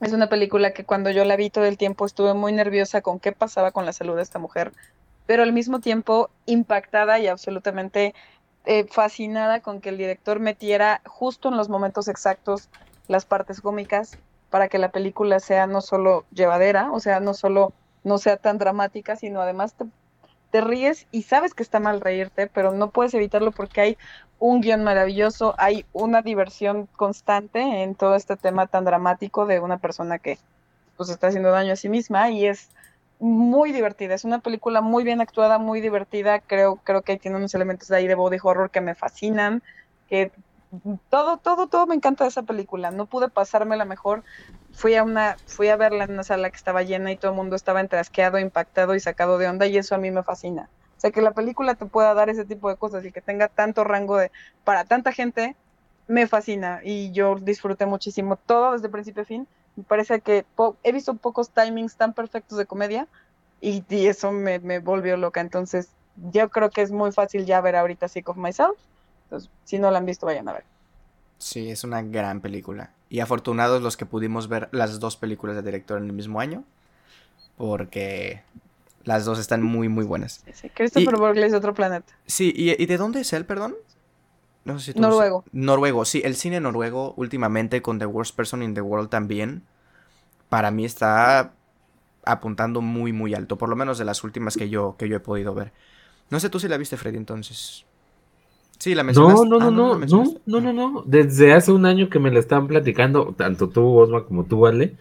Es 0.00 0.12
una 0.12 0.28
película 0.28 0.72
que 0.72 0.84
cuando 0.84 1.10
yo 1.10 1.24
la 1.24 1.36
vi 1.36 1.50
todo 1.50 1.64
el 1.64 1.78
tiempo 1.78 2.04
estuve 2.04 2.34
muy 2.34 2.52
nerviosa 2.52 3.00
con 3.00 3.18
qué 3.18 3.32
pasaba 3.32 3.70
con 3.72 3.86
la 3.86 3.92
salud 3.92 4.14
de 4.14 4.22
esta 4.22 4.38
mujer 4.38 4.72
pero 5.26 5.42
al 5.42 5.52
mismo 5.52 5.80
tiempo 5.80 6.30
impactada 6.46 7.18
y 7.18 7.26
absolutamente 7.26 8.14
eh, 8.64 8.86
fascinada 8.90 9.60
con 9.60 9.80
que 9.80 9.90
el 9.90 9.98
director 9.98 10.40
metiera 10.40 11.00
justo 11.04 11.48
en 11.48 11.56
los 11.56 11.68
momentos 11.68 12.08
exactos 12.08 12.68
las 13.08 13.24
partes 13.24 13.60
cómicas 13.60 14.18
para 14.50 14.68
que 14.68 14.78
la 14.78 14.90
película 14.90 15.40
sea 15.40 15.66
no 15.66 15.80
solo 15.80 16.24
llevadera, 16.32 16.90
o 16.92 17.00
sea, 17.00 17.20
no 17.20 17.34
solo 17.34 17.72
no 18.04 18.18
sea 18.18 18.36
tan 18.36 18.58
dramática, 18.58 19.16
sino 19.16 19.40
además 19.40 19.74
te, 20.50 20.60
ríes 20.60 21.06
y 21.12 21.22
sabes 21.22 21.52
que 21.52 21.62
está 21.62 21.80
mal 21.80 22.00
reírte, 22.00 22.46
pero 22.46 22.72
no 22.72 22.90
puedes 22.90 23.12
evitarlo 23.12 23.52
porque 23.52 23.80
hay 23.82 23.98
un 24.38 24.62
guion 24.62 24.82
maravilloso, 24.84 25.54
hay 25.58 25.84
una 25.92 26.22
diversión 26.22 26.86
constante 26.96 27.82
en 27.82 27.94
todo 27.94 28.14
este 28.14 28.36
tema 28.36 28.66
tan 28.66 28.84
dramático 28.84 29.44
de 29.44 29.60
una 29.60 29.76
persona 29.76 30.18
que 30.18 30.38
pues 30.96 31.10
está 31.10 31.26
haciendo 31.26 31.50
daño 31.50 31.74
a 31.74 31.76
sí 31.76 31.90
misma 31.90 32.30
y 32.30 32.46
es 32.46 32.70
muy 33.18 33.72
divertida, 33.72 34.14
es 34.14 34.24
una 34.24 34.40
película 34.40 34.80
muy 34.82 35.04
bien 35.04 35.20
actuada, 35.20 35.58
muy 35.58 35.80
divertida, 35.80 36.40
creo, 36.40 36.78
creo 36.84 37.02
que 37.02 37.18
tiene 37.18 37.36
unos 37.38 37.54
elementos 37.54 37.88
de 37.88 37.96
ahí 37.96 38.06
de 38.06 38.14
body 38.14 38.38
horror 38.42 38.70
que 38.70 38.80
me 38.80 38.94
fascinan, 38.94 39.62
que 40.06 40.32
todo, 41.08 41.38
todo, 41.38 41.68
todo 41.68 41.86
me 41.86 41.94
encanta 41.94 42.24
de 42.24 42.28
esa 42.30 42.42
película, 42.42 42.90
no 42.90 43.08
pude 43.08 43.30
pasármela 43.30 43.84
mejor, 43.84 44.24
fui 44.72 44.94
a 44.96 45.04
una, 45.04 45.40
fui 45.46 45.68
a 45.68 45.76
verla 45.76 46.04
en 46.04 46.12
una 46.12 46.24
sala 46.24 46.50
que 46.50 46.56
estaba 46.56 46.82
llena 46.82 47.12
y 47.12 47.16
todo 47.18 47.30
el 47.32 47.36
mundo 47.36 47.56
estaba 47.56 47.80
entrasqueado, 47.80 48.38
impactado 48.38 48.94
y 48.94 49.00
sacado 49.00 49.38
de 49.38 49.48
onda 49.48 49.66
y 49.66 49.78
eso 49.78 49.94
a 49.94 49.98
mí 49.98 50.10
me 50.10 50.22
fascina, 50.22 50.70
O 50.72 50.94
sea, 51.00 51.10
que 51.10 51.22
la 51.22 51.32
película 51.32 51.74
te 51.76 51.86
pueda 51.86 52.14
dar 52.14 52.28
ese 52.30 52.44
tipo 52.44 52.68
de 52.68 52.76
cosas 52.76 53.04
y 53.04 53.12
que 53.12 53.22
tenga 53.22 53.48
tanto 53.48 53.84
rango 53.84 54.16
de 54.18 54.30
para 54.64 54.84
tanta 54.84 55.12
gente, 55.12 55.56
me 56.06 56.26
fascina 56.26 56.80
y 56.84 57.12
yo 57.12 57.36
disfruté 57.40 57.86
muchísimo 57.86 58.36
todo 58.36 58.72
desde 58.72 58.88
principio 58.90 59.22
a 59.22 59.26
fin. 59.26 59.48
Me 59.76 59.84
parece 59.84 60.20
que 60.20 60.44
he 60.82 60.92
visto 60.92 61.14
pocos 61.14 61.50
timings 61.50 61.96
tan 61.96 62.12
perfectos 62.12 62.58
de 62.58 62.66
comedia 62.66 63.06
y, 63.60 63.84
eso 63.90 64.32
me, 64.32 64.58
me, 64.58 64.78
volvió 64.78 65.16
loca. 65.16 65.40
Entonces, 65.40 65.90
yo 66.32 66.48
creo 66.48 66.70
que 66.70 66.82
es 66.82 66.90
muy 66.90 67.12
fácil 67.12 67.46
ya 67.46 67.60
ver 67.60 67.76
ahorita 67.76 68.08
Sick 68.08 68.28
of 68.28 68.36
Myself. 68.36 68.78
Entonces, 69.24 69.50
si 69.64 69.78
no 69.78 69.90
la 69.90 69.98
han 69.98 70.06
visto, 70.06 70.26
vayan 70.26 70.48
a 70.48 70.54
ver. 70.54 70.64
Sí, 71.38 71.70
es 71.70 71.84
una 71.84 72.02
gran 72.02 72.40
película. 72.40 72.90
Y 73.10 73.20
afortunados 73.20 73.82
los 73.82 73.96
que 73.96 74.06
pudimos 74.06 74.48
ver 74.48 74.68
las 74.72 74.98
dos 74.98 75.16
películas 75.16 75.56
de 75.56 75.62
director 75.62 75.98
en 75.98 76.06
el 76.06 76.12
mismo 76.12 76.40
año. 76.40 76.64
Porque 77.56 78.42
las 79.04 79.24
dos 79.24 79.38
están 79.38 79.62
muy, 79.62 79.88
muy 79.88 80.04
buenas. 80.04 80.44
Sí, 80.52 80.68
Christopher 80.70 81.16
Borgle 81.16 81.46
es 81.46 81.54
otro 81.54 81.74
planeta. 81.74 82.12
Sí, 82.26 82.52
¿y, 82.54 82.86
de 82.86 82.96
dónde 82.96 83.20
es 83.20 83.32
él, 83.32 83.46
perdón? 83.46 83.74
No 84.66 84.80
sé 84.80 84.86
si 84.86 84.94
tú 84.94 85.00
Noruego. 85.00 85.44
Noruego, 85.52 86.04
sí. 86.04 86.20
El 86.24 86.34
cine 86.34 86.60
noruego 86.60 87.14
últimamente 87.16 87.82
con 87.82 88.00
The 88.00 88.06
Worst 88.06 88.34
Person 88.34 88.64
in 88.64 88.74
the 88.74 88.80
World 88.80 89.08
también. 89.08 89.62
Para 90.48 90.72
mí 90.72 90.84
está 90.84 91.52
apuntando 92.24 92.80
muy, 92.80 93.12
muy 93.12 93.32
alto. 93.32 93.56
Por 93.56 93.68
lo 93.68 93.76
menos 93.76 93.96
de 93.96 94.04
las 94.04 94.24
últimas 94.24 94.56
que 94.56 94.68
yo, 94.68 94.96
que 94.98 95.08
yo 95.08 95.16
he 95.16 95.20
podido 95.20 95.54
ver. 95.54 95.72
No 96.30 96.40
sé 96.40 96.50
tú 96.50 96.58
si 96.58 96.66
la 96.66 96.78
viste, 96.78 96.96
Freddy, 96.96 97.16
entonces. 97.16 97.86
Sí, 98.78 98.96
la 98.96 99.04
mencionaste. 99.04 99.48
No, 99.48 99.58
no, 99.58 99.70
no, 99.70 99.94
ah, 99.94 99.98
no, 100.04 100.24
no, 100.46 100.60
no, 100.60 100.72
no, 100.72 101.02
Desde 101.06 101.52
hace 101.52 101.70
un 101.70 101.86
año 101.86 102.10
que 102.10 102.18
me 102.18 102.32
la 102.32 102.40
estaban 102.40 102.66
platicando, 102.66 103.34
tanto 103.38 103.68
tú, 103.68 103.96
Osma, 103.96 104.24
como 104.24 104.44
tú, 104.44 104.60
Vale, 104.60 104.96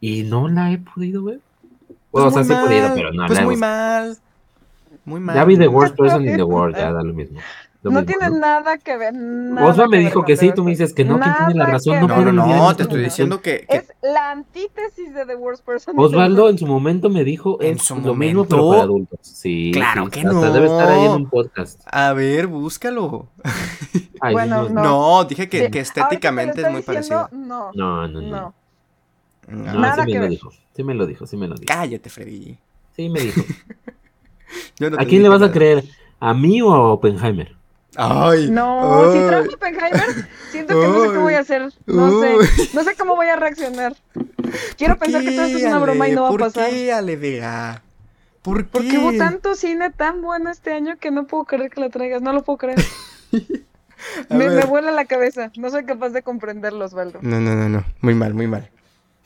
y 0.00 0.24
no 0.24 0.48
la 0.48 0.72
he 0.72 0.78
podido 0.78 1.22
ver. 1.22 1.40
Pues 2.10 2.24
o 2.24 2.30
sea, 2.32 2.42
sí 2.42 2.52
he 2.52 2.56
podido, 2.56 2.92
pero 2.92 3.12
no 3.12 3.26
pues 3.26 3.40
muy 3.44 3.56
mal. 3.56 4.18
Muy 5.04 5.20
mal. 5.20 5.36
Ya 5.36 5.44
vi 5.44 5.56
The 5.56 5.68
Worst 5.68 5.96
Person 5.96 6.26
in 6.26 6.36
the 6.36 6.42
World, 6.42 6.76
ya 6.76 6.92
da 6.92 7.04
lo 7.04 7.14
mismo 7.14 7.38
no 7.90 8.04
tiene 8.04 8.30
nada 8.30 8.78
que 8.78 8.96
ver. 8.96 9.14
Osva 9.62 9.86
me 9.88 9.98
dijo 9.98 10.24
que 10.24 10.36
sí, 10.36 10.52
tú 10.54 10.64
me 10.64 10.70
dices 10.70 10.92
que 10.92 11.04
no, 11.04 11.18
¿quién 11.18 11.34
tiene 11.46 11.54
la 11.54 11.66
razón? 11.66 12.06
No, 12.06 12.32
no, 12.32 12.32
no, 12.32 12.76
te 12.76 12.84
estoy 12.84 13.02
diciendo 13.02 13.40
que, 13.40 13.66
Es 13.68 13.92
la 14.02 14.30
antítesis 14.30 15.14
de 15.14 15.26
The 15.26 15.36
Worst 15.36 15.64
Person. 15.64 15.98
Osvaldo 15.98 16.48
en 16.48 16.58
su 16.58 16.66
momento 16.66 17.08
me 17.10 17.24
dijo 17.24 17.58
en 17.60 17.78
su 17.78 17.96
lo 17.96 18.14
mismo, 18.14 18.44
pero 18.44 18.70
para 18.70 18.82
adultos. 18.82 19.20
Sí, 19.22 19.70
claro 19.72 20.08
que 20.08 20.22
no. 20.22 20.40
Debe 20.52 20.66
estar 20.66 20.88
ahí 20.88 21.04
en 21.04 21.12
un 21.12 21.28
podcast. 21.28 21.80
A 21.86 22.12
ver, 22.12 22.46
búscalo. 22.46 23.28
bueno, 24.32 24.68
no. 24.68 24.82
no. 24.82 25.24
dije 25.24 25.48
que, 25.48 25.70
que 25.70 25.80
estéticamente 25.80 26.62
es 26.62 26.70
muy 26.70 26.82
parecido. 26.82 27.28
No, 27.32 27.72
no, 27.72 28.08
no. 28.08 28.20
no. 28.20 28.54
Nada 29.48 30.04
sí 30.04 30.12
que 30.12 30.18
me 30.18 30.24
lo 30.24 30.30
dijo. 30.30 30.50
Sí 30.74 30.84
me 30.84 30.94
lo 30.94 31.06
dijo, 31.06 31.26
sí 31.26 31.36
me 31.36 31.48
lo 31.48 31.54
dijo. 31.54 31.66
Cállate, 31.66 32.10
Freddy. 32.10 32.58
Sí 32.94 33.08
me 33.08 33.20
dijo. 33.20 33.40
¿A 34.98 35.04
quién 35.04 35.22
le 35.22 35.28
vas 35.28 35.42
a 35.42 35.50
creer? 35.50 35.84
¿A 36.20 36.34
mí 36.34 36.60
o 36.62 36.72
a 36.72 36.92
Oppenheimer? 36.92 37.54
Ay, 37.96 38.50
no, 38.50 39.12
si 39.12 39.18
trajo 39.26 39.54
Oppenheimer, 39.54 40.28
siento 40.50 40.80
que 40.80 40.86
no 40.86 41.02
sé 41.02 41.10
qué 41.12 41.18
voy 41.18 41.34
a 41.34 41.40
hacer. 41.40 41.72
No 41.86 42.20
sé, 42.20 42.34
no 42.74 42.84
sé 42.84 42.94
cómo 42.96 43.16
voy 43.16 43.28
a 43.28 43.36
reaccionar. 43.36 43.96
Quiero 44.76 44.98
pensar 44.98 45.22
que 45.22 45.32
todo 45.32 45.44
esto 45.44 45.58
es 45.58 45.64
una 45.64 45.78
broma 45.78 46.08
y 46.08 46.12
no 46.12 46.22
va 46.22 46.28
a 46.28 46.32
pasar. 46.32 46.64
¿Por 46.64 46.74
qué, 46.74 46.92
Ale 46.92 47.16
¿Por 48.42 48.58
qué? 48.58 48.70
Porque 48.70 48.98
hubo 48.98 49.16
tanto 49.16 49.54
cine 49.54 49.90
tan 49.90 50.22
bueno 50.22 50.50
este 50.50 50.72
año 50.72 50.98
que 50.98 51.10
no 51.10 51.26
puedo 51.26 51.44
creer 51.44 51.70
que 51.70 51.80
la 51.80 51.90
traigas. 51.90 52.22
No 52.22 52.32
lo 52.32 52.44
puedo 52.44 52.58
creer. 52.58 52.78
me, 54.30 54.48
me, 54.48 54.64
vuela 54.64 54.92
la 54.92 55.06
cabeza. 55.06 55.50
No 55.56 55.70
soy 55.70 55.84
capaz 55.84 56.10
de 56.10 56.22
comprenderlo, 56.22 56.84
Osvaldo. 56.84 57.18
No, 57.22 57.40
no, 57.40 57.54
no, 57.54 57.68
no. 57.68 57.84
Muy 58.00 58.14
mal, 58.14 58.34
muy 58.34 58.46
mal. 58.46 58.70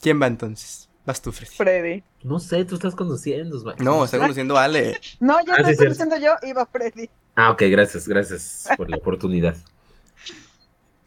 ¿Quién 0.01 0.20
va 0.22 0.26
entonces? 0.26 0.88
Vas 1.05 1.20
tú, 1.20 1.32
Freddy. 1.32 1.55
Freddy. 1.55 2.05
No 2.22 2.38
sé, 2.38 2.64
tú 2.64 2.76
estás 2.76 2.94
conduciendo, 2.94 3.56
Osvaldo. 3.56 3.82
No, 3.82 4.05
está 4.05 4.18
conduciendo 4.18 4.56
Ale. 4.56 4.98
No, 5.18 5.38
ya 5.44 5.55
ah, 5.55 5.60
estoy 5.60 5.76
conduciendo 5.76 6.16
yo 6.18 6.32
y 6.42 6.52
va 6.52 6.66
Freddy. 6.66 7.10
Ah, 7.35 7.51
ok, 7.51 7.62
gracias, 7.70 8.07
gracias 8.09 8.69
por 8.77 8.90
la 8.90 8.97
oportunidad. 8.97 9.57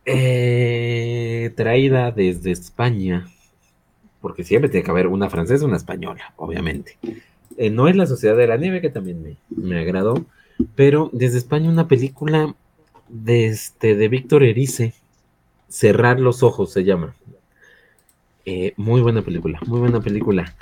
Eh, 0.05 1.53
traída 1.55 2.11
desde 2.11 2.51
España, 2.51 3.27
porque 4.19 4.43
siempre 4.43 4.69
tiene 4.69 4.83
que 4.83 4.91
haber 4.91 5.07
una 5.07 5.29
francesa 5.29 5.63
y 5.63 5.67
una 5.67 5.77
española, 5.77 6.33
obviamente. 6.37 6.97
Eh, 7.57 7.69
no 7.69 7.87
es 7.87 7.95
La 7.95 8.07
Sociedad 8.07 8.35
de 8.35 8.47
la 8.47 8.57
Nieve, 8.57 8.81
que 8.81 8.89
también 8.89 9.21
me, 9.21 9.37
me 9.49 9.79
agradó, 9.79 10.25
pero 10.75 11.09
desde 11.13 11.37
España 11.37 11.69
una 11.69 11.87
película 11.87 12.55
de, 13.07 13.47
este, 13.47 13.95
de 13.95 14.07
Víctor 14.07 14.43
Erice, 14.43 14.93
Cerrar 15.69 16.19
los 16.19 16.43
Ojos 16.43 16.71
se 16.71 16.83
llama. 16.83 17.15
Eh, 18.45 18.73
muy 18.75 19.01
buena 19.01 19.21
película, 19.21 19.59
muy 19.65 19.79
buena 19.79 20.01
película. 20.01 20.55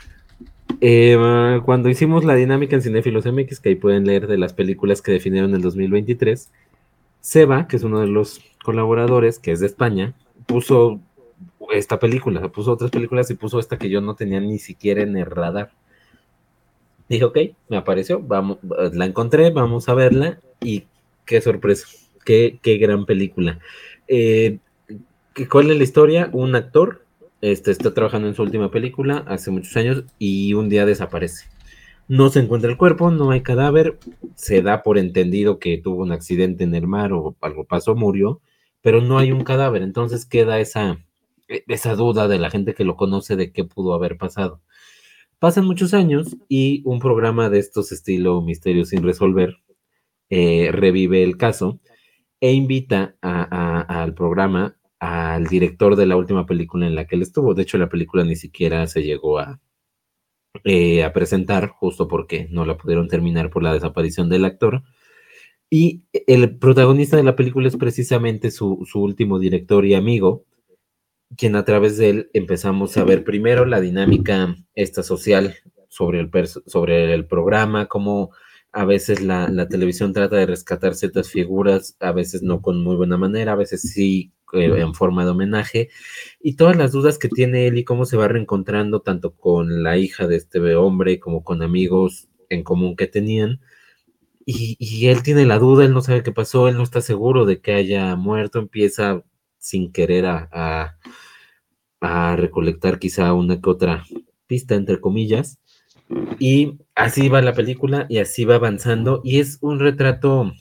Eh, 0.79 1.61
cuando 1.63 1.89
hicimos 1.89 2.25
la 2.25 2.35
dinámica 2.35 2.75
en 2.75 2.81
Cinefilos 2.81 3.25
MX, 3.25 3.59
que 3.59 3.69
ahí 3.69 3.75
pueden 3.75 4.05
leer 4.05 4.27
de 4.27 4.37
las 4.37 4.53
películas 4.53 5.01
que 5.01 5.11
definieron 5.11 5.53
el 5.53 5.61
2023, 5.61 6.51
Seba, 7.19 7.67
que 7.67 7.75
es 7.75 7.83
uno 7.83 7.99
de 7.99 8.07
los 8.07 8.41
colaboradores, 8.63 9.37
que 9.37 9.51
es 9.51 9.59
de 9.59 9.67
España, 9.67 10.15
puso 10.47 10.99
esta 11.71 11.99
película, 11.99 12.47
puso 12.49 12.71
otras 12.71 12.91
películas 12.91 13.29
y 13.29 13.35
puso 13.35 13.59
esta 13.59 13.77
que 13.77 13.89
yo 13.89 14.01
no 14.01 14.15
tenía 14.15 14.39
ni 14.39 14.57
siquiera 14.57 15.03
en 15.03 15.15
el 15.17 15.25
radar. 15.25 15.71
Dije, 17.07 17.25
ok, 17.25 17.37
me 17.69 17.77
apareció, 17.77 18.19
vamos, 18.19 18.57
la 18.93 19.05
encontré, 19.05 19.51
vamos 19.51 19.89
a 19.89 19.93
verla 19.93 20.39
y 20.61 20.85
qué 21.25 21.41
sorpresa, 21.41 21.87
qué, 22.25 22.59
qué 22.61 22.77
gran 22.77 23.05
película. 23.05 23.59
Eh, 24.07 24.59
¿Cuál 25.49 25.71
es 25.71 25.77
la 25.77 25.83
historia? 25.83 26.29
Un 26.33 26.55
actor 26.55 27.00
este, 27.41 27.71
está 27.71 27.93
trabajando 27.93 28.27
en 28.27 28.35
su 28.35 28.43
última 28.43 28.71
película 28.71 29.23
hace 29.27 29.51
muchos 29.51 29.75
años 29.77 30.05
y 30.19 30.53
un 30.53 30.69
día 30.69 30.85
desaparece. 30.85 31.47
No 32.07 32.29
se 32.29 32.39
encuentra 32.39 32.69
el 32.69 32.77
cuerpo, 32.77 33.09
no 33.11 33.31
hay 33.31 33.41
cadáver, 33.41 33.97
se 34.35 34.61
da 34.61 34.83
por 34.83 34.97
entendido 34.97 35.59
que 35.59 35.77
tuvo 35.77 36.03
un 36.03 36.11
accidente 36.11 36.63
en 36.63 36.75
el 36.75 36.87
mar 36.87 37.13
o 37.13 37.35
algo 37.41 37.63
pasó, 37.63 37.95
murió, 37.95 38.41
pero 38.81 39.01
no 39.01 39.17
hay 39.17 39.31
un 39.31 39.43
cadáver, 39.43 39.81
entonces 39.81 40.25
queda 40.25 40.59
esa, 40.59 40.97
esa 41.47 41.95
duda 41.95 42.27
de 42.27 42.39
la 42.39 42.49
gente 42.49 42.73
que 42.73 42.83
lo 42.83 42.95
conoce 42.95 43.35
de 43.35 43.51
qué 43.51 43.63
pudo 43.63 43.93
haber 43.93 44.17
pasado. 44.17 44.61
Pasan 45.39 45.65
muchos 45.65 45.93
años 45.93 46.37
y 46.47 46.83
un 46.85 46.99
programa 46.99 47.49
de 47.49 47.59
estos 47.59 47.91
estilo 47.91 48.41
Misterio 48.41 48.85
sin 48.85 49.03
resolver 49.03 49.57
eh, 50.29 50.69
revive 50.71 51.23
el 51.23 51.35
caso 51.35 51.79
e 52.39 52.53
invita 52.53 53.15
al 53.21 54.13
programa 54.13 54.77
al 55.01 55.47
director 55.47 55.95
de 55.95 56.05
la 56.05 56.15
última 56.15 56.45
película 56.45 56.85
en 56.85 56.93
la 56.93 57.07
que 57.07 57.15
él 57.15 57.23
estuvo. 57.23 57.55
De 57.55 57.63
hecho, 57.63 57.79
la 57.79 57.89
película 57.89 58.23
ni 58.23 58.35
siquiera 58.35 58.85
se 58.85 59.01
llegó 59.01 59.39
a, 59.39 59.59
eh, 60.63 61.03
a 61.03 61.11
presentar, 61.11 61.69
justo 61.69 62.07
porque 62.07 62.47
no 62.51 62.65
la 62.65 62.77
pudieron 62.77 63.07
terminar 63.07 63.49
por 63.49 63.63
la 63.63 63.73
desaparición 63.73 64.29
del 64.29 64.45
actor. 64.45 64.83
Y 65.71 66.03
el 66.27 66.57
protagonista 66.59 67.17
de 67.17 67.23
la 67.23 67.35
película 67.35 67.67
es 67.67 67.77
precisamente 67.77 68.51
su, 68.51 68.87
último 68.93 69.39
director 69.39 69.85
y 69.87 69.95
amigo, 69.95 70.45
quien 71.35 71.55
a 71.55 71.65
través 71.65 71.97
de 71.97 72.09
él 72.09 72.29
empezamos 72.33 72.95
a 72.97 73.03
ver 73.03 73.23
primero 73.23 73.65
la 73.65 73.81
dinámica 73.81 74.55
esta 74.75 75.01
social 75.01 75.55
sobre 75.89 76.19
el, 76.19 76.29
sobre 76.67 77.11
el 77.11 77.25
programa, 77.25 77.87
cómo 77.87 78.29
a 78.71 78.85
veces 78.85 79.23
la, 79.23 79.49
la, 79.49 79.67
televisión 79.67 80.13
trata 80.13 80.35
de 80.35 80.45
rescatar 80.45 80.93
ciertas 80.93 81.29
figuras, 81.29 81.97
a 81.99 82.11
veces 82.11 82.43
no 82.43 82.61
con 82.61 82.83
muy 82.83 82.95
buena 82.95 83.17
manera, 83.17 83.53
a 83.53 83.55
veces 83.55 83.81
sí 83.81 84.31
eh, 84.53 84.81
en 84.81 84.93
forma 84.93 85.25
de 85.25 85.31
homenaje, 85.31 85.89
y 86.41 86.55
todas 86.55 86.75
las 86.75 86.91
dudas 86.91 87.17
que 87.17 87.29
tiene 87.29 87.67
él 87.67 87.77
y 87.77 87.83
cómo 87.83 88.05
se 88.05 88.17
va 88.17 88.27
reencontrando 88.27 89.01
tanto 89.01 89.31
con 89.35 89.83
la 89.83 89.97
hija 89.97 90.27
de 90.27 90.37
este 90.37 90.75
hombre 90.75 91.19
como 91.19 91.43
con 91.43 91.61
amigos 91.61 92.27
en 92.49 92.63
común 92.63 92.95
que 92.95 93.07
tenían. 93.07 93.61
Y, 94.45 95.07
él 95.07 95.23
tiene 95.23 95.45
la 95.45 95.59
duda, 95.59 95.85
él 95.85 95.93
no 95.93 96.01
sabe 96.01 96.23
qué 96.23 96.31
pasó, 96.31 96.67
él 96.67 96.75
no 96.75 96.83
está 96.83 97.01
seguro 97.01 97.45
de 97.45 97.61
que 97.61 97.73
haya 97.73 98.15
muerto, 98.15 98.59
empieza 98.59 99.23
sin 99.59 99.91
querer 99.91 100.25
a, 100.25 100.97
a, 102.01 102.35
recolectar 102.35 102.99
quizá 102.99 103.33
una 103.33 103.61
que 103.61 103.69
otra 103.69 104.03
pista, 104.47 104.75
entre 104.75 104.99
comillas, 104.99 105.59
y 106.39 106.79
así 106.95 107.29
va 107.29 107.41
la 107.41 107.53
película 107.53 108.07
y 108.09 108.17
así 108.17 108.45
va 108.45 108.55
avanzando, 108.55 109.21
y 109.23 109.39
es 109.39 109.59
un 109.61 109.79
retrato 109.79 110.51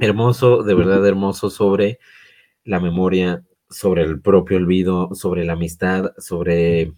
hermoso, 0.00 0.62
de 0.62 0.74
verdad 0.74 1.06
hermoso, 1.06 1.48
sobre 1.48 1.98
la 2.66 2.80
memoria, 2.80 3.42
sobre 3.70 4.02
el 4.02 4.20
propio 4.20 4.58
olvido, 4.58 5.14
sobre 5.14 5.44
la 5.44 5.54
amistad, 5.54 6.12
sobre, 6.18 6.92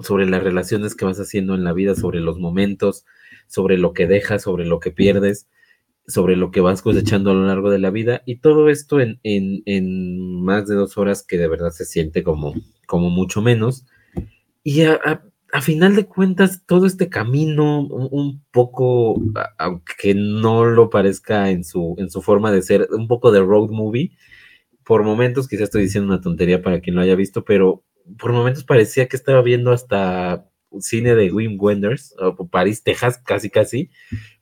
sobre 0.00 0.26
las 0.26 0.42
relaciones 0.42 0.94
que 0.94 1.04
vas 1.04 1.18
haciendo 1.18 1.54
en 1.54 1.64
la 1.64 1.72
vida, 1.72 1.94
sobre 1.94 2.20
los 2.20 2.38
momentos, 2.38 3.04
sobre 3.46 3.78
lo 3.78 3.92
que 3.92 4.06
dejas, 4.06 4.42
sobre 4.42 4.66
lo 4.66 4.80
que 4.80 4.90
pierdes, 4.90 5.48
sobre 6.06 6.36
lo 6.36 6.50
que 6.50 6.60
vas 6.60 6.82
cosechando 6.82 7.30
a 7.30 7.34
lo 7.34 7.46
largo 7.46 7.70
de 7.70 7.78
la 7.78 7.90
vida, 7.90 8.22
y 8.26 8.36
todo 8.36 8.68
esto 8.68 9.00
en, 9.00 9.20
en, 9.22 10.42
más 10.42 10.66
de 10.66 10.74
dos 10.74 10.98
horas 10.98 11.22
que 11.22 11.38
de 11.38 11.48
verdad 11.48 11.70
se 11.70 11.84
siente 11.84 12.22
como, 12.22 12.54
como 12.86 13.08
mucho 13.10 13.40
menos. 13.40 13.86
Y 14.62 14.82
a, 14.82 15.22
final 15.62 15.94
de 15.94 16.06
cuentas, 16.06 16.62
todo 16.66 16.84
este 16.84 17.08
camino, 17.08 17.80
un, 17.86 18.42
poco, 18.50 19.14
aunque 19.56 20.14
no 20.14 20.64
lo 20.64 20.90
parezca 20.90 21.50
en 21.50 21.64
su, 21.64 21.94
en 21.98 22.10
su 22.10 22.20
forma 22.20 22.50
de 22.50 22.60
ser, 22.60 22.88
un 22.90 23.06
poco 23.06 23.30
de 23.30 23.40
road 23.40 23.70
movie, 23.70 24.12
por 24.84 25.02
momentos, 25.02 25.48
quizás 25.48 25.64
estoy 25.64 25.82
diciendo 25.82 26.12
una 26.12 26.20
tontería 26.20 26.62
para 26.62 26.80
quien 26.80 26.96
lo 26.96 27.02
haya 27.02 27.14
visto, 27.14 27.44
pero 27.44 27.84
por 28.18 28.32
momentos 28.32 28.64
parecía 28.64 29.08
que 29.08 29.16
estaba 29.16 29.42
viendo 29.42 29.72
hasta 29.72 30.48
cine 30.80 31.14
de 31.14 31.32
Wim 31.32 31.56
Wenders, 31.58 32.14
o 32.18 32.48
París, 32.48 32.82
Texas, 32.82 33.18
casi 33.18 33.50
casi, 33.50 33.90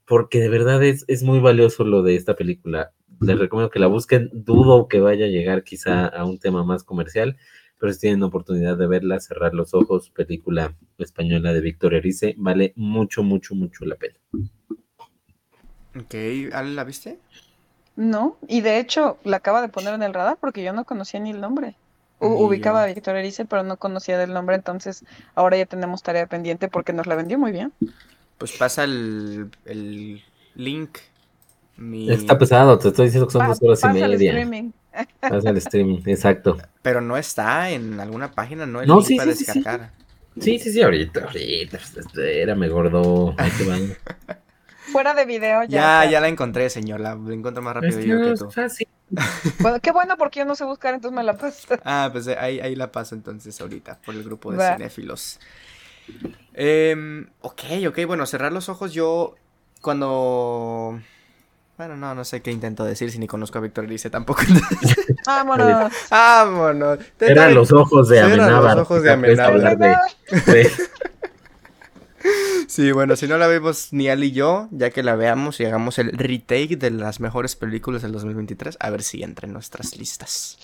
porque 0.06 0.40
de 0.40 0.48
verdad 0.48 0.82
es, 0.82 1.04
es 1.08 1.22
muy 1.22 1.40
valioso 1.40 1.84
lo 1.84 2.02
de 2.02 2.16
esta 2.16 2.34
película. 2.34 2.92
Les 3.20 3.38
recomiendo 3.38 3.70
que 3.70 3.78
la 3.78 3.86
busquen. 3.86 4.30
Dudo 4.32 4.88
que 4.88 5.00
vaya 5.00 5.26
a 5.26 5.28
llegar 5.28 5.62
quizá 5.62 6.06
a 6.06 6.24
un 6.24 6.38
tema 6.38 6.64
más 6.64 6.82
comercial, 6.82 7.36
pero 7.78 7.92
si 7.92 8.00
tienen 8.00 8.22
oportunidad 8.22 8.76
de 8.76 8.88
verla, 8.88 9.20
cerrar 9.20 9.54
los 9.54 9.74
ojos, 9.74 10.10
película 10.10 10.76
española 10.98 11.52
de 11.52 11.60
Víctor 11.60 11.94
Erice, 11.94 12.34
vale 12.36 12.72
mucho, 12.74 13.22
mucho, 13.22 13.54
mucho 13.54 13.84
la 13.84 13.96
pena. 13.96 14.18
Ok, 15.94 16.14
¿Ale 16.52 16.74
la 16.74 16.84
viste? 16.84 17.18
No, 17.96 18.36
y 18.48 18.62
de 18.62 18.78
hecho 18.78 19.18
la 19.24 19.38
acaba 19.38 19.60
de 19.62 19.68
poner 19.68 19.94
en 19.94 20.02
el 20.02 20.14
radar 20.14 20.38
porque 20.40 20.62
yo 20.62 20.72
no 20.72 20.84
conocía 20.84 21.20
ni 21.20 21.30
el 21.30 21.40
nombre. 21.40 21.74
U- 22.20 22.46
ubicaba 22.46 22.84
a. 22.84 22.86
Víctor 22.86 23.16
Erice, 23.16 23.44
pero 23.44 23.62
no 23.64 23.76
conocía 23.76 24.16
del 24.16 24.32
nombre, 24.32 24.54
entonces 24.56 25.04
ahora 25.34 25.56
ya 25.56 25.66
tenemos 25.66 26.02
tarea 26.02 26.26
pendiente 26.26 26.68
porque 26.68 26.92
nos 26.92 27.06
la 27.06 27.16
vendió 27.16 27.38
muy 27.38 27.52
bien. 27.52 27.72
Pues 28.38 28.52
pasa 28.52 28.84
el, 28.84 29.50
el 29.64 30.22
link. 30.54 30.98
Mi... 31.76 32.10
Está 32.10 32.38
pesado, 32.38 32.78
te 32.78 32.88
estoy 32.88 33.06
diciendo 33.06 33.26
que 33.26 33.32
son 33.32 33.40
Pa- 33.40 33.48
dos 33.48 33.62
horas 33.62 33.78
y 33.80 33.82
pasa 33.82 34.04
el 34.04 34.10
media. 34.12 34.30
streaming. 34.30 34.70
Pasa 35.20 35.50
el 35.50 35.56
streaming, 35.56 35.98
exacto. 36.06 36.58
Pero 36.82 37.00
no 37.00 37.16
está 37.16 37.70
en 37.70 37.98
alguna 37.98 38.30
página, 38.30 38.66
¿no? 38.66 38.80
El 38.82 38.88
No, 38.88 38.96
link 38.96 39.06
sí, 39.06 39.16
para 39.16 39.32
sí, 39.32 39.38
sí, 39.38 39.44
sí. 39.52 39.58
descargar. 39.58 39.90
Sí, 40.38 40.58
sí, 40.58 40.72
sí, 40.72 40.80
ahorita, 40.82 41.24
ahorita. 41.24 41.76
Espérame, 41.76 42.68
gordo. 42.68 43.34
Ahí 43.36 43.50
te 43.50 43.64
van. 43.66 43.92
Fuera 44.90 45.14
de 45.14 45.24
video 45.26 45.62
ya. 45.64 46.04
Ya, 46.04 46.10
ya 46.10 46.20
la 46.20 46.28
encontré, 46.28 46.68
señor. 46.70 47.00
La 47.00 47.12
encuentro 47.12 47.62
más 47.62 47.74
rápido 47.74 47.98
Es 47.98 48.04
yo 48.04 48.18
que 48.20 48.30
que 48.30 48.34
tú. 48.36 48.48
es 48.48 48.54
fácil. 48.54 48.88
bueno, 49.60 49.78
qué 49.80 49.92
bueno 49.92 50.16
porque 50.16 50.40
yo 50.40 50.44
no 50.44 50.54
sé 50.54 50.64
buscar, 50.64 50.94
entonces 50.94 51.14
me 51.16 51.22
la 51.22 51.36
paso. 51.36 51.68
Ah, 51.84 52.08
pues 52.10 52.26
eh, 52.26 52.36
ahí, 52.38 52.58
ahí 52.60 52.74
la 52.74 52.90
paso 52.90 53.14
entonces 53.14 53.60
ahorita 53.60 53.98
por 54.04 54.14
el 54.14 54.24
grupo 54.24 54.50
de 54.50 54.58
Va. 54.58 54.74
cinéfilos. 54.74 55.38
Em, 56.54 57.28
ok, 57.40 57.62
ok, 57.88 57.98
bueno, 58.06 58.26
cerrar 58.26 58.52
los 58.52 58.68
ojos 58.68 58.92
yo 58.92 59.34
cuando... 59.80 61.00
Bueno, 61.78 61.96
no, 61.96 62.14
no 62.14 62.24
sé 62.24 62.42
qué 62.42 62.50
intento 62.50 62.84
decir 62.84 63.10
si 63.10 63.18
ni 63.18 63.26
conozco 63.26 63.58
a 63.58 63.60
Víctor 63.60 63.84
Erice 63.84 64.10
tampoco. 64.10 64.42
Vámonos. 65.26 65.90
Vámonos. 66.10 66.98
Te- 67.16 67.34
los 67.54 67.72
ojos 67.72 68.08
de 68.08 68.16
Cierra 68.16 68.36
los 68.36 68.46
Amenábar. 68.46 68.78
ojos 68.80 69.02
de 69.02 69.10
Amenábar. 69.12 69.76
de- 69.78 70.70
Sí, 72.68 72.92
bueno, 72.92 73.16
si 73.16 73.26
no 73.26 73.36
la 73.38 73.46
vemos 73.48 73.92
ni 73.92 74.08
Ali 74.08 74.28
y 74.28 74.32
yo, 74.32 74.68
ya 74.70 74.90
que 74.90 75.02
la 75.02 75.14
veamos 75.16 75.60
y 75.60 75.64
hagamos 75.64 75.98
el 75.98 76.12
retake 76.12 76.76
de 76.78 76.90
las 76.90 77.20
mejores 77.20 77.56
películas 77.56 78.02
del 78.02 78.12
2023, 78.12 78.76
a 78.80 78.90
ver 78.90 79.02
si 79.02 79.22
entra 79.22 79.46
en 79.46 79.52
nuestras 79.52 79.96
listas. 79.96 80.58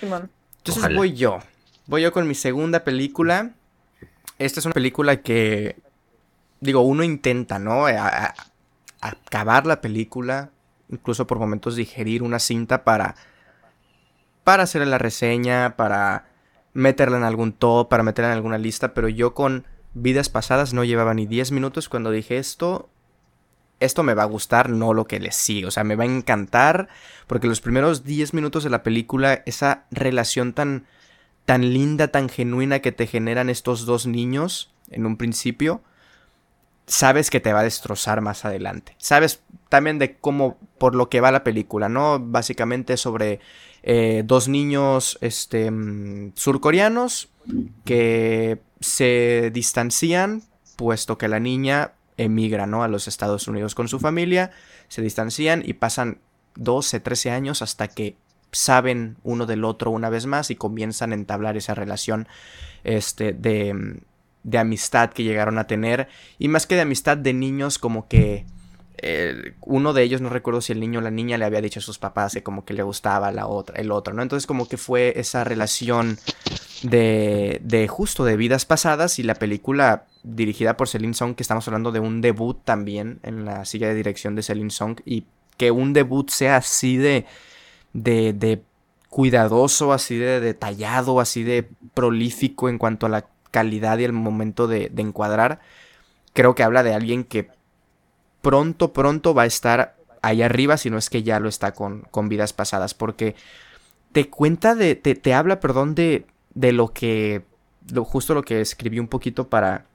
Simón. 0.00 0.30
Entonces 0.58 0.82
Ojalá. 0.82 0.96
voy 0.98 1.14
yo. 1.14 1.38
Voy 1.86 2.02
yo 2.02 2.12
con 2.12 2.26
mi 2.28 2.34
segunda 2.34 2.84
película. 2.84 3.52
Esta 4.38 4.60
es 4.60 4.66
una 4.66 4.74
película 4.74 5.22
que, 5.22 5.76
digo, 6.60 6.80
uno 6.82 7.02
intenta, 7.02 7.58
¿no? 7.58 7.86
A- 7.86 7.92
a- 8.26 8.34
acabar 9.00 9.66
la 9.66 9.80
película, 9.80 10.50
incluso 10.90 11.26
por 11.26 11.38
momentos 11.38 11.76
digerir 11.76 12.22
una 12.22 12.38
cinta 12.40 12.84
para, 12.84 13.14
para 14.44 14.64
hacer 14.64 14.86
la 14.86 14.98
reseña, 14.98 15.76
para 15.76 16.26
meterla 16.74 17.16
en 17.16 17.24
algún 17.24 17.52
top, 17.52 17.88
para 17.88 18.02
meterla 18.02 18.30
en 18.32 18.36
alguna 18.36 18.58
lista, 18.58 18.92
pero 18.94 19.08
yo 19.08 19.34
con 19.34 19.64
vidas 20.02 20.28
pasadas 20.28 20.74
no 20.74 20.84
llevaba 20.84 21.14
ni 21.14 21.26
10 21.26 21.52
minutos 21.52 21.88
cuando 21.88 22.10
dije 22.10 22.38
esto. 22.38 22.88
Esto 23.80 24.02
me 24.02 24.14
va 24.14 24.24
a 24.24 24.26
gustar, 24.26 24.70
no 24.70 24.92
lo 24.92 25.06
que 25.06 25.20
le 25.20 25.30
sigue. 25.30 25.66
O 25.66 25.70
sea, 25.70 25.84
me 25.84 25.96
va 25.96 26.04
a 26.04 26.08
encantar. 26.08 26.88
Porque 27.26 27.46
los 27.46 27.60
primeros 27.60 28.04
10 28.04 28.34
minutos 28.34 28.64
de 28.64 28.70
la 28.70 28.82
película, 28.82 29.42
esa 29.46 29.84
relación 29.90 30.52
tan, 30.52 30.86
tan 31.44 31.72
linda, 31.72 32.08
tan 32.08 32.28
genuina 32.28 32.80
que 32.80 32.92
te 32.92 33.06
generan 33.06 33.50
estos 33.50 33.86
dos 33.86 34.06
niños 34.06 34.72
en 34.90 35.06
un 35.06 35.16
principio, 35.16 35.82
sabes 36.86 37.30
que 37.30 37.40
te 37.40 37.52
va 37.52 37.60
a 37.60 37.64
destrozar 37.64 38.20
más 38.20 38.44
adelante. 38.44 38.96
Sabes 38.98 39.42
también 39.68 39.98
de 39.98 40.16
cómo, 40.16 40.58
por 40.78 40.94
lo 40.94 41.08
que 41.08 41.20
va 41.20 41.30
la 41.30 41.44
película, 41.44 41.88
¿no? 41.88 42.18
Básicamente 42.18 42.96
sobre 42.96 43.40
eh, 43.82 44.22
dos 44.24 44.48
niños 44.48 45.18
este, 45.20 45.70
mm, 45.70 46.32
surcoreanos 46.34 47.28
que 47.84 48.60
se 48.80 49.50
distancian, 49.52 50.42
puesto 50.76 51.18
que 51.18 51.28
la 51.28 51.40
niña 51.40 51.92
emigra, 52.16 52.66
¿no? 52.66 52.82
A 52.82 52.88
los 52.88 53.08
Estados 53.08 53.48
Unidos 53.48 53.74
con 53.74 53.88
su 53.88 53.98
familia, 53.98 54.50
se 54.88 55.02
distancian 55.02 55.62
y 55.64 55.74
pasan 55.74 56.20
12, 56.56 57.00
13 57.00 57.30
años 57.30 57.62
hasta 57.62 57.88
que 57.88 58.16
saben 58.50 59.16
uno 59.22 59.46
del 59.46 59.64
otro 59.64 59.90
una 59.90 60.10
vez 60.10 60.26
más 60.26 60.50
y 60.50 60.56
comienzan 60.56 61.12
a 61.12 61.14
entablar 61.14 61.56
esa 61.56 61.74
relación 61.74 62.26
este, 62.82 63.32
de, 63.32 64.00
de 64.42 64.58
amistad 64.58 65.10
que 65.10 65.22
llegaron 65.22 65.58
a 65.58 65.66
tener. 65.66 66.08
Y 66.38 66.48
más 66.48 66.66
que 66.66 66.74
de 66.74 66.82
amistad 66.82 67.16
de 67.16 67.34
niños, 67.34 67.78
como 67.78 68.08
que 68.08 68.46
eh, 69.00 69.54
uno 69.60 69.92
de 69.92 70.02
ellos, 70.02 70.20
no 70.20 70.28
recuerdo 70.28 70.60
si 70.60 70.72
el 70.72 70.80
niño 70.80 70.98
o 70.98 71.02
la 71.02 71.10
niña 71.10 71.38
le 71.38 71.44
había 71.44 71.60
dicho 71.60 71.78
a 71.78 71.82
sus 71.82 71.98
papás 71.98 72.32
que 72.32 72.42
como 72.42 72.64
que 72.64 72.74
le 72.74 72.82
gustaba 72.82 73.30
la 73.30 73.46
otra, 73.46 73.76
el 73.80 73.92
otro, 73.92 74.12
¿no? 74.12 74.22
Entonces 74.22 74.46
como 74.46 74.68
que 74.68 74.76
fue 74.76 75.12
esa 75.16 75.44
relación 75.44 76.18
de, 76.82 77.60
de 77.62 77.88
justo 77.88 78.24
de 78.24 78.36
vidas 78.36 78.64
pasadas 78.64 79.18
y 79.18 79.22
la 79.22 79.34
película 79.34 80.06
dirigida 80.22 80.76
por 80.76 80.88
Celine 80.88 81.14
Song, 81.14 81.34
que 81.34 81.42
estamos 81.42 81.66
hablando 81.68 81.92
de 81.92 82.00
un 82.00 82.20
debut 82.20 82.58
también 82.64 83.20
en 83.22 83.44
la 83.44 83.64
silla 83.64 83.88
de 83.88 83.94
dirección 83.94 84.34
de 84.34 84.42
Celine 84.42 84.70
Song 84.70 85.00
y 85.04 85.26
que 85.56 85.70
un 85.70 85.92
debut 85.92 86.30
sea 86.30 86.56
así 86.56 86.96
de, 86.96 87.26
de, 87.92 88.32
de 88.32 88.62
cuidadoso, 89.08 89.92
así 89.92 90.16
de 90.16 90.40
detallado, 90.40 91.20
así 91.20 91.42
de 91.42 91.68
prolífico 91.94 92.68
en 92.68 92.78
cuanto 92.78 93.06
a 93.06 93.08
la 93.08 93.26
calidad 93.50 93.98
y 93.98 94.04
el 94.04 94.12
momento 94.12 94.66
de, 94.66 94.92
encuadrar, 94.96 95.60
creo 96.34 96.54
que 96.54 96.62
habla 96.62 96.82
de 96.82 96.94
alguien 96.94 97.24
que 97.24 97.50
pronto, 98.42 98.92
pronto 98.92 99.34
va 99.34 99.42
a 99.42 99.46
estar 99.46 99.96
ahí 100.22 100.42
arriba, 100.42 100.76
si 100.76 100.90
no 100.90 100.98
es 100.98 101.10
que 101.10 101.22
ya 101.22 101.40
lo 101.40 101.48
está 101.48 101.72
con, 101.72 102.02
con 102.10 102.28
vidas 102.28 102.52
pasadas, 102.52 102.94
porque 102.94 103.34
te 104.12 104.28
cuenta 104.28 104.74
de, 104.74 104.94
te, 104.94 105.14
te 105.14 105.34
habla, 105.34 105.60
perdón, 105.60 105.94
de, 105.94 106.26
de 106.58 106.72
lo 106.72 106.92
que, 106.92 107.44
lo, 107.92 108.04
justo 108.04 108.34
lo 108.34 108.42
que 108.42 108.60
escribí 108.60 108.98
un 108.98 109.06
poquito 109.06 109.48
para, 109.48 109.86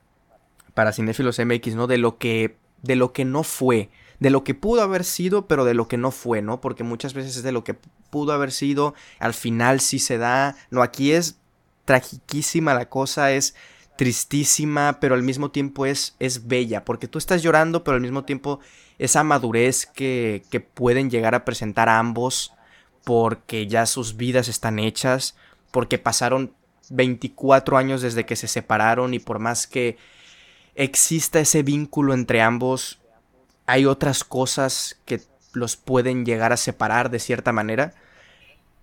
para 0.73 0.93
Cinéfilos 0.93 1.37
MX, 1.37 1.75
¿no? 1.75 1.87
De 1.87 1.97
lo 1.97 2.17
que, 2.17 2.55
de 2.81 2.95
lo 2.95 3.11
que 3.11 3.25
no 3.25 3.43
fue, 3.43 3.89
de 4.19 4.29
lo 4.29 4.45
que 4.45 4.55
pudo 4.55 4.81
haber 4.81 5.03
sido, 5.03 5.45
pero 5.45 5.65
de 5.65 5.73
lo 5.73 5.89
que 5.89 5.97
no 5.97 6.11
fue, 6.11 6.41
¿no? 6.41 6.61
Porque 6.61 6.85
muchas 6.85 7.13
veces 7.13 7.35
es 7.35 7.43
de 7.43 7.51
lo 7.51 7.65
que 7.65 7.75
pudo 8.09 8.31
haber 8.31 8.53
sido, 8.53 8.93
al 9.19 9.33
final 9.33 9.81
sí 9.81 9.99
se 9.99 10.17
da, 10.17 10.55
no, 10.69 10.81
aquí 10.81 11.11
es 11.11 11.37
tragiquísima 11.83 12.73
la 12.73 12.87
cosa, 12.87 13.33
es 13.33 13.55
tristísima, 13.97 14.99
pero 15.01 15.15
al 15.15 15.23
mismo 15.23 15.51
tiempo 15.51 15.85
es, 15.85 16.15
es 16.19 16.47
bella, 16.47 16.85
porque 16.85 17.09
tú 17.09 17.17
estás 17.17 17.43
llorando, 17.43 17.83
pero 17.83 17.95
al 17.95 18.01
mismo 18.01 18.23
tiempo 18.23 18.61
esa 18.99 19.25
madurez 19.25 19.85
que, 19.85 20.43
que 20.49 20.61
pueden 20.61 21.09
llegar 21.09 21.35
a 21.35 21.43
presentar 21.43 21.89
ambos, 21.89 22.53
porque 23.03 23.67
ya 23.67 23.85
sus 23.85 24.15
vidas 24.15 24.47
están 24.47 24.79
hechas, 24.79 25.35
porque 25.73 25.97
pasaron 25.97 26.53
24 26.91 27.77
años 27.77 28.03
desde 28.03 28.27
que 28.27 28.35
se 28.35 28.47
separaron 28.47 29.15
y 29.15 29.19
por 29.19 29.39
más 29.39 29.65
que 29.65 29.97
exista 30.75 31.39
ese 31.39 31.63
vínculo 31.63 32.13
entre 32.13 32.43
ambos, 32.43 32.99
hay 33.65 33.85
otras 33.87 34.23
cosas 34.23 34.99
que 35.05 35.19
los 35.53 35.75
pueden 35.75 36.25
llegar 36.25 36.53
a 36.53 36.57
separar 36.57 37.09
de 37.09 37.17
cierta 37.17 37.51
manera. 37.51 37.95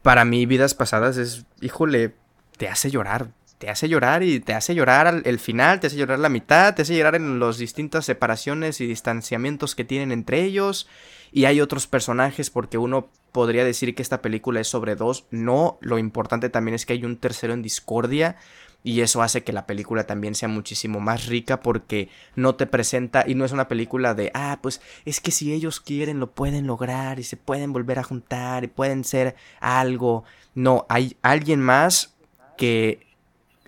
Para 0.02 0.24
mí, 0.24 0.46
vidas 0.46 0.74
pasadas 0.74 1.16
es, 1.16 1.44
híjole, 1.60 2.14
te 2.56 2.68
hace 2.68 2.90
llorar, 2.90 3.28
te 3.58 3.70
hace 3.70 3.88
llorar 3.88 4.24
y 4.24 4.40
te 4.40 4.54
hace 4.54 4.74
llorar 4.74 5.06
al- 5.06 5.22
el 5.24 5.38
final, 5.38 5.78
te 5.78 5.86
hace 5.86 5.96
llorar 5.96 6.18
la 6.18 6.28
mitad, 6.28 6.74
te 6.74 6.82
hace 6.82 6.96
llorar 6.96 7.14
en 7.14 7.38
las 7.38 7.56
distintas 7.58 8.04
separaciones 8.04 8.80
y 8.80 8.86
distanciamientos 8.86 9.76
que 9.76 9.84
tienen 9.84 10.10
entre 10.10 10.42
ellos. 10.42 10.88
Y 11.32 11.44
hay 11.44 11.60
otros 11.60 11.86
personajes 11.86 12.50
porque 12.50 12.78
uno 12.78 13.08
podría 13.32 13.64
decir 13.64 13.94
que 13.94 14.02
esta 14.02 14.22
película 14.22 14.60
es 14.60 14.68
sobre 14.68 14.96
dos. 14.96 15.26
No, 15.30 15.78
lo 15.80 15.98
importante 15.98 16.48
también 16.48 16.74
es 16.74 16.86
que 16.86 16.94
hay 16.94 17.04
un 17.04 17.16
tercero 17.16 17.52
en 17.52 17.62
discordia. 17.62 18.36
Y 18.82 19.02
eso 19.02 19.22
hace 19.22 19.44
que 19.44 19.52
la 19.52 19.66
película 19.66 20.06
también 20.06 20.34
sea 20.34 20.48
muchísimo 20.48 21.00
más 21.00 21.26
rica 21.26 21.60
porque 21.60 22.08
no 22.34 22.54
te 22.54 22.66
presenta 22.66 23.24
y 23.26 23.34
no 23.34 23.44
es 23.44 23.52
una 23.52 23.68
película 23.68 24.14
de, 24.14 24.30
ah, 24.32 24.58
pues 24.62 24.80
es 25.04 25.20
que 25.20 25.32
si 25.32 25.52
ellos 25.52 25.80
quieren 25.80 26.18
lo 26.18 26.32
pueden 26.32 26.66
lograr 26.66 27.20
y 27.20 27.24
se 27.24 27.36
pueden 27.36 27.74
volver 27.74 27.98
a 27.98 28.04
juntar 28.04 28.64
y 28.64 28.68
pueden 28.68 29.04
ser 29.04 29.36
algo. 29.60 30.24
No, 30.54 30.86
hay 30.88 31.18
alguien 31.20 31.60
más 31.60 32.16
que 32.56 33.06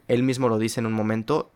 él 0.08 0.22
mismo 0.22 0.48
lo 0.48 0.58
dice 0.58 0.80
en 0.80 0.86
un 0.86 0.94
momento, 0.94 1.52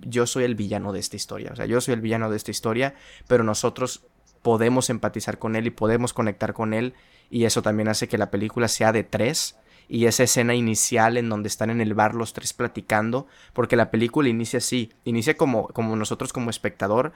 yo 0.00 0.26
soy 0.26 0.44
el 0.44 0.54
villano 0.54 0.92
de 0.92 1.00
esta 1.00 1.16
historia. 1.16 1.50
O 1.52 1.56
sea, 1.56 1.66
yo 1.66 1.80
soy 1.80 1.94
el 1.94 2.00
villano 2.00 2.30
de 2.30 2.36
esta 2.36 2.50
historia, 2.50 2.94
pero 3.26 3.44
nosotros 3.44 4.02
podemos 4.42 4.90
empatizar 4.90 5.38
con 5.38 5.56
él 5.56 5.66
y 5.66 5.70
podemos 5.70 6.12
conectar 6.12 6.52
con 6.52 6.74
él. 6.74 6.94
Y 7.30 7.44
eso 7.44 7.62
también 7.62 7.88
hace 7.88 8.08
que 8.08 8.18
la 8.18 8.30
película 8.30 8.68
sea 8.68 8.92
de 8.92 9.04
tres. 9.04 9.56
Y 9.88 10.06
esa 10.06 10.22
escena 10.22 10.54
inicial 10.54 11.16
en 11.16 11.28
donde 11.28 11.48
están 11.48 11.70
en 11.70 11.80
el 11.80 11.94
bar 11.94 12.14
los 12.14 12.32
tres 12.32 12.52
platicando, 12.52 13.26
porque 13.52 13.74
la 13.76 13.90
película 13.90 14.28
inicia 14.28 14.58
así, 14.58 14.92
inicia 15.04 15.36
como, 15.36 15.66
como 15.68 15.96
nosotros 15.96 16.32
como 16.32 16.48
espectador, 16.48 17.12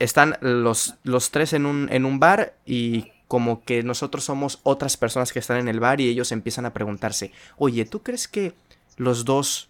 están 0.00 0.36
los, 0.40 0.96
los 1.04 1.30
tres 1.30 1.52
en 1.52 1.64
un, 1.64 1.88
en 1.92 2.04
un 2.04 2.18
bar 2.18 2.56
y 2.66 3.12
como 3.28 3.64
que 3.64 3.82
nosotros 3.82 4.24
somos 4.24 4.60
otras 4.62 4.96
personas 4.96 5.32
que 5.32 5.38
están 5.38 5.58
en 5.58 5.68
el 5.68 5.80
bar 5.80 6.00
y 6.00 6.08
ellos 6.08 6.32
empiezan 6.32 6.66
a 6.66 6.72
preguntarse, 6.72 7.32
oye, 7.56 7.84
¿tú 7.84 8.02
crees 8.02 8.28
que 8.28 8.54
los 8.96 9.24
dos 9.24 9.68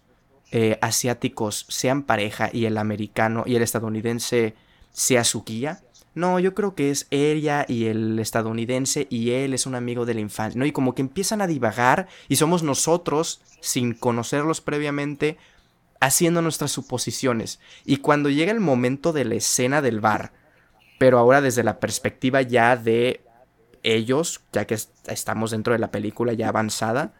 eh, 0.51 0.77
asiáticos 0.81 1.65
sean 1.69 2.03
pareja 2.03 2.49
y 2.53 2.65
el 2.65 2.77
americano 2.77 3.43
y 3.45 3.55
el 3.55 3.63
estadounidense 3.63 4.55
sea 4.91 5.23
su 5.23 5.43
guía? 5.43 5.81
No, 6.17 6.39
yo 6.39 6.55
creo 6.55 6.73
que 6.73 6.89
es 6.89 7.05
ella 7.11 7.63
y 7.67 7.85
el 7.85 8.17
estadounidense 8.17 9.05
y 9.09 9.31
él 9.31 9.53
es 9.53 9.67
un 9.67 9.75
amigo 9.75 10.05
de 10.05 10.15
la 10.15 10.19
infancia, 10.19 10.57
¿no? 10.57 10.65
Y 10.65 10.71
como 10.71 10.95
que 10.95 11.03
empiezan 11.03 11.41
a 11.41 11.47
divagar 11.47 12.07
y 12.27 12.37
somos 12.37 12.63
nosotros, 12.63 13.41
sin 13.61 13.93
conocerlos 13.93 14.59
previamente, 14.59 15.37
haciendo 15.99 16.41
nuestras 16.41 16.71
suposiciones. 16.71 17.59
Y 17.85 17.97
cuando 17.97 18.29
llega 18.29 18.51
el 18.51 18.59
momento 18.59 19.13
de 19.13 19.25
la 19.25 19.35
escena 19.35 19.83
del 19.83 19.99
bar, 19.99 20.33
pero 20.97 21.19
ahora 21.19 21.39
desde 21.39 21.63
la 21.63 21.79
perspectiva 21.79 22.41
ya 22.41 22.75
de 22.75 23.21
ellos, 23.83 24.41
ya 24.51 24.65
que 24.65 24.75
estamos 25.07 25.51
dentro 25.51 25.73
de 25.73 25.79
la 25.79 25.91
película 25.91 26.33
ya 26.33 26.49
avanzada, 26.49 27.13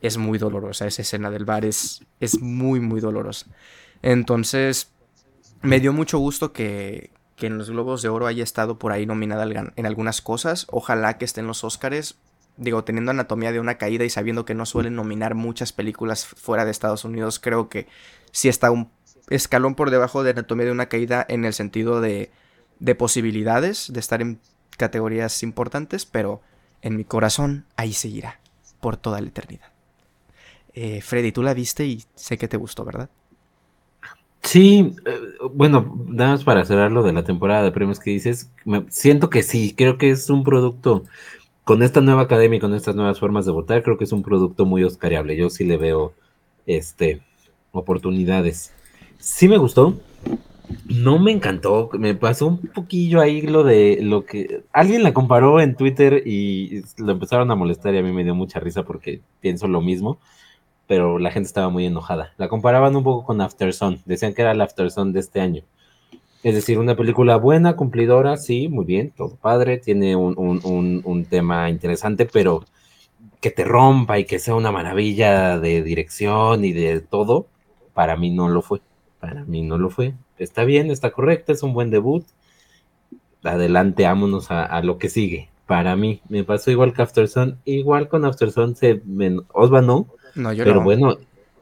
es 0.00 0.16
muy 0.16 0.38
dolorosa. 0.38 0.86
Esa 0.86 1.02
escena 1.02 1.30
del 1.30 1.44
bar 1.44 1.66
es, 1.66 2.02
es 2.18 2.40
muy, 2.40 2.80
muy 2.80 3.00
dolorosa. 3.00 3.46
Entonces, 4.00 4.90
me 5.60 5.80
dio 5.80 5.92
mucho 5.92 6.18
gusto 6.18 6.54
que, 6.54 7.10
que 7.42 7.48
en 7.48 7.58
los 7.58 7.70
Globos 7.70 8.02
de 8.02 8.08
Oro 8.08 8.28
haya 8.28 8.44
estado 8.44 8.78
por 8.78 8.92
ahí 8.92 9.04
nominada 9.04 9.72
en 9.74 9.84
algunas 9.84 10.22
cosas. 10.22 10.68
Ojalá 10.70 11.18
que 11.18 11.24
esté 11.24 11.40
en 11.40 11.48
los 11.48 11.64
Oscars. 11.64 12.14
Digo, 12.56 12.84
teniendo 12.84 13.10
anatomía 13.10 13.50
de 13.50 13.58
una 13.58 13.78
caída 13.78 14.04
y 14.04 14.10
sabiendo 14.10 14.44
que 14.44 14.54
no 14.54 14.64
suelen 14.64 14.94
nominar 14.94 15.34
muchas 15.34 15.72
películas 15.72 16.24
fuera 16.24 16.64
de 16.64 16.70
Estados 16.70 17.04
Unidos, 17.04 17.40
creo 17.40 17.68
que 17.68 17.88
sí 18.30 18.48
está 18.48 18.70
un 18.70 18.92
escalón 19.28 19.74
por 19.74 19.90
debajo 19.90 20.22
de 20.22 20.30
anatomía 20.30 20.66
de 20.66 20.70
una 20.70 20.86
caída 20.86 21.26
en 21.28 21.44
el 21.44 21.52
sentido 21.52 22.00
de, 22.00 22.30
de 22.78 22.94
posibilidades 22.94 23.92
de 23.92 23.98
estar 23.98 24.22
en 24.22 24.38
categorías 24.76 25.42
importantes, 25.42 26.06
pero 26.06 26.42
en 26.80 26.94
mi 26.94 27.02
corazón 27.02 27.66
ahí 27.74 27.92
seguirá 27.92 28.38
por 28.80 28.96
toda 28.96 29.20
la 29.20 29.26
eternidad. 29.26 29.72
Eh, 30.74 31.00
Freddy, 31.00 31.32
tú 31.32 31.42
la 31.42 31.54
viste 31.54 31.86
y 31.86 32.04
sé 32.14 32.38
que 32.38 32.46
te 32.46 32.56
gustó, 32.56 32.84
¿verdad? 32.84 33.10
Sí, 34.42 34.94
eh, 35.06 35.18
bueno, 35.52 36.04
nada 36.08 36.32
más 36.32 36.44
para 36.44 36.64
cerrar 36.64 36.90
lo 36.90 37.02
de 37.02 37.12
la 37.12 37.24
temporada 37.24 37.62
de 37.62 37.72
premios 37.72 38.00
que 38.00 38.10
dices, 38.10 38.50
siento 38.88 39.30
que 39.30 39.42
sí, 39.42 39.74
creo 39.76 39.98
que 39.98 40.10
es 40.10 40.28
un 40.30 40.42
producto, 40.42 41.04
con 41.64 41.82
esta 41.82 42.00
nueva 42.00 42.22
academia 42.22 42.56
y 42.58 42.60
con 42.60 42.74
estas 42.74 42.96
nuevas 42.96 43.20
formas 43.20 43.46
de 43.46 43.52
votar, 43.52 43.82
creo 43.82 43.96
que 43.96 44.04
es 44.04 44.12
un 44.12 44.22
producto 44.22 44.66
muy 44.66 44.84
oscariable, 44.84 45.36
yo 45.36 45.48
sí 45.48 45.64
le 45.64 45.76
veo, 45.76 46.12
este, 46.66 47.22
oportunidades. 47.72 48.74
Sí 49.18 49.48
me 49.48 49.58
gustó, 49.58 50.00
no 50.86 51.18
me 51.18 51.32
encantó, 51.32 51.90
me 51.98 52.14
pasó 52.14 52.48
un 52.48 52.58
poquillo 52.58 53.20
ahí 53.20 53.42
lo 53.42 53.62
de 53.64 53.98
lo 54.02 54.24
que 54.26 54.64
alguien 54.72 55.02
la 55.04 55.14
comparó 55.14 55.60
en 55.60 55.76
Twitter 55.76 56.22
y 56.26 56.82
lo 56.98 57.12
empezaron 57.12 57.50
a 57.50 57.54
molestar 57.54 57.94
y 57.94 57.98
a 57.98 58.02
mí 58.02 58.12
me 58.12 58.24
dio 58.24 58.34
mucha 58.34 58.60
risa 58.60 58.84
porque 58.84 59.22
pienso 59.40 59.68
lo 59.68 59.80
mismo 59.80 60.18
pero 60.86 61.18
la 61.18 61.30
gente 61.30 61.46
estaba 61.46 61.68
muy 61.68 61.86
enojada. 61.86 62.32
La 62.36 62.48
comparaban 62.48 62.96
un 62.96 63.04
poco 63.04 63.24
con 63.24 63.40
After 63.40 63.72
Sun, 63.72 64.00
decían 64.04 64.34
que 64.34 64.42
era 64.42 64.52
el 64.52 64.60
After 64.60 64.90
Sun 64.90 65.12
de 65.12 65.20
este 65.20 65.40
año. 65.40 65.62
Es 66.42 66.56
decir, 66.56 66.78
una 66.78 66.96
película 66.96 67.36
buena, 67.36 67.76
cumplidora, 67.76 68.36
sí, 68.36 68.68
muy 68.68 68.84
bien, 68.84 69.12
todo 69.16 69.36
padre, 69.36 69.78
tiene 69.78 70.16
un, 70.16 71.26
tema 71.30 71.70
interesante, 71.70 72.26
pero 72.26 72.64
que 73.40 73.52
te 73.52 73.64
rompa 73.64 74.18
y 74.18 74.24
que 74.24 74.40
sea 74.40 74.56
una 74.56 74.72
maravilla 74.72 75.60
de 75.60 75.82
dirección 75.82 76.64
y 76.64 76.72
de 76.72 77.00
todo, 77.00 77.46
para 77.94 78.16
mí 78.16 78.30
no 78.30 78.48
lo 78.48 78.60
fue. 78.60 78.80
Para 79.20 79.44
mí 79.44 79.62
no 79.62 79.78
lo 79.78 79.88
fue. 79.88 80.14
Está 80.36 80.64
bien, 80.64 80.90
está 80.90 81.10
correcto, 81.12 81.52
es 81.52 81.62
un 81.62 81.74
buen 81.74 81.90
debut. 81.90 82.24
Adelante, 83.44 84.02
vámonos 84.04 84.50
a, 84.50 84.80
lo 84.82 84.98
que 84.98 85.08
sigue. 85.08 85.48
Para 85.66 85.94
mí, 85.94 86.22
me 86.28 86.42
pasó 86.42 86.72
igual 86.72 86.92
que 86.92 87.02
After 87.02 87.28
Sun, 87.28 87.58
igual 87.64 88.08
con 88.08 88.24
After 88.24 88.50
Sun, 88.50 88.74
se, 88.74 89.00
Osva 89.52 89.80
no, 89.80 90.08
no, 90.34 90.52
yo 90.52 90.64
pero 90.64 90.80
bueno, 90.80 91.16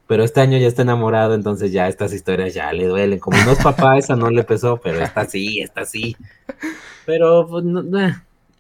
pero 0.07 0.25
este 0.25 0.41
año 0.41 0.59
ya 0.59 0.67
está 0.67 0.83
enamorado, 0.83 1.35
entonces 1.35 1.71
ya 1.71 1.87
estas 1.87 2.13
historias 2.13 2.53
ya 2.53 2.73
le 2.73 2.87
duelen. 2.87 3.21
Como 3.21 3.39
no 3.45 3.53
es 3.53 3.63
papá, 3.63 3.97
esa 3.99 4.17
no 4.17 4.29
le 4.29 4.43
pesó, 4.43 4.81
pero 4.83 5.01
esta 5.01 5.25
sí, 5.25 5.61
esta 5.61 5.85
sí. 5.85 6.17
Pero 7.07 7.47
pues, 7.49 7.65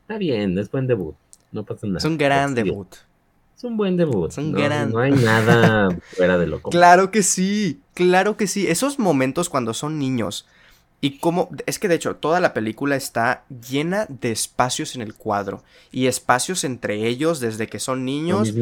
está 0.02 0.18
bien, 0.18 0.58
es 0.58 0.70
buen 0.70 0.86
debut. 0.86 1.14
No 1.52 1.64
pasa 1.64 1.86
nada. 1.86 1.98
Es 1.98 2.04
un 2.04 2.16
gran 2.16 2.54
debut. 2.54 2.94
Es 3.56 3.64
un 3.64 3.76
buen 3.76 3.96
debut. 3.96 4.30
Es 4.30 4.38
un 4.38 4.52
gran... 4.52 4.92
no 4.92 5.00
hay 5.00 5.10
nada 5.10 5.88
fuera 6.16 6.38
de 6.38 6.46
lo 6.46 6.62
común. 6.62 6.70
Claro 6.72 7.10
que 7.10 7.22
sí, 7.22 7.80
claro 7.94 8.36
que 8.36 8.46
sí. 8.46 8.68
Esos 8.68 8.98
momentos 8.98 9.48
cuando 9.48 9.74
son 9.74 9.98
niños 9.98 10.46
y 11.02 11.18
como, 11.18 11.48
es 11.64 11.78
que 11.78 11.88
de 11.88 11.94
hecho 11.94 12.16
toda 12.16 12.40
la 12.40 12.52
película 12.52 12.94
está 12.94 13.44
llena 13.70 14.06
de 14.08 14.32
espacios 14.32 14.94
en 14.94 15.00
el 15.00 15.14
cuadro 15.14 15.62
y 15.90 16.08
espacios 16.08 16.62
entre 16.64 17.06
ellos 17.06 17.40
desde 17.40 17.68
que 17.68 17.78
son 17.78 18.04
niños. 18.04 18.52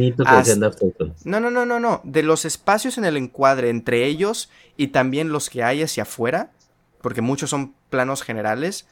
No, 1.24 1.40
no, 1.40 1.50
no, 1.50 1.66
no, 1.66 1.80
no, 1.80 2.00
de 2.04 2.22
los 2.22 2.44
espacios 2.44 2.96
en 2.96 3.04
el 3.04 3.16
encuadre 3.16 3.70
entre 3.70 4.06
ellos 4.06 4.50
y 4.76 4.88
también 4.88 5.30
los 5.30 5.50
que 5.50 5.64
hay 5.64 5.82
hacia 5.82 6.04
afuera, 6.04 6.52
porque 7.02 7.22
muchos 7.22 7.50
son 7.50 7.74
planos 7.90 8.22
generales, 8.22 8.86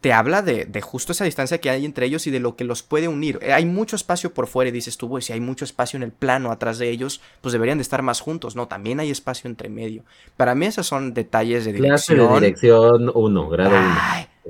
te 0.00 0.12
habla 0.12 0.42
de, 0.42 0.80
justo 0.80 1.12
esa 1.12 1.24
distancia 1.24 1.58
que 1.58 1.70
hay 1.70 1.84
entre 1.84 2.06
ellos 2.06 2.26
y 2.26 2.30
de 2.30 2.38
lo 2.38 2.54
que 2.54 2.64
los 2.64 2.82
puede 2.82 3.08
unir. 3.08 3.38
Eh, 3.42 3.52
hay 3.52 3.64
mucho 3.64 3.96
espacio 3.96 4.32
por 4.32 4.46
fuera 4.46 4.68
y 4.68 4.72
dices 4.72 4.96
tú, 4.96 5.08
pues 5.08 5.24
si 5.24 5.32
hay 5.32 5.40
mucho 5.40 5.64
espacio 5.64 5.96
en 5.96 6.04
el 6.04 6.12
plano 6.12 6.52
atrás 6.52 6.78
de 6.78 6.88
ellos, 6.88 7.20
pues 7.40 7.52
deberían 7.52 7.78
de 7.78 7.82
estar 7.82 8.02
más 8.02 8.20
juntos. 8.20 8.54
No, 8.54 8.68
también 8.68 9.00
hay 9.00 9.10
espacio 9.10 9.48
entre 9.48 9.68
medio. 9.68 10.04
Para 10.36 10.54
mí 10.54 10.66
esos 10.66 10.86
son 10.86 11.14
detalles 11.14 11.64
de 11.64 11.72
dirección. 11.72 12.16
Clase 12.16 12.34
de 12.34 12.40
dirección 12.40 13.10
1, 13.12 13.48
grado 13.48 13.76
1. 13.76 13.98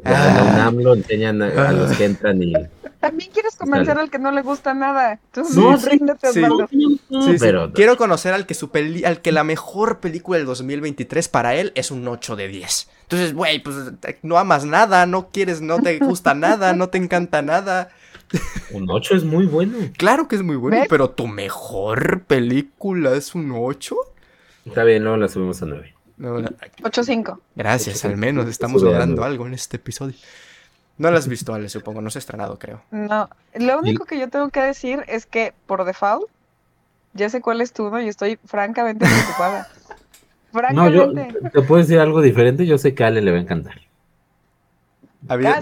Ah, 0.04 0.70
lo 0.74 0.94
enseñan 0.94 1.42
a, 1.42 1.72
los 1.72 1.96
que 1.96 2.04
entran 2.04 2.42
y... 2.42 2.52
También 3.00 3.30
quieres 3.32 3.54
convencer 3.54 3.96
al 3.96 4.10
que 4.10 4.18
no 4.18 4.32
le 4.32 4.42
gusta 4.42 4.74
nada. 4.74 5.20
no, 5.54 5.78
sí, 5.78 7.36
pero... 7.38 7.72
Quiero 7.72 7.96
conocer 7.96 8.34
al 8.34 8.44
que, 8.44 8.54
su 8.54 8.70
peli 8.70 9.04
al 9.04 9.20
que 9.20 9.30
la 9.30 9.44
mejor 9.44 10.00
película 10.00 10.38
del 10.38 10.46
2023 10.46 11.28
para 11.28 11.54
él 11.54 11.72
es 11.76 11.90
un 11.90 12.06
8 12.08 12.34
de 12.34 12.48
10. 12.48 12.90
Entonces, 13.02 13.34
güey, 13.34 13.62
pues 13.62 13.76
no 14.22 14.36
amas 14.36 14.64
nada, 14.64 15.06
no 15.06 15.28
quieres, 15.30 15.60
no 15.60 15.80
te 15.80 15.98
gusta 15.98 16.34
nada, 16.34 16.72
no 16.72 16.88
te 16.88 16.98
encanta 16.98 17.40
nada. 17.40 17.90
Un 18.72 18.90
8 18.90 19.16
es 19.16 19.24
muy 19.24 19.46
bueno. 19.46 19.78
Claro 19.96 20.28
que 20.28 20.36
es 20.36 20.42
muy 20.42 20.56
bueno, 20.56 20.84
pero 20.88 21.10
tu 21.10 21.26
mejor 21.26 22.22
película 22.24 23.14
es 23.14 23.34
un 23.34 23.52
8. 23.54 23.96
Está 24.66 24.84
bien, 24.84 25.04
luego 25.04 25.16
la 25.16 25.28
subimos 25.28 25.62
a 25.62 25.66
9. 25.66 25.94
8-5. 26.18 27.38
Gracias, 27.54 28.04
al 28.04 28.16
menos 28.16 28.48
estamos 28.48 28.82
logrando 28.82 29.24
algo 29.24 29.46
en 29.46 29.54
este 29.54 29.76
episodio. 29.76 30.14
No 30.96 31.10
lo 31.10 31.16
has 31.16 31.28
visto, 31.28 31.54
Ale, 31.54 31.68
supongo, 31.68 32.00
no 32.00 32.10
se 32.10 32.18
ha 32.18 32.20
estrenado, 32.20 32.58
creo. 32.58 32.82
No, 32.90 33.30
lo 33.54 33.78
único 33.78 34.04
que 34.04 34.18
yo 34.18 34.28
tengo 34.28 34.48
que 34.50 34.60
decir 34.60 35.04
es 35.06 35.26
que 35.26 35.54
por 35.66 35.84
default 35.84 36.28
ya 37.14 37.28
sé 37.28 37.40
cuál 37.40 37.60
es 37.60 37.72
tu 37.72 37.96
y 37.98 38.08
estoy 38.08 38.38
francamente 38.44 39.06
preocupada. 39.06 39.68
No, 40.72 40.88
yo 40.88 41.12
te 41.12 41.60
puedo 41.60 41.82
decir 41.82 41.98
algo 41.98 42.22
diferente, 42.22 42.66
yo 42.66 42.78
sé 42.78 42.94
que 42.94 43.04
a 43.04 43.08
Ale 43.08 43.20
le 43.20 43.30
va 43.32 43.36
a 43.36 43.40
encantar. 43.42 43.82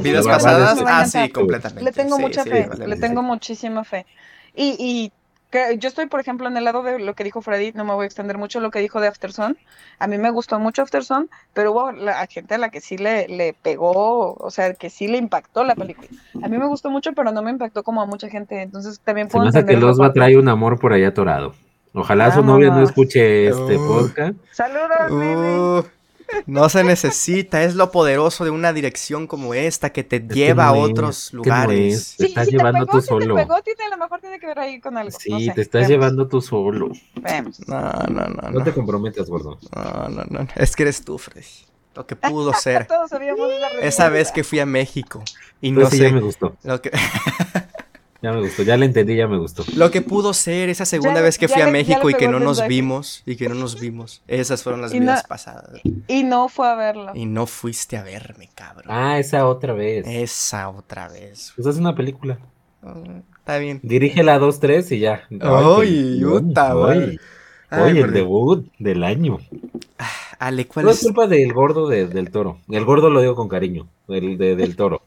¿Vidas 0.01 0.25
pasadas? 0.25 0.79
Ah, 0.87 1.05
sí, 1.07 1.29
completamente. 1.31 1.83
Le 1.83 1.93
tengo 1.93 2.19
mucha 2.19 2.45
fe, 2.45 2.69
le 2.87 2.97
tengo 2.97 3.21
muchísima 3.21 3.83
fe. 3.83 4.07
Y, 4.55 4.77
y 4.79 5.13
yo 5.53 5.89
estoy, 5.89 6.07
por 6.07 6.21
ejemplo, 6.21 6.49
en 6.49 6.57
el 6.57 6.65
lado 6.65 6.83
de 6.83 6.99
lo 6.99 7.15
que 7.15 7.25
dijo 7.25 7.41
Freddy, 7.41 7.73
no 7.73 7.85
me 7.85 7.95
voy 7.95 8.05
a 8.05 8.07
extender 8.07 8.37
mucho 8.39 8.61
lo 8.61 8.71
que 8.71 8.81
dijo 8.81 9.01
de 9.01 9.09
Afterson. 9.09 9.57
A 9.99 10.07
mí 10.07 10.19
me 10.19 10.31
gustó 10.31 10.59
mucho 10.59 10.83
Afterson, 10.83 11.31
pero 11.55 11.73
hubo 11.73 11.93
la 11.93 12.27
gente 12.27 12.55
a 12.55 12.59
la 12.59 12.71
que 12.71 12.81
sí 12.81 12.99
le, 12.99 13.29
le 13.29 13.55
pegó, 13.55 14.35
o 14.35 14.51
sea, 14.51 14.75
que 14.75 14.91
sí 14.91 15.09
le 15.09 15.19
impactó 15.19 15.65
la 15.65 15.75
película. 15.75 16.09
A 16.43 16.49
mí 16.49 16.59
me 16.59 16.67
gustó 16.67 16.91
mucho, 16.91 17.13
pero 17.13 17.33
no 17.33 17.43
me 17.43 17.51
impactó 17.51 17.83
como 17.83 18.03
a 18.03 18.07
mucha 18.07 18.29
gente. 18.29 18.61
Entonces 18.61 19.01
también 19.01 19.29
puedo 19.29 19.51
Se 19.51 19.63
me 19.63 19.67
que 19.67 19.77
Los 19.77 20.01
va 20.01 20.07
a 20.07 20.13
traer 20.13 20.39
un 20.39 20.49
amor 20.49 20.79
por 20.79 20.93
allá 20.93 21.09
atorado. 21.09 21.55
Ojalá 21.95 22.31
su 22.31 22.45
novia 22.45 22.69
no 22.69 22.83
escuche 22.83 23.49
este 23.49 23.77
podcast. 23.77 24.37
Saludos, 24.53 25.11
uh, 25.11 25.96
No 26.47 26.69
se 26.69 26.85
necesita, 26.85 27.63
es 27.63 27.75
lo 27.75 27.91
poderoso 27.91 28.45
de 28.45 28.51
una 28.51 28.73
dirección 28.73 29.27
como 29.27 29.55
esta 29.55 29.91
que 29.91 30.05
te 30.05 30.21
lleva 30.21 30.67
a 30.67 30.73
otros 30.73 31.33
lugares. 31.33 32.15
te 32.17 32.27
estás 32.27 32.49
llevando 32.49 32.87
tú 32.87 33.01
solo. 33.01 33.35
Te 33.35 33.43
pegó, 33.43 33.55
a 33.55 33.91
lo 33.91 33.97
mejor 33.99 34.21
tiene 34.21 34.39
que 34.39 34.47
ver 34.47 34.59
ahí 34.59 34.81
con 34.81 34.97
algo. 34.97 35.17
Sí, 35.19 35.51
te 35.55 35.63
estás 35.63 35.89
llevando 35.89 36.29
tú 36.29 36.41
solo. 36.41 36.91
No, 37.67 37.83
no, 38.09 38.27
no. 38.27 38.51
No 38.51 38.65
te 38.65 38.73
comprometas, 38.73 39.29
gordo. 39.29 39.59
No, 39.75 40.09
no, 40.09 40.25
no. 40.29 40.49
Es 40.57 40.77
que 40.77 40.85
eres 40.85 41.05
tú, 41.05 41.19
Freddy. 41.19 41.47
Lo 41.95 42.07
que 42.07 42.15
pudo 42.15 42.53
ser. 42.61 42.87
Esa 43.81 44.09
vez 44.09 44.31
que 44.31 44.45
fui 44.45 44.61
a 44.61 44.67
México. 44.67 45.23
Y 45.61 45.73
no 45.73 45.89
sé. 45.89 45.99
Ya 45.99 46.13
me 46.13 46.21
gustó. 46.21 46.57
Lo 46.63 46.81
que... 46.81 46.91
Ya 48.27 48.33
me 48.33 48.41
gustó, 48.41 48.65
ya 48.65 48.77
le 48.77 48.87
entendí, 48.87 49.15
ya 49.15 49.29
me 49.29 49.39
gustó. 49.39 49.65
Lo 49.77 49.93
que 49.93 50.03
pudo 50.03 50.35
ser 50.35 50.69
esa 50.69 50.85
segunda 50.85 51.21
vez 51.21 51.39
que 51.39 51.47
fui 51.47 51.63
a 51.63 51.71
México 51.71 52.11
y 52.11 52.15
que 52.15 52.27
no 52.27 52.41
nos 52.41 52.67
vimos, 52.67 53.23
y 53.25 53.37
que 53.37 53.49
no 53.49 53.55
nos 53.55 53.79
vimos. 53.79 54.21
Esas 54.27 54.65
fueron 54.65 54.83
las 54.83 54.93
vidas 54.93 55.23
pasadas. 55.29 55.81
Y 56.09 56.25
no 56.25 56.49
fue 56.49 56.67
a 56.69 56.75
verlo. 56.75 57.13
Y 57.15 57.25
no 57.25 57.47
fuiste 57.47 57.97
a 57.97 58.03
verme, 58.03 58.51
cabrón. 58.53 58.87
Ah, 58.89 59.21
esa 59.21 59.47
otra 59.47 59.75
vez. 59.75 60.05
Esa 60.09 60.71
otra 60.71 61.09
vez. 61.09 61.53
Pues 61.55 61.69
es 61.69 61.77
una 61.77 61.95
película. 61.95 62.41
Mm, 62.83 63.21
está 63.39 63.59
bien. 63.59 63.79
Dirígela 63.85 64.41
dos, 64.41 64.59
tres 64.59 64.91
y 64.91 64.99
ya. 64.99 65.23
Ay, 65.41 66.21
puta, 66.21 66.75
Oye, 66.75 68.01
el 68.01 68.13
debut 68.13 68.67
del 68.81 69.05
año. 69.05 69.39
Ah, 70.01 70.11
Ale, 70.41 70.67
¿cuál 70.67 70.87
no 70.87 70.91
es? 70.91 70.99
es 70.99 71.05
culpa 71.05 71.29
del 71.29 71.53
gordo 71.53 71.89
del 71.89 72.31
toro. 72.33 72.59
El 72.69 72.85
gordo 72.85 73.09
lo 73.09 73.21
digo 73.21 73.37
con 73.37 73.49
cariño, 73.49 73.87
del, 74.09 74.37
del 74.37 74.75
toro, 74.75 75.03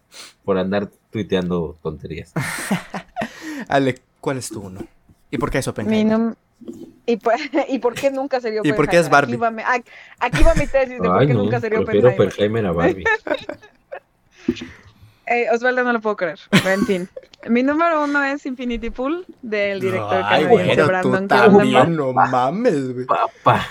por 0.46 0.58
andar 0.58 0.90
tuiteando 1.12 1.78
tonterías. 1.84 2.34
Ale, 3.70 3.96
¿cuál 4.20 4.38
es 4.38 4.50
tu 4.50 4.60
uno? 4.60 4.82
¿Y 5.32 5.38
por 5.38 5.50
qué 5.52 5.60
es 5.60 5.68
Oppenheimer? 5.68 6.36
¿Y, 7.06 7.18
por, 7.18 7.34
¿Y 7.70 7.80
por 7.80 7.94
qué 7.94 8.12
nunca 8.12 8.42
sería 8.42 8.60
Oppenheimer? 8.60 8.76
¿Y 8.76 8.78
por 8.78 8.90
qué 8.90 8.98
es 8.98 9.10
Barbie? 9.10 9.36
Aquí 10.20 10.44
va 10.44 10.54
mi, 10.56 10.68
tesis 10.68 11.00
de 11.00 11.08
por 11.08 11.26
qué 11.26 11.34
nunca 11.34 11.62
sería 11.62 11.80
Oppenheimer. 11.80 12.16
Prefiero 12.16 12.30
Oppenheimer 12.30 12.66
a 12.66 12.72
Barbie. 12.74 13.06
Eh, 15.32 15.46
Osvaldo 15.54 15.84
no 15.84 15.94
lo 15.94 16.02
puedo 16.02 16.16
creer, 16.16 16.40
pero 16.50 16.70
en 16.70 16.86
fin. 16.88 17.10
Mi 17.48 17.62
número 17.62 18.04
uno 18.04 18.24
es 18.24 18.48
Infinity 18.48 18.90
Pool 18.90 19.28
del 19.44 19.80
director 19.80 20.24
Ay, 20.26 20.44
canadiense 20.44 20.66
bueno, 20.66 20.88
Brandon 20.88 21.28
tú 21.28 21.36
Cronenberg. 21.36 21.72
también, 21.72 21.96
no 21.96 22.14
mames, 22.14 22.94
güey. 22.96 23.06
Papá. 23.06 23.68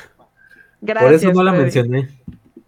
Gracias, 0.80 1.04
Por 1.04 1.14
eso 1.14 1.32
no 1.32 1.42
la 1.42 1.50
Freddy. 1.50 1.62
mencioné. 1.64 2.08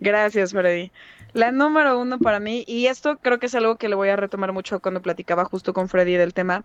Gracias, 0.01 0.51
Freddy. 0.51 0.91
La 1.35 1.53
número 1.53 2.01
uno 2.01 2.19
para 2.19 2.41
mí, 2.41 2.65
y 2.67 2.87
esto 2.87 3.19
creo 3.19 3.39
que 3.39 3.47
es 3.47 3.55
algo 3.55 3.77
que 3.77 3.89
le 3.89 3.95
voy 3.95 4.09
a 4.09 4.17
retomar 4.17 4.53
mucho 4.53 4.81
cuando 4.81 5.01
platicaba 5.01 5.45
justo 5.45 5.73
con 5.73 5.89
Freddy 5.89 6.17
del 6.17 6.35
tema, 6.35 6.65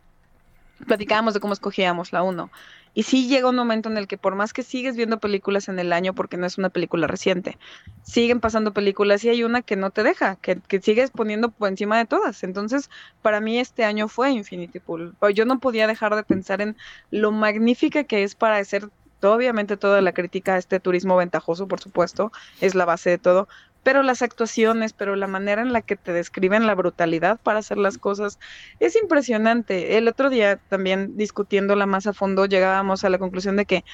platicábamos 0.88 1.34
de 1.34 1.40
cómo 1.40 1.54
escogíamos 1.54 2.12
la 2.14 2.24
uno. 2.24 2.52
Y 2.94 3.04
sí 3.04 3.28
llega 3.28 3.50
un 3.50 3.58
momento 3.58 3.90
en 3.90 3.98
el 3.98 4.08
que 4.08 4.18
por 4.18 4.36
más 4.36 4.54
que 4.54 4.64
sigues 4.64 4.96
viendo 4.96 5.20
películas 5.20 5.68
en 5.68 5.80
el 5.80 5.92
año, 5.92 6.14
porque 6.14 6.38
no 6.38 6.46
es 6.46 6.58
una 6.58 6.70
película 6.70 7.08
reciente, 7.08 7.58
siguen 8.04 8.40
pasando 8.40 8.74
películas 8.74 9.24
y 9.26 9.30
hay 9.30 9.44
una 9.44 9.62
que 9.62 9.76
no 9.76 9.92
te 9.92 10.02
deja, 10.02 10.38
que, 10.38 10.62
que 10.62 10.80
sigues 10.80 11.12
poniendo 11.12 11.52
por 11.52 11.68
encima 11.68 11.98
de 11.98 12.06
todas. 12.06 12.44
Entonces, 12.44 12.90
para 13.22 13.42
mí 13.42 13.60
este 13.60 13.84
año 13.84 14.08
fue 14.08 14.32
Infinity 14.32 14.80
Pool. 14.80 15.14
Yo 15.34 15.46
no 15.46 15.60
podía 15.60 15.88
dejar 15.88 16.16
de 16.16 16.24
pensar 16.24 16.62
en 16.62 16.78
lo 17.12 17.34
magnífica 17.34 18.06
que 18.06 18.24
es 18.24 18.34
para 18.34 18.58
hacer, 18.58 18.90
obviamente 19.22 19.76
toda 19.76 20.02
la 20.02 20.14
crítica 20.14 20.56
a 20.56 20.58
este 20.58 20.80
turismo 20.80 21.18
ventajoso, 21.18 21.68
por 21.68 21.82
supuesto, 21.82 22.32
es 22.62 22.76
la 22.76 22.86
base 22.86 23.10
de 23.10 23.18
todo, 23.18 23.50
pero 23.86 24.02
las 24.02 24.24
actuaciones, 24.24 24.94
pero 24.94 25.16
la 25.16 25.28
manera 25.28 25.62
en 25.62 25.72
la 25.72 25.84
que 25.84 25.96
te 25.96 26.12
describen 26.12 26.66
la 26.66 26.74
brutalidad 26.74 27.40
para 27.40 27.60
hacer 27.60 27.78
las 27.78 28.00
cosas 28.00 28.40
es 28.80 28.96
impresionante. 28.96 30.00
El 30.00 30.08
otro 30.08 30.32
día 30.32 30.58
también 30.58 31.16
discutiéndola 31.18 31.86
más 31.86 32.08
a 32.08 32.14
fondo 32.14 32.48
llegábamos 32.48 33.04
a 33.04 33.10
la 33.10 33.20
conclusión 33.20 33.58
de 33.58 33.66
que 33.66 33.86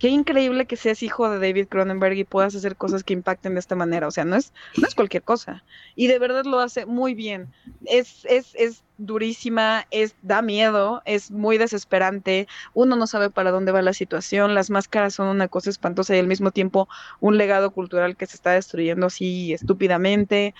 qué 0.00 0.08
increíble 0.08 0.66
que 0.66 0.74
seas 0.74 1.04
hijo 1.04 1.30
de 1.30 1.38
David 1.38 1.68
Cronenberg 1.68 2.16
y 2.16 2.24
puedas 2.24 2.56
hacer 2.56 2.74
cosas 2.74 3.04
que 3.04 3.12
impacten 3.12 3.54
de 3.54 3.60
esta 3.60 3.76
manera. 3.76 4.08
O 4.08 4.10
sea, 4.10 4.24
no 4.24 4.34
es, 4.34 4.52
no 4.76 4.88
es 4.88 4.96
cualquier 4.96 5.22
cosa. 5.22 5.62
Y 5.94 6.08
de 6.08 6.18
verdad 6.18 6.44
lo 6.44 6.58
hace 6.58 6.84
muy 6.84 7.14
bien. 7.14 7.46
Es, 7.86 8.24
es, 8.24 8.56
es 8.56 8.82
durísima, 8.98 9.86
es, 9.90 10.14
da 10.22 10.42
miedo, 10.42 11.02
es 11.04 11.30
muy 11.30 11.56
desesperante. 11.56 12.46
Uno 12.74 12.96
no 12.96 13.06
sabe 13.06 13.30
para 13.30 13.50
dónde 13.50 13.72
va 13.72 13.80
la 13.80 13.92
situación. 13.92 14.54
Las 14.54 14.70
máscaras 14.70 15.14
son 15.14 15.28
una 15.28 15.48
cosa 15.48 15.70
espantosa 15.70 16.14
y 16.14 16.18
al 16.18 16.26
mismo 16.26 16.50
tiempo 16.50 16.88
un 17.20 17.38
legado 17.38 17.70
cultural 17.70 18.16
que 18.16 18.26
se 18.26 18.36
está 18.36 18.50
destruyendo 18.50 19.06
así 19.06 19.52
estúpidamente. 19.54 20.54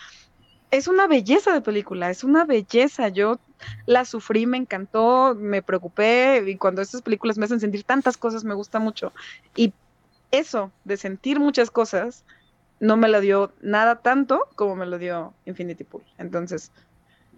Es 0.71 0.89
una 0.89 1.07
belleza 1.07 1.53
de 1.53 1.61
película, 1.61 2.11
es 2.11 2.25
una 2.25 2.45
belleza. 2.45 3.09
Yo 3.09 3.41
la 3.87 4.05
sufrí, 4.05 4.47
me 4.47 4.57
encantó, 4.57 5.35
me 5.35 5.63
preocupé 5.63 6.43
y 6.47 6.57
cuando 6.57 6.81
estas 6.81 7.03
películas 7.03 7.39
me 7.39 7.45
hacen 7.45 7.61
sentir 7.61 7.85
tantas 7.85 8.17
cosas 8.17 8.45
me 8.45 8.55
gusta 8.55 8.79
mucho. 8.79 9.13
Y 9.57 9.73
eso 10.31 10.73
de 10.85 10.97
sentir 10.97 11.41
muchas 11.41 11.71
cosas 11.71 12.25
no 12.81 12.97
me 12.97 13.09
lo 13.09 13.21
dio 13.21 13.53
nada 13.61 13.97
tanto 13.97 14.49
como 14.55 14.77
me 14.77 14.87
lo 14.87 14.99
dio 14.99 15.35
Infinity 15.47 15.85
Pool. 15.85 16.05
Entonces, 16.19 16.71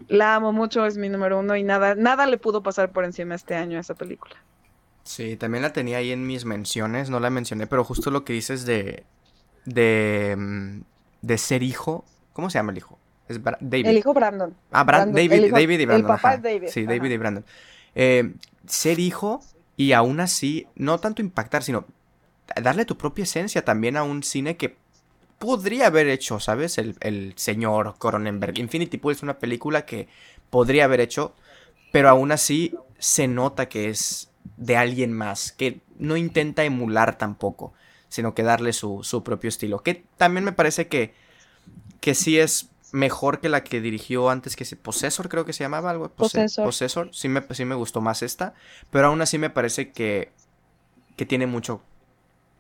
la 0.08 0.34
amo 0.36 0.52
mucho, 0.52 0.86
es 0.86 0.96
mi 0.96 1.08
número 1.08 1.38
uno 1.38 1.56
y 1.56 1.62
nada, 1.62 1.94
nada 1.94 2.26
le 2.26 2.38
pudo 2.38 2.62
pasar 2.62 2.90
por 2.92 3.04
encima 3.04 3.34
este 3.34 3.54
año 3.54 3.78
a 3.78 3.80
esa 3.80 3.94
película. 3.94 4.34
Sí, 5.04 5.36
también 5.36 5.62
la 5.62 5.72
tenía 5.72 5.98
ahí 5.98 6.12
en 6.12 6.26
mis 6.26 6.44
menciones, 6.44 7.10
no 7.10 7.20
la 7.20 7.30
mencioné, 7.30 7.66
pero 7.66 7.84
justo 7.84 8.10
lo 8.10 8.24
que 8.24 8.32
dices 8.32 8.64
de 8.66 9.04
de 9.64 10.34
mm, 10.38 10.80
de 11.22 11.38
ser 11.38 11.62
hijo, 11.62 12.04
¿cómo 12.32 12.50
se 12.50 12.58
llama 12.58 12.72
el 12.72 12.78
hijo? 12.78 12.98
Es 13.28 13.42
Bra- 13.42 13.58
David. 13.60 13.86
El 13.86 13.98
hijo 13.98 14.12
Brandon. 14.14 14.54
Ah, 14.72 14.82
Bran- 14.82 14.86
Brandon, 14.86 15.14
David, 15.14 15.32
el 15.32 15.44
hijo- 15.46 15.56
David 15.56 15.78
y 15.78 15.82
el 15.82 15.86
Brandon. 15.86 16.08
papá 16.16 16.34
es 16.34 16.42
David, 16.42 16.68
Sí, 16.68 16.80
ajá. 16.80 16.90
David 16.92 17.10
y 17.10 17.16
Brandon. 17.16 17.44
Eh, 17.94 18.32
ser 18.66 18.98
hijo 18.98 19.40
y 19.76 19.92
aún 19.92 20.20
así, 20.20 20.66
no 20.76 20.98
tanto 20.98 21.22
impactar, 21.22 21.62
sino 21.62 21.84
darle 22.60 22.84
tu 22.84 22.96
propia 22.96 23.22
esencia 23.24 23.64
también 23.64 23.96
a 23.96 24.02
un 24.02 24.22
cine 24.22 24.56
que 24.56 24.76
podría 25.40 25.88
haber 25.88 26.08
hecho, 26.08 26.40
¿sabes? 26.40 26.78
El, 26.78 26.96
el 27.00 27.34
señor 27.36 27.96
Cronenberg. 27.98 28.58
Infinity 28.60 28.98
Pool 28.98 29.14
es 29.14 29.24
una 29.24 29.40
película 29.40 29.86
que 29.86 30.08
podría 30.50 30.84
haber 30.86 31.00
hecho, 31.00 31.34
pero 31.92 32.10
aún 32.10 32.32
así 32.32 32.74
se 32.98 33.28
nota 33.28 33.68
que 33.68 33.90
es 33.90 34.30
de 34.58 34.76
alguien 34.76 35.12
más, 35.12 35.52
que 35.52 35.80
no 35.98 36.16
intenta 36.16 36.64
emular 36.64 37.18
tampoco, 37.18 37.74
sino 38.10 38.34
que 38.34 38.44
darle 38.44 38.72
su, 38.74 39.02
su 39.04 39.24
propio 39.24 39.48
estilo. 39.48 39.82
Que 39.82 40.04
también 40.18 40.44
me 40.44 40.52
parece 40.52 40.88
que, 40.88 41.14
que 42.00 42.14
sí 42.14 42.38
es 42.38 42.70
mejor 42.92 43.40
que 43.40 43.48
la 43.48 43.64
que 43.64 43.80
dirigió 43.80 44.30
antes 44.30 44.56
que 44.56 44.64
se 44.66 44.76
Possessor, 44.76 45.28
creo 45.28 45.44
que 45.46 45.52
se 45.54 45.64
llamaba 45.64 45.90
algo. 45.90 46.08
Posse- 46.08 46.16
Possessor. 46.16 46.64
Possessor. 46.66 47.10
Sí 47.14 47.28
me, 47.28 47.42
sí 47.52 47.64
me 47.64 47.76
gustó 47.76 48.00
más 48.00 48.22
esta, 48.22 48.54
pero 48.90 49.08
aún 49.08 49.22
así 49.22 49.38
me 49.38 49.50
parece 49.50 49.92
que, 49.92 50.32
que 51.16 51.26
tiene 51.26 51.46
mucho 51.46 51.82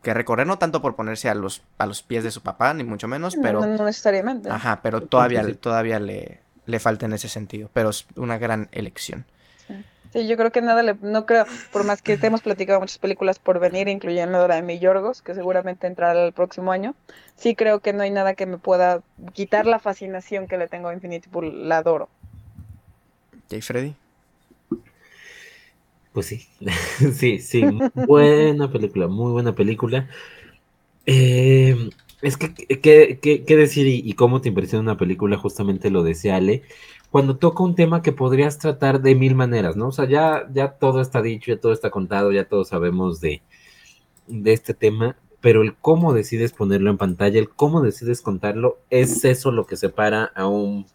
que 0.02 0.14
recorrer, 0.14 0.46
no 0.46 0.58
tanto 0.58 0.80
por 0.80 0.96
ponerse 0.96 1.28
a 1.28 1.34
los, 1.34 1.62
a 1.78 1.86
los 1.86 2.02
pies 2.02 2.24
de 2.24 2.30
su 2.30 2.42
papá, 2.42 2.72
ni 2.74 2.84
mucho 2.84 3.08
menos, 3.08 3.36
No, 3.36 3.42
pero... 3.42 3.60
no, 3.60 3.66
no 3.66 3.84
necesariamente. 3.84 4.48
Ajá, 4.50 4.80
pero 4.82 5.02
todavía, 5.02 5.44
sí. 5.44 5.54
todavía 5.54 6.00
le, 6.00 6.40
le 6.66 6.78
falta 6.80 7.06
en 7.06 7.12
ese 7.12 7.28
sentido. 7.28 7.68
Pero 7.72 7.90
es 7.90 8.06
una 8.16 8.38
gran 8.38 8.68
elección. 8.72 9.26
Sí, 10.12 10.26
yo 10.26 10.36
creo 10.36 10.50
que 10.50 10.60
nada 10.60 10.82
le, 10.82 10.96
no 11.02 11.24
creo, 11.24 11.46
por 11.72 11.84
más 11.84 12.02
que 12.02 12.16
te 12.16 12.26
hemos 12.26 12.40
platicado 12.40 12.80
muchas 12.80 12.98
películas 12.98 13.38
por 13.38 13.60
venir, 13.60 13.86
incluyendo 13.86 14.48
la 14.48 14.56
de 14.56 14.62
Mi 14.62 14.80
Yorgos, 14.80 15.22
que 15.22 15.34
seguramente 15.34 15.86
entrará 15.86 16.26
el 16.26 16.32
próximo 16.32 16.72
año, 16.72 16.96
sí 17.36 17.54
creo 17.54 17.78
que 17.78 17.92
no 17.92 18.02
hay 18.02 18.10
nada 18.10 18.34
que 18.34 18.44
me 18.46 18.58
pueda 18.58 19.02
quitar 19.34 19.66
la 19.66 19.78
fascinación 19.78 20.48
que 20.48 20.58
le 20.58 20.66
tengo 20.66 20.88
a 20.88 20.94
Infinity 20.94 21.28
Pool, 21.28 21.68
la 21.68 21.76
adoro. 21.76 22.08
¿Y 23.50 23.60
Freddy? 23.60 23.94
Pues 26.12 26.26
sí, 26.26 26.46
sí, 27.14 27.38
sí, 27.38 27.62
buena 27.94 28.70
película, 28.70 29.06
muy 29.06 29.32
buena 29.32 29.54
película. 29.54 30.08
Eh, 31.06 31.90
es 32.22 32.36
que, 32.36 32.52
¿qué, 32.54 33.56
decir 33.56 33.86
y, 33.86 34.02
y 34.04 34.12
cómo 34.14 34.40
te 34.40 34.48
impresiona 34.48 34.82
una 34.82 34.96
película? 34.98 35.36
Justamente 35.36 35.90
lo 35.90 36.02
decía 36.02 36.36
Ale, 36.36 36.62
cuando 37.10 37.36
toca 37.36 37.62
un 37.62 37.74
tema 37.74 38.02
que 38.02 38.12
podrías 38.12 38.58
tratar 38.58 39.02
de 39.02 39.14
mil 39.14 39.34
maneras, 39.34 39.76
¿no? 39.76 39.88
O 39.88 39.92
sea, 39.92 40.06
ya, 40.06 40.48
ya 40.52 40.72
todo 40.72 41.00
está 41.00 41.22
dicho, 41.22 41.52
ya 41.52 41.60
todo 41.60 41.72
está 41.72 41.90
contado, 41.90 42.32
ya 42.32 42.44
todos 42.44 42.68
sabemos 42.68 43.20
de, 43.20 43.42
de 44.28 44.52
este 44.52 44.74
tema, 44.74 45.16
pero 45.40 45.62
el 45.62 45.74
cómo 45.76 46.12
decides 46.12 46.52
ponerlo 46.52 46.90
en 46.90 46.98
pantalla, 46.98 47.38
el 47.38 47.50
cómo 47.50 47.82
decides 47.82 48.22
contarlo, 48.22 48.78
es 48.90 49.24
eso 49.24 49.50
lo 49.50 49.66
que 49.66 49.76
separa 49.76 50.24
a 50.34 50.46
un 50.46 50.86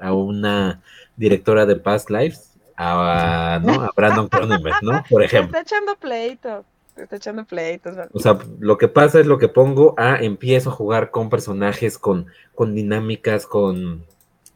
a 0.00 0.12
una 0.12 0.80
directora 1.16 1.66
de 1.66 1.76
Past 1.76 2.10
Lives, 2.10 2.47
a, 2.78 3.58
¿no? 3.60 3.82
a 3.82 3.92
Brandon 3.94 4.28
Cronenberg, 4.28 4.76
¿no? 4.82 5.02
Por 5.10 5.20
Te 5.20 5.26
ejemplo. 5.26 5.58
está 5.58 5.74
echando 5.74 5.96
pleitos, 5.96 6.64
te 6.94 7.02
está 7.02 7.16
echando 7.16 7.44
pleitos. 7.44 7.96
O 8.12 8.20
sea, 8.20 8.38
lo 8.60 8.78
que 8.78 8.88
pasa 8.88 9.18
es 9.20 9.26
lo 9.26 9.38
que 9.38 9.48
pongo 9.48 9.94
a 9.98 10.16
empiezo 10.16 10.70
a 10.70 10.72
jugar 10.72 11.10
con 11.10 11.28
personajes, 11.28 11.98
con, 11.98 12.26
con 12.54 12.74
dinámicas, 12.74 13.46
con, 13.46 14.04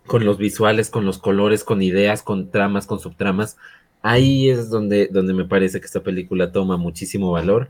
con 0.06 0.24
los 0.24 0.38
visuales, 0.38 0.88
con 0.88 1.04
los 1.04 1.18
colores, 1.18 1.64
con 1.64 1.82
ideas, 1.82 2.22
con 2.22 2.50
tramas, 2.50 2.86
con 2.86 3.00
subtramas. 3.00 3.56
Ahí 4.02 4.50
es 4.50 4.70
donde, 4.70 5.08
donde 5.08 5.34
me 5.34 5.44
parece 5.44 5.80
que 5.80 5.86
esta 5.86 6.00
película 6.00 6.52
toma 6.52 6.76
muchísimo 6.76 7.32
valor. 7.32 7.68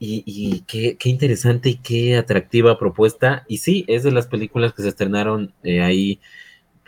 Y, 0.00 0.22
y 0.26 0.60
qué, 0.60 0.96
qué 0.96 1.08
interesante 1.08 1.70
y 1.70 1.74
qué 1.76 2.16
atractiva 2.16 2.78
propuesta. 2.78 3.44
Y 3.48 3.58
sí, 3.58 3.84
es 3.88 4.04
de 4.04 4.12
las 4.12 4.28
películas 4.28 4.72
que 4.72 4.82
se 4.82 4.88
estrenaron 4.88 5.52
eh, 5.64 5.82
ahí 5.82 6.20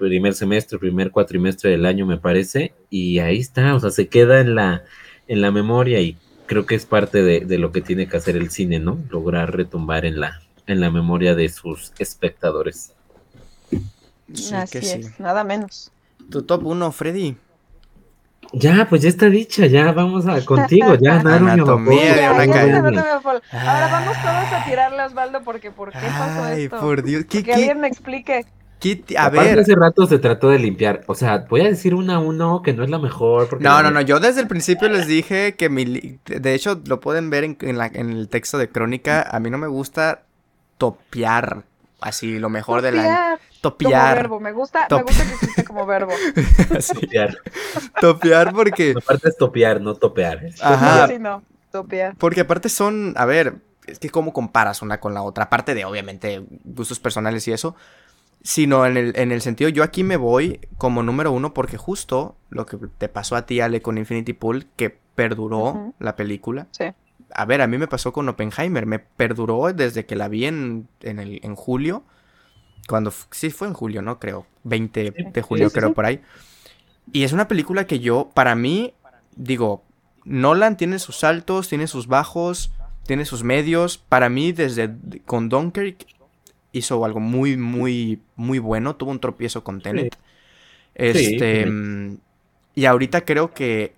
primer 0.08 0.34
semestre, 0.34 0.78
primer 0.78 1.10
cuatrimestre 1.10 1.70
del 1.70 1.86
año, 1.86 2.06
me 2.06 2.18
parece. 2.18 2.72
Y 2.88 3.18
ahí 3.20 3.38
está, 3.38 3.74
o 3.74 3.80
sea, 3.80 3.90
se 3.90 4.08
queda 4.08 4.40
en 4.40 4.54
la, 4.54 4.82
en 5.28 5.40
la 5.40 5.50
memoria 5.50 6.00
y 6.00 6.16
creo 6.46 6.66
que 6.66 6.74
es 6.74 6.86
parte 6.86 7.22
de, 7.22 7.40
de 7.40 7.58
lo 7.58 7.70
que 7.70 7.80
tiene 7.80 8.08
que 8.08 8.16
hacer 8.16 8.36
el 8.36 8.50
cine, 8.50 8.80
¿no? 8.80 8.98
Lograr 9.10 9.54
retumbar 9.54 10.04
en 10.04 10.18
la, 10.18 10.40
en 10.66 10.80
la 10.80 10.90
memoria 10.90 11.34
de 11.34 11.48
sus 11.48 11.92
espectadores. 11.98 12.92
Sí 14.32 14.54
Así 14.54 14.78
que 14.78 14.84
sí. 14.84 15.00
es, 15.00 15.20
nada 15.20 15.44
menos. 15.44 15.92
Tu 16.30 16.42
top 16.42 16.66
1, 16.66 16.92
Freddy. 16.92 17.36
Ya, 18.52 18.88
pues 18.88 19.02
ya 19.02 19.08
está 19.08 19.26
dicha, 19.26 19.66
ya 19.66 19.92
vamos 19.92 20.26
a 20.26 20.44
contigo, 20.44 20.94
ya. 21.00 21.20
Anatomía 21.24 22.14
de 22.16 22.28
una 22.30 22.52
caída. 22.52 22.78
Ahora 23.52 23.88
vamos 23.90 24.16
todos 24.16 24.52
a 24.60 24.64
tirarle 24.64 25.02
a 25.02 25.06
Osvaldo 25.06 25.42
porque 25.44 25.70
¿por 25.70 25.92
qué 25.92 25.98
pasó 25.98 26.44
Ay, 26.44 26.64
esto? 26.64 26.80
por 26.80 27.02
Dios. 27.04 27.24
¿Qué, 27.26 27.38
que 27.38 27.44
qué- 27.44 27.54
alguien 27.54 27.80
me 27.80 27.86
explique. 27.88 28.46
Qué 28.80 29.04
a 29.16 29.26
Aparte, 29.26 29.50
ver. 29.50 29.58
hace 29.60 29.74
rato 29.74 30.06
se 30.06 30.18
trató 30.18 30.48
de 30.48 30.58
limpiar. 30.58 31.02
O 31.06 31.14
sea, 31.14 31.46
voy 31.48 31.60
a 31.60 31.64
decir 31.68 31.94
una 31.94 32.16
a 32.16 32.18
uno 32.18 32.62
que 32.62 32.72
no 32.72 32.82
es 32.82 32.90
la 32.90 32.98
mejor. 32.98 33.48
Porque 33.48 33.62
No, 33.64 33.74
la- 33.76 33.82
no, 33.84 33.90
no. 33.92 34.00
Yo 34.00 34.18
desde 34.20 34.40
el 34.40 34.48
principio 34.48 34.88
les 34.88 35.06
dije 35.06 35.54
que 35.56 35.68
mi. 35.68 35.84
li- 35.84 36.18
De 36.24 36.54
hecho, 36.54 36.80
lo 36.86 36.98
pueden 37.00 37.30
ver 37.30 37.44
en, 37.44 37.56
en 37.60 37.78
la- 37.78 37.86
en 37.86 38.10
el 38.10 38.28
texto 38.28 38.58
de 38.58 38.68
Crónica. 38.68 39.22
A 39.30 39.38
mí 39.38 39.50
no 39.50 39.58
me 39.58 39.66
gusta 39.68 40.22
topear. 40.78 41.62
Así, 42.00 42.38
lo 42.38 42.48
mejor 42.48 42.80
del 42.80 42.98
año. 42.98 43.38
Topear, 43.60 43.90
Como 43.92 44.14
verbo, 44.16 44.40
me 44.40 44.52
gusta, 44.52 44.88
Top- 44.88 45.00
me 45.00 45.04
gusta 45.04 45.22
que 45.26 45.32
existe 45.34 45.64
como 45.64 45.84
verbo. 45.84 46.12
Así, 46.78 46.94
Topear. 46.94 47.36
topear 48.00 48.52
porque. 48.54 48.94
Aparte 49.04 49.28
es 49.28 49.36
topear, 49.36 49.82
no 49.82 49.94
topear. 49.94 50.40
Ajá. 50.62 51.08
Sí, 51.08 51.18
no, 51.18 51.42
topear. 51.70 52.14
Porque 52.16 52.40
aparte 52.40 52.70
son, 52.70 53.12
a 53.16 53.26
ver, 53.26 53.56
es 53.86 53.98
que 53.98 54.08
cómo 54.08 54.32
comparas 54.32 54.80
una 54.80 54.98
con 54.98 55.12
la 55.12 55.22
otra, 55.22 55.44
aparte 55.44 55.74
de 55.74 55.84
obviamente 55.84 56.42
gustos 56.64 56.98
personales 57.00 57.46
y 57.48 57.52
eso, 57.52 57.76
sino 58.42 58.86
en 58.86 58.96
el, 58.96 59.12
en 59.16 59.32
el 59.32 59.42
sentido, 59.42 59.68
yo 59.70 59.82
aquí 59.82 60.04
me 60.04 60.16
voy 60.16 60.60
como 60.78 61.02
número 61.02 61.32
uno 61.32 61.52
porque 61.52 61.76
justo 61.76 62.36
lo 62.48 62.66
que 62.66 62.78
te 62.98 63.08
pasó 63.08 63.36
a 63.36 63.46
ti, 63.46 63.60
Ale, 63.60 63.82
con 63.82 63.98
Infinity 63.98 64.32
Pool, 64.32 64.66
que 64.76 64.98
perduró 65.14 65.94
la 65.98 66.16
película. 66.16 66.66
Sí. 66.70 66.84
A 67.32 67.44
ver, 67.44 67.60
a 67.60 67.66
mí 67.66 67.78
me 67.78 67.86
pasó 67.86 68.12
con 68.12 68.28
Oppenheimer, 68.28 68.86
me 68.86 68.98
perduró 68.98 69.72
desde 69.72 70.06
que 70.06 70.16
la 70.16 70.28
vi 70.28 70.46
en, 70.46 70.88
en, 71.02 71.18
el, 71.18 71.40
en 71.42 71.54
julio, 71.54 72.02
cuando 72.88 73.12
sí 73.30 73.50
fue 73.50 73.68
en 73.68 73.74
julio, 73.74 74.02
¿no? 74.02 74.18
Creo. 74.18 74.46
20 74.64 75.14
de 75.32 75.42
julio, 75.42 75.70
creo, 75.70 75.94
por 75.94 76.06
ahí. 76.06 76.20
Y 77.12 77.24
es 77.24 77.32
una 77.32 77.48
película 77.48 77.86
que 77.86 78.00
yo, 78.00 78.30
para 78.34 78.54
mí, 78.54 78.94
digo, 79.36 79.84
Nolan 80.24 80.76
tiene 80.76 80.98
sus 80.98 81.24
altos, 81.24 81.68
tiene 81.68 81.86
sus 81.86 82.06
bajos, 82.06 82.72
tiene 83.06 83.24
sus 83.24 83.42
medios. 83.42 83.98
Para 83.98 84.28
mí, 84.28 84.52
desde 84.52 84.90
con 85.24 85.48
Dunkirk 85.48 86.06
hizo 86.72 87.04
algo 87.04 87.20
muy, 87.20 87.56
muy, 87.56 88.22
muy 88.36 88.58
bueno. 88.58 88.96
Tuvo 88.96 89.10
un 89.10 89.20
tropiezo 89.20 89.64
con 89.64 89.80
Tenet. 89.80 90.16
Este. 90.94 91.66
Mm, 91.66 92.18
y 92.74 92.84
ahorita 92.84 93.24
creo 93.24 93.52
que, 93.52 93.94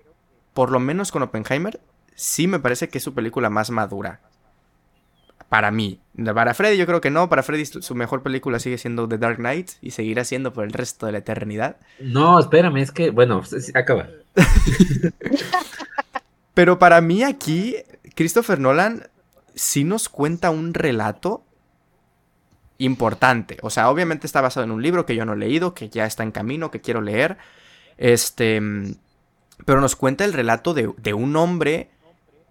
por 0.55 0.71
lo 0.71 0.81
menos 0.81 1.13
con 1.13 1.23
Oppenheimer, 1.23 1.81
sí 2.15 2.47
me 2.47 2.59
parece 2.59 2.89
que 2.89 2.99
es 2.99 3.05
su 3.05 3.15
película 3.15 3.51
más 3.51 3.71
madura. 3.71 4.21
Para 5.49 5.71
mí. 5.71 6.01
Para 6.35 6.55
Freddy 6.55 6.79
yo 6.79 6.87
creo 6.87 7.03
que 7.03 7.11
no. 7.11 7.29
Para 7.29 7.43
Freddy 7.43 7.67
su 7.67 7.95
mejor 7.95 8.23
película 8.23 8.59
sigue 8.59 8.79
siendo 8.79 9.07
The 9.07 9.19
Dark 9.19 9.37
Knight 9.37 9.73
y 9.83 9.91
seguirá 9.91 10.25
siendo 10.25 10.53
por 10.53 10.65
el 10.65 10.73
resto 10.73 11.05
de 11.07 11.13
la 11.13 11.19
eternidad. 11.19 11.77
No, 12.01 12.39
espérame, 12.39 12.79
es 12.79 12.91
que, 12.91 13.11
bueno, 13.11 13.43
acaba. 13.75 14.09
Pero 16.55 16.79
para 16.79 17.01
mí 17.03 17.23
aquí, 17.23 17.77
Christopher 18.15 18.59
Nolan 18.61 19.09
sí 19.55 19.85
nos 19.85 20.09
cuenta 20.09 20.51
un 20.51 20.73
relato 20.73 21.45
importante. 22.85 23.59
O 23.63 23.71
sea, 23.71 23.91
obviamente 23.91 24.27
está 24.27 24.41
basado 24.41 24.65
en 24.65 24.71
un 24.71 24.83
libro 24.83 25.07
que 25.07 25.15
yo 25.15 25.25
no 25.25 25.35
he 25.35 25.37
leído, 25.37 25.75
que 25.75 25.89
ya 25.89 26.07
está 26.07 26.23
en 26.23 26.33
camino, 26.33 26.71
que 26.71 26.81
quiero 26.81 27.01
leer. 27.01 27.39
Este. 27.97 28.61
Pero 29.65 29.81
nos 29.81 29.97
cuenta 29.97 30.25
el 30.25 30.33
relato 30.33 30.75
de, 30.75 31.15
un 31.15 31.37
hombre 31.37 31.91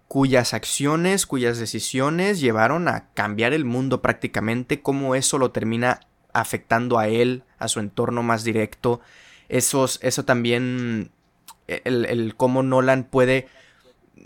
cuyas 0.08 0.54
acciones, 0.54 1.26
cuyas 1.26 1.58
decisiones 1.58 2.40
llevaron 2.40 2.88
a 2.88 3.08
cambiar 3.14 3.52
el 3.52 3.64
mundo 3.64 4.02
prácticamente, 4.02 4.82
cómo 4.82 5.14
eso 5.14 5.38
lo 5.38 5.50
termina 5.50 6.00
afectando 6.32 6.98
a 6.98 7.08
él, 7.08 7.44
a 7.58 7.68
su 7.68 7.80
entorno 7.80 8.22
más 8.22 8.44
directo. 8.44 9.00
Esos, 9.48 9.98
eso 10.02 10.24
también, 10.24 11.10
el, 11.66 12.06
el 12.06 12.34
cómo 12.36 12.62
Nolan 12.62 13.04
puede, 13.04 13.48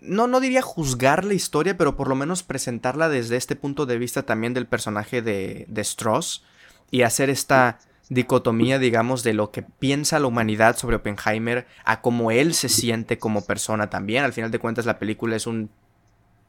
no, 0.03 0.27
no 0.27 0.41
diría 0.41 0.63
juzgar 0.63 1.25
la 1.25 1.35
historia, 1.35 1.77
pero 1.77 1.97
por 1.97 2.09
lo 2.09 2.15
menos 2.15 2.43
presentarla 2.43 3.09
desde 3.09 3.37
este 3.37 3.57
punto 3.57 3.87
de 3.87 3.99
vista 3.99 4.25
también 4.25 4.55
del 4.55 4.67
personaje 4.67 5.23
de, 5.23 5.67
de 5.69 5.81
Strauss 5.83 6.45
y 6.91 7.03
hacer 7.03 7.31
esta 7.31 7.79
dicotomía, 8.09 8.79
digamos, 8.79 9.23
de 9.23 9.35
lo 9.35 9.51
que 9.51 9.63
piensa 9.63 10.19
la 10.19 10.29
humanidad 10.29 10.77
sobre 10.77 10.97
Oppenheimer 10.97 11.67
a 11.85 12.01
cómo 12.01 12.31
él 12.31 12.55
se 12.55 12.69
siente 12.69 13.19
como 13.19 13.45
persona 13.45 13.91
también. 13.91 14.25
Al 14.25 14.33
final 14.33 14.51
de 14.51 14.59
cuentas, 14.59 14.87
la 14.87 14.99
película 14.99 15.35
es 15.35 15.47
un 15.47 15.71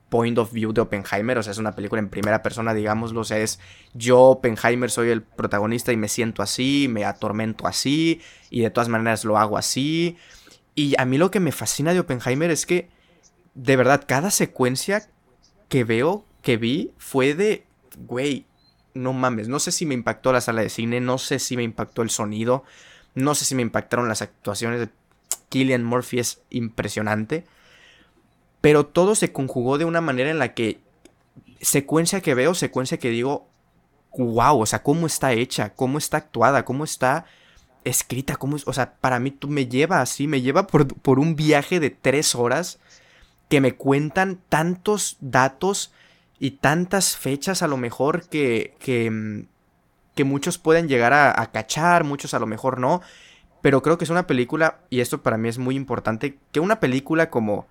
point 0.10 0.38
of 0.38 0.53
view 0.53 0.72
de 0.72 0.82
Oppenheimer, 0.82 1.38
o 1.38 1.44
sea, 1.44 1.52
es 1.52 1.57
una 1.57 1.74
película 1.76 1.99
en 1.99 2.10
primera 2.10 2.41
persona, 2.41 2.74
digámoslo, 2.74 3.22
o 3.22 3.24
sea, 3.24 3.40
es 3.40 3.60
yo, 3.94 4.19
Oppenheimer, 4.22 4.90
soy 4.90 5.10
el 5.10 5.22
protagonista 5.22 5.91
y 5.91 5.98
me 5.98 6.07
siento 6.07 6.41
así, 6.41 6.88
me 6.90 7.06
atormento 7.06 7.68
así, 7.68 8.22
y 8.49 8.61
de 8.61 8.69
todas 8.69 8.88
maneras 8.88 9.26
lo 9.26 9.38
hago 9.38 9.57
así. 9.57 10.18
Y 10.76 10.94
a 10.98 11.06
mí 11.06 11.18
lo 11.18 11.32
que 11.32 11.40
me 11.40 11.52
fascina 11.52 11.94
de 11.94 11.99
Oppenheimer 11.99 12.52
es 12.52 12.65
que, 12.65 12.90
de 13.57 13.75
verdad, 13.75 14.03
cada 14.07 14.29
secuencia 14.29 15.09
que 15.67 15.84
veo, 15.84 16.23
que 16.43 16.57
vi, 16.57 16.91
fue 16.97 17.34
de, 17.34 17.65
güey, 17.97 18.45
no 18.93 19.13
mames, 19.13 19.47
no 19.47 19.59
sé 19.59 19.71
si 19.71 19.88
me 19.88 19.95
impactó 19.95 20.31
la 20.31 20.41
sala 20.41 20.61
de 20.61 20.69
cine, 20.69 21.01
no 21.01 21.17
sé 21.17 21.39
si 21.39 21.57
me 21.57 21.63
impactó 21.63 22.03
el 22.03 22.11
sonido, 22.11 22.63
no 23.15 23.34
sé 23.34 23.45
si 23.45 23.55
me 23.55 23.63
impactaron 23.63 24.07
las 24.07 24.21
actuaciones. 24.21 24.89
Killian 25.49 25.84
Murphy 25.84 26.19
es 26.19 26.41
impresionante. 26.51 27.45
Pero 28.61 28.85
todo 28.85 29.15
se 29.15 29.31
conjugó 29.31 29.79
de 29.79 29.85
una 29.85 30.01
manera 30.01 30.29
en 30.29 30.39
la 30.39 30.53
que 30.53 30.79
secuencia 31.59 32.21
que 32.21 32.35
veo, 32.35 32.53
secuencia 32.53 32.99
que 32.99 33.09
digo, 33.09 33.47
wow, 34.15 34.61
o 34.61 34.65
sea, 34.67 34.84
cómo 34.84 35.07
está 35.07 35.34
hecha, 35.34 35.73
cómo 35.73 35.97
está 35.97 36.17
actuada, 36.17 36.63
cómo 36.63 36.84
está 36.84 37.25
escrita, 37.85 38.35
cómo 38.35 38.55
es, 38.55 38.67
o 38.67 38.73
sea, 38.73 38.93
para 38.95 39.19
mí 39.19 39.31
tú 39.31 39.47
me 39.47 39.65
lleva 39.65 40.01
así, 40.01 40.27
me 40.27 40.41
lleva 40.41 40.67
por, 40.67 40.88
por 40.88 41.17
un 41.17 41.35
viaje 41.35 41.79
de 41.79 41.89
tres 41.89 42.35
horas 42.35 42.79
que 43.49 43.61
me 43.61 43.76
cuentan 43.76 44.40
tantos 44.49 45.18
datos 45.22 45.94
y 46.40 46.52
tantas 46.52 47.18
fechas 47.18 47.61
a 47.61 47.68
lo 47.68 47.78
mejor 47.78 48.28
que, 48.30 48.76
que, 48.80 49.10
mm, 49.10 49.48
muchos 50.26 50.57
pueden 50.57 50.88
llegar 50.88 51.14
a, 51.14 51.52
cachar, 51.52 52.03
muchos 52.03 52.34
a 52.34 52.40
lo 52.40 52.48
mejor 52.48 52.80
no. 52.80 53.02
Pero 53.61 53.82
creo 53.82 53.98
que 53.98 54.03
es 54.03 54.10
una 54.10 54.28
película, 54.28 54.80
y 54.90 54.99
esto 54.99 55.22
para 55.22 55.38
mí 55.38 55.48
es 55.49 55.57
muy 55.57 55.76
importante, 55.76 56.38
que 56.52 56.60
una 56.60 56.80
película 56.80 57.30
como 57.30 57.68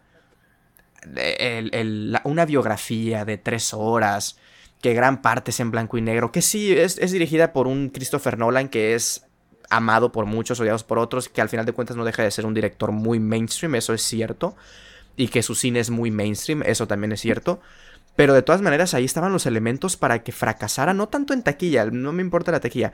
una 2.25 2.45
biografía 2.45 3.25
de 3.25 3.39
tres 3.39 3.73
horas, 3.75 4.39
que 4.81 4.95
gran 4.95 5.23
parte 5.23 5.51
es 5.51 5.61
en 5.61 5.71
blanco 5.71 5.99
y 5.99 6.03
negro, 6.03 6.33
que 6.33 6.43
sí, 6.43 6.73
es, 6.73 6.99
es 6.99 7.13
dirigida 7.13 7.53
por 7.53 7.67
un 7.67 7.89
Christopher 7.89 8.39
Nolan 8.39 8.69
que 8.69 8.95
es 8.95 9.27
amado 9.71 10.13
por 10.13 10.27
muchos, 10.27 10.61
odiados 10.61 10.85
por 10.85 10.99
otros, 10.99 11.29
que 11.29 11.41
al 11.41 11.49
final 11.49 11.67
de 11.67 11.73
cuentas 11.73 11.97
no 11.97 12.05
deja 12.05 12.23
de 12.23 12.31
ser 12.31 12.47
un 12.47 12.55
director 12.55 12.93
muy 12.93 13.19
mainstream, 13.19 13.75
eso 13.77 13.95
es 13.95 14.03
cierto, 14.03 14.57
y 15.17 15.29
que 15.29 15.43
su 15.43 15.55
cine 15.55 15.81
es 15.81 15.91
muy 15.91 16.11
mainstream, 16.11 16.63
eso 16.63 16.87
también 16.87 17.13
es 17.13 17.21
cierto. 17.21 17.61
Pero 18.15 18.33
de 18.33 18.43
todas 18.43 18.63
maneras 18.63 18.95
ahí 18.95 19.05
estaban 19.05 19.33
los 19.33 19.47
elementos 19.47 19.97
para 19.97 20.23
que 20.23 20.33
fracasara, 20.33 20.95
no 20.95 21.09
tanto 21.09 21.35
en 21.35 21.43
taquilla, 21.43 21.87
no 21.87 22.13
me 22.13 22.23
importa 22.23 22.53
la 22.53 22.61
taquilla, 22.61 22.93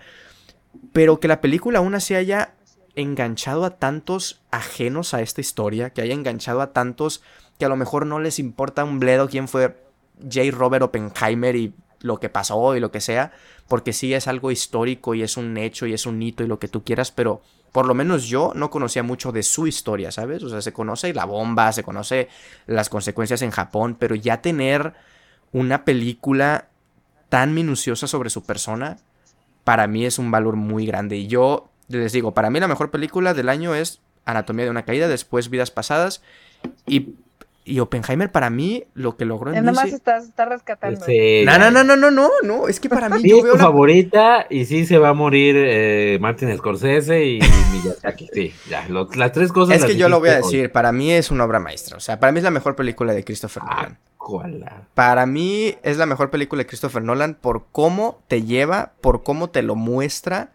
pero 0.92 1.20
que 1.20 1.28
la 1.28 1.40
película 1.40 1.78
aún 1.78 1.94
así 1.94 2.14
haya 2.14 2.54
enganchado 2.94 3.64
a 3.64 3.78
tantos 3.78 4.42
ajenos 4.50 5.14
a 5.14 5.22
esta 5.22 5.40
historia, 5.40 5.90
que 5.90 6.02
haya 6.02 6.14
enganchado 6.14 6.60
a 6.60 6.72
tantos 6.72 7.22
que 7.58 7.64
a 7.64 7.68
lo 7.68 7.76
mejor 7.76 8.06
no 8.06 8.18
les 8.18 8.38
importa 8.38 8.84
un 8.84 8.98
bledo 8.98 9.28
quién 9.28 9.48
fue 9.48 9.76
J. 10.20 10.50
Robert 10.50 10.82
Oppenheimer 10.82 11.56
y 11.56 11.74
lo 12.00 12.18
que 12.18 12.28
pasó 12.28 12.74
y 12.76 12.80
lo 12.80 12.90
que 12.90 13.00
sea, 13.00 13.32
porque 13.68 13.92
sí 13.92 14.12
es 14.12 14.26
algo 14.26 14.50
histórico 14.50 15.14
y 15.14 15.22
es 15.22 15.36
un 15.36 15.56
hecho 15.56 15.86
y 15.86 15.94
es 15.94 16.06
un 16.06 16.20
hito 16.20 16.42
y 16.42 16.48
lo 16.48 16.58
que 16.58 16.68
tú 16.68 16.82
quieras, 16.82 17.12
pero 17.12 17.42
por 17.72 17.86
lo 17.86 17.94
menos 17.94 18.24
yo 18.24 18.52
no 18.54 18.70
conocía 18.70 19.02
mucho 19.02 19.32
de 19.32 19.42
su 19.42 19.66
historia, 19.66 20.12
¿sabes? 20.12 20.42
O 20.42 20.48
sea, 20.50 20.60
se 20.60 20.72
conoce 20.72 21.12
la 21.14 21.24
bomba, 21.24 21.72
se 21.72 21.82
conoce 21.82 22.28
las 22.66 22.90
consecuencias 22.90 23.40
en 23.42 23.50
Japón, 23.50 23.96
pero 23.98 24.14
ya 24.14 24.42
tener 24.42 24.92
una 25.52 25.84
película 25.84 26.68
tan 27.30 27.54
minuciosa 27.54 28.06
sobre 28.06 28.28
su 28.28 28.44
persona, 28.44 28.98
para 29.64 29.86
mí 29.86 30.04
es 30.04 30.18
un 30.18 30.30
valor 30.30 30.56
muy 30.56 30.84
grande. 30.84 31.16
Y 31.16 31.28
yo 31.28 31.70
les 31.88 32.12
digo, 32.12 32.34
para 32.34 32.50
mí 32.50 32.60
la 32.60 32.68
mejor 32.68 32.90
película 32.90 33.32
del 33.32 33.48
año 33.48 33.74
es 33.74 34.00
Anatomía 34.26 34.66
de 34.66 34.70
una 34.70 34.84
caída, 34.84 35.08
después 35.08 35.48
Vidas 35.48 35.70
Pasadas. 35.70 36.22
Y, 36.86 37.14
y 37.64 37.78
Oppenheimer 37.80 38.30
para 38.32 38.50
mí 38.50 38.84
lo 38.94 39.16
que 39.16 39.24
logró 39.24 39.52
en 39.52 39.64
Nada 39.64 39.72
más 39.72 39.92
estás, 39.92 40.32
rescatando. 40.36 41.04
no, 41.44 41.58
no, 41.58 41.70
no, 41.70 41.84
no, 41.84 41.96
no, 41.96 42.10
no, 42.10 42.30
no, 42.42 42.68
es 42.68 42.80
que 42.80 42.88
para 42.88 43.08
mí 43.08 43.22
sí, 43.22 43.30
yo 43.30 43.42
veo 43.42 43.52
tu 43.52 43.58
favorita 43.58 44.46
y 44.50 44.64
sí 44.64 44.84
se 44.86 44.98
va 44.98 45.10
a 45.10 45.14
morir 45.14 45.54
eh, 45.58 46.18
Martin 46.20 46.56
Scorsese 46.56 47.24
y 47.24 47.40
Miyazaki. 47.72 48.28
Sí, 48.32 48.52
ya, 48.68 48.86
las 48.88 49.32
tres 49.32 49.52
cosas. 49.52 49.76
Es 49.76 49.84
que 49.84 49.96
yo 49.96 50.08
lo 50.08 50.20
voy 50.20 50.30
a 50.30 50.36
decir, 50.36 50.72
para 50.72 50.92
mí 50.92 51.12
es 51.12 51.30
una 51.30 51.44
obra 51.44 51.60
maestra. 51.60 51.96
O 51.96 52.00
sea, 52.00 52.18
para 52.18 52.32
mí 52.32 52.38
es 52.38 52.44
la 52.44 52.50
mejor 52.50 52.74
película 52.74 53.12
de 53.12 53.24
Christopher 53.24 53.62
ah, 53.66 53.74
Nolan. 53.74 53.98
Para 54.94 55.26
mí 55.26 55.76
es 55.82 55.96
la 55.96 56.06
mejor 56.06 56.30
película 56.30 56.62
de 56.62 56.66
Christopher 56.66 57.02
Nolan 57.02 57.34
por 57.34 57.66
cómo 57.72 58.22
te 58.28 58.42
lleva, 58.42 58.92
por 59.00 59.22
cómo 59.22 59.50
te 59.50 59.62
lo 59.62 59.74
muestra, 59.74 60.52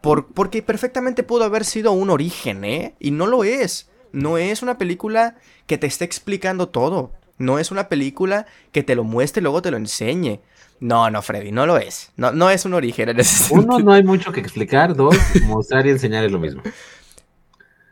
por, 0.00 0.26
porque 0.32 0.62
perfectamente 0.62 1.22
pudo 1.22 1.44
haber 1.44 1.64
sido 1.64 1.92
un 1.92 2.10
origen, 2.10 2.64
¿eh? 2.64 2.94
Y 2.98 3.10
no 3.10 3.26
lo 3.26 3.44
es. 3.44 3.89
No 4.12 4.38
es 4.38 4.62
una 4.62 4.78
película 4.78 5.36
que 5.66 5.78
te 5.78 5.86
esté 5.86 6.04
explicando 6.04 6.68
todo. 6.68 7.12
No 7.38 7.58
es 7.58 7.70
una 7.70 7.88
película 7.88 8.46
que 8.72 8.82
te 8.82 8.94
lo 8.94 9.04
muestre 9.04 9.40
y 9.40 9.44
luego 9.44 9.62
te 9.62 9.70
lo 9.70 9.76
enseñe. 9.76 10.40
No, 10.80 11.10
no, 11.10 11.22
Freddy, 11.22 11.52
no 11.52 11.66
lo 11.66 11.76
es. 11.76 12.10
No, 12.16 12.32
no 12.32 12.50
es 12.50 12.64
un 12.64 12.74
origen 12.74 13.10
en 13.10 13.20
ese 13.20 13.52
Uno, 13.54 13.78
no 13.78 13.92
hay 13.92 14.02
mucho 14.02 14.32
que 14.32 14.40
explicar. 14.40 14.94
Dos, 14.94 15.16
mostrar 15.44 15.86
y 15.86 15.90
enseñar 15.90 16.24
es 16.24 16.32
lo 16.32 16.38
mismo. 16.38 16.62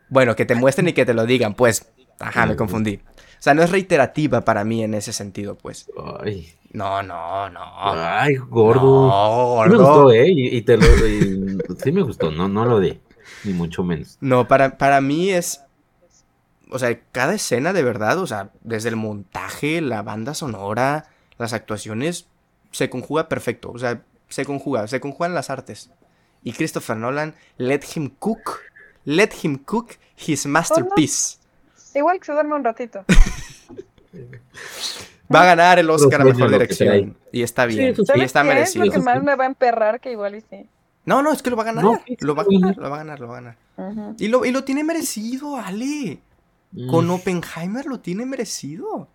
Bueno, 0.08 0.34
que 0.36 0.46
te 0.46 0.54
muestren 0.54 0.88
y 0.88 0.92
que 0.94 1.04
te 1.04 1.14
lo 1.14 1.26
digan, 1.26 1.54
pues. 1.54 1.86
Ajá, 2.18 2.46
me 2.46 2.56
confundí. 2.56 3.00
O 3.16 3.40
sea, 3.42 3.54
no 3.54 3.62
es 3.62 3.70
reiterativa 3.70 4.40
para 4.40 4.64
mí 4.64 4.82
en 4.82 4.94
ese 4.94 5.12
sentido, 5.12 5.56
pues. 5.56 5.88
Ay. 6.20 6.54
No, 6.72 7.02
no, 7.02 7.48
no. 7.50 7.60
Ay, 7.74 8.36
gordo. 8.36 9.08
No, 9.08 9.46
gordo. 9.46 9.64
Sí 9.64 9.70
me 9.70 9.76
gustó, 9.76 10.12
¿eh? 10.12 10.26
Y, 10.28 10.62
te 10.62 10.76
lo. 10.76 10.86
sí 11.76 11.92
me 11.92 12.02
gustó, 12.02 12.30
no, 12.30 12.48
no 12.48 12.64
lo 12.64 12.80
di. 12.80 12.98
Ni 13.44 13.52
mucho 13.52 13.84
menos. 13.84 14.18
No, 14.20 14.48
para, 14.48 14.76
para 14.76 15.00
mí 15.00 15.30
es. 15.30 15.62
O 16.70 16.78
sea, 16.78 16.98
cada 17.12 17.34
escena 17.34 17.72
de 17.72 17.82
verdad, 17.82 18.18
o 18.18 18.26
sea, 18.26 18.50
desde 18.62 18.90
el 18.90 18.96
montaje, 18.96 19.80
la 19.80 20.02
banda 20.02 20.34
sonora, 20.34 21.06
las 21.38 21.52
actuaciones, 21.52 22.26
se 22.72 22.90
conjuga 22.90 23.28
perfecto. 23.28 23.70
O 23.70 23.78
sea, 23.78 24.02
se 24.28 24.44
conjuga, 24.44 24.86
se 24.86 25.00
conjugan 25.00 25.34
las 25.34 25.50
artes. 25.50 25.90
Y 26.42 26.52
Christopher 26.52 26.96
Nolan, 26.96 27.34
let 27.56 27.80
him 27.94 28.10
cook, 28.18 28.60
let 29.04 29.30
him 29.42 29.58
cook 29.58 29.92
his 30.26 30.46
masterpiece. 30.46 31.38
Igual 31.94 32.18
que 32.18 32.26
se 32.26 32.32
duerme 32.32 32.54
un 32.54 32.64
ratito. 32.64 33.04
va 35.34 35.42
a 35.42 35.46
ganar 35.46 35.78
el 35.78 35.88
Oscar 35.90 36.20
a 36.20 36.24
Mejor 36.24 36.50
Dirección. 36.50 37.16
Y 37.32 37.42
está 37.42 37.66
bien. 37.66 37.94
y 38.14 38.20
está 38.20 38.44
merecido. 38.44 38.84
Es 38.84 38.88
lo 38.88 38.94
que 38.94 39.00
más 39.00 39.22
me 39.22 39.34
va 39.34 39.44
a 39.44 39.46
emperrar 39.46 40.00
que 40.00 40.12
igual 40.12 40.34
y 40.34 40.40
sí. 40.42 40.66
No, 41.04 41.22
no, 41.22 41.32
es 41.32 41.42
que 41.42 41.50
lo 41.50 41.56
va 41.56 41.62
a 41.62 41.66
ganar. 41.66 41.84
lo 41.84 42.34
va 42.34 42.42
a 42.42 42.44
ganar, 42.44 42.76
lo 42.76 42.90
va 42.90 42.96
a 42.96 42.98
ganar, 42.98 43.20
lo 43.20 43.28
va 43.28 43.38
a 43.38 43.40
ganar. 43.40 43.56
y, 44.18 44.28
lo, 44.28 44.44
y 44.44 44.50
lo 44.50 44.64
tiene 44.64 44.84
merecido, 44.84 45.56
Ale. 45.56 46.20
Con 46.90 47.06
mm. 47.06 47.10
Oppenheimer 47.10 47.86
lo 47.86 48.00
tiene 48.00 48.26
merecido. 48.26 49.08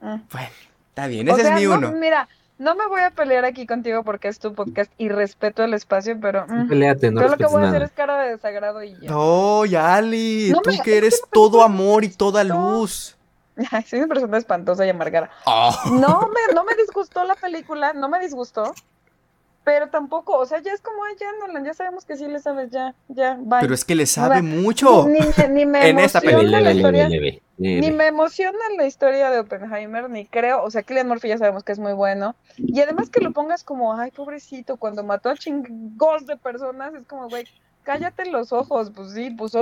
Mm. 0.00 0.20
Bueno, 0.30 0.48
está 0.90 1.06
bien, 1.08 1.28
ese 1.28 1.42
es 1.42 1.52
mi 1.54 1.66
uno. 1.66 1.90
mira, 1.92 2.28
no 2.58 2.74
me 2.74 2.86
voy 2.86 3.00
a 3.00 3.10
pelear 3.10 3.44
aquí 3.44 3.66
contigo 3.66 4.02
porque 4.02 4.28
es 4.28 4.38
tu 4.38 4.54
podcast 4.54 4.90
y 4.98 5.08
respeto 5.08 5.62
el 5.62 5.74
espacio, 5.74 6.18
pero. 6.20 6.46
Mm, 6.48 6.68
Peleate, 6.68 7.10
no 7.10 7.20
yo 7.22 7.28
lo 7.28 7.36
que 7.36 7.46
voy 7.46 7.62
a 7.62 7.68
hacer 7.68 7.82
es 7.82 7.92
cara 7.92 8.22
de 8.22 8.30
desagrado 8.30 8.82
y 8.82 8.96
ya. 9.00 9.10
No, 9.10 9.62
Ali, 9.62 10.50
No 10.52 10.60
tú 10.62 10.70
me- 10.70 10.80
que 10.80 10.98
eres 10.98 11.22
todo 11.32 11.62
amor 11.62 12.04
y 12.04 12.08
toda 12.08 12.42
luz. 12.44 13.16
Ay, 13.70 13.82
soy 13.82 14.00
una 14.00 14.08
persona 14.08 14.38
espantosa 14.38 14.86
y 14.86 14.90
amargada. 14.90 15.30
Oh. 15.46 15.74
No 15.92 16.28
me, 16.28 16.54
no 16.54 16.64
me 16.64 16.74
disgustó 16.76 17.24
la 17.24 17.34
película, 17.34 17.92
no 17.92 18.08
me 18.08 18.20
disgustó. 18.20 18.72
Pero 19.68 19.90
tampoco, 19.90 20.32
o 20.38 20.46
sea, 20.46 20.62
ya 20.62 20.72
es 20.72 20.80
como, 20.80 21.04
ay, 21.04 21.14
ya, 21.20 21.26
Nolan, 21.46 21.62
ya 21.62 21.74
sabemos 21.74 22.06
que 22.06 22.16
sí 22.16 22.26
le 22.26 22.38
sabes, 22.40 22.70
ya, 22.70 22.94
ya, 23.08 23.36
bye. 23.38 23.58
Pero 23.60 23.74
es 23.74 23.84
que 23.84 23.94
le 23.94 24.06
sabe 24.06 24.40
mucho. 24.40 25.06
Ni, 25.08 25.18
me- 25.20 25.48
ni 25.50 25.66
me 25.66 25.90
En 25.90 25.98
esta 25.98 26.20
emociona 26.20 26.38
película. 26.38 26.60
la 26.62 26.72
historia. 26.72 27.08
leve, 27.10 27.20
leve, 27.20 27.42
leve. 27.58 27.80
Ni 27.82 27.90
me 27.94 28.06
emociona 28.06 28.58
la 28.78 28.86
historia 28.86 29.30
de 29.30 29.40
Oppenheimer, 29.40 30.08
ni 30.08 30.24
creo, 30.24 30.62
o 30.62 30.70
sea, 30.70 30.82
Cillian 30.84 31.06
Murphy 31.06 31.28
ya 31.28 31.36
sabemos 31.36 31.64
que 31.64 31.72
es 31.72 31.78
muy 31.78 31.92
bueno. 31.92 32.34
Y 32.56 32.80
además 32.80 33.10
que 33.10 33.20
lo 33.20 33.32
pongas 33.32 33.62
como, 33.62 33.92
ay, 33.94 34.10
pobrecito, 34.10 34.78
cuando 34.78 35.04
mató 35.04 35.28
a 35.28 35.36
chingos 35.36 36.24
de 36.24 36.38
personas, 36.38 36.94
es 36.94 37.04
como, 37.04 37.28
güey, 37.28 37.44
cállate 37.88 38.26
los 38.26 38.52
ojos, 38.52 38.92
pues 38.94 39.12
sí, 39.12 39.30
pues 39.30 39.54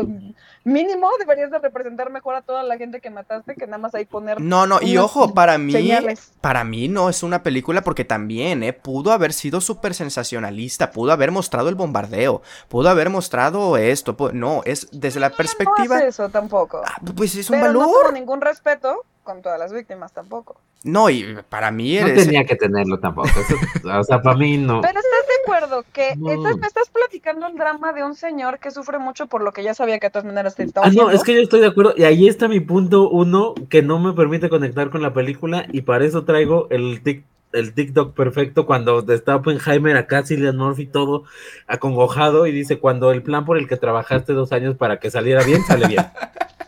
mínimo 0.65 1.09
deberías 1.21 1.49
de 1.53 1.61
representar 1.61 2.11
mejor 2.11 2.35
a 2.35 2.43
toda 2.43 2.65
la 2.65 2.77
gente 2.77 3.01
que 3.01 3.09
mataste 3.09 3.55
que 3.55 3.67
nada 3.67 3.79
más 3.79 3.95
ahí 3.95 4.05
poner 4.05 4.41
No, 4.41 4.67
no, 4.67 4.83
y 4.83 4.97
ojo, 4.97 5.33
para 5.33 5.59
mí, 5.59 5.71
señales. 5.71 6.33
para 6.41 6.65
mí 6.65 6.89
no 6.89 7.09
es 7.09 7.23
una 7.23 7.45
película 7.45 7.83
porque 7.83 8.05
también, 8.05 8.65
¿eh? 8.65 8.73
Pudo 8.73 9.13
haber 9.13 9.33
sido 9.33 9.61
súper 9.61 9.95
sensacionalista, 9.95 10.91
pudo 10.91 11.13
haber 11.13 11.31
mostrado 11.31 11.69
el 11.69 11.77
bombardeo, 11.77 12.43
pudo 12.69 12.89
haber 12.89 13.11
mostrado 13.11 13.77
esto, 13.77 14.17
pu- 14.17 14.33
no, 14.33 14.63
es 14.65 14.89
desde 14.91 15.21
la 15.21 15.29
No 15.29 15.37
perspectiva... 15.37 15.97
hace 15.99 16.09
eso 16.09 16.29
tampoco. 16.29 16.83
Ah, 16.85 17.01
pues 17.15 17.37
es 17.37 17.49
un 17.49 17.61
Pero 17.61 17.73
no 17.73 17.79
valor. 17.79 17.95
tuvo 18.03 18.13
ningún 18.13 18.41
respeto 18.41 19.05
con 19.27 19.43
todas 19.43 19.59
las 19.59 19.71
víctimas 19.75 20.13
tampoco. 20.13 20.57
No, 20.85 21.11
y 21.11 21.37
para 21.51 21.71
mí 21.71 21.97
No 22.01 22.07
eres... 22.07 22.25
tenía 22.25 22.45
que 22.45 22.57
tenerlo 22.57 22.99
tampoco. 22.99 23.29
eso- 23.29 23.57
o 23.99 24.05
sea, 24.05 24.23
para 24.23 24.37
mí 24.39 24.57
no. 24.57 24.81
Pero 24.81 24.99
estás 24.99 25.27
de 25.29 25.43
acuerdo 25.45 25.85
que 25.93 26.15
No. 26.17 26.31
estás- 26.31 26.57
me 26.57 26.67
estás 26.67 26.89
platicando 26.89 27.47
el 27.49 27.57
drama 27.57 27.93
de 27.93 28.05
un 28.05 28.15
señor 28.15 28.59
que 28.61 28.71
sufre 28.71 28.99
mucho 28.99 29.27
por 29.27 29.43
lo 29.43 29.53
que 29.53 29.63
ya 29.63 29.75
sabía 29.75 29.99
que 29.99 30.07
de 30.07 30.11
todas 30.13 30.25
maneras 30.25 30.55
te 30.55 30.63
Ah, 30.63 30.67
estaba 30.67 30.87
no, 30.87 30.91
haciendo. 30.91 31.11
es 31.13 31.23
que 31.25 31.35
yo 31.35 31.41
estoy 31.43 31.61
de 31.61 31.67
acuerdo. 31.67 31.93
Y 31.97 32.05
ahí 32.05 32.27
está 32.29 32.49
mi 32.49 32.61
punto 32.61 33.11
uno 33.11 33.55
que 33.69 33.83
no 33.83 33.99
me 33.99 34.13
permite 34.15 34.49
conectar 34.49 34.89
con 34.91 35.03
la 35.03 35.13
película. 35.13 35.67
Y 35.73 35.83
para 35.83 36.05
eso 36.07 36.25
traigo 36.25 36.69
el 36.71 37.03
tic- 37.03 37.25
el 37.53 37.73
TikTok 37.73 38.15
perfecto 38.15 38.67
cuando 38.67 39.01
está 39.13 39.37
Oppenheimer 39.37 39.97
acá, 39.97 40.25
Cillian 40.27 40.57
Murphy 40.59 40.87
todo 40.87 41.25
acongojado 41.67 42.47
y 42.47 42.53
dice, 42.53 42.79
cuando 42.79 43.13
el 43.13 43.23
plan 43.23 43.45
por 43.45 43.57
el 43.57 43.67
que 43.67 43.77
trabajaste 43.77 44.35
dos 44.35 44.53
años 44.53 44.77
para 44.77 44.99
que 44.99 45.11
saliera 45.11 45.43
bien, 45.43 45.63
sale 45.65 45.87
bien. 45.89 46.05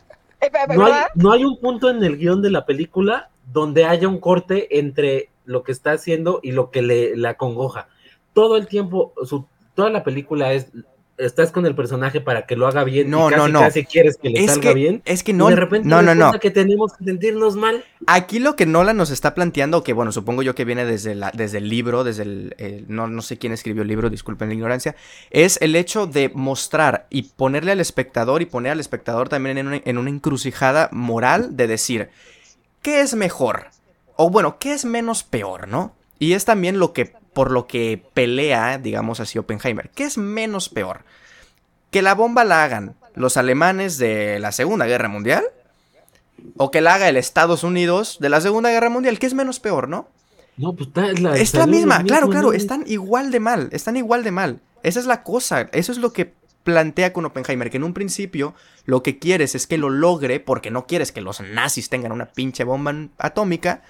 No 0.75 0.87
hay, 0.87 0.93
no 1.15 1.33
hay 1.33 1.45
un 1.45 1.59
punto 1.59 1.91
en 1.91 2.03
el 2.03 2.17
guion 2.17 2.43
de 2.43 2.51
la 2.51 2.65
película 2.65 3.31
donde 3.53 3.85
haya 3.85 4.09
un 4.09 4.21
corte 4.21 4.79
entre 4.79 5.31
lo 5.45 5.63
que 5.63 5.73
está 5.73 5.93
haciendo 5.93 6.41
y 6.43 6.53
lo 6.53 6.71
que 6.71 6.83
le, 6.83 7.17
le 7.17 7.29
acongoja. 7.29 7.89
Todo 8.35 8.57
el 8.57 8.67
tiempo, 8.67 9.13
su, 9.25 9.47
toda 9.75 9.91
la 9.91 10.05
película 10.05 10.53
es, 10.53 10.71
estás 11.19 11.51
con 11.53 11.67
el 11.67 11.75
personaje 11.75 12.21
para 12.21 12.47
que 12.47 12.57
lo 12.57 12.67
haga 12.67 12.85
bien 12.85 13.11
No, 13.11 13.29
y 13.29 13.33
casi, 13.33 13.43
no, 13.43 13.49
no. 13.49 13.61
casi 13.61 13.85
quieres 13.85 14.17
que 14.17 14.31
le 14.31 14.41
Es 14.41 14.47
salga 14.47 14.61
que, 14.71 14.75
bien. 14.75 15.03
es 15.05 15.23
que 15.23 15.33
y 15.33 15.35
no, 15.35 15.49
de 15.49 15.57
repente 15.57 15.89
no, 15.89 16.01
no, 16.03 16.15
no. 16.15 16.33
que 16.39 16.51
tenemos 16.51 16.93
que 16.95 17.05
sentirnos 17.05 17.57
mal. 17.57 17.85
Aquí 18.07 18.39
lo 18.39 18.57
que 18.57 18.67
Nolan 18.67 18.97
nos 18.97 19.11
está 19.11 19.35
planteando, 19.35 19.83
que 19.83 19.93
bueno, 19.93 20.13
supongo 20.13 20.43
yo 20.43 20.55
que 20.55 20.65
viene 20.65 20.85
desde, 20.85 21.15
la, 21.15 21.31
desde 21.35 21.59
el 21.59 21.69
libro, 21.69 22.05
desde 22.05 22.23
el, 22.23 22.55
el- 22.59 22.85
no, 22.89 23.07
no 23.09 23.23
sé 23.23 23.37
quién 23.39 23.53
escribió 23.53 23.83
el 23.83 23.89
libro, 23.89 24.11
disculpen 24.11 24.49
la 24.49 24.55
ignorancia, 24.55 24.95
es 25.31 25.59
el 25.61 25.77
hecho 25.77 26.07
de 26.07 26.31
mostrar 26.35 27.07
y 27.11 27.23
ponerle 27.23 27.73
al 27.73 27.81
espectador 27.81 28.41
y 28.43 28.47
poner 28.47 28.73
al 28.73 28.81
espectador 28.81 29.29
también 29.29 29.59
en 29.59 29.67
una, 29.67 29.81
en 29.85 29.99
una 29.99 30.11
encrucijada 30.11 30.89
moral 30.93 31.57
de 31.57 31.67
decir, 31.67 32.09
¿qué 32.83 33.01
es 33.01 33.15
mejor? 33.15 33.67
O 34.17 34.31
bueno, 34.31 34.59
¿qué 34.59 34.73
es 34.73 34.85
menos 34.85 35.23
peor, 35.23 35.69
no? 35.69 35.95
Y 36.19 36.33
es 36.33 36.45
también 36.45 36.79
lo 36.79 36.93
que, 36.93 37.13
por 37.39 37.53
lo 37.53 37.69
que 37.69 38.03
pelea, 38.15 38.79
digamos 38.79 39.21
así, 39.21 39.39
Oppenheimer. 39.39 39.91
¿Qué 39.91 40.03
es 40.03 40.19
menos 40.19 40.69
peor? 40.69 41.05
¿Que 41.93 42.03
la 42.03 42.17
bomba 42.17 42.43
la 42.43 42.65
hagan 42.65 42.97
los 43.15 43.37
alemanes 43.37 43.97
de 43.97 44.41
la 44.41 44.51
Segunda 44.51 44.87
Guerra 44.87 45.09
Mundial? 45.09 45.45
o 46.57 46.73
que 46.73 46.81
la 46.81 46.95
haga 46.95 47.09
el 47.09 47.17
Estados 47.17 47.63
Unidos 47.63 48.19
de 48.19 48.29
la 48.29 48.41
Segunda 48.41 48.71
Guerra 48.71 48.91
Mundial, 48.91 49.21
que 49.21 49.27
es 49.27 49.35
menos 49.35 49.61
peor, 49.61 49.89
¿no? 49.89 50.09
No, 50.57 50.75
pues 50.75 50.89
está 50.89 51.11
es 51.13 51.21
la, 51.21 51.37
Es 51.37 51.55
la 51.55 51.69
misma, 51.69 52.03
claro, 52.03 52.27
mismo, 52.27 52.41
claro, 52.41 52.53
están 52.53 52.83
igual 52.89 53.31
de 53.31 53.39
mal, 53.39 53.69
están 53.71 53.97
igual 53.97 54.25
de 54.25 54.33
mal. 54.33 54.61
Esa 54.83 54.99
es 54.99 55.07
la 55.07 55.23
cosa, 55.23 55.69
eso 55.71 55.93
es 55.93 55.99
lo 55.99 56.13
que 56.13 56.35
plantea 56.65 57.13
con 57.13 57.25
Oppenheimer, 57.25 57.71
que 57.71 57.77
en 57.77 57.85
un 57.85 57.95
principio 57.95 58.53
lo 58.85 59.05
que 59.05 59.21
quieres 59.21 59.55
es 59.55 59.69
que 59.69 59.79
lo 59.79 59.91
logre 59.91 60.41
porque 60.41 60.73
no 60.73 60.89
quieres 60.89 61.13
que 61.13 61.21
los 61.21 61.41
nazis 61.41 61.89
tengan 61.89 62.11
una 62.11 62.27
pinche 62.27 62.65
bomba 62.65 62.95
atómica, 63.17 63.83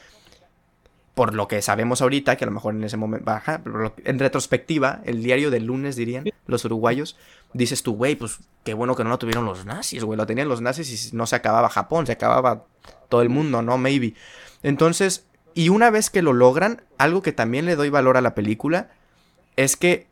por 1.18 1.34
lo 1.34 1.48
que 1.48 1.62
sabemos 1.62 2.00
ahorita, 2.00 2.36
que 2.36 2.44
a 2.44 2.46
lo 2.46 2.52
mejor 2.52 2.76
en 2.76 2.84
ese 2.84 2.96
momento, 2.96 3.24
baja, 3.24 3.60
en 4.04 4.20
retrospectiva, 4.20 5.00
el 5.04 5.20
diario 5.20 5.50
del 5.50 5.64
lunes 5.64 5.96
dirían 5.96 6.22
los 6.46 6.64
uruguayos, 6.64 7.16
dices 7.52 7.82
tú, 7.82 7.96
güey, 7.96 8.14
pues 8.14 8.38
qué 8.62 8.72
bueno 8.72 8.94
que 8.94 9.02
no 9.02 9.10
lo 9.10 9.18
tuvieron 9.18 9.44
los 9.44 9.66
nazis, 9.66 10.04
güey, 10.04 10.16
lo 10.16 10.26
tenían 10.26 10.48
los 10.48 10.60
nazis 10.60 11.12
y 11.12 11.16
no 11.16 11.26
se 11.26 11.34
acababa 11.34 11.70
Japón, 11.70 12.06
se 12.06 12.12
acababa 12.12 12.66
todo 13.08 13.22
el 13.22 13.30
mundo, 13.30 13.62
¿no? 13.62 13.78
Maybe. 13.78 14.14
Entonces, 14.62 15.26
y 15.54 15.70
una 15.70 15.90
vez 15.90 16.08
que 16.08 16.22
lo 16.22 16.32
logran, 16.32 16.82
algo 16.98 17.20
que 17.20 17.32
también 17.32 17.66
le 17.66 17.74
doy 17.74 17.90
valor 17.90 18.16
a 18.16 18.20
la 18.20 18.36
película 18.36 18.90
es 19.56 19.76
que 19.76 20.06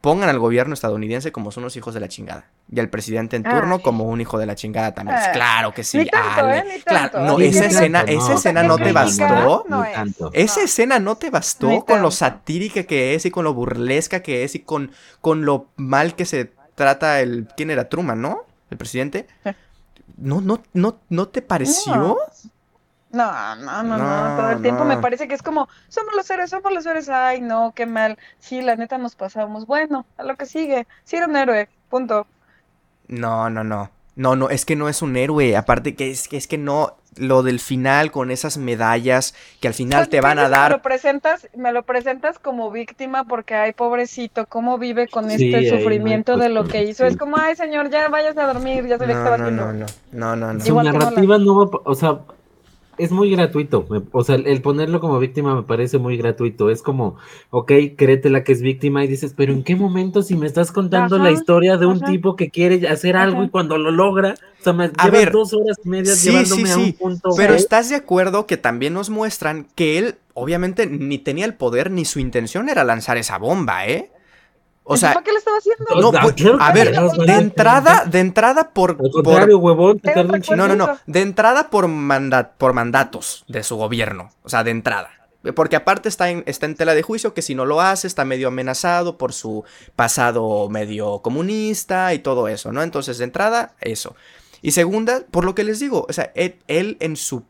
pongan 0.00 0.28
al 0.28 0.38
gobierno 0.38 0.74
estadounidense 0.74 1.32
como 1.32 1.50
son 1.50 1.64
unos 1.64 1.76
hijos 1.76 1.92
de 1.94 2.00
la 2.00 2.08
chingada. 2.08 2.46
Y 2.70 2.78
al 2.80 2.88
presidente 2.88 3.36
en 3.36 3.42
turno 3.42 3.76
Ay. 3.76 3.82
como 3.82 4.04
un 4.04 4.20
hijo 4.20 4.38
de 4.38 4.46
la 4.46 4.54
chingada 4.54 4.94
también. 4.94 5.18
Ay. 5.18 5.32
claro 5.32 5.72
que 5.74 5.82
sí. 5.82 5.98
Ni 5.98 6.06
tanto, 6.06 6.40
Ale. 6.40 6.58
¿eh? 6.58 6.64
Ni 6.76 6.82
Claro, 6.82 7.20
no, 7.20 7.38
Ni 7.38 7.46
esa 7.46 7.66
escena, 7.66 8.02
no. 8.04 8.08
esa 8.08 8.34
escena 8.34 8.62
Que 8.62 8.68
no 8.68 8.76
te 8.78 8.92
bastó. 8.92 9.64
no 9.68 9.84
es. 9.84 9.92
tanto. 9.92 10.30
Esa 10.32 10.60
No. 10.60 10.64
escena 10.66 10.98
no 11.00 11.16
te 11.16 11.30
bastó 11.30 11.68
Ni 11.68 11.82
con 11.82 12.00
lo 12.02 12.10
satírica 12.10 12.84
que 12.84 13.14
es 13.14 13.26
y 13.26 13.30
con 13.30 13.44
lo 13.44 13.54
burlesca 13.54 14.20
que 14.22 14.44
es 14.44 14.54
y 14.54 14.60
con, 14.60 14.92
con 15.20 15.44
lo 15.44 15.66
mal 15.76 16.14
que 16.14 16.24
se 16.26 16.52
trata 16.74 17.20
el... 17.20 17.48
¿Quién 17.56 17.70
era? 17.70 17.88
Truman, 17.88 18.20
¿no? 18.20 18.44
El 18.70 18.76
presidente. 18.78 19.26
Eh. 19.44 19.54
¿No, 20.16 20.40
no, 20.40 20.62
no, 20.74 21.00
no 21.08 21.28
te 21.28 21.42
pareció? 21.42 22.18
No, 23.10 23.56
no, 23.56 23.82
no, 23.82 23.98
no, 23.98 23.98
No, 23.98 24.36
todo 24.36 24.50
el 24.50 24.60
tiempo 24.60 24.84
no. 24.84 24.84
me 24.84 24.98
parece 24.98 25.28
que 25.28 25.34
es 25.34 25.42
como, 25.42 25.68
somos 25.88 26.14
los 26.14 26.28
héroes, 26.30 26.50
somos 26.50 26.72
los 26.72 26.84
héroes, 26.86 27.08
ay, 27.08 27.40
no, 27.40 27.72
qué 27.74 27.86
mal, 27.86 28.18
sí, 28.38 28.60
la 28.62 28.76
neta 28.76 28.98
nos 28.98 29.16
pasamos, 29.16 29.66
bueno, 29.66 30.06
a 30.18 30.24
lo 30.24 30.36
que 30.36 30.46
sigue, 30.46 30.86
sí 31.04 31.16
era 31.16 31.26
un 31.26 31.36
héroe, 31.36 31.68
punto. 31.88 32.26
No, 33.08 33.50
no, 33.50 33.64
no. 33.64 33.90
No, 34.16 34.34
no, 34.36 34.50
es 34.50 34.64
que 34.64 34.74
no 34.76 34.88
es 34.88 35.00
un 35.02 35.16
héroe. 35.16 35.56
Aparte 35.56 35.94
que 35.94 36.10
es 36.10 36.28
que, 36.28 36.36
es 36.36 36.46
que 36.46 36.58
no... 36.58 36.96
Lo 37.16 37.42
del 37.42 37.58
final 37.58 38.12
con 38.12 38.30
esas 38.30 38.58
medallas 38.58 39.34
que 39.60 39.66
al 39.68 39.74
final 39.74 40.06
Pues 40.06 40.08
te 40.08 40.20
van 40.20 40.38
a 40.38 40.48
si 40.48 40.56
Me 40.56 40.56
dar... 40.56 40.70
lo 40.70 40.82
presentas, 40.82 41.48
me 41.56 41.72
lo 41.72 41.82
presentas 41.84 42.38
como 42.38 42.70
víctima 42.70 43.24
porque, 43.24 43.54
ay, 43.54 43.72
pobrecito, 43.72 44.46
cómo 44.46 44.78
vive 44.78 45.08
con 45.08 45.28
Sí, 45.28 45.54
este 45.54 45.62
no 45.62 45.68
sufrimiento 45.78 46.36
de 46.36 46.48
lo 46.48 46.66
que 46.68 46.84
hizo. 46.84 47.06
Es 47.06 47.16
como, 47.16 47.36
ay, 47.38 47.56
señor, 47.56 47.90
ya 47.90 48.08
váyase 48.08 48.40
a 48.40 48.46
dormir, 48.46 48.86
ya 48.86 48.98
sabía 48.98 49.14
que 49.14 49.18
estaba 49.20 49.36
No, 49.36 49.50
no, 49.50 49.62
haciendo. 49.62 49.72
no, 49.72 49.72
no, 49.72 50.36
no, 50.36 50.36
no, 50.36 50.52
no. 50.54 50.60
Su 50.60 50.80
narrativa 50.80 51.38
no 51.38 51.56
va, 51.70 51.80
o 51.84 51.94
sea, 51.94 52.20
es 52.98 53.12
muy 53.12 53.30
gratuito. 53.30 53.86
o 54.12 54.24
sea, 54.24 54.34
el 54.36 54.62
ponerlo 54.62 55.00
como 55.00 55.18
víctima 55.18 55.54
me 55.54 55.62
parece 55.62 55.98
muy 55.98 56.16
gratuito. 56.16 56.70
Es 56.70 56.82
como, 56.82 57.16
ok, 57.50 57.72
créetela 57.96 58.44
que 58.44 58.52
es 58.52 58.62
víctima 58.62 59.04
y 59.04 59.08
dices, 59.08 59.34
pero 59.36 59.52
¿en 59.52 59.62
qué 59.62 59.76
momento 59.76 60.22
si 60.22 60.36
me 60.36 60.46
estás 60.46 60.72
contando 60.72 61.18
la 61.18 61.30
historia 61.30 61.76
de 61.76 61.86
un 61.86 61.96
ajá. 62.02 62.06
tipo 62.06 62.36
que 62.36 62.50
quiere 62.50 62.88
hacer 62.88 63.16
algo 63.16 63.38
Ajá. 63.38 63.46
y 63.46 63.50
cuando 63.50 63.78
lo 63.78 63.90
logra, 63.90 64.34
o 64.60 64.62
sea, 64.62 64.72
me 64.72 64.84
A 64.84 65.04
llevas 65.04 65.12
ver, 65.12 65.32
dos 65.32 65.54
horas 65.54 65.78
y 65.84 65.88
media 65.88 66.14
sí, 66.14 66.30
llevándome 66.30 66.66
sí, 66.66 66.70
a 66.70 66.74
sí, 66.74 66.80
un 66.80 66.92
punto. 66.94 67.30
Pero 67.36 67.54
estás 67.54 67.88
de 67.88 67.96
acuerdo 67.96 68.46
que 68.46 68.56
también 68.56 68.94
nos 68.94 69.10
muestran 69.10 69.68
que 69.74 69.98
él, 69.98 70.16
obviamente, 70.34 70.86
ni 70.86 71.18
tenía 71.18 71.44
el 71.44 71.54
poder 71.54 71.90
ni 71.90 72.04
su 72.04 72.18
intención 72.20 72.68
era 72.68 72.84
lanzar 72.84 73.16
esa 73.16 73.38
bomba, 73.38 73.86
¿eh? 73.86 74.10
O 74.90 74.96
sea, 74.96 75.12
¿para 75.14 75.24
qué 75.24 75.32
le 75.32 75.38
estaba 75.38 75.58
haciendo? 75.58 75.84
No, 76.00 76.10
pues, 76.12 76.34
claro 76.34 76.58
a 76.60 76.72
ver, 76.72 76.92
de 76.92 77.32
entrada, 77.34 78.04
de 78.06 78.20
entrada 78.20 78.70
por, 78.70 78.96
por 78.96 79.50
huevón. 79.50 80.00
No, 80.56 80.66
no, 80.68 80.76
no. 80.76 80.98
De 81.06 81.20
entrada 81.20 81.68
por, 81.70 81.88
manda- 81.88 82.52
por 82.56 82.72
mandatos 82.72 83.44
de 83.48 83.62
su 83.62 83.76
gobierno. 83.76 84.30
O 84.42 84.48
sea, 84.48 84.64
de 84.64 84.70
entrada. 84.70 85.10
Porque 85.54 85.76
aparte 85.76 86.08
está 86.08 86.30
en, 86.30 86.42
está 86.46 86.66
en 86.66 86.74
tela 86.74 86.94
de 86.94 87.02
juicio 87.02 87.32
que 87.32 87.42
si 87.42 87.54
no 87.54 87.64
lo 87.64 87.80
hace 87.80 88.06
está 88.06 88.24
medio 88.24 88.48
amenazado 88.48 89.16
por 89.18 89.32
su 89.32 89.64
pasado 89.94 90.68
medio 90.68 91.20
comunista 91.20 92.12
y 92.14 92.18
todo 92.18 92.48
eso, 92.48 92.72
¿no? 92.72 92.82
Entonces, 92.82 93.18
de 93.18 93.24
entrada, 93.24 93.74
eso. 93.80 94.16
Y 94.62 94.72
segunda, 94.72 95.22
por 95.30 95.44
lo 95.44 95.54
que 95.54 95.64
les 95.64 95.78
digo, 95.78 96.06
o 96.08 96.12
sea, 96.12 96.32
él, 96.34 96.56
él 96.66 96.96
en 97.00 97.16
su 97.16 97.44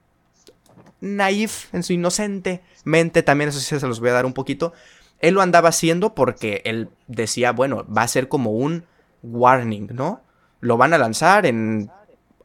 naif, 1.00 1.72
en 1.74 1.82
su 1.82 1.92
inocente 1.92 2.62
mente, 2.84 3.22
también 3.22 3.50
eso 3.50 3.60
sí 3.60 3.78
se 3.78 3.86
los 3.86 4.00
voy 4.00 4.10
a 4.10 4.14
dar 4.14 4.26
un 4.26 4.32
poquito, 4.32 4.72
él 5.20 5.34
lo 5.34 5.40
andaba 5.42 5.70
haciendo 5.70 6.14
porque 6.14 6.62
él 6.64 6.88
decía, 7.06 7.52
bueno, 7.52 7.84
va 7.86 8.02
a 8.02 8.08
ser 8.08 8.28
como 8.28 8.50
un 8.52 8.84
warning, 9.22 9.88
¿no? 9.92 10.22
Lo 10.60 10.76
van 10.76 10.94
a 10.94 10.98
lanzar 10.98 11.46
en 11.46 11.90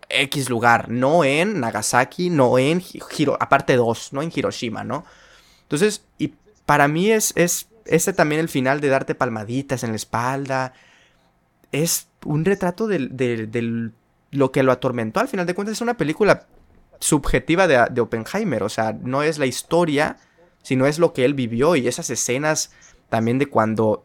X 0.10 0.50
lugar, 0.50 0.90
no 0.90 1.24
en 1.24 1.60
Nagasaki, 1.60 2.30
no 2.30 2.58
en 2.60 2.82
Hiro, 3.18 3.38
aparte 3.40 3.76
dos, 3.76 4.14
no 4.14 4.22
en 4.22 4.32
Hiroshima, 4.34 4.84
¿no? 4.84 5.06
Entonces, 5.64 6.06
y 6.18 6.34
para 6.66 6.88
mí 6.88 7.12
es, 7.12 7.34
es 7.36 7.68
también 8.16 8.42
el 8.42 8.50
final 8.50 8.80
de 8.82 8.90
darte 8.90 9.16
palmaditas 9.16 9.84
en 9.84 9.92
la 9.92 9.96
espalda, 9.96 10.74
es 11.72 12.08
un 12.26 12.46
retrato 12.46 12.88
del, 12.88 13.16
del- 13.18 13.50
del- 13.52 13.92
lo 14.32 14.52
que 14.52 14.64
lo 14.64 14.72
atormentó, 14.72 15.20
al 15.20 15.28
final 15.28 15.46
de 15.46 15.54
cuentas 15.54 15.74
es 15.74 15.82
una 15.82 15.98
película 15.98 16.48
subjetiva 17.00 17.68
de, 17.68 17.86
de 17.92 18.02
Oppenheimer, 18.02 18.64
o 18.64 18.70
sea, 18.70 18.94
no 18.94 19.22
es 19.24 19.38
la 19.38 19.46
historia 19.46 20.18
sino 20.64 20.88
es 20.88 20.98
lo 20.98 21.14
que 21.14 21.24
él 21.26 21.36
vivió 21.36 21.76
y 21.76 21.88
esas 21.88 22.10
escenas 22.10 22.72
también 23.10 23.38
de 23.38 23.46
cuando 23.46 24.04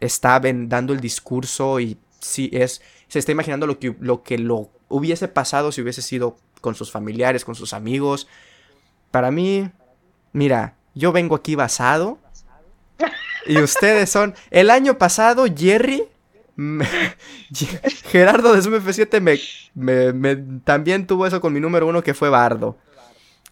está 0.00 0.40
dando 0.42 0.92
el 0.92 1.00
discurso 1.00 1.78
y 1.78 1.96
sí 2.18 2.50
es, 2.52 2.82
se 3.06 3.18
está 3.20 3.30
imaginando 3.32 3.66
lo 3.68 3.78
que, 3.78 3.94
lo 4.00 4.22
que 4.24 4.38
lo 4.38 4.70
hubiese 4.88 5.28
pasado 5.28 5.70
si 5.70 5.82
hubiese 5.82 6.02
sido 6.02 6.36
con 6.60 6.74
sus 6.74 6.90
familiares, 6.90 7.44
con 7.44 7.54
sus 7.54 7.72
amigos. 7.72 8.26
Para 9.12 9.30
mí, 9.30 9.70
mira, 10.32 10.74
yo 10.94 11.12
vengo 11.12 11.36
aquí 11.36 11.54
basado 11.54 12.18
y 13.46 13.58
ustedes 13.58 14.10
son... 14.10 14.34
El 14.50 14.70
año 14.70 14.98
pasado, 14.98 15.44
Jerry... 15.54 16.04
Gerardo 18.10 18.52
de 18.54 18.62
Zoom 18.62 18.74
F7 18.74 19.20
me, 19.20 19.38
me- 19.74 20.12
me- 20.12 20.60
también 20.64 21.06
tuvo 21.06 21.26
eso 21.26 21.40
con 21.40 21.52
mi 21.52 21.60
número 21.60 21.86
uno 21.86 22.02
que 22.02 22.14
fue 22.14 22.28
Bardo. 22.28 22.76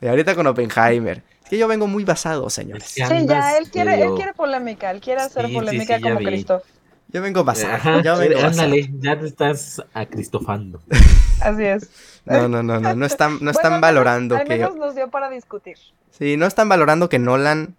Y 0.01 0.07
ahorita 0.07 0.35
con 0.35 0.47
Oppenheimer. 0.47 1.23
Es 1.49 1.51
que 1.51 1.57
yo 1.59 1.67
vengo 1.67 1.87
muy 1.87 2.05
basado, 2.05 2.51
señores. 2.51 2.85
Sí, 2.85 3.01
ya, 3.27 3.57
él 3.57 3.71
quiere, 3.71 4.03
él 4.03 4.11
quiere 4.17 4.35
polémica, 4.35 4.91
él 4.91 5.01
quiere 5.01 5.23
hacer 5.23 5.47
Sí, 5.47 5.55
polémica 5.55 5.97
sí, 5.97 6.03
como. 6.03 6.19
Cristo. 6.19 6.63
Yo 7.11 7.23
vengo 7.23 7.43
basado. 7.43 7.73
Ajá, 7.73 8.03
yo 8.03 8.19
vengo 8.19 8.35
basado. 8.35 8.65
ándale, 8.65 8.91
ya 9.01 9.19
te 9.19 9.27
estás 9.27 9.83
acristofando. 9.95 10.83
Así 11.41 11.65
es. 11.65 11.89
No, 12.27 12.49
no, 12.49 12.63
no, 12.63 12.79
no. 12.81 12.95
No 12.95 13.07
están, 13.07 13.33
no 13.33 13.39
Bueno, 13.39 13.51
están 13.53 13.73
al 13.73 13.81
menos- 13.81 13.81
valorando 13.81 14.37
Al 14.37 14.43
que. 14.45 14.49
menos 14.59 14.77
nos 14.77 14.95
dio 14.95 15.09
para 15.11 15.31
discutir. 15.31 15.79
Sí, 16.11 16.37
no 16.37 16.45
están 16.45 16.69
valorando 16.69 17.09
que 17.09 17.19
Nolan 17.19 17.77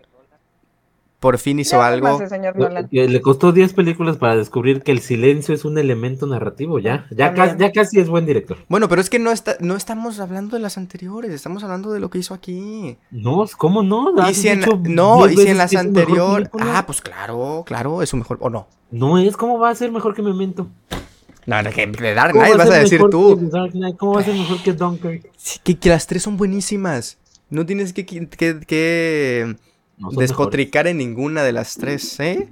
por 1.20 1.38
fin 1.38 1.60
hizo 1.60 1.78
Ya, 1.78 1.88
algo. 1.88 2.26
señor 2.28 2.56
Le 2.92 3.22
costó 3.22 3.52
10 3.52 3.74
películas 3.74 4.18
para 4.18 4.36
descubrir 4.38 4.82
que 4.84 4.92
el 4.92 5.00
silencio 5.00 5.54
es 5.54 5.66
un 5.66 5.78
elemento 5.78 6.26
narrativo, 6.28 6.80
ya. 6.80 7.08
Ya, 7.12 7.34
casi, 7.34 7.58
ya 7.58 7.72
casi 7.72 8.00
es 8.00 8.08
buen 8.08 8.26
director. 8.26 8.58
Bueno, 8.70 8.88
pero 8.88 9.02
es 9.02 9.10
que 9.10 9.20
no 9.20 9.32
está, 9.32 9.58
no 9.60 9.76
estamos 9.76 10.20
hablando 10.20 10.56
de 10.56 10.62
las 10.62 10.78
anteriores, 10.78 11.32
estamos 11.32 11.64
hablando 11.64 11.92
de 11.92 12.00
lo 12.00 12.10
que 12.10 12.20
hizo 12.20 12.34
aquí. 12.34 12.98
No, 13.12 13.46
¿cómo 13.58 13.84
no? 13.84 14.14
Y 14.18 14.22
Has 14.22 14.38
si 14.38 14.48
en, 14.48 14.60
dicho 14.62 14.80
no, 14.86 15.28
10 15.28 15.40
y 15.40 15.44
si 15.44 15.50
en 15.52 15.58
las 15.58 15.76
anteriores. 15.76 16.50
Ah, 16.60 16.84
pues 16.86 17.02
claro, 17.02 17.64
claro, 17.66 18.02
es 18.02 18.10
su 18.10 18.18
mejor. 18.18 18.38
¿O 18.42 18.50
no? 18.50 18.68
No 18.92 19.18
es, 19.20 19.36
¿cómo 19.36 19.60
va 19.60 19.70
a 19.70 19.76
ser 19.76 19.92
mejor 19.92 20.16
que 20.16 20.22
Memento? 20.22 20.68
No, 21.46 21.62
no, 21.64 21.70
que 21.72 21.86
de 21.88 22.14
Dark 22.14 22.32
¿Cómo 22.34 22.44
Knight 22.46 22.54
va 22.60 22.64
vas 22.64 22.70
a 22.70 22.74
ser 22.74 22.84
decir 22.84 23.00
mejor 23.00 23.10
tú. 23.10 23.50
Dark 23.52 23.72
Knight? 23.72 23.98
¿Cómo 23.98 24.14
va 24.14 24.22
a 24.22 24.24
ser 24.24 24.36
mejor 24.36 24.62
que 24.64 24.74
Dunkirk? 24.74 25.30
Sí, 25.36 25.60
que, 25.64 25.78
que 25.78 25.90
las 25.90 26.08
tres 26.08 26.24
son 26.24 26.38
buenísimas. 26.38 27.18
No 27.50 27.66
tienes 27.66 27.92
que, 27.94 28.06
que, 28.06 28.28
que- 28.30 28.60
que 28.66 29.56
No, 30.00 30.10
despotricar 30.12 30.88
en 30.88 30.98
ninguna 30.98 31.44
de 31.44 31.52
las 31.52 31.76
tres, 31.76 32.20
¿eh? 32.20 32.50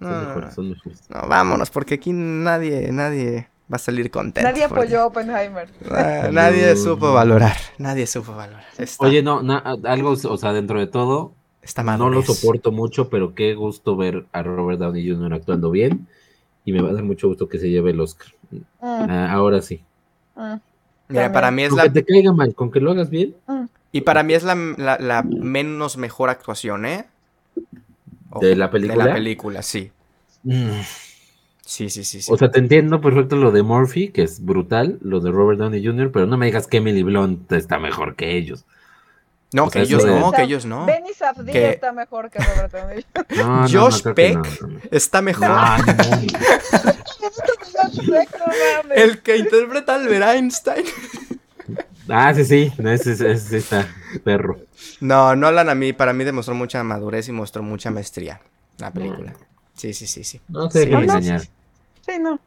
No, 0.00 0.08
Son 0.08 0.26
mejores, 0.28 0.54
son 0.54 0.68
mejores. 0.70 1.00
no, 1.08 1.26
vámonos, 1.28 1.70
porque 1.70 1.94
aquí 1.94 2.12
nadie, 2.12 2.92
nadie 2.92 3.48
va 3.72 3.76
a 3.76 3.78
salir 3.78 4.10
contento. 4.10 4.48
Nadie 4.48 4.68
porque- 4.68 4.82
apoyó 4.84 5.00
a 5.00 5.06
Oppenheimer. 5.06 5.68
Ah, 5.90 6.28
nadie 6.32 6.76
supo 6.76 7.12
valorar. 7.12 7.56
Nadie 7.78 8.06
supo 8.06 8.34
valorar. 8.34 8.64
Está, 8.78 9.06
Oye, 9.06 9.22
no, 9.22 9.42
na- 9.42 9.58
algo, 9.84 10.10
o 10.10 10.36
sea, 10.36 10.52
dentro 10.52 10.78
de 10.78 10.86
todo, 10.86 11.32
está 11.62 11.82
no 11.82 12.10
lo 12.10 12.22
soporto 12.22 12.70
mucho, 12.70 13.08
pero 13.08 13.34
qué 13.34 13.54
gusto 13.54 13.96
ver 13.96 14.26
a 14.32 14.42
Robert 14.42 14.78
Downey 14.78 15.08
Jr. 15.10 15.34
actuando 15.34 15.70
bien. 15.70 16.06
Y 16.64 16.72
me 16.72 16.82
va 16.82 16.90
a 16.90 16.92
dar 16.92 17.02
mucho 17.02 17.28
gusto 17.28 17.48
que 17.48 17.58
se 17.58 17.70
lleve 17.70 17.90
el 17.92 18.00
Oscar. 18.00 18.28
Mm, 18.50 18.58
Ah, 18.82 19.32
ahora 19.32 19.62
sí. 19.62 19.82
mm. 20.36 20.54
Mira, 21.08 21.32
para 21.32 21.50
mí 21.50 21.62
es 21.62 21.70
Con 21.70 21.78
la 21.78 21.84
que 21.84 21.90
te 21.90 22.04
caiga 22.04 22.32
mal, 22.32 22.54
con 22.54 22.70
que 22.70 22.78
lo 22.80 22.90
hagas 22.90 23.08
bien. 23.08 23.34
Y 23.92 24.02
para 24.02 24.22
mí 24.22 24.34
es 24.34 24.42
la, 24.42 24.54
la- 24.54 24.98
la 24.98 25.22
menos 25.22 25.96
mejor 25.96 26.30
actuación, 26.30 26.86
¿eh? 26.86 27.06
¿De 28.40 28.56
la 28.56 28.70
película? 28.70 29.04
De 29.04 29.10
la 29.10 29.14
película, 29.16 29.62
sí. 29.62 29.90
Sí, 31.64 31.90
sí, 31.90 32.04
sí, 32.04 32.22
sí. 32.22 32.32
O 32.32 32.36
sea, 32.38 32.50
te 32.50 32.58
entiendo 32.58 33.00
perfecto 33.00 33.36
lo 33.36 33.50
de 33.50 33.62
Murphy, 33.62 34.08
que 34.08 34.22
es 34.22 34.42
brutal, 34.44 34.98
lo 35.02 35.20
de 35.20 35.30
Robert 35.30 35.58
Downey 35.58 35.84
Jr., 35.84 36.10
pero 36.12 36.26
no 36.26 36.36
me 36.38 36.46
digas 36.46 36.66
que 36.66 36.78
Emily 36.78 37.02
Blunt 37.02 37.50
está 37.52 37.78
mejor 37.78 38.14
que 38.16 38.36
ellos. 38.36 38.64
no, 39.52 39.64
o 39.64 39.70
que 39.70 39.72
sea, 39.72 39.82
ellos 39.82 40.04
no, 40.06 40.32
que 40.32 40.42
ellos 40.42 40.64
no. 40.66 40.86
Benny 40.86 41.12
Safdie 41.14 41.52
Que- 41.52 41.70
está 41.70 41.92
mejor 41.92 42.30
que 42.30 42.38
Robert 42.38 42.72
Downey. 42.72 43.04
No, 43.36 43.62
no, 43.62 43.68
Josh 43.68 44.02
que 44.02 44.10
Peck. 44.14 44.38
Está 44.90 45.20
mejor. 45.22 45.48
El 48.94 49.20
que 49.22 49.36
interpreta 49.36 49.92
a 49.92 49.96
Albert 49.96 50.24
Einstein. 50.36 50.84
Ah, 52.08 52.32
sí, 52.34 52.44
sí, 52.44 52.72
no, 52.78 52.90
ese, 52.90 53.12
ese- 53.12 53.30
ese 53.32 53.58
está 53.58 53.86
perro. 54.24 54.58
No, 55.00 55.36
Nolan 55.36 55.68
a 55.68 55.74
mí, 55.74 55.92
para 55.92 56.12
mí 56.12 56.24
demostró 56.24 56.54
mucha 56.54 56.82
madurez 56.82 57.28
y 57.28 57.32
mostró 57.32 57.62
mucha 57.62 57.90
maestría 57.90 58.40
la 58.78 58.92
película. 58.92 59.34
Sí, 59.74 59.92
sí, 59.92 60.06
sí, 60.06 60.24
sí. 60.24 60.40
No 60.48 60.70
Sí, 60.70 60.80
engañar. 60.82 61.40
sí. 61.42 61.50
Sí, 62.06 62.12
no. 62.20 62.40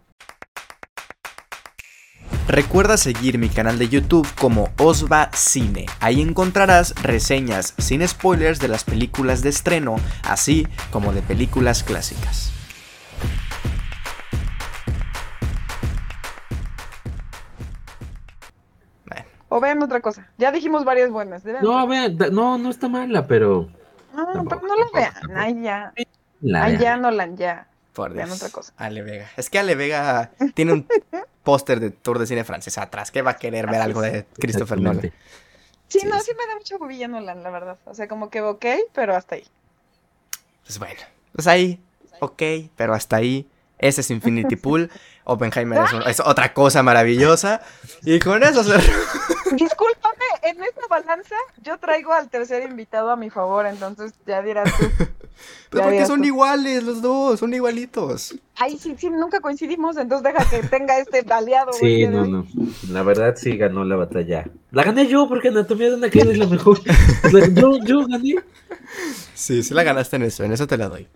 Recuerda 2.47 2.97
seguir 2.97 3.38
mi 3.38 3.47
canal 3.47 3.77
de 3.79 3.88
YouTube 3.88 4.27
como 4.35 4.69
Osva 4.77 5.29
Cine. 5.33 5.85
Ahí 6.01 6.19
encontrarás 6.21 6.93
reseñas 7.01 7.73
sin 7.77 8.05
spoilers 8.05 8.59
de 8.59 8.67
las 8.67 8.83
películas 8.83 9.41
de 9.41 9.49
estreno, 9.49 9.95
así 10.23 10.67
como 10.91 11.13
de 11.13 11.21
películas 11.21 11.83
clásicas. 11.83 12.51
O 19.53 19.59
vean 19.59 19.83
otra 19.83 19.99
cosa. 19.99 20.27
Ya 20.37 20.51
dijimos 20.51 20.85
varias 20.85 21.09
buenas. 21.09 21.43
deben- 21.43 21.59
No, 21.61 21.85
vean, 21.85 22.17
no, 22.31 22.57
no 22.57 22.69
está 22.69 22.87
mala, 22.87 23.27
pero. 23.27 23.69
No, 24.15 24.25
tampoco, 24.31 24.61
pero 24.61 24.67
no 24.67 24.75
la 24.75 24.83
tampoco, 24.85 24.97
vean. 24.97 25.13
tampoco. 25.13 25.39
Ay, 25.39 25.61
ya. 25.61 25.93
La 26.41 26.63
Ay, 26.63 26.71
vean. 26.77 26.81
ya, 26.83 26.97
Nolan, 26.97 27.37
ya. 27.37 27.67
por 27.93 28.13
Vean 28.13 28.27
Dios. 28.29 28.37
otra 28.41 28.49
cosa. 28.51 28.73
Ale 28.77 29.01
Vega. 29.01 29.29
Es 29.35 29.49
que 29.49 29.59
Ale 29.59 29.75
Vega 29.75 30.31
tiene 30.53 30.71
un 30.71 30.87
póster 31.43 31.81
de 31.81 31.91
tour 31.91 32.17
de 32.19 32.27
cine 32.27 32.45
francés 32.45 32.77
atrás. 32.77 33.11
¿Qué 33.11 33.21
va 33.21 33.31
a 33.31 33.37
querer 33.37 33.67
ver 33.67 33.81
algo 33.81 33.99
de 34.01 34.25
Christopher 34.39 34.79
Nolan? 34.79 35.01
Sí, 35.89 35.99
Sí, 35.99 36.07
no, 36.07 36.17
sí. 36.21 36.31
me 36.39 36.47
da 36.47 36.55
mucha 36.55 36.77
bobilla 36.77 37.09
Nolan, 37.09 37.43
la 37.43 37.49
verdad. 37.49 37.77
O 37.83 37.93
sea, 37.93 38.07
como 38.07 38.29
que 38.29 38.41
ok, 38.41 38.65
pero 38.93 39.13
hasta 39.17 39.35
ahí. 39.35 39.43
Pues 40.65 40.79
bueno, 40.79 41.01
pues 41.33 41.47
ahí, 41.47 41.81
ok, 42.21 42.41
pero 42.77 42.93
hasta 42.93 43.17
ahí. 43.17 43.49
Ese 43.77 43.99
es 44.01 44.09
Infinity 44.11 44.55
Pool. 44.57 44.89
Oppenheimer 45.25 45.83
es, 45.83 45.93
un- 45.93 46.03
es 46.03 46.19
otra 46.21 46.53
cosa 46.53 46.81
maravillosa. 46.83 47.61
Y 48.03 48.19
con 48.19 48.41
eso 48.43 48.63
se... 48.63 48.77
Discúlpame, 49.57 50.25
en 50.43 50.63
esta 50.63 50.81
balanza 50.89 51.35
yo 51.63 51.77
traigo 51.77 52.13
al 52.13 52.29
tercer 52.29 52.63
invitado 52.69 53.09
a 53.11 53.15
mi 53.15 53.29
favor, 53.29 53.65
entonces 53.65 54.13
ya 54.25 54.41
dirás 54.41 54.71
tú. 54.77 54.85
Ya 55.73 55.83
porque 55.83 56.05
son 56.05 56.19
tú. 56.19 56.27
iguales 56.27 56.83
los 56.83 57.01
dos, 57.01 57.39
son 57.39 57.51
igualitos. 57.53 58.35
Ay, 58.57 58.77
sí, 58.77 58.93
sí, 58.95 59.09
nunca 59.09 59.39
coincidimos, 59.39 59.97
entonces 59.97 60.31
deja 60.33 60.47
que 60.47 60.67
tenga 60.67 60.99
este 60.99 61.25
aliado. 61.33 61.73
Sí, 61.73 62.05
no, 62.05 62.25
no. 62.27 62.45
La 62.89 63.01
verdad 63.01 63.33
sí 63.37 63.57
ganó 63.57 63.83
la 63.83 63.95
batalla. 63.95 64.45
La 64.69 64.83
gané 64.83 65.07
yo 65.07 65.27
porque 65.27 65.47
Anatomía 65.47 65.89
de 65.89 65.95
una 65.95 66.11
caída 66.11 66.31
es 66.31 66.37
la 66.37 66.45
mejor. 66.45 66.79
La- 67.31 67.47
yo, 67.47 67.77
yo 67.83 68.05
gané. 68.05 68.35
Sí, 69.33 69.63
sí 69.63 69.73
la 69.73 69.81
ganaste 69.83 70.17
en 70.17 70.23
eso, 70.23 70.43
en 70.43 70.51
eso 70.51 70.67
te 70.67 70.77
la 70.77 70.89
doy. 70.89 71.07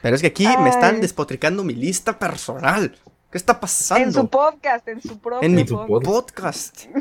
Pero 0.00 0.14
es 0.16 0.22
que 0.22 0.28
aquí 0.28 0.46
me 0.60 0.70
están 0.70 1.00
despotricando 1.02 1.62
mi 1.62 1.74
lista 1.74 2.18
personal. 2.18 2.96
¿Qué 3.30 3.36
está 3.36 3.60
pasando? 3.60 4.04
En 4.06 4.12
su 4.14 4.28
podcast, 4.28 4.88
en 4.88 5.02
su 5.02 5.18
propio 5.18 5.44
En 5.46 5.54
mi 5.54 5.64
podcast. 5.64 6.04
podcast. 6.06 6.84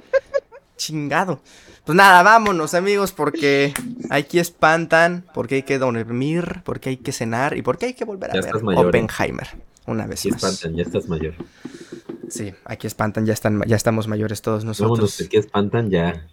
Chingado. 0.77 1.41
Pues 1.85 1.95
nada, 1.95 2.23
vámonos 2.23 2.73
amigos, 2.73 3.11
porque 3.11 3.73
aquí 4.09 4.39
espantan, 4.39 5.25
porque 5.33 5.55
hay 5.55 5.63
que 5.63 5.77
dormir, 5.77 6.61
porque 6.65 6.89
hay 6.89 6.97
que 6.97 7.11
cenar 7.11 7.55
y 7.57 7.61
porque 7.61 7.85
hay 7.87 7.93
que 7.93 8.05
volver 8.05 8.31
a 8.31 8.33
Ya 8.33 8.39
ver 8.41 8.47
estás 8.47 8.63
mayor, 8.63 8.85
¿eh? 8.85 8.87
Oppenheimer. 8.87 9.47
Una 9.85 10.07
vez 10.07 10.19
Sí, 10.21 10.31
más. 10.31 10.43
espantan, 10.43 10.75
ya 10.77 10.83
estás 10.83 11.07
mayor. 11.07 11.35
Sí, 12.27 12.53
aquí 12.65 12.87
espantan, 12.87 13.25
ya, 13.25 13.33
están, 13.33 13.61
ya 13.67 13.75
estamos 13.75 14.07
mayores 14.07 14.41
todos 14.41 14.63
Vámonos, 14.65 14.79
nosotros. 14.79 15.17
que 15.17 15.23
aquí 15.25 15.37
espantan 15.37 15.89
ya. 15.91 16.27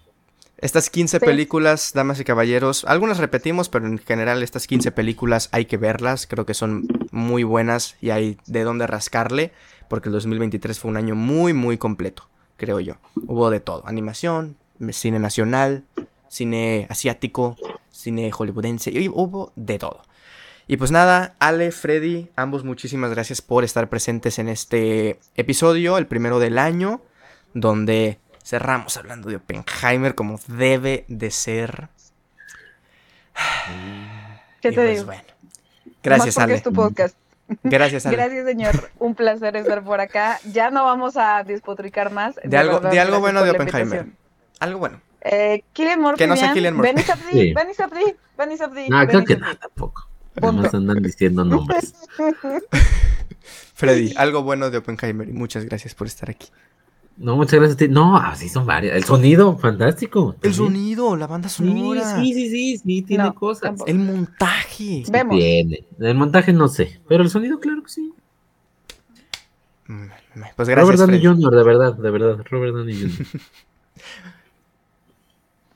Estas 0.57 0.89
15 0.91 1.19
Sí. 1.19 1.27
películas, 1.27 1.93
damas 1.93 2.19
y 2.21 2.25
caballeros, 2.25 2.85
algunas 2.87 3.19
repetimos, 3.19 3.69
pero 3.69 3.87
en 3.87 3.99
general 3.99 4.43
estas 4.43 4.67
15 4.67 4.91
películas 4.93 5.49
hay 5.53 5.67
que 5.67 5.77
verlas, 5.77 6.27
creo 6.27 6.47
que 6.47 6.55
son 6.55 6.87
muy 7.11 7.43
buenas 7.43 7.97
y 8.01 8.11
hay 8.11 8.39
de 8.47 8.63
dónde 8.65 8.87
rascarle, 8.87 9.53
porque 9.91 10.09
el 10.09 10.13
2023 10.15 10.79
fue 10.79 10.91
un 10.91 10.97
año 10.97 11.15
muy, 11.17 11.53
muy 11.53 11.79
completo, 11.79 12.29
creo 12.63 12.79
yo. 12.79 12.95
Hubo 13.27 13.51
de 13.51 13.59
todo, 13.59 13.83
animación, 13.89 14.57
cine 14.91 15.19
nacional, 15.19 15.83
cine 16.29 16.87
asiático, 16.89 17.57
cine 17.91 18.31
hollywoodense, 18.31 18.93
y 18.93 19.09
hubo 19.09 19.53
de 19.57 19.81
todo. 19.81 20.03
Y 20.69 20.77
pues 20.77 20.93
nada, 20.93 21.35
Ale, 21.41 21.73
Freddy, 21.73 22.31
ambos 22.37 22.63
muchísimas 22.63 23.11
gracias 23.11 23.43
por 23.43 23.65
estar 23.65 23.89
presentes 23.89 24.39
en 24.39 24.49
este 24.49 25.19
episodio, 25.35 25.99
el 25.99 26.07
primero 26.07 26.39
del 26.39 26.57
año, 26.57 27.01
donde 27.53 28.21
cerramos 28.45 28.97
hablando 28.97 29.29
de 29.29 29.37
Oppenheimer 29.37 30.15
como 30.15 30.39
debe 30.47 31.05
de 31.09 31.33
ser. 31.33 31.89
¿Qué 34.61 34.69
Y 34.69 34.71
te 34.71 34.77
pues 34.77 34.91
digo? 34.95 35.07
bueno. 35.07 35.25
Gracias, 36.01 36.39
Ale. 36.39 36.55
es 36.55 36.63
tu 36.63 36.73
podcast. 36.73 37.17
Gracias, 37.63 38.07
Ale. 38.07 38.17
Gracias, 38.17 38.47
señor. 38.47 38.91
Un 38.99 39.15
placer 39.15 39.57
estar 39.57 39.83
por 39.85 40.01
acá. 40.01 40.39
Ya 40.53 40.71
no 40.71 40.85
vamos 40.85 41.17
a 41.17 41.43
despotricar 41.45 42.11
más. 42.11 42.37
De 42.45 42.57
algo- 42.57 42.75
verdad, 42.75 42.91
de 42.91 43.01
algo 43.01 43.21
bueno 43.21 43.43
de 43.43 43.51
Oppenheimer. 43.51 44.07
Algo 44.61 44.79
bueno. 44.79 45.01
Eh, 45.23 45.63
Cillian 45.77 46.01
Murphy. 46.01 46.19
Que 46.19 46.27
no 46.27 46.37
sea 46.37 46.47
bien. 46.53 46.55
Cillian 46.55 46.77
Murphy. 46.77 46.93
Benny 46.93 47.03
Sí. 47.33 47.55
Benny 47.55 47.75
Safdie, 47.75 48.17
Benny 48.37 48.89
No, 48.89 49.07
creo 49.07 49.25
que 49.25 49.37
no, 49.37 49.57
tampoco. 49.57 50.09
Punto. 50.35 50.53
Nomás 50.53 50.75
andan 50.75 51.03
diciendo 51.03 51.45
nombres. 51.45 51.95
Freddy, 53.75 54.15
algo 54.17 54.43
bueno 54.43 54.71
de 54.71 54.79
Oppenheimer 54.79 55.29
y 55.29 55.33
muchas 55.33 55.65
gracias 55.65 55.95
por 55.95 56.07
estar 56.07 56.31
aquí. 56.31 56.49
No, 57.17 57.37
muchas 57.37 57.55
gracias 57.61 57.75
a 57.75 57.79
ti. 57.79 57.89
No, 57.89 58.17
así 58.17 58.49
son 58.49 58.67
varias. 58.67 58.97
El 58.97 59.05
sonido, 59.05 59.57
fantástico. 59.59 60.31
El 60.35 60.41
también. 60.41 60.55
sonido, 60.55 61.17
la 61.17 61.27
banda 61.27 61.49
sonora. 61.49 62.17
Sí, 62.21 62.33
sí, 62.33 62.49
sí, 62.49 62.51
sí, 62.51 62.79
sí, 62.79 63.03
tiene 63.03 63.25
No, 63.25 63.35
cosas. 63.35 63.63
tampoco. 63.63 63.91
El 63.91 63.99
montaje. 63.99 65.05
Vemos. 65.11 65.37
Tiene. 65.37 65.85
El 66.01 66.15
montaje 66.15 66.53
no 66.53 66.69
sé, 66.69 67.01
pero 67.09 67.23
el 67.23 67.31
sonido, 67.31 67.61
claro 67.61 67.83
que 67.83 67.91
sí. 67.91 68.13
Pues 70.57 70.69
gracias, 70.69 70.77
Robert 70.79 70.99
Downey 70.99 71.21
Freddy. 71.21 71.43
Jr., 71.43 71.51
de 71.55 71.63
verdad, 71.65 71.95
de 71.95 72.11
verdad. 72.11 72.45
Robert 72.51 72.75
Downey 72.75 73.01
Jr. 73.01 73.27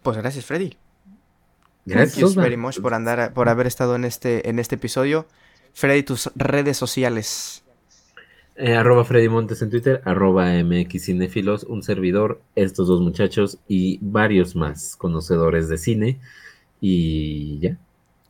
Pues 0.03 0.17
gracias, 0.17 0.45
Freddy. 0.45 0.77
Gracias, 1.85 2.13
Thank 2.15 2.21
you 2.23 2.27
Osva. 2.29 2.43
very 2.43 2.57
much 2.57 2.81
por 2.81 2.95
andar, 2.95 3.33
por 3.35 3.49
haber 3.49 3.67
estado 3.67 3.97
en 3.97 4.05
este, 4.05 4.49
en 4.49 4.59
este 4.61 4.77
episodio. 4.77 5.27
Freddy, 5.75 6.03
tus 6.05 6.31
redes 6.37 6.77
sociales. 6.77 7.65
Eh, 8.59 8.75
arroba 8.75 9.05
Freddy 9.05 9.29
Montes 9.29 9.61
en 9.61 9.69
Twitter, 9.71 10.01
arroba 10.07 10.47
MX 10.51 11.05
Cinéfilos, 11.05 11.65
un 11.65 11.83
servidor, 11.83 12.41
estos 12.55 12.89
dos 12.89 13.03
muchachos 13.03 13.59
y 13.69 13.99
varios 14.01 14.57
más 14.57 14.97
conocedores 14.97 15.69
de 15.69 15.77
cine. 15.77 16.21
Y 16.81 17.59
ya. 17.61 17.77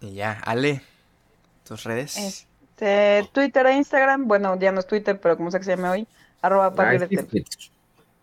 Y 0.01 0.15
ya, 0.15 0.33
Ale, 0.45 0.83
tus 1.67 1.85
redes. 1.85 2.17
Este, 2.17 3.29
Twitter 3.33 3.67
e 3.67 3.77
Instagram, 3.77 4.27
bueno, 4.27 4.59
ya 4.59 4.73
no 4.73 4.81
es 4.81 4.87
Twitter, 4.87 5.19
pero 5.21 5.37
como 5.37 5.51
sé 5.51 5.59
que 5.59 5.65
se 5.65 5.77
llama 5.77 5.93
hoy, 5.93 6.07
arroba 6.43 6.67
Ay, 6.67 6.99
Patgretel. 6.99 7.45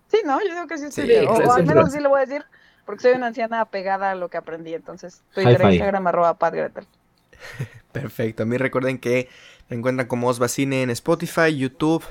sí, 0.09 0.17
no, 0.25 0.39
yo 0.41 0.53
digo 0.53 0.67
que 0.67 0.77
sí 0.77 0.85
es 0.85 0.93
Sí, 0.95 1.01
Twitter, 1.03 1.25
o- 1.27 1.51
al 1.53 1.65
menos 1.65 1.91
sí 1.93 1.99
lo 1.99 2.09
voy 2.09 2.19
a 2.21 2.25
decir, 2.25 2.43
porque 2.85 3.01
soy 3.01 3.13
una 3.13 3.27
anciana 3.27 3.61
apegada 3.61 4.11
a 4.11 4.15
lo 4.15 4.30
que 4.30 4.38
aprendí, 4.38 4.73
entonces 4.73 5.21
Twitter 5.34 5.61
e 5.61 5.69
Instagram, 5.75 6.05
arroba 6.07 6.38
Patgretel. 6.38 6.85
Perfecto. 7.91 8.43
A 8.43 8.45
mí 8.45 8.57
recuerden 8.57 8.97
que 8.97 9.30
me 9.73 9.79
encuentran 9.79 10.07
como 10.07 10.27
Osva 10.27 10.47
Cine 10.49 10.83
en 10.83 10.91
Spotify, 10.91 11.57
YouTube, 11.57 12.03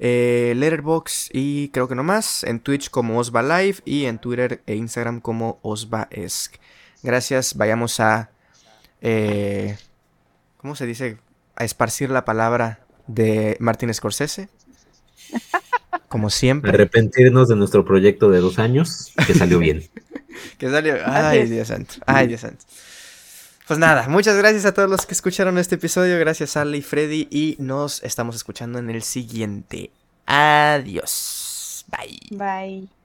eh, 0.00 0.54
Letterboxd 0.56 1.30
y 1.32 1.68
creo 1.68 1.86
que 1.86 1.94
no 1.94 2.02
más. 2.02 2.42
En 2.42 2.58
Twitch 2.58 2.90
como 2.90 3.16
Osva 3.18 3.44
Live 3.44 3.78
y 3.84 4.06
en 4.06 4.18
Twitter 4.18 4.60
e 4.66 4.74
Instagram 4.74 5.20
como 5.20 5.60
Osvaesc. 5.62 6.56
Gracias. 7.04 7.54
Vayamos 7.54 8.00
a. 8.00 8.30
eh, 9.02 9.78
¿Cómo 10.56 10.74
se 10.74 10.84
dice? 10.84 11.18
A 11.54 11.64
esparcir 11.64 12.10
la 12.10 12.24
palabra 12.24 12.80
de 13.06 13.56
Martin 13.60 13.94
Scorsese. 13.94 14.48
Como 16.08 16.28
siempre. 16.28 16.70
Arrepentirnos 16.74 17.48
de 17.48 17.54
nuestro 17.54 17.84
proyecto 17.84 18.30
de 18.30 18.40
dos 18.40 18.58
años, 18.58 19.12
que 19.28 19.34
salió 19.34 19.60
bien. 19.60 19.88
Que 20.58 20.70
salió. 20.70 20.94
Ay. 21.04 21.46
Dios 21.46 21.68
santo. 21.68 21.94
Ay, 22.06 22.28
Dios 22.28 22.40
santo. 22.40 22.64
Pues 23.70 23.78
nada, 23.78 24.08
muchas 24.08 24.36
gracias 24.36 24.64
a 24.64 24.74
todos 24.74 24.90
los 24.90 25.06
que 25.06 25.14
escucharon 25.14 25.56
este 25.56 25.76
episodio. 25.76 26.18
Gracias, 26.18 26.56
Ale 26.56 26.78
y 26.78 26.82
Freddy. 26.82 27.28
Y 27.30 27.54
nos 27.60 28.02
estamos 28.02 28.34
escuchando 28.34 28.80
en 28.80 28.90
el 28.90 29.04
siguiente. 29.04 29.92
Adiós. 30.26 31.84
Bye. 31.86 32.36
Bye. 32.36 32.99